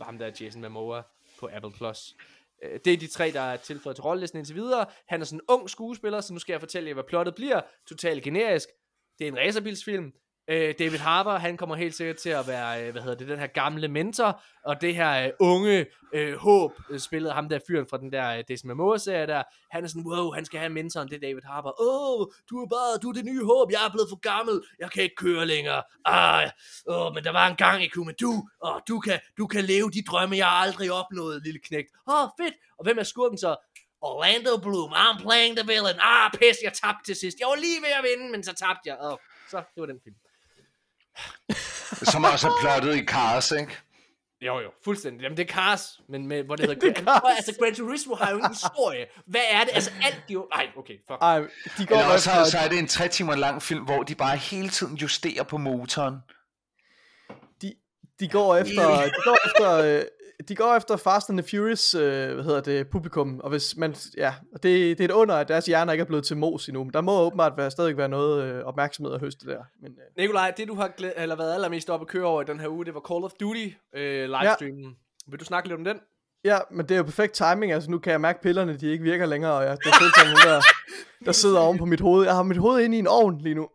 [0.00, 1.02] ham der Jason Momoa
[1.40, 2.14] på Apple Plus.
[2.62, 4.86] Øh, Det er de tre, der er tilføjet til rollelisten indtil videre.
[5.06, 7.60] Han er sådan en ung skuespiller, så nu skal jeg fortælle jer, hvad plottet bliver.
[7.86, 8.68] Totalt generisk.
[9.18, 10.12] Det er en racerbilsfilm.
[10.48, 13.38] Øh, David Harbour, han kommer helt sikkert til at være, øh, hvad hedder det, den
[13.38, 17.58] her gamle mentor, og det her øh, unge øh, håb, øh, spillet af ham der
[17.66, 20.70] fyren fra den der øh, Jason Momoa-serie der, han er sådan, wow, han skal have
[20.70, 21.80] mentoren, det er David Harbour.
[21.80, 24.62] Åh, oh, du er bare, du er det nye håb, jeg er blevet for gammel,
[24.78, 25.82] jeg kan ikke køre længere.
[26.04, 26.50] Ah,
[26.86, 29.64] oh, men der var en gang, jeg kunne, men du, åh, du kan, du kan
[29.64, 31.88] leve de drømme, jeg aldrig opnåede, lille knægt.
[32.08, 32.54] Åh, oh, fedt.
[32.78, 33.56] Og hvem er skurken så?
[34.00, 35.98] Orlando Bloom, I'm playing the villain.
[36.00, 37.40] Ah, pis, jeg tabte til sidst.
[37.40, 38.96] Jeg var lige ved at vinde, men så tabte jeg.
[39.00, 39.16] Oh,
[39.50, 40.16] så, det var den film.
[42.02, 43.72] Som også er plottet i Cars, ikke?
[44.40, 45.22] Jo, jo, fuldstændig.
[45.22, 46.80] Jamen, det er Cars, men med, hvor det hedder...
[46.80, 47.36] Det er Cars.
[47.36, 49.06] Altså, Gran Turismo har jo en historie.
[49.26, 49.70] Hvad er det?
[49.74, 50.48] Altså, alt de jo...
[50.52, 51.18] Ej, okay, fuck.
[51.20, 51.38] Ej,
[51.78, 54.36] de går Eller også så er det en tre timer lang film, hvor de bare
[54.36, 56.14] hele tiden justerer på motoren.
[57.62, 57.74] de,
[58.20, 60.02] de går efter, de går efter, øh,
[60.48, 63.94] de går efter Fast and the Furious, øh, hvad hedder det, publikum, og hvis man,
[64.16, 66.84] ja, det, det er et under, at deres hjerner ikke er blevet til mos endnu,
[66.84, 70.22] men der må åbenbart være, stadig være noget øh, opmærksomhed at høste der, men øh,
[70.22, 72.68] Nikolaj, det du har glæ- eller været allermest op at køre over i den her
[72.68, 73.66] uge, det var Call of Duty
[73.96, 74.84] øh, livestreamen.
[74.84, 75.30] Ja.
[75.30, 76.00] Vil du snakke lidt om den?
[76.44, 79.04] ja, men det er jo perfekt timing, altså nu kan jeg mærke pillerne, de ikke
[79.04, 80.60] virker længere, og jeg, det som nogen, der,
[81.24, 83.54] der sidder oven på mit hoved, jeg har mit hoved inde i en ovn lige
[83.54, 83.68] nu,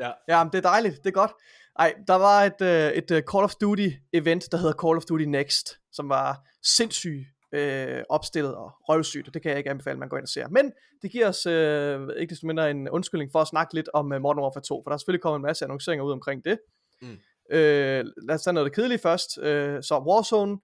[0.00, 0.10] Ja.
[0.34, 1.32] ja, men det er dejligt, det er godt,
[1.78, 5.04] ej, der var et, øh, et øh, Call of Duty event, der hedder Call of
[5.04, 9.98] Duty Next, som var sindssygt øh, opstillet og røvsygt, og det kan jeg ikke anbefale,
[9.98, 10.48] man går ind og ser.
[10.48, 10.72] Men
[11.02, 14.20] det giver os øh, ikke desto mindre en undskyldning for at snakke lidt om uh,
[14.20, 16.58] Modern Warfare 2, for der er selvfølgelig kommet en masse annonceringer ud omkring det.
[17.02, 17.18] Mm.
[17.50, 19.38] Øh, lad os tage noget af det kedelige først.
[19.38, 20.58] Øh, så Warzone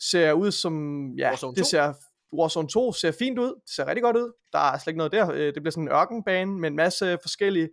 [0.00, 1.68] ser ud som, ja, Warzone det 2?
[1.68, 1.94] ser,
[2.38, 5.12] Warzone 2 ser fint ud, det ser rigtig godt ud, der er slet ikke noget
[5.12, 7.68] der, øh, det bliver sådan en ørkenbane med en masse forskellige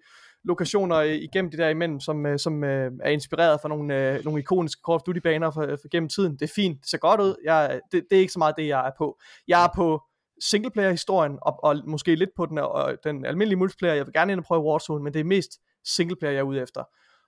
[0.46, 4.26] lokationer øh, igennem det der imellem, som, øh, som øh, er inspireret fra nogle, øh,
[4.26, 6.34] nogle ikoniske Call of Duty baner for, for gennem tiden.
[6.34, 7.36] Det er fint, det ser godt ud.
[7.44, 9.20] Jeg, det, det er ikke så meget det, jeg er på.
[9.48, 10.02] Jeg er på
[10.44, 13.94] singleplayer-historien, og, og måske lidt på den, og den almindelige multiplayer.
[13.94, 15.52] Jeg vil gerne ind og prøve Warzone, men det er mest
[15.86, 16.84] singleplayer, jeg er ude efter.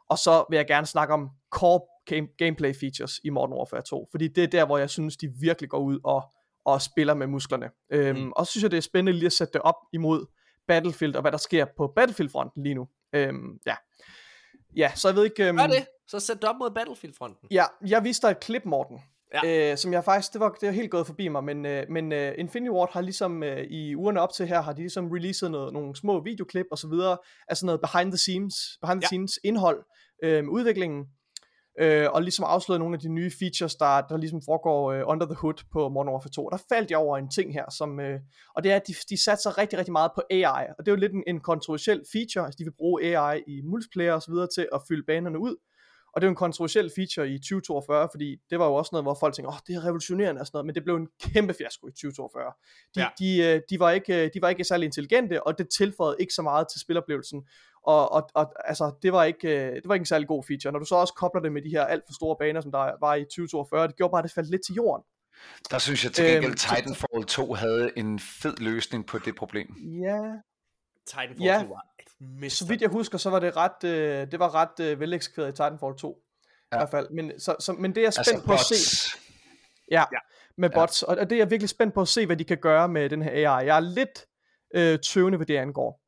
[0.09, 4.07] Og så vil jeg gerne snakke om core game, gameplay features i Modern Warfare 2,
[4.11, 6.23] fordi det er der, hvor jeg synes, de virkelig går ud og,
[6.65, 7.69] og spiller med musklerne.
[7.91, 8.31] Øhm, Mm.
[8.35, 10.25] Og så synes jeg, det er spændende lige at sætte det op imod
[10.67, 12.87] Battlefield, og hvad der sker på Battlefield-fronten lige nu.
[13.13, 13.75] Øhm, ja.
[14.75, 15.47] ja, så jeg ved ikke...
[15.47, 15.87] Øhm, Gør det.
[16.07, 17.47] Så sæt det op mod Battlefield-fronten.
[17.51, 18.99] Ja, jeg viste dig et klip, Morten.
[19.33, 19.71] Ja.
[19.71, 22.11] Øh, som jeg faktisk, det var, det var helt gået forbi mig, men, øh, men
[22.11, 25.51] øh, Infinity Ward har ligesom øh, i ugerne op til her, har de ligesom releaset
[25.51, 27.17] noget, nogle små videoklip og så videre,
[27.47, 29.07] altså noget behind the scenes, behind the Ja.
[29.07, 29.83] scenes indhold
[30.23, 31.05] øh, med udviklingen,
[31.79, 35.25] øh, og ligesom afslørede nogle af de nye features, der, der ligesom foregår øh, under
[35.25, 36.45] the hood på Modern Warfare 2.
[36.45, 38.19] Og der faldt jeg over en ting her, som, øh,
[38.55, 40.95] og det er, at de, de satser rigtig, rigtig meget på AI, og det er
[40.95, 44.31] jo lidt en, en kontroversiel feature, altså de vil bruge AI i multiplayer og så
[44.31, 45.55] videre til at fylde banerne ud,
[46.17, 49.05] og det er jo en kontroversiel feature i 2042, fordi det var jo også noget,
[49.05, 51.07] hvor folk tænkte, åh, oh, det er revolutionerende og sådan noget, men det blev en
[51.21, 52.53] kæmpe fiasko i 2042.
[52.95, 53.07] De, Ja.
[53.19, 56.33] de, øh, de, var ikke, øh, de var ikke særlig intelligente, og det tilføjede ikke
[56.33, 57.47] så meget til spiloplevelsen.
[57.83, 60.71] Og, og, og altså, det var, ikke, øh, det var ikke en særlig god feature.
[60.71, 62.91] Når du så også kobler det med de her alt for store baner, som der
[62.99, 65.03] var i 2042, det gjorde bare, at det faldt lidt til jorden.
[65.71, 69.67] Der synes jeg til gengæld, Øhm, Titanfall 2 havde en fed løsning på det problem.
[70.03, 70.21] Ja,
[71.07, 71.61] Titanfall Ja.
[71.63, 72.05] 2 var et
[72.41, 72.65] mester.
[72.65, 75.51] så vidt jeg husker, så var det ret, øh, det var ret øh, veleksekveret i
[75.51, 76.07] Titanfall 2.
[76.71, 76.77] Ja.
[76.77, 76.79] I Ja.
[76.79, 77.09] hvert fald.
[77.09, 78.73] Men, så, så, men det er jeg spændt Altså på at se.
[78.73, 79.07] bots.
[79.91, 80.03] Ja.
[80.11, 80.17] Ja.
[80.57, 80.79] med Ja.
[80.79, 82.87] bots, og og det er jeg virkelig spændt på at se, hvad de kan gøre
[82.89, 83.65] med den her AI.
[83.65, 84.25] Jeg er lidt
[84.75, 86.01] øh, tøvende, hvad det angår.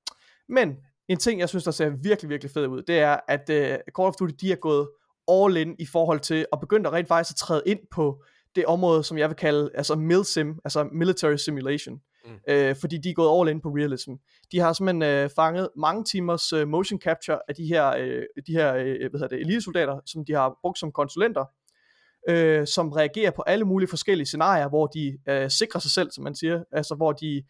[0.49, 0.77] Men
[1.09, 4.07] en ting, jeg synes, der ser virkelig, virkelig fed ud, det er, at øh, Call
[4.07, 4.89] of Duty, de er gået
[5.31, 8.23] all in i forhold til at begynde at rent faktisk at træde ind på
[8.55, 11.99] det område, som jeg vil kalde altså milsim, altså military simulation.
[12.29, 12.53] Mm.
[12.53, 14.11] Øh, fordi de er gået all in på realism.
[14.51, 18.51] De har simpelthen øh, fanget mange timers øh, motion capture af de her, øh, de
[18.51, 21.45] her øh, hvad hedder det, elitesoldater, som de har brugt som konsulenter,
[22.29, 26.23] øh, som reagerer på alle mulige forskellige scenarier, hvor de øh, sikrer sig selv, som
[26.23, 27.43] man siger, altså hvor de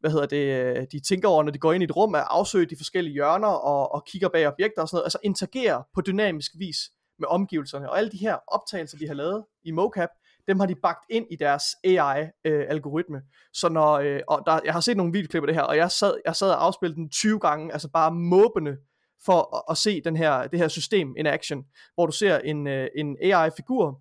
[0.00, 2.24] hvad hedder det, øh, de tænker over, når de går ind i et rum, at
[2.30, 6.00] afsøge de forskellige hjørner og, og kigger bag objekter og sådan noget, altså interagerer på
[6.00, 6.76] dynamisk vis
[7.18, 7.90] med omgivelserne.
[7.90, 10.08] Og alle de her optagelser, de har lavet i mocap,
[10.48, 13.16] dem har de bagt ind i deres AI-algoritme.
[13.16, 13.22] Øh,
[13.52, 15.90] så når, øh, og der, jeg har set nogle videoklip af det her, og jeg
[15.90, 18.76] sad, jeg sad og afspillede den 20 gange, altså bare måbende,
[19.24, 21.64] for at, at se den her, det her system in action,
[21.94, 24.00] hvor du ser en, øh, en AI-figur,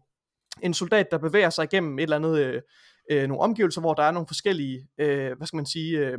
[0.61, 2.61] en soldat, der bevæger sig igennem et eller andet, øh,
[3.11, 6.17] øh, nogle omgivelser, hvor der er nogle forskellige, øh, hvad skal man sige, øh,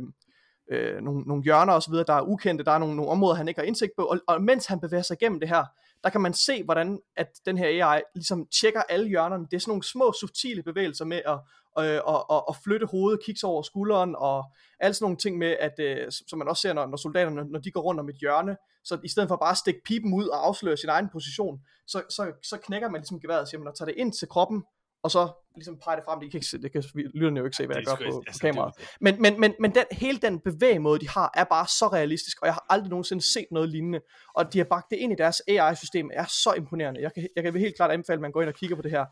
[0.71, 3.59] øh, nogle, nogle hjørner osv., der er ukendte, der er nogle, nogle områder, han ikke
[3.59, 5.65] har indsigt på, og, og mens han bevæger sig igennem det her,
[6.05, 9.45] der kan man se, hvordan at den her AI ligesom tjekker alle hjørnerne.
[9.51, 11.39] Det er sådan nogle små, subtile bevægelser med at,
[11.79, 14.43] øh, og, og, og flytte hovedet, kigge sig over skulderen, og
[14.79, 17.59] alle sådan nogle ting med, at, øh, som man også ser, når, når soldaterne, når
[17.59, 20.27] de går rundt om et hjørne, så i stedet for bare at stikke pipen ud
[20.27, 23.91] og afsløre sin egen position, så, så, så knækker man ligesom geværet siger, man tager
[23.91, 24.63] det ind til kroppen,
[25.05, 26.83] og så ligesom peger det frem, det kan, ikke se, det kan
[27.13, 28.73] lytterne jo ikke se, hvad jeg gør på, på kameraet.
[29.01, 32.45] Men, men, men, men den, hele den bevægemåde, de har, er bare så realistisk, og
[32.45, 33.99] jeg har aldrig nogensinde set noget lignende.
[34.35, 37.01] Og de har bagt det ind i deres AI-system, er så imponerende.
[37.01, 38.91] Jeg kan, jeg kan helt klart anbefale, at man går ind og kigger på det
[38.91, 39.05] her.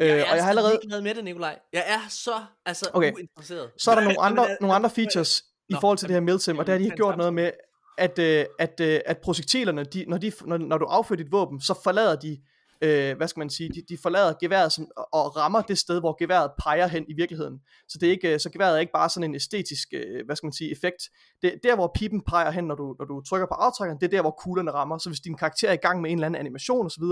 [0.00, 0.78] Øh, Jeg er og jeg har allerede...
[0.88, 1.58] glad med det, Nikolaj.
[1.72, 2.34] Jeg er så
[2.66, 3.12] altså, Okay.
[3.14, 3.70] uinteresseret.
[3.78, 6.58] Så er der nogle andre, nogle andre features i Nå, forhold til det her milsim,
[6.58, 7.50] og der har de jamen, gjort noget med,
[7.98, 11.60] at, øh, at, øh, at projektilerne, de, når, de, når, når du affyrer dit våben,
[11.60, 12.38] så forlader de,
[12.82, 16.16] øh, hvad skal man sige, de, de forlader geværet som, og- rammer det sted, hvor
[16.18, 17.60] geværet peger hen i virkeligheden.
[17.88, 20.36] Så, det er ikke, øh, så geværet er ikke bare sådan en æstetisk, øh, hvad
[20.36, 21.02] skal man sige, effekt.
[21.42, 24.10] Det der, hvor pipen peger hen, når du, når du trykker på aftrækkeren, det er
[24.10, 24.98] der, hvor kuglerne rammer.
[24.98, 27.04] Så hvis din karakter er i gang med en eller anden animation osv.,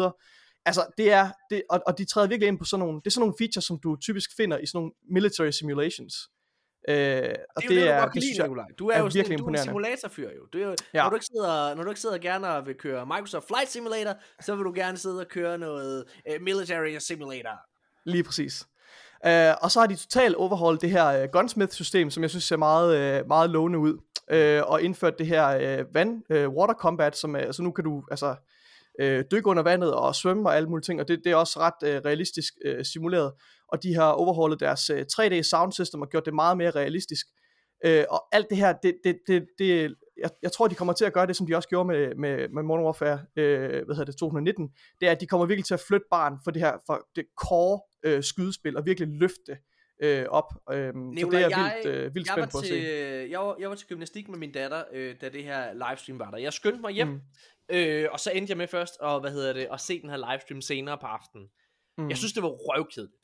[0.66, 3.11] Altså, det er, det, og, og de træder virkelig ind på sådan nogle, det er
[3.11, 6.15] sådan nogle features, som du typisk finder i sådan nogle military simulations.
[6.89, 6.94] Øh,
[7.56, 8.78] og det er jo det, kan synes lide, jeg.
[8.78, 10.47] Du er, jo sådan, virkelig en- du er en simulatorfyr jo.
[10.52, 11.02] Du er jo Ja.
[11.02, 14.15] når, du ikke sidder, når du ikke sidder gerne og vil køre Microsoft Flight Simulator,
[14.40, 17.61] så vil du gerne sidde og køre noget uh, Military Simulator.
[18.05, 18.66] Lige præcis.
[19.27, 19.31] Uh,
[19.62, 23.20] og så har de totalt overholdt det her uh, gunsmith-system, som jeg synes ser meget,
[23.20, 23.93] uh, meget lovende ud,
[24.32, 27.85] uh, og indført det her uh, vand, uh, water combat, som er, så nu kan
[27.85, 28.35] du altså
[29.03, 31.59] uh, dykke under vandet og svømme og alle mulige ting, og det, det er også
[31.61, 33.33] ret uh, realistisk uh, simuleret,
[33.69, 37.27] og de har overholdet deres uh, 3D sound system og gjort det meget mere realistisk,
[37.87, 41.05] uh, og alt det her, det, det, det, det jeg, jeg tror, de kommer til
[41.05, 44.05] at gøre det, som de også gjorde med, med, med Modern Warfare, øh, hvad hedder
[44.05, 46.73] det, 2019, det er, at de kommer virkelig til at flytte barn for det her,
[46.87, 49.59] for det core øh, skydespil, og virkelig løfte det
[50.03, 50.55] øh, op.
[50.73, 53.29] Øh, så det er jeg vildt, øh, vildt jeg spændt på at til, se.
[53.31, 56.31] Jeg var, jeg var til gymnastik med min datter, øh, da det her livestream var
[56.31, 56.39] der.
[56.39, 57.21] Jeg skyndte mig hjem, Mm.
[57.69, 60.16] Øh, og så endte jeg med først at, hvad hedder det, at se den her
[60.31, 61.49] livestream senere på aftenen.
[61.99, 62.09] Mm.
[62.09, 63.23] Jeg synes, det var røvkedeligt.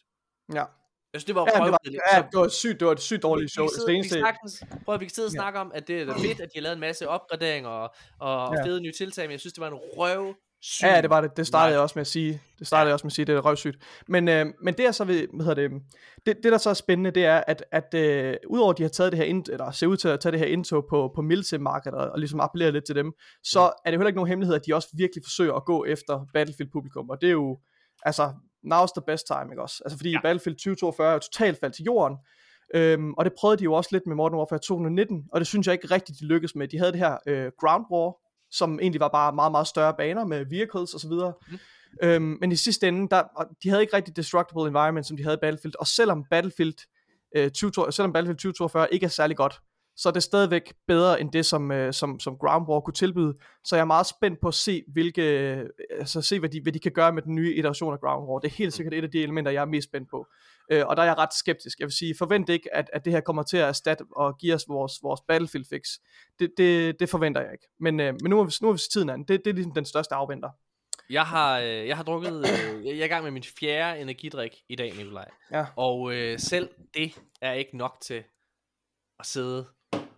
[0.54, 0.64] ja.
[1.12, 2.02] Jeg synes, det var Ja, røvkedeligt.
[2.12, 3.64] ja, Så- det var sygt, det var et sygt dårligt show.
[3.64, 5.88] vi, Det sidder, vi, eneste, sagtens, prøv at vi kan sidde og snakke om, at
[5.88, 8.64] det er fedt, at de har lavet en masse opgraderinger og, og Ja.
[8.64, 10.86] fede nye tiltag, men jeg synes, det var en røv syg.
[10.86, 11.36] Ja, det var det.
[11.36, 11.72] Det startede Nej.
[11.72, 12.42] jeg også med at sige.
[12.58, 13.76] Det startede jeg også med at sige, det er røvsygt.
[14.08, 15.82] Men, øh, men det er så ved, hvad hedder det,
[16.26, 18.90] det, det der så er spændende, det er, at, at øh, udover at de har
[18.90, 21.22] taget det her ind, eller ser ud til at tage det her indtog på, på
[21.22, 23.12] milsim-markedet, og, og ligesom appellere lidt til dem,
[23.44, 26.26] så er det heller ikke nogen hemmelighed, at de også virkelig forsøger at gå efter
[26.32, 27.58] Battlefield-publikum, og det er jo,
[28.02, 28.32] altså,
[28.72, 29.82] now's the best time, ikke også?
[29.84, 30.20] Altså, fordi ja.
[30.22, 32.16] Battlefield 2042 er totalt faldt til jorden,
[32.74, 35.66] Øhm, og det prøvede de jo også lidt med Modern Warfare 2019, og det synes
[35.66, 36.68] jeg ikke rigtigt, de lykkedes med.
[36.68, 38.16] De havde det her øh, Ground War,
[38.50, 41.12] som egentlig var bare meget, meget større baner med vehicles osv.
[41.12, 41.58] Mm.
[42.02, 43.22] Øhm, men i sidste ende, der,
[43.62, 46.74] de havde ikke rigtig destructible environment, som de havde i Battlefield, og selvom Battlefield,
[47.36, 49.60] øh, 20, selvom Battlefield 2042 ikke er særlig godt,
[49.96, 53.34] så er det stadigvæk bedre end det, som, øh, som, som Ground War kunne tilbyde.
[53.64, 55.22] Så jeg er meget spændt på at se, hvilke,
[55.98, 58.38] altså se hvad, de, hvad de kan gøre med den nye iteration af Ground War.
[58.38, 60.26] Det er helt sikkert et af de elementer, jeg er mest spændt på.
[60.70, 61.78] Øh, og der er jeg ret skeptisk.
[61.78, 64.54] Jeg vil sige, forvent ikke, at, at det her kommer til at erstatte og give
[64.54, 65.82] os vores, vores Battlefield fix.
[66.38, 67.68] Det, det, det forventer jeg ikke.
[67.80, 69.20] Men, øh, men nu er vi, nu er vi tiden an.
[69.20, 70.50] Det, det er ligesom den største afventer.
[71.10, 74.56] Jeg har, øh, jeg har drukket, øh, jeg er i gang med min fjerde energidrik
[74.68, 75.28] i dag, Nikolaj.
[75.52, 75.66] Ja.
[75.76, 78.24] Og øh, selv det er ikke nok til
[79.18, 79.66] at sidde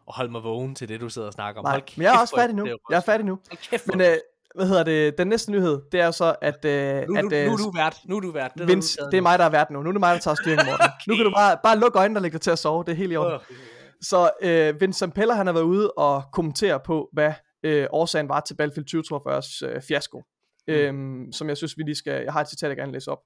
[0.07, 1.65] og holde mig vågen til det, du sidder og snakker om.
[1.65, 2.67] Nej, Hold men jeg er kæft, også færdig nu.
[2.91, 3.39] Jeg er færdig nu.
[3.71, 4.17] Kæft, Men øh,
[4.55, 5.19] hvad hedder det?
[5.19, 6.73] Den næste nyhed, det er så, at, øh,
[7.09, 7.97] nu, at nu, nu, øh, er du vært.
[8.05, 8.53] Nu er du vært.
[8.59, 9.23] Har Vince, du det er nu.
[9.23, 9.83] mig, der er vært nu.
[9.83, 10.87] Nu er det mig, der tager styringen, Morten.
[11.09, 12.85] Nu kan du bare, bare lukke øjnene og lægge dig til at sove.
[12.85, 13.33] Det er helt i orden.
[13.51, 13.57] Øh.
[14.03, 17.33] Så øh, Vincent Peller, han har været ude og kommentere på, hvad
[17.63, 20.23] øh, årsagen var til Battlefield 2042's øh, fiasko.
[20.69, 20.75] Mm.
[20.75, 22.23] Øhm, som jeg synes, vi lige skal...
[22.25, 23.19] Jeg har et citat, jeg gerne læse op.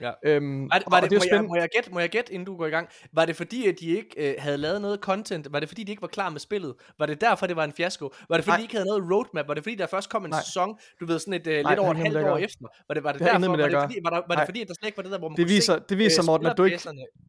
[0.00, 0.10] Ja.
[0.24, 2.32] Øhm, Var det, var det, det er må, jeg, må, jeg gætte, må jeg gætte,
[2.32, 2.88] inden du går i gang?
[3.12, 5.52] Var det fordi, at de ikke øh, havde lavet noget content?
[5.52, 6.74] Var det fordi, de ikke var klar med spillet?
[6.98, 8.12] Var det derfor, det var en fiasko?
[8.28, 8.56] Var det fordi, Nej.
[8.56, 9.48] de ikke havde noget roadmap?
[9.48, 10.42] Var det fordi, der først kom en Nej.
[10.42, 12.66] sæson, du ved, sådan et øh, Nej, lidt over et halvt år efter?
[12.88, 13.56] Var det, var det, Det derfor?
[13.56, 15.18] Var det fordi, var, der, var det fordi, at der slet ikke var det der,
[15.18, 16.80] hvor man Det viser, se, det viser øh, Morten, at du ikke?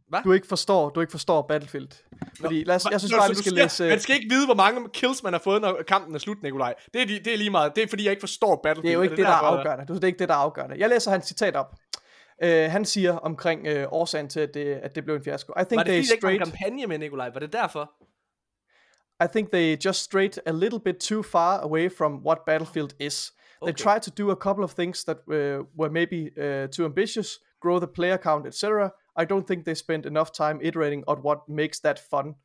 [0.10, 0.20] Hvad?
[0.24, 1.88] du ikke forstår, du ikke forstår Battlefield.
[2.42, 3.88] Fordi lad os, jeg synes bare, vi skal læse...
[3.88, 6.74] Man skal ikke vide, hvor mange kills man har fået, når kampen er slut, Nikolaj.
[6.94, 7.76] Det er, de, det er lige meget.
[7.76, 8.84] Det er fordi, jeg ikke forstår Battlefield.
[8.84, 9.94] Det er jo ikke det, der er afgørende.
[9.94, 10.76] Det er ikke det, der er afgørende.
[10.80, 11.76] Jeg læser hans citat op.
[12.44, 15.54] Uh, han siger omkring uh, årsagen til, at det, at det blev en fiasko.
[15.62, 17.30] I think Var det they der ikke en kampagne med, Nikolaj?
[17.30, 17.92] Var det derfor?
[19.24, 23.32] I think they just strayed a little bit too far away from what Battlefield is.
[23.62, 23.84] They Okay.
[23.84, 27.80] tried to do a couple of things that uh, were maybe uh, too ambitious, grow
[27.80, 28.92] the player count, etc.
[29.22, 32.36] I don't think they spent enough time iterating on what makes that fun.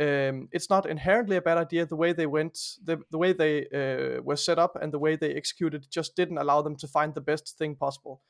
[0.00, 1.86] Um, it's not inherently a bad idea.
[1.86, 2.54] The way they went,
[2.86, 6.38] the, the way they uh, were set up, and the way they executed just didn't
[6.38, 8.22] allow them to find the best thing possible.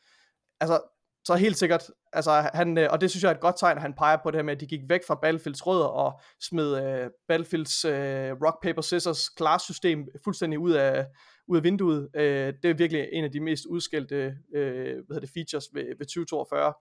[0.61, 0.81] Altså,
[1.25, 3.83] så helt sikkert, altså han, øh, og det synes jeg er et godt tegn, at
[3.83, 6.85] han peger på det her med, at de gik væk fra Battlefields rødder og smed
[6.85, 11.07] øh, Battlefields øh, rock, paper, scissors klassystem fuldstændig ud af,
[11.49, 12.09] ud af vinduet.
[12.17, 15.85] Øh, det er virkelig en af de mest udskældte øh, hvad hedder det, features ved,
[15.99, 16.73] ved 2042.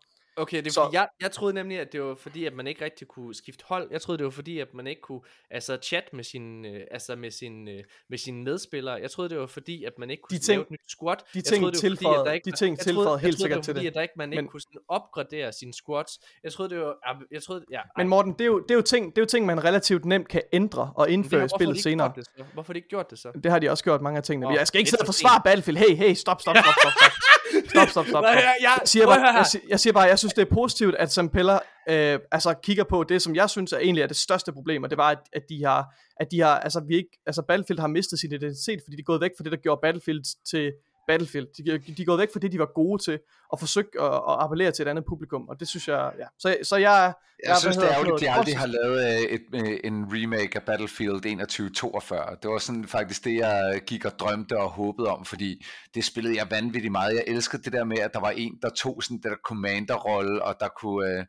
[0.41, 2.85] Okay, det er Så- jeg, jeg troede nemlig, at det var fordi, at man ikke
[2.85, 3.87] rigtig kunne skifte hold.
[3.91, 5.21] Jeg troede, det var fordi, at man ikke kunne
[5.51, 8.95] altså, chat med sin, øh, altså, med sin, øh, med sine medspillere.
[8.95, 10.91] Jeg troede, det var fordi, at man ikke kunne De sådan lave ting- et nyt
[10.91, 11.15] squad.
[11.17, 13.11] de jeg ting troede, det var fordi, at der ikke, de ting jeg troede, tilføjede
[13.11, 13.91] jeg helt troede, sikkert det til var fordi, det.
[13.91, 16.19] at der ikke, man ikke Men- kunne sådan opgradere sine squads.
[16.43, 16.95] Jeg troede, det var...
[17.05, 19.21] ah, Jeg troede, ja, Men Morten, det er, jo, det, er jo ting, det er
[19.21, 22.11] jo ting, man relativt nemt kan ændre og indføre i spillet senere.
[22.15, 22.43] Det så?
[22.53, 23.31] Hvorfor har de ikke gjort det så?
[23.43, 24.47] Det har de også gjort mange af tingene.
[24.47, 25.77] Åh, jeg skal ikke sidde og for forsvare Battlefield.
[25.77, 27.11] Hey, hey, stop, stop, stop, stop, stop.
[27.69, 28.21] Stop, stop, stop.
[28.23, 30.95] Nej, jeg- jeg- siger, bare, jeg, siger, jeg siger bare, jeg synes, det er positivt,
[30.95, 34.51] at Zampella øh, altså kigger på det, som jeg synes er egentlig er det største
[34.51, 35.85] problem, og det var, at, at de har,
[36.19, 39.03] at de har, altså vi ikke, altså Battlefield har mistet sin identitet, fordi de er
[39.03, 40.71] gået væk fra det, der gjorde Battlefield til
[41.11, 41.47] Battlefield.
[41.57, 43.19] De, de er gået væk fra det, de var gode til,
[43.51, 46.25] og forsøgt at, at appellere til et andet publikum, og det synes jeg, ja.
[46.39, 47.13] Så, så jeg, er-
[47.47, 50.55] Jeg synes, det er ærgerligt, at de aldrig har lavet øh, et, øh, en remake
[50.55, 52.37] af Battlefield 2142.
[52.41, 55.65] Det var sådan faktisk det, jeg gik og drømte og håbede om, fordi
[55.95, 57.13] det spillede jeg vanvittigt meget.
[57.15, 60.43] Jeg elskede det der med, at der var en, der tog sådan det der commander-rolle,
[60.43, 61.07] og der kunne...
[61.09, 61.25] Øh,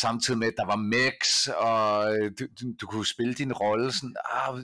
[0.00, 3.92] samtidig med, at der var mechs, og øh, du, du, du kunne spille din rolle
[3.92, 4.16] sådan...
[4.30, 4.58] Ah,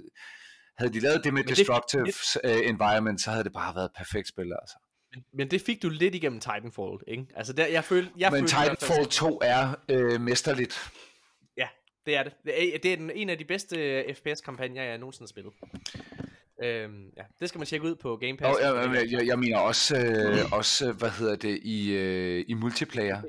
[0.82, 3.96] havde de lavet det med Men Destructive det, environment, så havde det bare været et
[3.96, 4.76] perfekt spil, altså.
[5.14, 7.26] Men, men det fik du lidt igennem Titanfall, ikke?
[7.36, 8.12] Altså, der, jeg følte...
[8.18, 10.90] Jeg Men følte Titanfall 2 er øh, mesterligt.
[11.56, 11.68] Ja,
[12.06, 12.32] det er det.
[12.44, 15.52] Det er, det er den, en af de bedste øh, FPS-kampagner, jeg nogensinde har spillet.
[16.62, 18.58] Øhm, ja, det skal man tjekke ud på Game Pass.
[18.58, 22.44] Og jeg, jeg, jeg, jeg mener også, øh, også, øh, hvad hedder det, i, øh,
[22.48, 23.22] i multiplayer.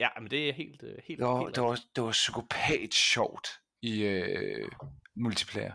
[0.00, 0.82] Ja, men det er helt...
[1.06, 3.48] helt, Det var, helt det var, det var psykopat sjovt
[3.82, 4.68] i øh,
[5.16, 5.72] multiplayer.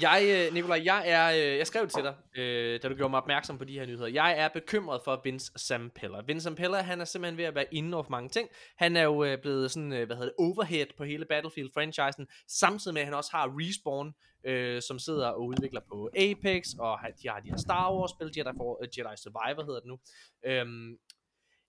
[0.00, 3.20] Jeg, øh, Nikolaj, jeg er, øh, jeg skrev til dig, øh, da du gjorde mig
[3.20, 4.06] opmærksom på de her nyheder.
[4.06, 6.20] Jeg er bekymret for Vince Zampella.
[6.26, 8.48] Vince Zampella, han er simpelthen ved at være inde over mange ting.
[8.76, 12.94] Han er jo øh, blevet sådan, øh, hvad hedder det, overhead på hele Battlefield-franchisen, samtidig
[12.94, 14.14] med, at han også har Respawn,
[14.46, 18.30] øh, som sidder og udvikler på Apex, og har- de har de her Star Wars-spil,
[18.36, 19.98] Jedi, for, uh, Jedi Survivor hedder det nu.
[20.46, 20.96] Øhm,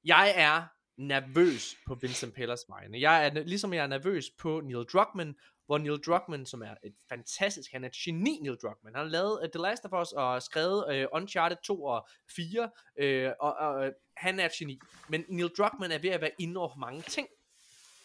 [0.05, 0.63] jeg er
[0.97, 3.01] nervøs på Vincent Pellers vegne.
[3.01, 5.35] Jeg er, ligesom jeg er nervøs på Neil Druckmann,
[5.65, 8.95] hvor Neil Druckmann, som er et fantastisk, han er et geni, Neil Druckmann.
[8.95, 12.63] Han har lavet uh, The Last of Us og skrevet uh, Uncharted 2 og 4,
[12.63, 12.69] uh,
[13.05, 14.79] øh, og, og uh, han er et geni.
[15.09, 17.27] Men Neil Druckmann er ved at være inde over mange ting.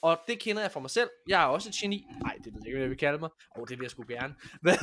[0.03, 1.11] Og det kender jeg fra mig selv.
[1.29, 2.07] Jeg er også et geni.
[2.23, 3.31] Nej, det ved jeg ikke, hvad jeg vil kalde mig.
[3.57, 4.35] Åh, oh, det vil jeg sgu gerne.
[4.63, 4.77] Hvad,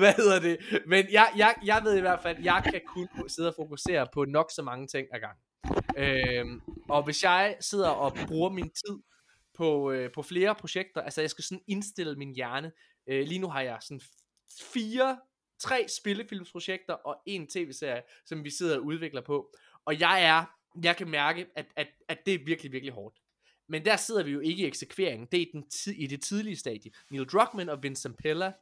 [0.00, 0.82] hvad hedder det?
[0.86, 4.24] Men jeg, jeg, jeg ved i hvert fald, jeg kan kun sidde og fokusere på
[4.24, 5.38] nok så mange ting ad gang.
[5.96, 8.98] Øhm, og hvis jeg sidder og bruger min tid
[9.58, 12.72] på, øh, på flere projekter, altså jeg skal sådan indstille min hjerne.
[13.06, 14.00] Øh, lige nu har jeg sådan
[14.72, 15.18] fire,
[15.58, 19.54] tre spillefilmsprojekter og en tv-serie, som vi sidder og udvikler på.
[19.84, 20.44] Og jeg er,
[20.82, 23.16] jeg kan mærke, at, at, at det er virkelig, virkelig hårdt.
[23.68, 25.28] Men der sidder vi jo ikke i eksekveringen.
[25.32, 26.90] Det er i, den tid, i det tidlige stadie.
[27.10, 28.52] Neil Druckmann og Vincent Pella,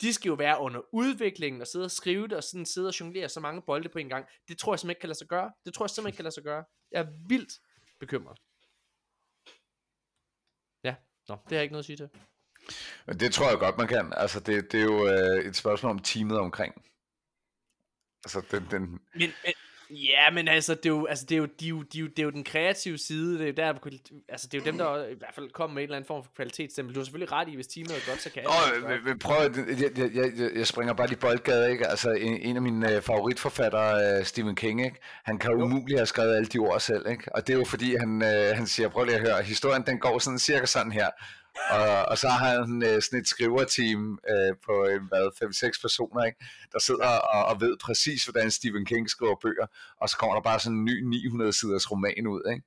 [0.00, 3.00] de skal jo være under udviklingen og sidde og skrive det, og sådan sidde og
[3.00, 4.26] jonglere så mange bolde på en gang.
[4.48, 5.52] Det tror jeg simpelthen ikke kan lade sig gøre.
[5.64, 6.64] Det tror jeg simpelthen ikke kan lade sig gøre.
[6.90, 7.60] Jeg er vildt
[8.00, 8.38] bekymret.
[11.28, 12.08] Ja, nå, det har jeg ikke noget at sige til.
[13.20, 14.12] Det tror jeg godt, man kan.
[14.16, 16.74] Altså, det, det er jo øh, et spørgsmål om teamet omkring.
[18.24, 19.54] Altså, den, den, Men, men
[19.94, 22.30] ja, men altså, det er jo, altså, det er jo, de de det er jo
[22.30, 23.90] den kreative side, det er jo der,
[24.28, 26.24] altså, det er jo dem, der i hvert fald kommer med en eller anden form
[26.24, 26.94] for kvalitetsstempel.
[26.94, 29.36] Du har selvfølgelig ret i, hvis teamet er godt, så kan alle gøre oh, prøv
[29.36, 31.86] at, jeg, jeg, jeg, jeg springer bare de boldgade, ikke?
[31.86, 34.96] Altså, en, en af mine øh, favoritforfattere, øh, Stephen King, ikke?
[35.24, 37.34] Han kan jo umuligt have skrevet alle de ord selv, ikke?
[37.34, 39.98] Og det er jo fordi, han, øh, han siger, prøv lige at høre, historien den
[39.98, 41.08] går sådan cirka sådan her.
[41.70, 46.24] Og, og så har han øh, sådan et skriverteam øh, på øh, hvad, 5-6 personer,
[46.24, 46.38] ikke?
[46.72, 49.66] der sidder og, og ved præcis, hvordan Stephen King skriver bøger,
[50.00, 52.42] og så kommer der bare sådan en ny 900-siders roman ud.
[52.52, 52.64] Ikke?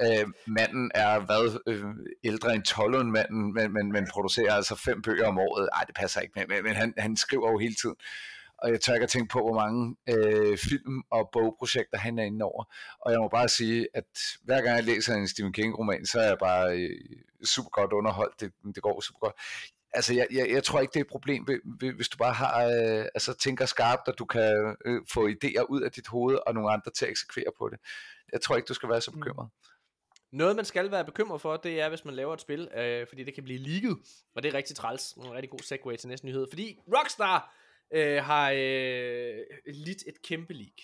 [0.00, 1.84] Øh, manden er hvad, øh,
[2.24, 5.68] ældre end 12 manden, men, men, men producerer altså fem bøger om året.
[5.72, 7.96] Ej, det passer ikke, men, men han, han skriver jo hele tiden.
[8.64, 12.22] Og jeg tør ikke at tænke på, hvor mange øh, film- og bogprojekter han er
[12.22, 12.64] inde over.
[13.00, 14.04] Og jeg må bare sige, at
[14.44, 16.90] hver gang jeg læser en Stephen King-roman, så er jeg bare øh,
[17.44, 18.40] super godt underholdt.
[18.40, 19.34] Det, det går super godt.
[19.92, 21.46] Altså, jeg, jeg, jeg tror ikke, det er et problem,
[21.96, 25.82] hvis du bare har, øh, altså, tænker skarpt, og du kan øh, få idéer ud
[25.82, 27.78] af dit hoved, og nogle andre til at eksekvere på det.
[28.32, 29.48] Jeg tror ikke, du skal være så bekymret.
[30.32, 33.24] Noget, man skal være bekymret for, det er, hvis man laver et spil, øh, fordi
[33.24, 33.98] det kan blive leaget,
[34.34, 35.12] og det er rigtig træls.
[35.12, 37.54] En rigtig god segue til næste nyhed, fordi Rockstar
[37.90, 40.80] øh, har øh, lidt et kæmpe leak.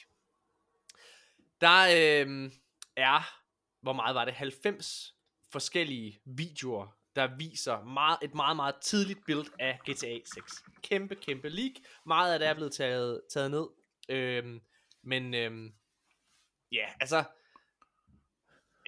[1.61, 2.53] Der øh,
[2.97, 3.41] er,
[3.83, 5.15] hvor meget var det, 90
[5.53, 10.65] forskellige videoer, der viser meget, et meget, meget tidligt billede af GTA 6.
[10.83, 11.73] Kæmpe, kæmpe leak.
[12.07, 13.67] Meget af det er blevet taget, taget ned.
[14.09, 14.61] Øh,
[15.03, 15.71] men øh,
[16.73, 17.25] ja, altså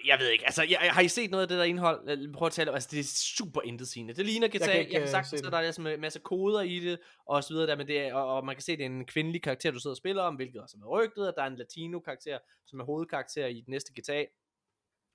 [0.07, 2.33] jeg ved ikke, altså, jeg, har I set noget af det der indhold?
[2.33, 3.05] Prøv at tale om, altså, det er
[3.37, 4.15] super intetsigende.
[4.15, 5.53] Det ligner GTA, jeg, ikke, jeg kan øh, sagtens se det.
[5.53, 8.37] der er en masse koder i det, og så videre der, men det er, og,
[8.37, 10.63] og, man kan se, det er en kvindelig karakter, du sidder og spiller om, hvilket
[10.63, 13.93] også er rygtet, og der er en latino karakter, som er hovedkarakter i den næste
[14.01, 14.25] GTA.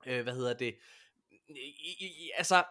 [0.08, 0.76] Øh, hvad hedder det?
[1.50, 1.54] I,
[2.00, 2.64] i, i, altså,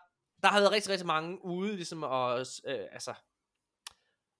[0.42, 3.14] der har været rigtig, rigtig mange ude, ligesom, og, øh, altså,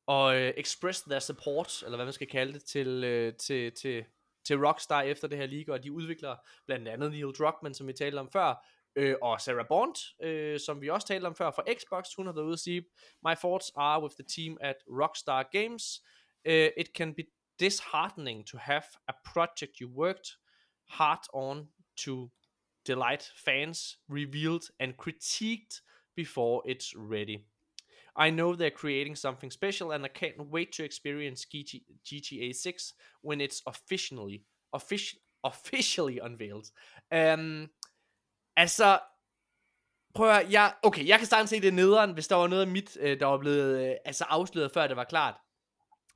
[0.06, 4.04] og øh, express their support, eller hvad man skal kalde det, til, øh, til, til,
[4.46, 7.92] til Rockstar efter det her league, og de udvikler blandt andet Neil Druckmann, som vi
[7.92, 8.66] talte om før,
[8.96, 12.32] øh, og Sarah Bond, øh, som vi også talte om før fra Xbox, hun har
[12.32, 12.84] været ude at sige,
[13.24, 16.02] My thoughts are with the team at Rockstar Games.
[16.48, 17.22] Uh, it can be
[17.60, 20.28] disheartening to have a project you worked
[20.88, 21.68] hard on
[22.04, 22.30] to
[22.86, 25.82] delight fans revealed and critiqued
[26.16, 27.38] before it's ready.
[28.18, 32.94] I know they're creating something special, and I can't wait to experience GT GTA 6
[33.22, 34.44] when it's officially
[34.76, 36.66] offici- officially unveiled.
[37.12, 37.68] Um,
[38.56, 38.98] altså,
[40.14, 42.68] prøv at, jeg, okay, jeg kan sagtens se det nederen, hvis der var noget af
[42.68, 45.34] mit, øh, der var blevet øh, altså afsløret, før det var klart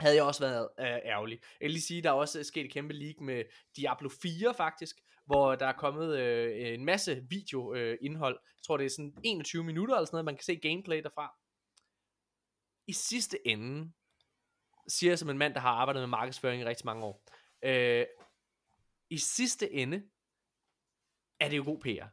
[0.01, 1.39] havde jeg også været øh, ærgerlig.
[1.61, 3.45] Jeg vil lige sige, der er også sket et kæmpe leak med
[3.77, 8.39] Diablo 4 faktisk, hvor der er kommet øh, en masse video øh, indhold.
[8.43, 11.40] Jeg tror det er sådan 21 minutter eller sådan noget, man kan se gameplay derfra.
[12.87, 13.93] I sidste ende,
[14.89, 17.25] siger jeg som en mand, der har arbejdet med markedsføring i rigtig mange år,
[17.63, 18.07] øh,
[19.11, 20.03] i sidste ende,
[21.41, 22.07] er det jo god PR.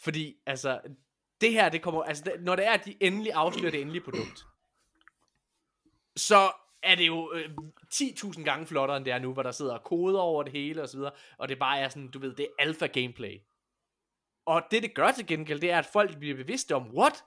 [0.00, 0.80] Fordi, altså,
[1.40, 4.04] det her, det kommer, altså, det, når det er, at de endelig afslører det endelige
[4.04, 4.44] produkt,
[6.16, 7.50] så er det jo øh,
[7.94, 10.88] 10.000 gange flottere, end det er nu, hvor der sidder koder over det hele og
[10.88, 13.40] så videre, og det bare er sådan, du ved, det er alfa gameplay.
[14.46, 17.24] Og det, det gør til gengæld, det er, at folk bliver bevidste om, what?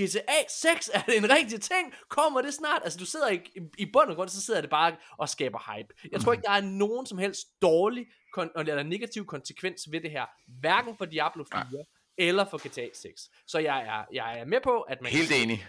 [0.00, 1.94] GTA 6, er det en rigtig ting?
[2.08, 2.82] Kommer det snart?
[2.84, 5.74] Altså, du sidder ikke, i, i bund og grund, så sidder det bare og skaber
[5.76, 5.94] hype.
[6.12, 8.06] Jeg tror ikke, der er nogen som helst dårlig,
[8.38, 10.26] kon- eller negativ konsekvens ved det her.
[10.60, 11.84] Hverken for Diablo 4,
[12.18, 13.30] eller for GTA 6.
[13.46, 15.66] Så jeg er, jeg er med på, at man Helt kan, enig.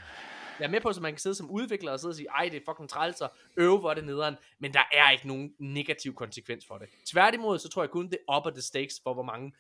[0.60, 2.50] jeg er med på, at man kan sidde som udvikler og sidde og sige, ej,
[2.52, 6.16] det er fucking træls og øve, hvor det nederen, men der er ikke nogen negativ
[6.16, 6.88] konsekvens for det.
[7.12, 9.52] Tværtimod, så tror jeg kun, det upper the stakes for, hvor mange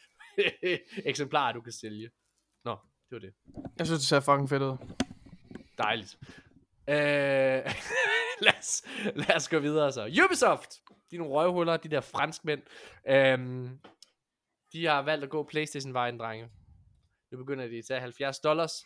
[1.11, 2.09] eksemplarer du kan sælge.
[2.65, 2.77] Nå,
[3.09, 3.33] det var det.
[3.77, 4.77] Jeg synes, det ser fucking fedt ud.
[5.77, 6.17] Dejligt.
[6.89, 6.95] Øh,
[8.45, 8.83] lad, os,
[9.15, 10.23] lad os gå videre så.
[10.25, 10.71] Ubisoft,
[11.11, 12.61] de er nogle røvhuller, de der franskmænd.
[13.07, 13.79] Øhm,
[14.73, 16.49] de har valgt at gå Playstation-vejen, drenge.
[17.31, 18.85] Nu begynder de at tage 70 dollars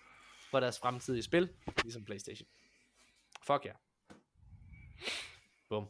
[0.51, 1.49] for deres fremtidige spil,
[1.83, 2.47] ligesom Playstation.
[3.47, 3.69] Fuck ja.
[3.69, 3.77] Yeah.
[5.69, 5.87] Bum.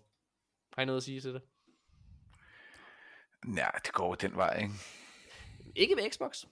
[0.74, 1.42] Har I noget at sige til det?
[3.58, 4.74] Ja, det går den vej, ikke?
[5.76, 6.46] Ikke ved Xbox.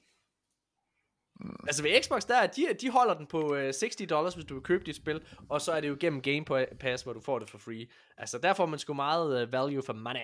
[1.68, 4.54] Altså ved Xbox, der er, de, de holder den på øh, 60 dollars, hvis du
[4.54, 6.46] vil købe dit spil, og så er det jo gennem Game
[6.80, 7.88] Pass, hvor du får det for free.
[8.18, 10.20] Altså der får man sgu meget øh, value for money.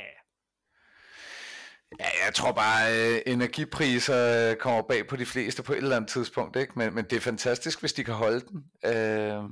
[2.00, 5.96] Ja, jeg tror bare, at energipriser øh, kommer bag på de fleste på et eller
[5.96, 6.74] andet tidspunkt, ikke?
[6.76, 8.64] Men, men det er fantastisk, hvis de kan holde den.
[8.86, 9.44] Øh,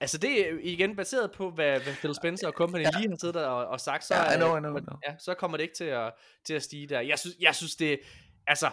[0.00, 2.90] Altså det er igen baseret på, hvad, hvad Phil Spencer og company ja.
[2.98, 4.80] lige har siddet der og, og sagt, så, Ja, I know, øh, I know, I
[4.80, 4.98] know.
[5.08, 6.12] Ja, så kommer det ikke til at,
[6.44, 7.00] til at stige der.
[7.00, 8.00] Jeg synes, jeg synes det,
[8.46, 8.70] altså,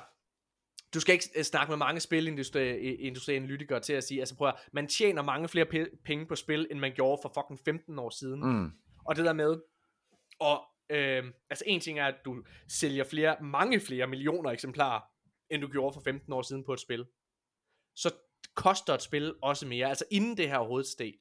[0.93, 4.87] du skal ikke øh, snakke med mange spilindustrianalytikere til at sige, altså prøv at, man
[4.87, 8.39] tjener mange flere pe- penge på spil, end man gjorde for fucking 15 år siden.
[8.45, 8.71] mm.
[9.05, 9.61] Og det der med,
[10.39, 15.01] og øh, altså en ting er, at du sælger flere, mange flere millioner eksemplarer,
[15.49, 17.05] end du gjorde for 15 år siden på et spil.
[17.95, 18.13] Så
[18.55, 21.13] koster et spil også mere, altså inden det her overhovedet steg.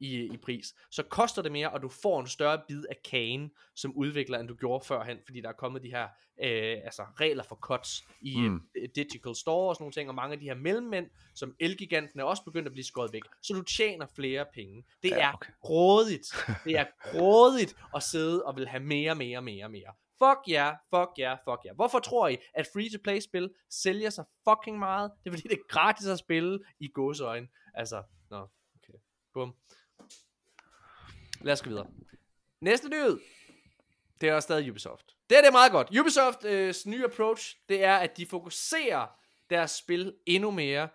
[0.00, 3.50] I, i pris, så koster det mere, og du får en større bid af kagen
[3.76, 6.08] som udvikler, end du gjorde førhen, fordi der er kommet de her
[6.42, 8.44] øh, altså regler for cuts i Mm.
[8.52, 8.60] mm.
[8.96, 12.24] digital store og sådan nogle ting, og mange af de her mellemmænd, som Elgiganten er
[12.24, 14.84] også begyndt at blive skåret væk, så du tjener flere penge.
[15.02, 15.52] Det Ja, er okay.
[15.60, 16.26] grådigt.
[16.64, 19.92] Det er grådigt at sidde og vil have mere, mere, mere, mere.
[20.18, 21.68] Fuck ja, yeah, fuck ja, yeah, fuck ja.
[21.68, 21.74] Yeah.
[21.76, 25.10] Hvorfor tror I, at free-to-play-spil sælger sig fucking meget?
[25.24, 27.48] Det er fordi, det er gratis at spille i gåseøjne.
[27.74, 28.36] Altså, nå,
[28.76, 28.98] okay.
[29.34, 29.54] Bum.
[31.44, 31.86] Lad os gå videre.
[32.60, 33.20] Næste nyhed.
[34.20, 35.16] Det er også stadig Ubisoft.
[35.30, 35.98] Det er det meget godt.
[36.00, 39.06] Ubisofts øh, nye approach, det er, at de fokuserer
[39.50, 40.88] deres spil endnu mere,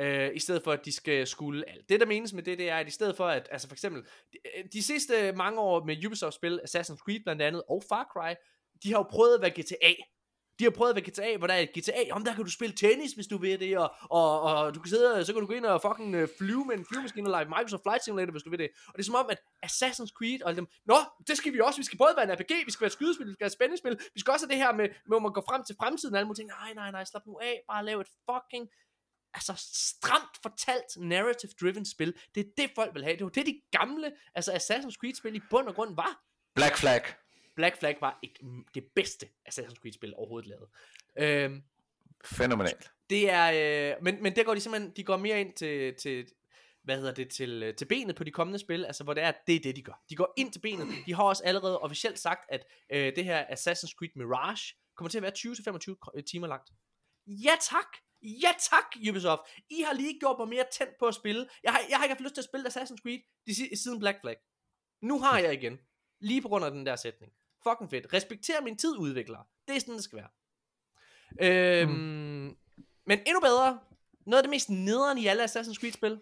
[0.00, 1.88] øh, i stedet for, at de skal skulle alt.
[1.88, 4.02] Det, der menes med det, det er, at i stedet for, at, altså for eksempel,
[4.32, 8.34] de, øh, de sidste mange år med Ubisoft-spil, Assassin's Creed blandt andet, og Far Cry,
[8.82, 10.02] de har jo prøvet at være GTA.
[10.58, 12.74] De har prøvet ved GTA, hvor der er et GTA, om der kan du spille
[12.76, 15.52] tennis, hvis du vil det, og, og, og du kan sidde, så kan du gå
[15.52, 18.58] ind og fucking øh, flyve med en flyvemaskine, eller Microsoft Flight Simulator, hvis du vil
[18.58, 18.70] det.
[18.86, 21.80] Og det er som om, at Assassin's Creed og dem, nå, det skal vi også,
[21.80, 23.58] vi skal både være en RPG, vi skal være et skydespil, vi skal være et
[23.58, 26.14] spændingsspil, vi skal også have det her med, med hvor man går frem til fremtiden,
[26.14, 28.66] og alle mulige ting, nej, nej, nej, slap nu af, bare lav et fucking
[29.38, 29.54] altså
[29.92, 32.14] stramt fortalt narrative driven spil.
[32.34, 33.16] Det er det folk vil have.
[33.16, 36.12] Det var det de gamle, altså Assassin's Creed spil i bund og grund var.
[36.54, 37.02] Black Flag.
[37.56, 38.38] Black Flag var et,
[38.74, 40.68] det bedste Assassin's Creed spil overhovedet lavet.
[41.18, 41.62] Øhm,
[42.24, 42.90] Fænomenalt.
[43.10, 46.26] det er, øh, men, men der går de simpelthen, de går mere ind til, til
[46.82, 49.32] hvad hedder det, til, øh, til benet på de kommende spil, altså hvor det er,
[49.46, 50.02] det er det, de gør.
[50.10, 50.86] De går ind til benet.
[51.06, 55.18] De har også allerede officielt sagt, at øh, det her Assassin's Creed Mirage kommer til
[55.18, 55.32] at være
[56.18, 56.70] 20-25 timer langt.
[57.26, 57.86] Ja tak!
[58.22, 59.40] Ja tak, Ubisoft!
[59.70, 61.48] I har lige gjort mig mere tændt på at spille.
[61.62, 63.98] Jeg har, jeg har ikke haft lyst til at spille Assassin's Creed de, si- siden
[63.98, 64.36] Black Flag.
[65.02, 65.78] Nu har jeg igen.
[66.20, 67.32] Lige på grund af den der sætning.
[67.68, 68.12] Fucking fedt.
[68.12, 69.44] Respekter min tid, udviklere.
[69.68, 70.28] Det er sådan, det skal være.
[71.40, 72.56] Øhm, mm.
[73.06, 73.78] Men endnu bedre.
[74.26, 76.20] Noget af det mest nederen i alle Assassin's Creed-spil.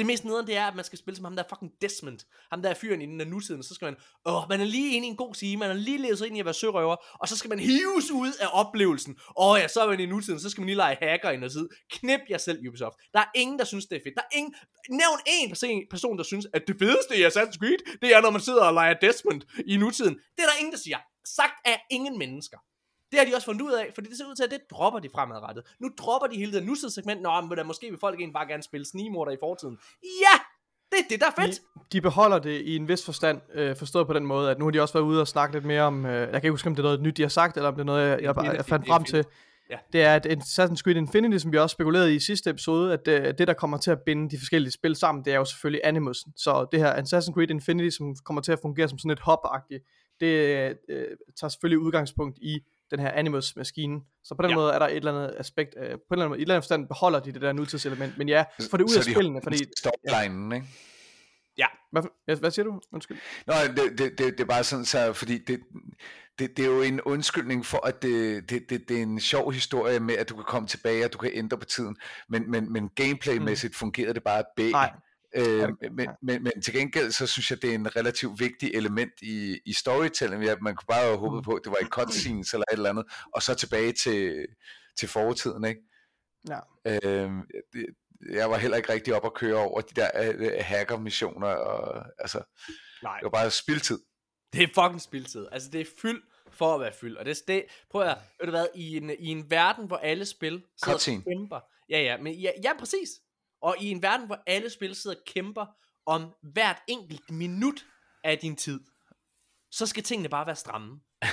[0.00, 2.18] Det mest nederen, det er, at man skal spille som ham der fucking Desmond.
[2.52, 3.62] Ham der er fyren i den der nutiden.
[3.62, 3.96] Så skal man,
[4.26, 5.58] åh, man er lige inde i en god time.
[5.60, 6.96] Man er lige levet sig ind i at være sørøver.
[7.20, 9.18] Og så skal man hives ud af oplevelsen.
[9.36, 10.40] Åh ja, så er man i nutiden.
[10.40, 11.68] Så skal man lige lege hacker ind og sidde.
[11.90, 12.96] Knip jer selv, Ubisoft.
[13.12, 14.14] Der er ingen, der synes, det er fedt.
[14.16, 14.54] Der er ingen,
[14.90, 18.30] nævn én person, person, der synes, at det fedeste i Assassin's Creed, det er, når
[18.30, 20.14] man sidder og leger Desmond i nutiden.
[20.14, 20.98] Det er der ingen, der siger.
[21.36, 22.58] Sagt af ingen mennesker.
[23.10, 25.00] Det har de også fundet ud af, fordi det ser ud til, at det dropper
[25.00, 25.64] de fremadrettet.
[25.80, 27.22] Nu dropper de hele det nutidssegment.
[27.22, 29.78] Nå, men der måske vil folk egentlig bare gerne spille snigmorder i fortiden.
[30.02, 30.36] Ja!
[30.90, 31.60] Det er det, der er fedt.
[31.76, 34.64] De, de beholder det i en vis forstand, øh, forstået på den måde, at nu
[34.64, 36.66] har de også været ude og snakke lidt mere om, øh, jeg kan ikke huske,
[36.66, 38.34] om det er noget nyt, de har sagt, eller om det er noget, jeg, jeg,
[38.34, 39.24] Det jeg, det jeg fandt det frem til.
[39.70, 39.78] Ja.
[39.92, 43.34] Det er, at Assassin's Creed Infinity, som vi også spekulerede i sidste episode, at øh,
[43.38, 46.32] det, der kommer til at binde de forskellige spil sammen, det er jo selvfølgelig Animusen.
[46.36, 49.84] Så det her Assassin's Creed Infinity, som kommer til at fungere som sådan et hop-agtigt,
[50.20, 50.26] det
[50.88, 51.06] øh,
[51.40, 52.60] tager selvfølgelig udgangspunkt i
[52.90, 54.00] den her Animus-maskine.
[54.24, 54.56] Så på den Ja.
[54.56, 54.60] ja.
[54.60, 56.44] måde er der et eller andet aspekt, øh, på en eller anden måde, i et
[56.44, 58.18] eller andet forstand beholder de det der nutidselement.
[58.18, 59.58] Men ja, få det ud Så af de spillene, fordi...
[59.78, 60.66] Storylinen, ikke?
[61.92, 62.80] Hvad, hvad, hvad siger du?
[62.92, 63.18] Undskyld.
[63.46, 65.60] Nå, det, det, det, det er bare sådan, så, fordi det,
[66.38, 69.52] det, det er jo en undskyldning for, at det, det, det, det er en sjov
[69.52, 71.96] historie med, at du kan komme tilbage, og du kan ændre på tiden,
[72.28, 73.74] men, men, men gameplaymæssigt mm.
[73.74, 74.70] fungerede det bare bag.
[74.70, 74.92] Nej.
[75.36, 79.12] Øh, men, men, men til gengæld, så synes jeg, det er en relativt vigtig element
[79.22, 80.44] i, i storytelling.
[80.44, 82.90] Ja, man kunne bare have håbet på, at det var i cutscenes eller et eller
[82.90, 84.46] andet, og så tilbage til,
[84.98, 85.80] til fortiden, ikke?
[86.48, 86.58] Ja.
[86.86, 87.30] Øh,
[87.72, 87.86] det,
[88.30, 92.42] jeg var heller ikke rigtig op at køre over de der øh, hacker-missioner, og altså,
[93.02, 93.16] Nej.
[93.16, 93.98] det var bare spildtid.
[94.52, 95.46] Det er fucking spildtid.
[95.52, 97.16] Altså, det er fyld for at være fyld.
[97.16, 100.24] Og det, det prøv at, ved du hvad, i en, i en verden, hvor alle
[100.24, 101.60] spil sidder og kæmper.
[101.90, 103.08] Ja, ja, men ja, ja, præcis.
[103.62, 105.66] Og i en verden, hvor alle spil sidder og kæmper
[106.06, 107.86] om hvert enkelt minut
[108.24, 108.80] af din tid,
[109.70, 111.00] så skal tingene bare være stramme.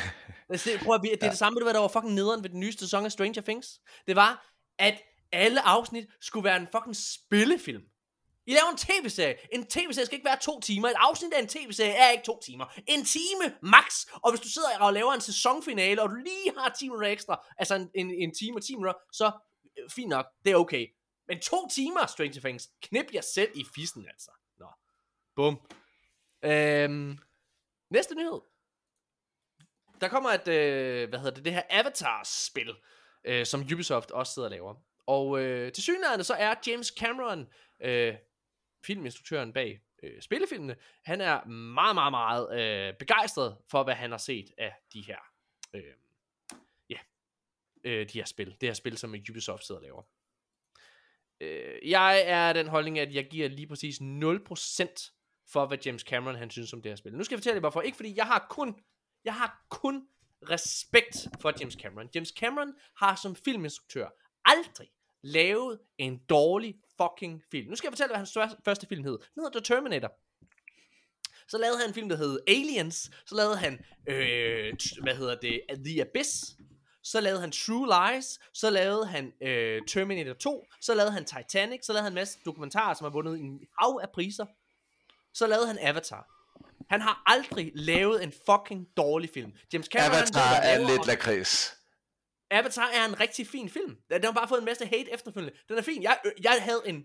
[0.49, 2.59] Altså, det, prøv at, det er det samme, hvad, der var fucking nederen ved den
[2.59, 3.79] nye sæson af Stranger Things.
[4.07, 7.81] Det var, at alle afsnit skulle være en fucking spillefilm.
[8.47, 9.35] I laver en tv-serie.
[9.53, 10.89] En tv-serie skal ikke være to timer.
[10.89, 12.65] Et afsnit af en tv-serie er ikke to timer.
[12.87, 14.05] En time max.
[14.23, 17.45] Og hvis du sidder og laver en sæsonfinale, og du lige har 10 minutter ekstra,
[17.57, 19.31] altså en, en, en time og 10 minutter, så
[19.79, 20.87] øh, fint nok, det er okay.
[21.27, 24.31] Men to timer, Stranger Things, knip jer selv i fissen, altså.
[24.57, 24.67] Nå.
[25.35, 25.61] Bum.
[26.43, 27.17] Øhm,
[27.89, 28.41] næste nyhed.
[30.01, 32.75] Der kommer et, øh, hvad hedder det, det her Avatar-spil,
[33.23, 34.75] øh, som Ubisoft også sidder og laver.
[35.07, 37.47] Og øh, til synligheden så er James Cameron,
[37.81, 38.15] øh,
[38.85, 40.75] filminstruktøren bag øh, spillefilmene,
[41.05, 45.19] han er meget, meget, meget øh, begejstret for, hvad han har set af de her,
[45.73, 45.93] øh,
[46.89, 46.99] ja,
[47.83, 48.57] øh, de her spil.
[48.61, 50.03] Det her spil, som Ubisoft sidder og laver.
[51.41, 54.03] Øh, jeg er den holdning, at jeg giver lige præcis 0%
[55.47, 57.13] for, hvad James Cameron han synes om det her spil.
[57.13, 57.81] Nu skal jeg fortælle jer hvorfor.
[57.81, 58.75] Ikke fordi jeg har kun,
[59.23, 60.07] jeg har kun
[60.49, 62.09] respekt for James Cameron.
[62.15, 64.07] James Cameron har som filminstruktør
[64.45, 64.87] aldrig
[65.23, 67.69] lavet en dårlig fucking film.
[67.69, 69.17] Nu skal jeg fortælle, hvad hans første film hed.
[69.17, 70.11] Den hedder The Terminator.
[71.47, 73.11] Så lavede han en film, der hed Aliens.
[73.25, 76.56] Så lavede han, øh, hvad hedder det, The Abyss.
[77.11, 78.39] Så lavede han True Lies.
[78.53, 80.67] Så lavede han øh, Terminator 2.
[80.81, 81.85] Så lavede han Titanic.
[81.85, 84.45] Så lavede han en masse dokumentarer, som har vundet en hav af priser.
[85.33, 86.27] Så lavede han Avatar.
[86.89, 89.53] Han har aldrig lavet en fucking dårlig film.
[89.73, 91.77] James Cameron, han Avatar hvad er han laver, lidt lakrids.
[92.51, 93.97] Avatar er en rigtig fin film.
[94.11, 95.59] Den har bare fået en masse hate efterfølgende.
[95.69, 96.03] Den er fin.
[96.03, 97.03] Jeg, øh, jeg havde en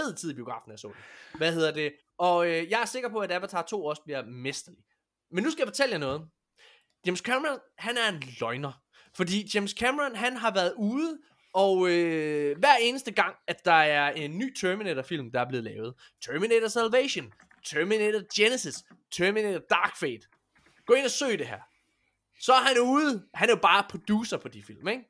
[0.00, 1.38] fed tid i biografen, jeg så den.
[1.38, 1.92] Hvad hedder det?
[2.18, 4.84] Og øh, jeg er sikker på, at Avatar 2 også bliver mesterlig.
[5.30, 6.28] Men nu skal jeg fortælle jer noget.
[7.06, 8.72] James Cameron, han er en løgner.
[9.18, 11.18] Fordi James Cameron, han har været ude,
[11.54, 15.94] og øh, hver eneste gang, at der er en ny Terminator-film, der er blevet lavet.
[16.26, 17.32] Terminator Salvation,
[17.64, 20.26] Terminator Genesis, Terminator Dark Fate.
[20.86, 21.60] Gå ind og søg det her.
[22.40, 25.02] Så er han ude, han er jo bare producer på de film, ikke?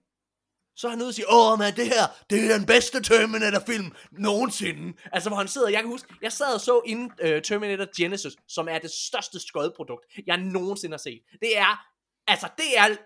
[0.77, 3.93] Så er han ude og siger, åh man, det her, det er den bedste Terminator-film
[4.12, 4.99] nogensinde.
[5.12, 8.37] Altså, hvor han sidder, jeg kan huske, jeg sad og så inden uh, Terminator Genesis,
[8.49, 11.23] som er det største skodprodukt, jeg nogensinde har set.
[11.41, 11.87] Det er,
[12.27, 12.97] altså, det er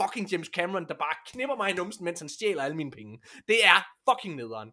[0.00, 3.18] fucking James Cameron, der bare knipper mig i numsen, mens han stjæler alle mine penge.
[3.48, 3.78] Det er
[4.10, 4.70] fucking nederen.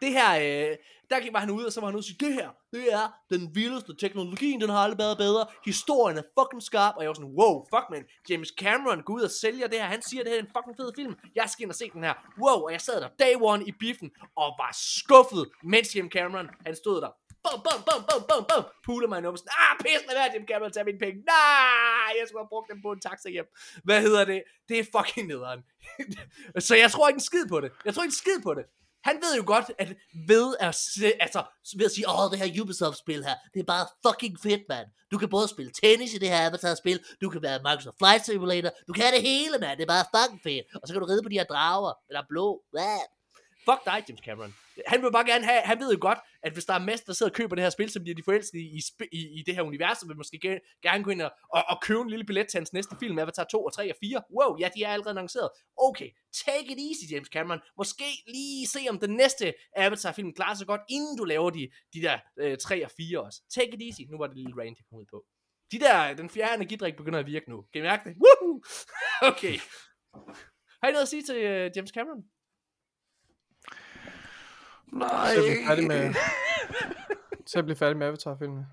[0.00, 0.76] Det her, øh,
[1.10, 2.92] der gik var han ud, og så var han ude og sige, det her, det
[2.92, 7.08] er den vildeste teknologi, den har aldrig været bedre, historien er fucking skarp, og jeg
[7.08, 10.22] var sådan, wow, fuck man, James Cameron går ud og sælger det her, han siger,
[10.22, 12.58] det her er en fucking fed film, jeg skal ind og se den her, wow,
[12.66, 16.76] og jeg sad der day one i biffen, og var skuffet, mens James Cameron, han
[16.76, 17.10] stod der,
[17.44, 20.46] bum, bum, bum, bum, bum, bum, puler mig i numsen, ah, pis, lad være, Jim
[20.50, 23.48] Cameron, tage mine penge, nej, jeg skulle have brugt dem på en taxa hjem,
[23.86, 25.60] hvad hedder det, det er fucking nederen,
[26.66, 28.64] så jeg tror ikke en skid på det, jeg tror ikke en skid på det,
[29.08, 29.88] han ved jo godt, at
[30.28, 31.40] ved at, se, altså,
[31.78, 34.86] ved at sige, åh, det her Ubisoft-spil her, det er bare fucking fedt, mand.
[35.12, 38.70] Du kan både spille tennis i det her Avatar-spil, du kan være Microsoft Flight Simulator,
[38.88, 39.76] du kan det hele, mand.
[39.78, 40.64] Det er bare fucking fedt.
[40.82, 42.62] Og så kan du ride på de her drager, der er blå.
[42.70, 43.00] Hvad?
[43.64, 44.54] Fuck dig, James Cameron.
[44.86, 47.12] Han vil bare gerne have, han ved jo godt, at hvis der er masser, der
[47.12, 48.80] sidder og køber det her spil, så bliver de forelsket i,
[49.12, 51.78] i, i, det her univers, og vil måske gerne, gerne gå ind og, og, og
[51.82, 54.22] købe en lille billet til hans næste film, Avatar 2 og 3 og 4.
[54.36, 55.50] Wow, ja, de er allerede annonceret.
[55.76, 56.10] Okay,
[56.44, 57.60] take it easy, James Cameron.
[57.76, 62.02] Måske lige se, om den næste Avatar-film klarer sig godt, inden du laver de, de
[62.02, 63.40] der øh, 3 og 4 også.
[63.54, 64.10] Take it easy.
[64.10, 65.24] Nu var det lille rant, jeg kom ud på.
[65.72, 67.64] De der, den fjerde energidrik begynder at virke nu.
[67.72, 68.16] Kan I mærke det?
[68.24, 68.62] Woohoo!
[69.30, 69.58] Okay.
[70.82, 72.24] Har I noget at sige til øh, James Cameron?
[74.92, 75.34] Nej.
[75.34, 76.14] Til at blive færdig med,
[77.58, 78.64] at blive færdig med Avatar-filmen.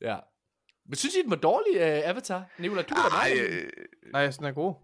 [0.00, 0.16] Ja.
[0.88, 2.44] Men synes I, den var dårlig, uh, Avatar?
[2.58, 3.40] Nicolai, du er Ej, mig.
[3.42, 3.70] øh,
[4.12, 4.74] Nej, den er god.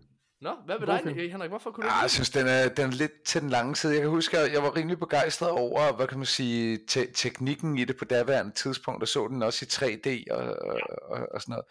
[0.40, 1.30] Nå, hvad med god dig, film.
[1.30, 1.48] Henrik?
[1.50, 3.92] Hvorfor kunne du Ah, jeg synes, den er, den er lidt til den lange side.
[3.92, 7.78] Jeg kan huske, at jeg var rimelig begejstret over, hvad kan man sige, te- teknikken
[7.78, 11.40] i det på daværende tidspunkt, og så den også i 3D og, og, og, og
[11.42, 11.64] sådan noget.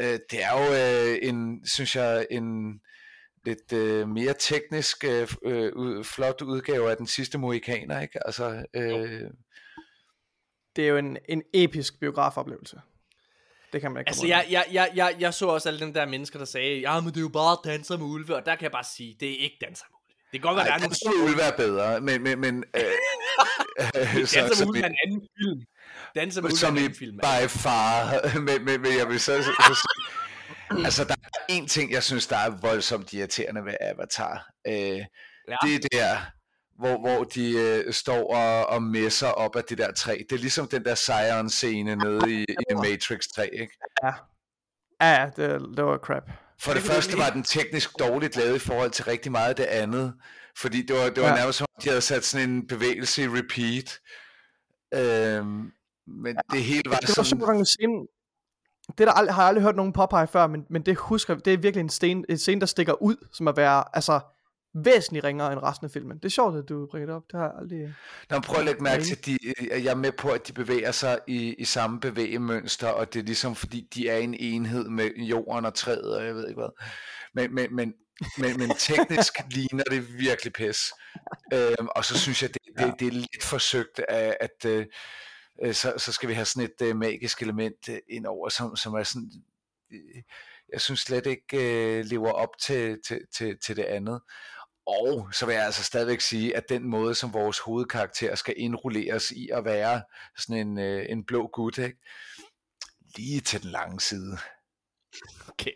[0.00, 0.64] Øh, det er jo
[1.12, 2.80] øh, en, synes jeg, en
[3.44, 8.26] lidt øh, mere teknisk øh, øh, flot udgave af den sidste Mohikaner, ikke?
[8.26, 9.30] Altså, øh,
[10.76, 12.80] Det er jo en, en episk biografoplevelse.
[13.72, 15.94] Det kan man ikke Altså, komme jeg, jeg, jeg, jeg, jeg så også alle de
[15.94, 18.54] der mennesker, der sagde, ja, men det er jo bare danser med ulve, og der
[18.54, 20.14] kan jeg bare sige, det er ikke danser med ulve.
[20.32, 22.82] Det kan godt være, der ej, er nogle ville være bedre, men, men, men øh,
[23.96, 25.60] øh, så, Danser så med ulve er en anden film.
[26.14, 27.16] Danser med ulve er som en i anden film.
[27.16, 30.27] by far, men, men, men jeg vil så, så, så sige,
[30.84, 34.46] altså der er en ting, jeg synes, der er voldsomt irriterende ved Avatar.
[34.66, 35.56] Øh, ja.
[35.62, 36.16] Det er der,
[36.78, 40.16] hvor, hvor de øh, står og, og messer op af det der træ.
[40.30, 43.72] Det er ligesom den der Sion-scene nede i, i Matrix 3, ikke?
[44.02, 44.12] Ja,
[45.00, 46.30] ja det, det var crap.
[46.60, 49.64] For det første var den teknisk dårligt lavet i forhold til rigtig meget af det
[49.64, 50.14] andet.
[50.58, 51.28] Fordi det var, det var Ja.
[51.28, 51.34] ja.
[51.40, 53.98] nærmest som om, de havde sat sådan en bevægelse i repeat.
[54.94, 55.70] Øhm,
[56.06, 57.40] men det hele var Det var sådan...
[57.40, 58.06] super en scene,
[58.98, 61.52] det der ald- har jeg aldrig hørt nogen påpege før, men, men det husker det
[61.52, 64.20] er virkelig en scene, en scene, der stikker ud, som at være, altså,
[64.74, 66.16] væsentligt ringere end resten af filmen.
[66.16, 67.22] Det er sjovt, at du bringer det op.
[67.32, 67.94] Det har jeg aldrig...
[68.30, 69.38] Nå, prøv at lægge mærke til, at de,
[69.70, 73.20] at jeg er med på, at de bevæger sig i, i samme bevægemønster, og det
[73.20, 76.60] er ligesom fordi, de er en enhed med jorden og træet, og jeg ved ikke
[76.60, 76.84] hvad.
[77.34, 77.94] Men, men, men,
[78.38, 80.92] men, men teknisk ligner det virkelig pis.
[81.54, 84.66] Øhm, og så synes jeg, det, det, det er lidt forsøgt, at, at
[85.62, 88.76] øh, så, så skal vi have sådan et øh, magisk element øh, ind over, som,
[88.76, 89.30] som er sådan,
[89.92, 90.22] øh,
[90.72, 94.20] jeg synes slet ikke øh, lever op til, til, til, til det andet.
[94.86, 99.30] Og så vil jeg altså stadigvæk sige, at den måde, som vores hovedkarakter skal indrulleres
[99.30, 100.02] i at være
[100.36, 101.98] sådan en, øh, en blå gut, ikke?
[103.16, 104.38] lige til den lange side.
[105.48, 105.72] Okay.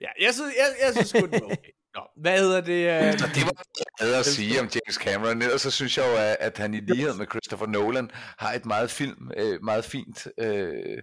[0.00, 1.72] Ja, jeg synes, jeg, jeg synes godt, okay.
[1.94, 3.06] Nå, hvad hedder det?
[3.06, 5.42] Øh, Så det var det, jeg havde at sige om James Cameron.
[5.42, 8.90] Ellers så synes jeg jo, at, han i lighed med Christopher Nolan har et meget
[8.90, 10.98] film, øh, meget fint øh,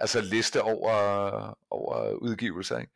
[0.00, 0.94] altså liste over,
[1.70, 2.78] over udgivelser.
[2.78, 2.92] Ikke?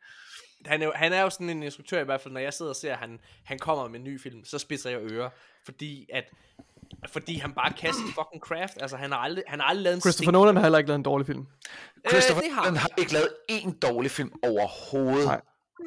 [0.65, 2.71] han, er jo, han er jo sådan en instruktør i hvert fald, når jeg sidder
[2.71, 5.29] og ser, at han, han kommer med en ny film, så spidser jeg ører.
[5.65, 6.23] Fordi at
[7.09, 8.81] fordi han bare kan sin fucking craft.
[8.81, 10.97] Altså, han har aldrig, han har aldrig lavet en Christopher Nolan har heller ikke lavet
[10.99, 11.45] en dårlig film.
[12.09, 15.25] Christopher Øh, det har Nolan har ikke lavet en dårlig film overhovedet.
[15.25, 15.41] Nej.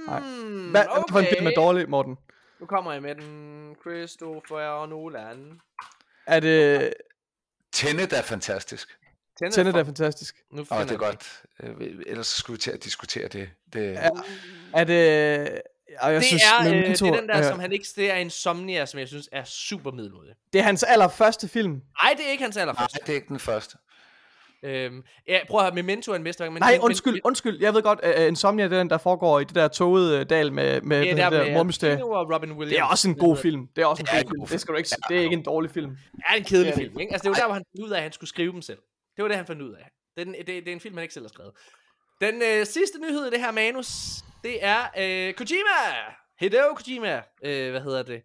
[0.06, 0.20] Nej.
[0.20, 1.12] Hmm, Hvad, okay.
[1.12, 2.16] for en film er dårlig, Morten?
[2.60, 3.76] Nu kommer jeg med den.
[3.82, 5.60] Christopher Nolan.
[6.26, 6.92] Er det...
[7.72, 8.98] Tenet er fantastisk.
[9.52, 10.36] Tenet er fantastisk.
[10.52, 11.42] Nu finder det er godt.
[11.62, 13.50] Øh, Ellers så skulle vi til at diskutere det.
[13.72, 14.08] det Ja.
[14.74, 15.60] Er det...
[16.00, 17.86] Og jeg det, synes, er, øh, det er den der, øh, som han ikke...
[17.96, 20.34] Det er Insomnia, som jeg synes er super middelmodig.
[20.52, 21.82] det er hans allerførste film.
[22.02, 22.98] Nej, det er ikke hans Nej, allerførste.
[23.06, 23.76] det er ikke den første.
[24.64, 26.52] Øhm, ja, prøv at høre, Memento er en mesterværk.
[26.52, 27.60] Men, Nej, men, undskyld, undskyld.
[27.60, 30.26] Jeg ved godt, uh, Insomnia det er den, der foregår i det der togede uh,
[30.30, 32.02] dal med, med det er der der mormysterie.
[32.02, 32.70] Robin Williams.
[32.70, 33.68] Det er også en god film.
[33.76, 34.46] Det er også en god film.
[34.46, 34.90] Det skal du ikke.
[35.08, 35.90] Det er ikke en dårlig film.
[35.90, 37.12] Det er en kedelig film, ikke?
[37.12, 38.78] Altså, det var der, hvor han fandt ud af, at han skulle skrive dem selv.
[39.16, 39.90] Det var det, han fandt ud af.
[40.16, 41.52] Den, det, det er en film, han ikke selv har skrevet.
[42.20, 43.88] Den øh, sidste nyhed i det her manus,
[44.44, 45.80] det er øh, Kojima!
[46.40, 48.22] Hideo Kojima, øh, hvad hedder det?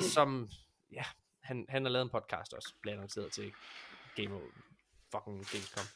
[0.00, 0.48] Som,
[0.92, 1.02] ja,
[1.42, 3.52] han, han har lavet en podcast også, blev annonceret til
[4.16, 4.40] Game of
[5.12, 5.86] fucking Gamescom.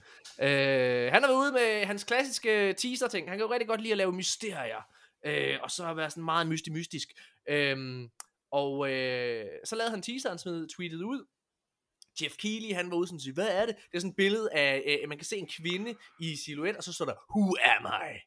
[0.40, 3.28] Øh, han har været ude med hans klassiske teaser-ting.
[3.28, 4.82] Han kan jo rigtig godt lide at lave mysterier.
[5.26, 7.08] Øh, og så være sådan meget mystisk-mystisk.
[7.48, 8.08] Øh,
[8.52, 11.26] og øh, så lavede han teaseren, smed tweetet ud.
[12.22, 13.76] Jeff Keighley, han var ude sådan sige, hvad er det?
[13.76, 16.84] Det er sådan et billede af, øh, man kan se en kvinde i silhuet, og
[16.84, 18.18] så står der, who am I?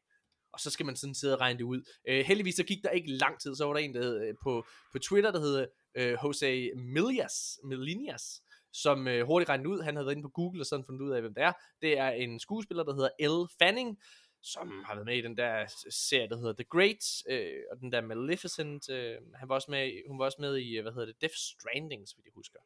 [0.52, 1.82] Og så skal man sådan sidde og regne det ud.
[2.08, 4.34] Øh, heldigvis så gik der ikke lang tid, så var der en der hed, øh,
[4.42, 8.42] på, på Twitter, der hedder øh, Jose Milias, Milinias,
[8.74, 9.82] som øh, hurtigt regnede ud.
[9.82, 11.52] Han havde været inde på Google og sådan fundet ud af, hvem det er.
[11.82, 13.98] Det er en skuespiller, der hedder Elle Fanning,
[14.42, 17.92] som har været med i den der serie, der hedder The Great, øh, og den
[17.92, 18.90] der Maleficent.
[18.90, 22.08] Øh, han var også med, hun var også med i, hvad hedder det, Death Stranding,
[22.08, 22.58] så vidt jeg husker.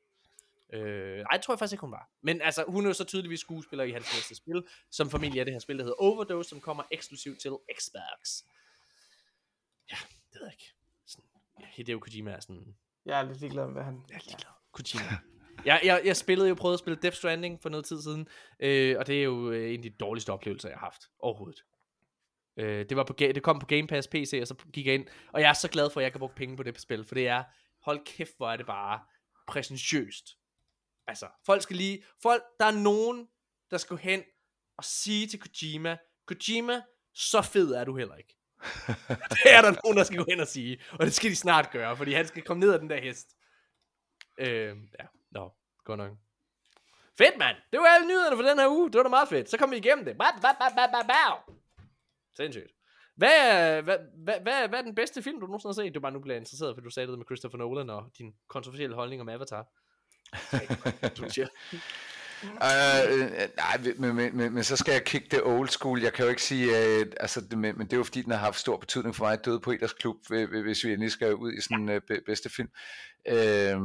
[0.73, 2.11] Øh, nej, det tror jeg faktisk ikke, hun var.
[2.23, 5.45] Men altså, hun er jo så tydeligvis skuespiller i hans næste spil, som familie er
[5.45, 8.43] det her spil, der hedder Overdose, som kommer eksklusivt til Xbox.
[9.91, 9.97] Ja,
[10.33, 10.73] det ved jeg ikke.
[11.07, 11.25] Sådan,
[11.61, 14.05] ja, Hideo Kojima er sådan, Jeg er lidt ligeglad med, hvad han...
[14.09, 14.53] jeg er ligeglad.
[14.73, 15.17] Kojima.
[15.65, 18.28] jeg, jeg, jeg spillede jo, prøvede at spille Death Stranding for noget tid siden,
[18.61, 21.65] øh, og det er jo øh, en af de dårligste oplevelser, jeg har haft overhovedet.
[22.57, 25.07] Øh, det, var på, det kom på Game Pass PC, og så gik jeg ind,
[25.33, 27.15] og jeg er så glad for, at jeg kan bruge penge på det spil, for
[27.15, 27.45] det er,
[27.83, 29.01] hold kæft, hvor er det bare
[29.49, 30.37] præsentiøst.
[31.07, 33.28] Altså, folk skal lige, folk, der er nogen,
[33.70, 34.23] der skal gå hen
[34.78, 35.97] og sige til Kojima,
[36.27, 36.83] Kojima,
[37.15, 38.35] så fed er du heller ikke.
[39.35, 41.70] det er der nogen, der skal gå hen og sige, og det skal de snart
[41.70, 43.37] gøre, fordi han skal komme ned af den der hest.
[44.39, 45.07] Øh, ja,
[45.89, 46.12] godt nok.
[47.18, 47.57] Fedt, mand.
[47.73, 48.91] Det var alle nyhederne for den her uge.
[48.91, 49.50] Det var da meget fedt.
[49.50, 50.18] Så kom vi igennem det.
[50.18, 51.23] Ba, ba, ba, ba, ba, ba.
[52.36, 52.73] Sindssygt.
[53.17, 55.94] Hvad er, hvad, hvad, hvad, hvad er den bedste film, du nogensinde har set?
[55.94, 58.97] Du bare nu bliver interesseret, for du sagde det med Christopher Nolan og din kontroversielle
[58.97, 59.67] holdning om Avatar.
[61.18, 61.49] du siger.
[62.42, 66.02] Øh, øh, nej, men, men, men, men så skal jeg kigge det old school.
[66.02, 68.39] Jeg kan jo ikke sige, øh, altså, men, men det er jo fordi, den har
[68.39, 69.44] haft stor betydning for mig.
[69.44, 72.00] Døde på Eders Klub, øh, øh, hvis vi endelig skal ud i sådan en øh,
[72.00, 72.68] be- bedste film.
[73.28, 73.81] Øh,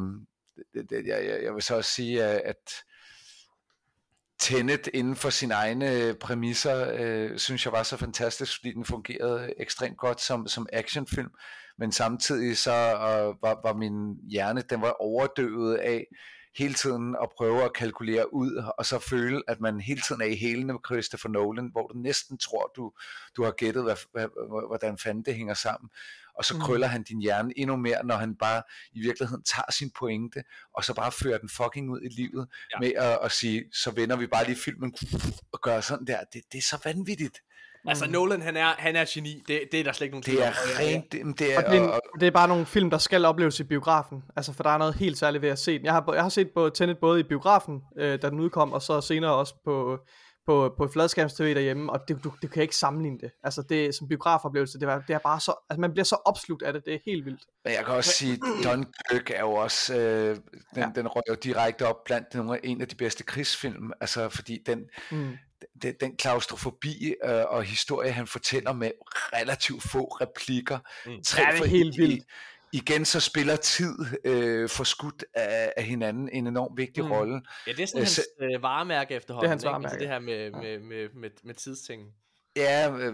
[0.74, 2.72] det, det, jeg, jeg, jeg vil så også sige, at- at
[4.40, 8.86] Tenet inden for sine egne øh, præmisser, øh, synes jeg var så fantastisk, fordi den
[8.86, 11.32] fungerede ekstremt godt som, som actionfilm,
[11.78, 16.08] men samtidig så øh, var, var min hjerne, den var overdøvet af
[16.58, 20.26] hele tiden at prøve at kalkulere ud, og så føle, at man hele tiden er
[20.26, 22.92] i hælene med Christopher Nolan, hvor du næsten tror, du,
[23.38, 24.28] du har gættet, hvad, hvad,
[24.68, 25.90] hvordan fanden det hænger sammen.
[26.38, 26.62] Og så Mm.
[26.62, 28.62] krøller han din hjerne endnu mere, når han bare
[28.94, 30.44] i virkeligheden tager sin pointe,
[30.78, 32.80] og så bare fører den fucking ud i livet, Ja.
[32.80, 34.94] med at, at sige, så vender vi bare lige filmen
[35.54, 36.18] og gør sådan der.
[36.34, 37.38] Det, det er så vanvittigt.
[37.88, 39.44] Altså, Nolan, han er, han er geni.
[39.48, 41.72] Det, det er der slet ikke nogen tvivl Det er rent, det, det er, Og
[41.72, 44.24] det, er og, det er bare nogle film, der skal opleves i biografen.
[44.36, 45.86] Altså, for der er noget helt særligt ved at se den.
[45.86, 48.82] Jeg har, jeg har set på Tenet både i biografen, øh, da den udkom, og
[48.82, 50.00] så senere også på,
[50.46, 53.32] på, på fladskærms-tv derhjemme, og det, du, du kan ikke sammenligne det.
[53.44, 56.64] Altså, det som biografoplevelse, det er, det er bare så, altså, man bliver så opslugt
[56.64, 57.42] af det, det er helt vildt.
[57.66, 60.44] Men jeg kan også sige, Dunkirk er jo også, øh, den,
[60.78, 60.90] Ja.
[60.96, 64.60] den røg jo direkte op blandt nogle af, en af de bedste krigsfilm, altså fordi
[64.66, 65.38] den, Mm.
[65.82, 68.92] den, den klaustrofobi øh, og historie, han fortæller med
[69.34, 70.80] relativt få replikker.
[71.06, 71.24] Mm.
[71.24, 72.24] Tre Ja, det er helt i- vildt.
[72.74, 73.96] Igen så spiller tid
[74.26, 77.12] øh, forskudt af, af hinanden en enorm vigtig Mm.
[77.12, 77.42] rolle.
[77.68, 79.50] Ja, det er sådan Øh, hans øh, varemærke efterhånden.
[79.50, 79.70] hans ikke?
[79.72, 79.92] varemærke.
[79.94, 82.08] Altså det her med, med, med, med, med tidstingen.
[82.56, 83.14] Ja, øh,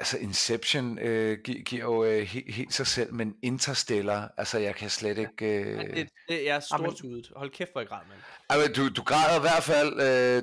[0.00, 4.74] altså Inception øh, gi- giver jo øh, he, helt sig selv, men Interstellar, altså jeg
[4.74, 5.46] kan slet ikke...
[5.46, 5.76] Øh...
[5.76, 6.62] Ja, det, det er Jamen.
[6.62, 7.32] stortudet.
[7.36, 8.20] Hold kæft, hvor jeg græd, mand.
[8.48, 10.42] Altså, du, du græder i hvert fald, øh,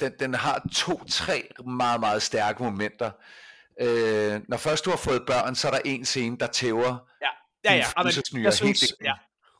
[0.00, 3.10] den, den har to-tre meget, meget stærke momenter.
[3.80, 7.28] Øh, når først du har fået børn, så er der en scene, der tæver Ja,
[7.64, 7.84] ja, ja.
[7.96, 9.12] Amen, følelsesnyre jeg synes- helt ja.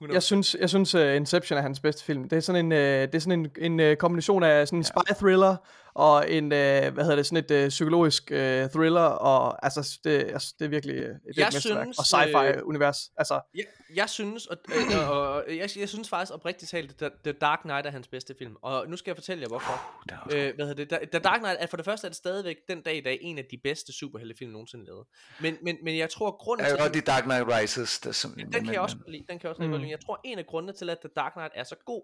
[0.02, 0.12] 100%.
[0.12, 2.28] Jeg synes, jeg synes uh, Inception er hans bedste film.
[2.28, 4.84] Det er sådan en, uh, det er sådan en, en uh, kombination af sådan en
[4.84, 5.56] spy thriller
[5.94, 6.48] og en, øh,
[6.94, 10.68] hvad hedder det, sådan et øh, psykologisk øh, thriller, og altså, det, altså, det er
[10.68, 11.84] virkelig øh, et Jeg mesterværk.
[11.94, 16.08] synes, Og sci-fi univers, altså, Jeg, jeg synes, og, øh, og, og jeg, jeg synes
[16.08, 18.56] faktisk oprigtigt talt, at The Dark Knight er hans bedste film.
[18.62, 19.72] Og nu skal jeg fortælle jer, hvorfor.
[20.12, 20.92] Er også Øh, hvad hedder det?
[20.96, 23.18] The- The Dark Knight er for det første er det stadigvæk den dag i dag
[23.20, 25.06] en af de bedste superheltefilm nogensinde lavet.
[25.40, 26.84] Men, men, men jeg tror, grunden Jeg til...
[26.84, 27.98] at lide Dark Knight Rises.
[28.00, 29.24] Der, som, den kan jeg også lide.
[29.28, 29.72] Den kan jeg også mm.
[29.72, 29.90] lide.
[29.90, 32.02] Jeg tror, en af grundene til, at The Dark Knight er så god,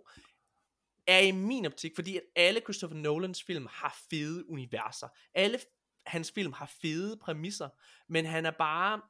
[1.06, 5.08] er i min optik, fordi at alle Christopher Nolans film har fede universer.
[5.34, 5.58] Alle
[6.06, 7.68] hans film har fede præmisser,
[8.08, 9.00] men han er bare...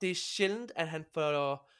[0.00, 1.70] Det er sjældent, at han får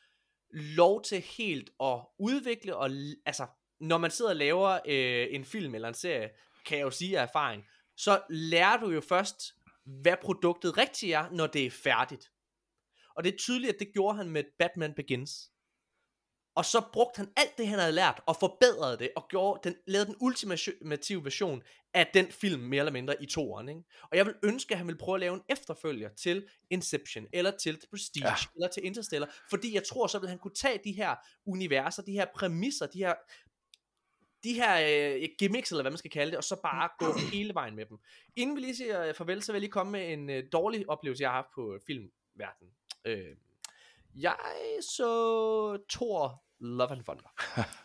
[0.51, 2.91] lov til helt at udvikle og...
[3.27, 3.47] Altså,
[3.81, 6.31] når man sidder og laver øh, en film eller en serie,
[6.67, 7.65] kan jeg jo sige af erfaring,
[7.97, 12.33] så lærer du jo først, hvad produktet rigtigt er, når det er færdigt.
[13.15, 15.50] Og det er tydeligt, at det gjorde han med Batman Begins.
[16.55, 19.77] Og så brugte han alt det, han havde lært, og forbedrede det, og gjorde den,
[19.87, 21.63] lavede den ultimative version
[21.95, 23.69] af den film, mere eller mindre, i toeren.
[23.69, 23.83] Ikke?
[24.03, 27.51] Og jeg vil ønske, at han ville prøve at lave en efterfølger til Inception, eller
[27.51, 28.35] til The Prestige, ja.
[28.55, 32.13] Eller til Interstellar, fordi jeg tror, så vil han kunne tage de her universer, de
[32.13, 33.15] her præmisser, de her
[34.45, 37.55] de her øh, gimmicks, eller hvad man skal kalde det, og så bare gå hele
[37.55, 37.99] vejen med dem.
[38.37, 41.23] Inden vi lige siger farvel, så vil jeg lige komme med en øh, dårlig oplevelse,
[41.23, 42.73] jeg har haft på filmverdenen.
[43.05, 43.37] Øh,
[44.17, 44.37] jeg
[44.81, 47.29] så Thor Love and Thunder.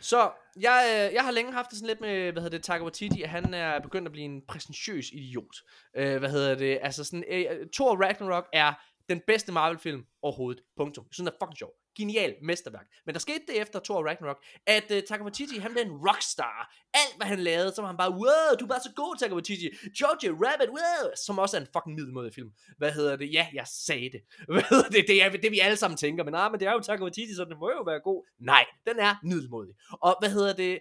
[0.00, 0.30] Så
[0.60, 3.22] jeg, øh, jeg har længe haft det sådan lidt med, hvad hedder det, Taika Waititi,
[3.22, 5.56] at han er begyndt at blive en præsentøs idiot.
[5.96, 8.72] Øh, hvad hedder det, altså sådan, øh, Thor Ragnarok er
[9.08, 10.62] den bedste Marvel-film overhovedet.
[10.76, 11.04] Punktum.
[11.04, 11.70] Jeg synes, den er fucking sjov.
[11.98, 12.86] Genial mesterværk.
[13.06, 16.74] Men der skete det efter Thor Ragnarok, at uh, Taika Waititi, han blev en rockstar.
[16.94, 19.34] Alt, hvad han lavede, så var han bare, wow, du er bare så god, Taika
[19.34, 19.68] Waititi.
[20.00, 22.50] Jojo Rabbit, wow, som også er en fucking middelmodig film.
[22.78, 23.32] Hvad hedder det?
[23.32, 24.20] Ja, jeg sagde det.
[24.54, 25.04] Hvad hedder det?
[25.08, 26.24] Det er det, vi alle sammen tænker.
[26.24, 28.26] Men nej, men det er jo Taika Waititi, så den må jo være god.
[28.38, 29.74] Nej, den er middelmodig.
[29.90, 30.78] Og hvad hedder det?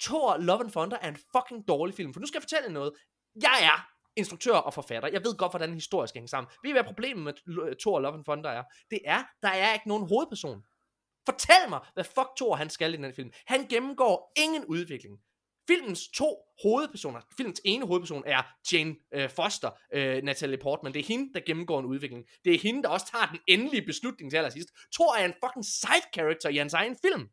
[0.00, 2.12] Thor Love and Thunder er en fucking dårlig film.
[2.12, 2.92] For nu skal jeg fortælle noget.
[3.42, 5.08] Jeg er instruktør og forfatter.
[5.08, 6.50] Jeg ved godt, hvordan en historie skal hænge sammen.
[6.62, 7.34] Ved I, hvad problemet med
[7.68, 8.62] øh, Thor Love and Thunder er?
[8.90, 10.62] Det er, der er ikke nogen hovedperson.
[11.26, 13.30] Fortæl mig, hvad fuck Thor han skal i den film.
[13.46, 15.18] Han gennemgår ingen udvikling.
[15.68, 20.92] Filmens to hovedpersoner, filmens ene hovedperson er Jane øh, Foster, øh, Natalie Portman.
[20.94, 22.24] Det er hende, der gennemgår en udvikling.
[22.44, 24.68] Det er hende, der også tager den endelige beslutning til allersidst.
[24.94, 27.28] Thor er en fucking side character i hans egen film.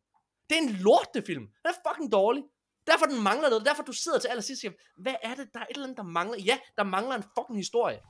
[0.50, 1.46] Det er en lortefilm.
[1.46, 2.42] Den er fucking dårlig.
[2.86, 3.66] Derfor den mangler noget.
[3.66, 5.96] Derfor du sidder til allersidst og siger, hvad er det, der er et eller andet,
[5.96, 6.38] der mangler?
[6.38, 8.00] Ja, der mangler en fucking historie.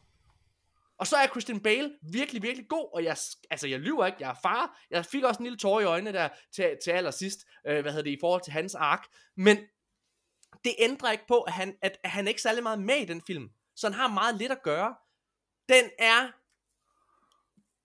[0.99, 3.17] Og så er Christian Bale virkelig, virkelig god, og jeg,
[3.51, 4.81] altså jeg lyver ikke, jeg er far.
[4.91, 8.05] Jeg fik også en lille tår i øjnene der til, til allersidst, øh, hvad hedder
[8.05, 9.07] det, i forhold til hans ark.
[9.37, 9.59] Men
[10.65, 13.05] det ændrer ikke på, at han, at, at han er ikke særlig meget med i
[13.05, 13.51] den film.
[13.77, 14.95] Så han har meget lidt at gøre.
[15.69, 16.29] Den er,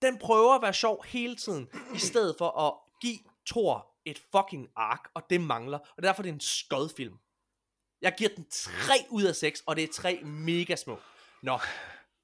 [0.02, 4.68] den prøver at være sjov hele tiden, i stedet for at give Thor et fucking
[4.76, 5.78] ark, og det mangler.
[5.96, 7.18] Og derfor er det en skodfilm.
[8.02, 10.98] Jeg giver den 3 ud af 6, og det er 3 mega små.
[11.42, 11.58] Nå,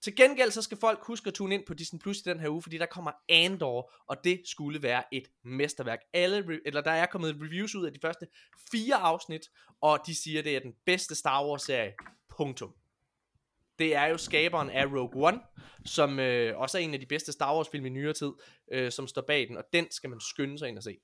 [0.04, 2.48] til gengæld så skal folk huske at tune ind på Disney Plus i den her
[2.48, 5.98] uge, fordi der kommer Andor, og det skulle være et mesterværk.
[6.12, 8.26] Alle, re- eller der er kommet reviews ud af de første
[8.70, 11.94] fire afsnit, og de siger, det er den bedste Star Wars serie.
[12.36, 12.74] Punktum.
[13.78, 15.40] Det er jo skaberen af Rogue One,
[15.84, 18.32] som øh, også er en af de bedste Star Wars film i nyere tid,
[18.72, 20.98] øh, som står bag den, og den skal man skynde sig ind og se.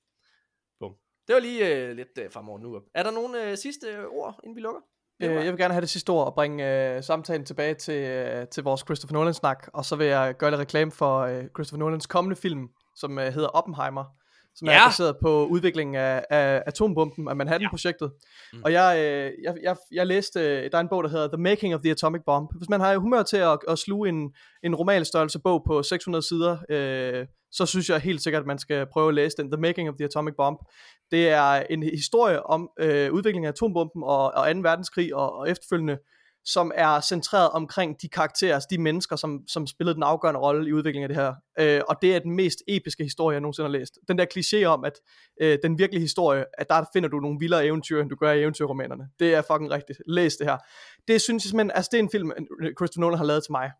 [1.31, 2.81] Det var lige øh, lidt øh, fremover nu.
[2.95, 4.81] Er der nogle øh, sidste øh, ord, inden vi lukker?
[5.23, 8.47] Øh, jeg vil gerne have det sidste ord og bringe øh, samtalen tilbage til, øh,
[8.47, 12.07] til vores Christopher Nolan-snak, og så vil jeg gøre lidt reklame for øh, Christopher Nolans
[12.07, 14.05] kommende film, som øh, hedder Oppenheimer,
[14.55, 14.73] som ja.
[14.73, 18.11] Er baseret på udviklingen af, af atombomben, af Manhattan-projektet.
[18.53, 18.57] Ja.
[18.57, 18.63] Mm.
[18.65, 21.41] Og jeg, øh, jeg, jeg, jeg læste, øh, der er en bog, der hedder The
[21.41, 22.51] Making of the Atomic Bomb.
[22.57, 26.57] Hvis man har humør til at, at sluge en, en romanstørrelse bog på 600 sider,
[26.69, 29.89] øh, så synes jeg helt sikkert, at man skal prøve at læse den, The Making
[29.89, 30.59] of the Atomic Bomb.
[31.11, 34.59] Det er en historie om øh, udviklingen af atombomben og, og 2.
[34.59, 35.97] verdenskrig og, og efterfølgende,
[36.45, 40.69] som er centreret omkring de karakterer, altså de mennesker, som, som spillede den afgørende rolle
[40.69, 41.33] i udviklingen af det her.
[41.59, 43.99] Øh, og det er den mest episke historie, jeg nogensinde har læst.
[44.07, 44.93] Den der kliché om, at
[45.41, 48.41] øh, den virkelige historie, at der finder du nogle vildere eventyr, end du gør i
[48.41, 49.09] eventyrromanerne.
[49.19, 50.01] Det er fucking rigtigt.
[50.07, 50.57] Læs det her.
[51.07, 52.31] Det synes jeg simpelthen, altså det er en film,
[52.77, 53.71] Christopher Nolan har lavet til mig.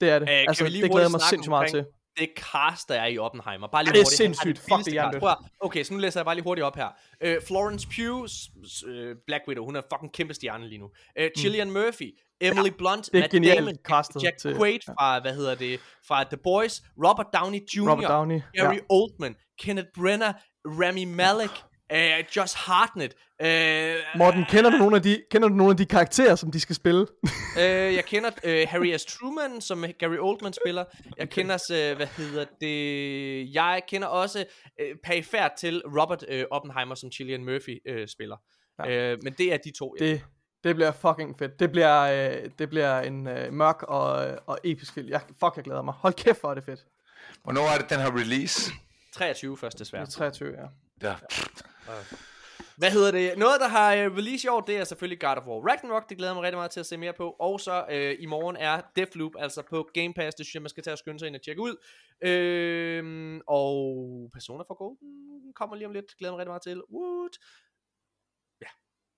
[0.00, 0.28] Det er det.
[0.28, 1.84] Øh, altså, det glæder jeg mig sindssygt meget til.
[2.18, 3.66] Det cast, der er i Oppenheimer.
[3.66, 4.20] Bare lige Ja, det er hurtigt.
[4.20, 4.58] Han har sindssygt.
[4.58, 5.18] Fuck, det er.
[5.20, 6.88] Prøv Okay, så nu læser jeg bare lige hurtigt op her.
[7.26, 8.28] Uh, Florence Pugh,
[8.86, 10.84] øh, Black Widow, hun er fucking kæmpe stjerne lige nu.
[11.20, 15.34] Uh, Cillian Murphy, Emily Blunt, det er Matt Damon, castet Jack til- Quaid fra, hvad
[15.34, 18.80] hedder det, fra The Boys, Robert Downey Jr., Robert Downey, Gary ja.
[18.90, 20.32] Oldman, Kenneth Brenner,
[20.66, 21.50] Rami Malek,
[21.92, 25.86] uh, Josh Hartnett, uh, Morten, kender du, nogle af de, kender du nogle af de
[25.86, 27.06] karakterer, som de skal spille?
[27.58, 29.04] Øh, jeg kender øh, Harry S.
[29.04, 30.84] Truman, som Gary Oldman spiller.
[31.18, 34.44] Jeg kender, øh, hvad hedder det, jeg kender også
[34.80, 38.36] øh, perifært til Robert øh, Oppenheimer, som Cillian Murphy øh, spiller.
[38.84, 39.12] Ja.
[39.12, 39.96] Øh, men det er de to.
[39.98, 40.22] Det,
[40.64, 41.60] det bliver fucking fedt.
[41.60, 45.08] Det bliver, øh, det bliver en øh, mørk og, og episk film.
[45.08, 45.94] Jeg, fuck, jeg glæder mig.
[45.94, 46.86] Hold kæft, hvor er det fedt.
[47.42, 48.72] Hvornår er det, den har release?
[49.14, 50.06] 23 først desværre.
[50.06, 50.66] Det er 23, ja.
[51.02, 51.14] Ja.
[52.76, 53.38] Hvad hedder det?
[53.38, 56.08] Noget, der har øh, release i år, det er selvfølgelig God of War Ragnarok.
[56.08, 57.30] Det glæder jeg mig rigtig meget til at se mere på.
[57.30, 60.34] Og så øh, i morgen er Deathloop, altså på Game Pass.
[60.34, 61.76] Det synes jeg, man skal tage og skynde sig ind og tjekke ud.
[62.22, 63.84] Øh, og
[64.32, 66.16] Persona for Golden kommer lige om lidt.
[66.18, 66.82] Glæder mig rigtig meget til.
[66.92, 67.36] Woot.
[68.60, 68.66] Ja.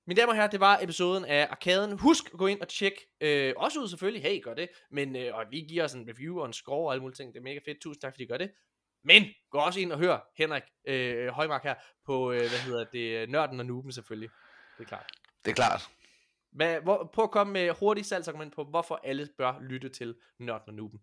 [0.06, 1.98] Mine damer og herrer, det var episoden af Arkaden.
[1.98, 4.22] Husk at gå ind og tjek øh, også ud selvfølgelig.
[4.22, 4.68] Hey, gør det.
[4.90, 7.32] Men øh, og lige giver os en review og en score og alle mulige ting.
[7.34, 7.80] Det er mega fedt.
[7.80, 8.50] Tusind tak, fordi I gør det.
[9.04, 11.74] Men gå også ind og hør Henrik øh, Højmark her
[12.06, 14.30] på, øh, hvad hedder det, Nørden og Nuben selvfølgelig.
[14.78, 15.12] Det er klart.
[15.44, 15.88] Det er klart.
[16.52, 20.68] Hvad, hvor, prøv at komme med hurtigt salgsargument på, hvorfor alle bør lytte til Nørden
[20.68, 21.00] og Nuben.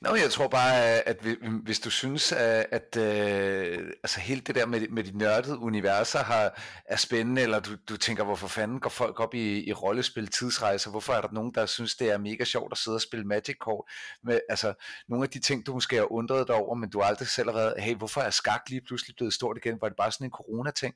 [0.00, 0.74] Nå, jeg tror bare,
[1.08, 5.18] at vi- hvis du synes, at, at øh, altså hele det der med, med de
[5.18, 9.64] nørdede universer har, er spændende, eller du, du tænker, hvorfor fanden går folk op i,
[9.68, 12.94] i rollespil, tidsrejser, hvorfor er der nogen, der synes, det er mega sjovt at sidde
[12.94, 13.84] og spille Magic-kort,
[14.24, 14.74] med, altså
[15.08, 17.48] nogle af de ting, du måske har undret dig over, men du har aldrig selv
[17.50, 20.26] har været, hey, hvorfor er skak lige pludselig blevet stort igen, var det bare sådan
[20.26, 20.94] en corona-ting,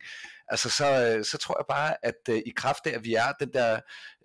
[0.48, 3.32] altså så, øh, så tror jeg bare, at øh, i kraft af, at vi er
[3.40, 3.80] den der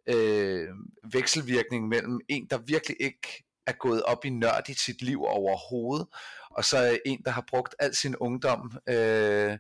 [0.07, 0.67] øh,
[1.13, 6.07] vekselvirkning mellem en, der virkelig ikke er gået op i nørd i sit liv overhovedet,
[6.49, 9.57] og så er en, der har brugt al sin ungdom øh,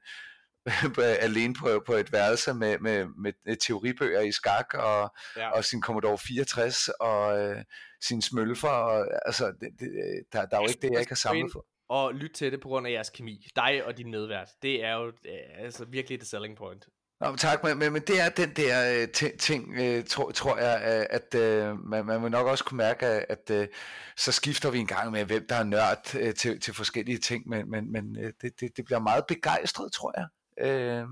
[1.27, 5.49] alene på, på et værelse med, med, med teoribøger i skak, og, Ja.
[5.49, 7.63] og sin Commodore 64, og øh,
[8.01, 9.89] sin smølfer, og, altså, det, det,
[10.33, 11.65] der, der er jo ikke det, jeg ikke har samlet for.
[11.89, 13.47] Og lyt til det på grund af jeres kemi.
[13.55, 14.49] Dig og din medvært.
[14.61, 16.85] Det er jo øh, altså virkelig the selling point.
[17.23, 20.31] Nå, men tak, men, men, men det er den der øh, ting, ting øh, tror,
[20.31, 23.67] tror jeg, øh, at øh, man, man vil nok også kunne mærke, at, at øh,
[24.17, 27.49] så skifter vi en gang med, hvem der er nørd øh, til, til forskellige ting,
[27.49, 30.27] men, men, men øh, det, det, det bliver meget begejstret, tror jeg.
[30.67, 31.05] Øh,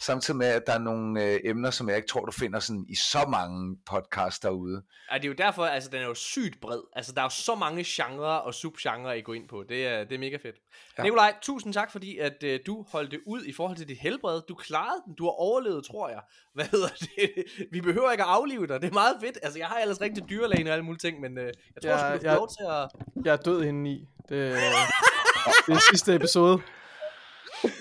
[0.00, 2.86] samtidig med, at der er nogle øh, emner, som jeg ikke tror, du finder sådan
[2.88, 4.82] i så mange podcasts derude.
[5.10, 6.80] Og det er jo derfor, altså den er jo sygt bred.
[6.96, 9.64] Altså der er jo så mange genrer og subgenrer, I går ind på.
[9.68, 10.44] Det er, det er mega fedt.
[10.44, 10.50] Ja.
[10.98, 11.02] Ja.
[11.02, 14.40] Nikolaj, tusind tak, fordi at øh, du holdt det ud i forhold til dit helbred.
[14.48, 15.14] Du klarede den.
[15.14, 16.20] Du har overlevet, tror jeg.
[16.54, 17.44] Hvad hedder det?
[17.72, 18.80] Vi behøver ikke at aflive dig.
[18.82, 19.38] Det er meget fedt.
[19.42, 21.52] Altså jeg har ellers rigtig dyrlægen og alle mulige ting, men øh, jeg
[21.82, 22.34] tror, Ja, ja, du får ja.
[22.34, 23.24] lov til at...
[23.24, 24.08] Jeg er død hende i.
[24.28, 24.52] Det,
[25.66, 26.62] det er sidste episode,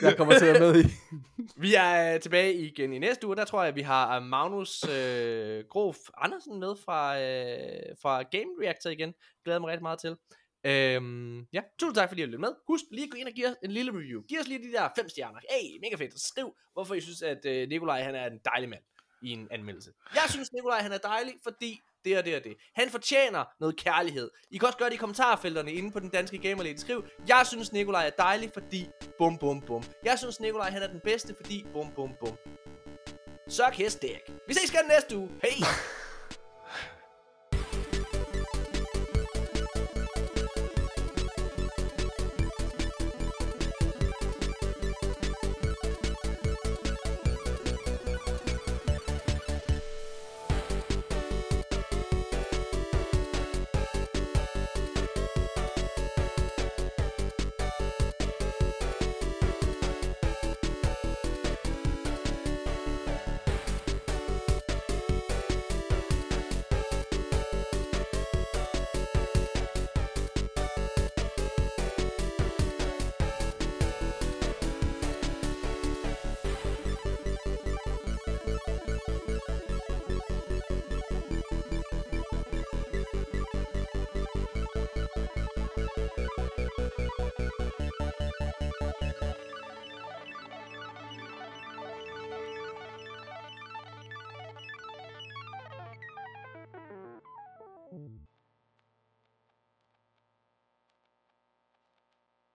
[0.01, 0.87] jeg kommer til at være med i.
[1.63, 3.35] Vi er øh, tilbage igen i næste uge.
[3.35, 8.51] Der tror jeg, vi har øh, Magnus øh, Grof Andersen med fra, øh, fra Game
[8.61, 9.13] Reactor igen.
[9.43, 10.15] Glæder mig rigtig meget til.
[10.65, 12.53] Øhm, ja, tusind tak fordi I lyttede med.
[12.67, 14.21] Husk lige at gå ind og give os en lille review.
[14.21, 15.39] Giv os lige de der fem stjerner.
[15.49, 16.21] Hey, mega fedt.
[16.21, 18.83] Skriv, hvorfor I synes, at øh, Nikolaj han er en dejlig mand
[19.21, 19.91] i en anmeldelse.
[20.13, 22.57] Jeg synes, Nikolaj han er dejlig, fordi det og det og det.
[22.75, 24.31] Han fortjener noget kærlighed.
[24.51, 26.77] I kan også gøre det i kommentarfelterne inde på den danske gamerlæge.
[26.77, 29.83] Skriv, jeg synes Nikolaj er dejlig, fordi bum bum bum.
[30.03, 32.37] Jeg synes Nikolaj han er den bedste, fordi bum bum bum.
[33.47, 34.31] Så kæst dick.
[34.47, 35.29] Vi ses igen næste uge.
[35.41, 35.67] Hej!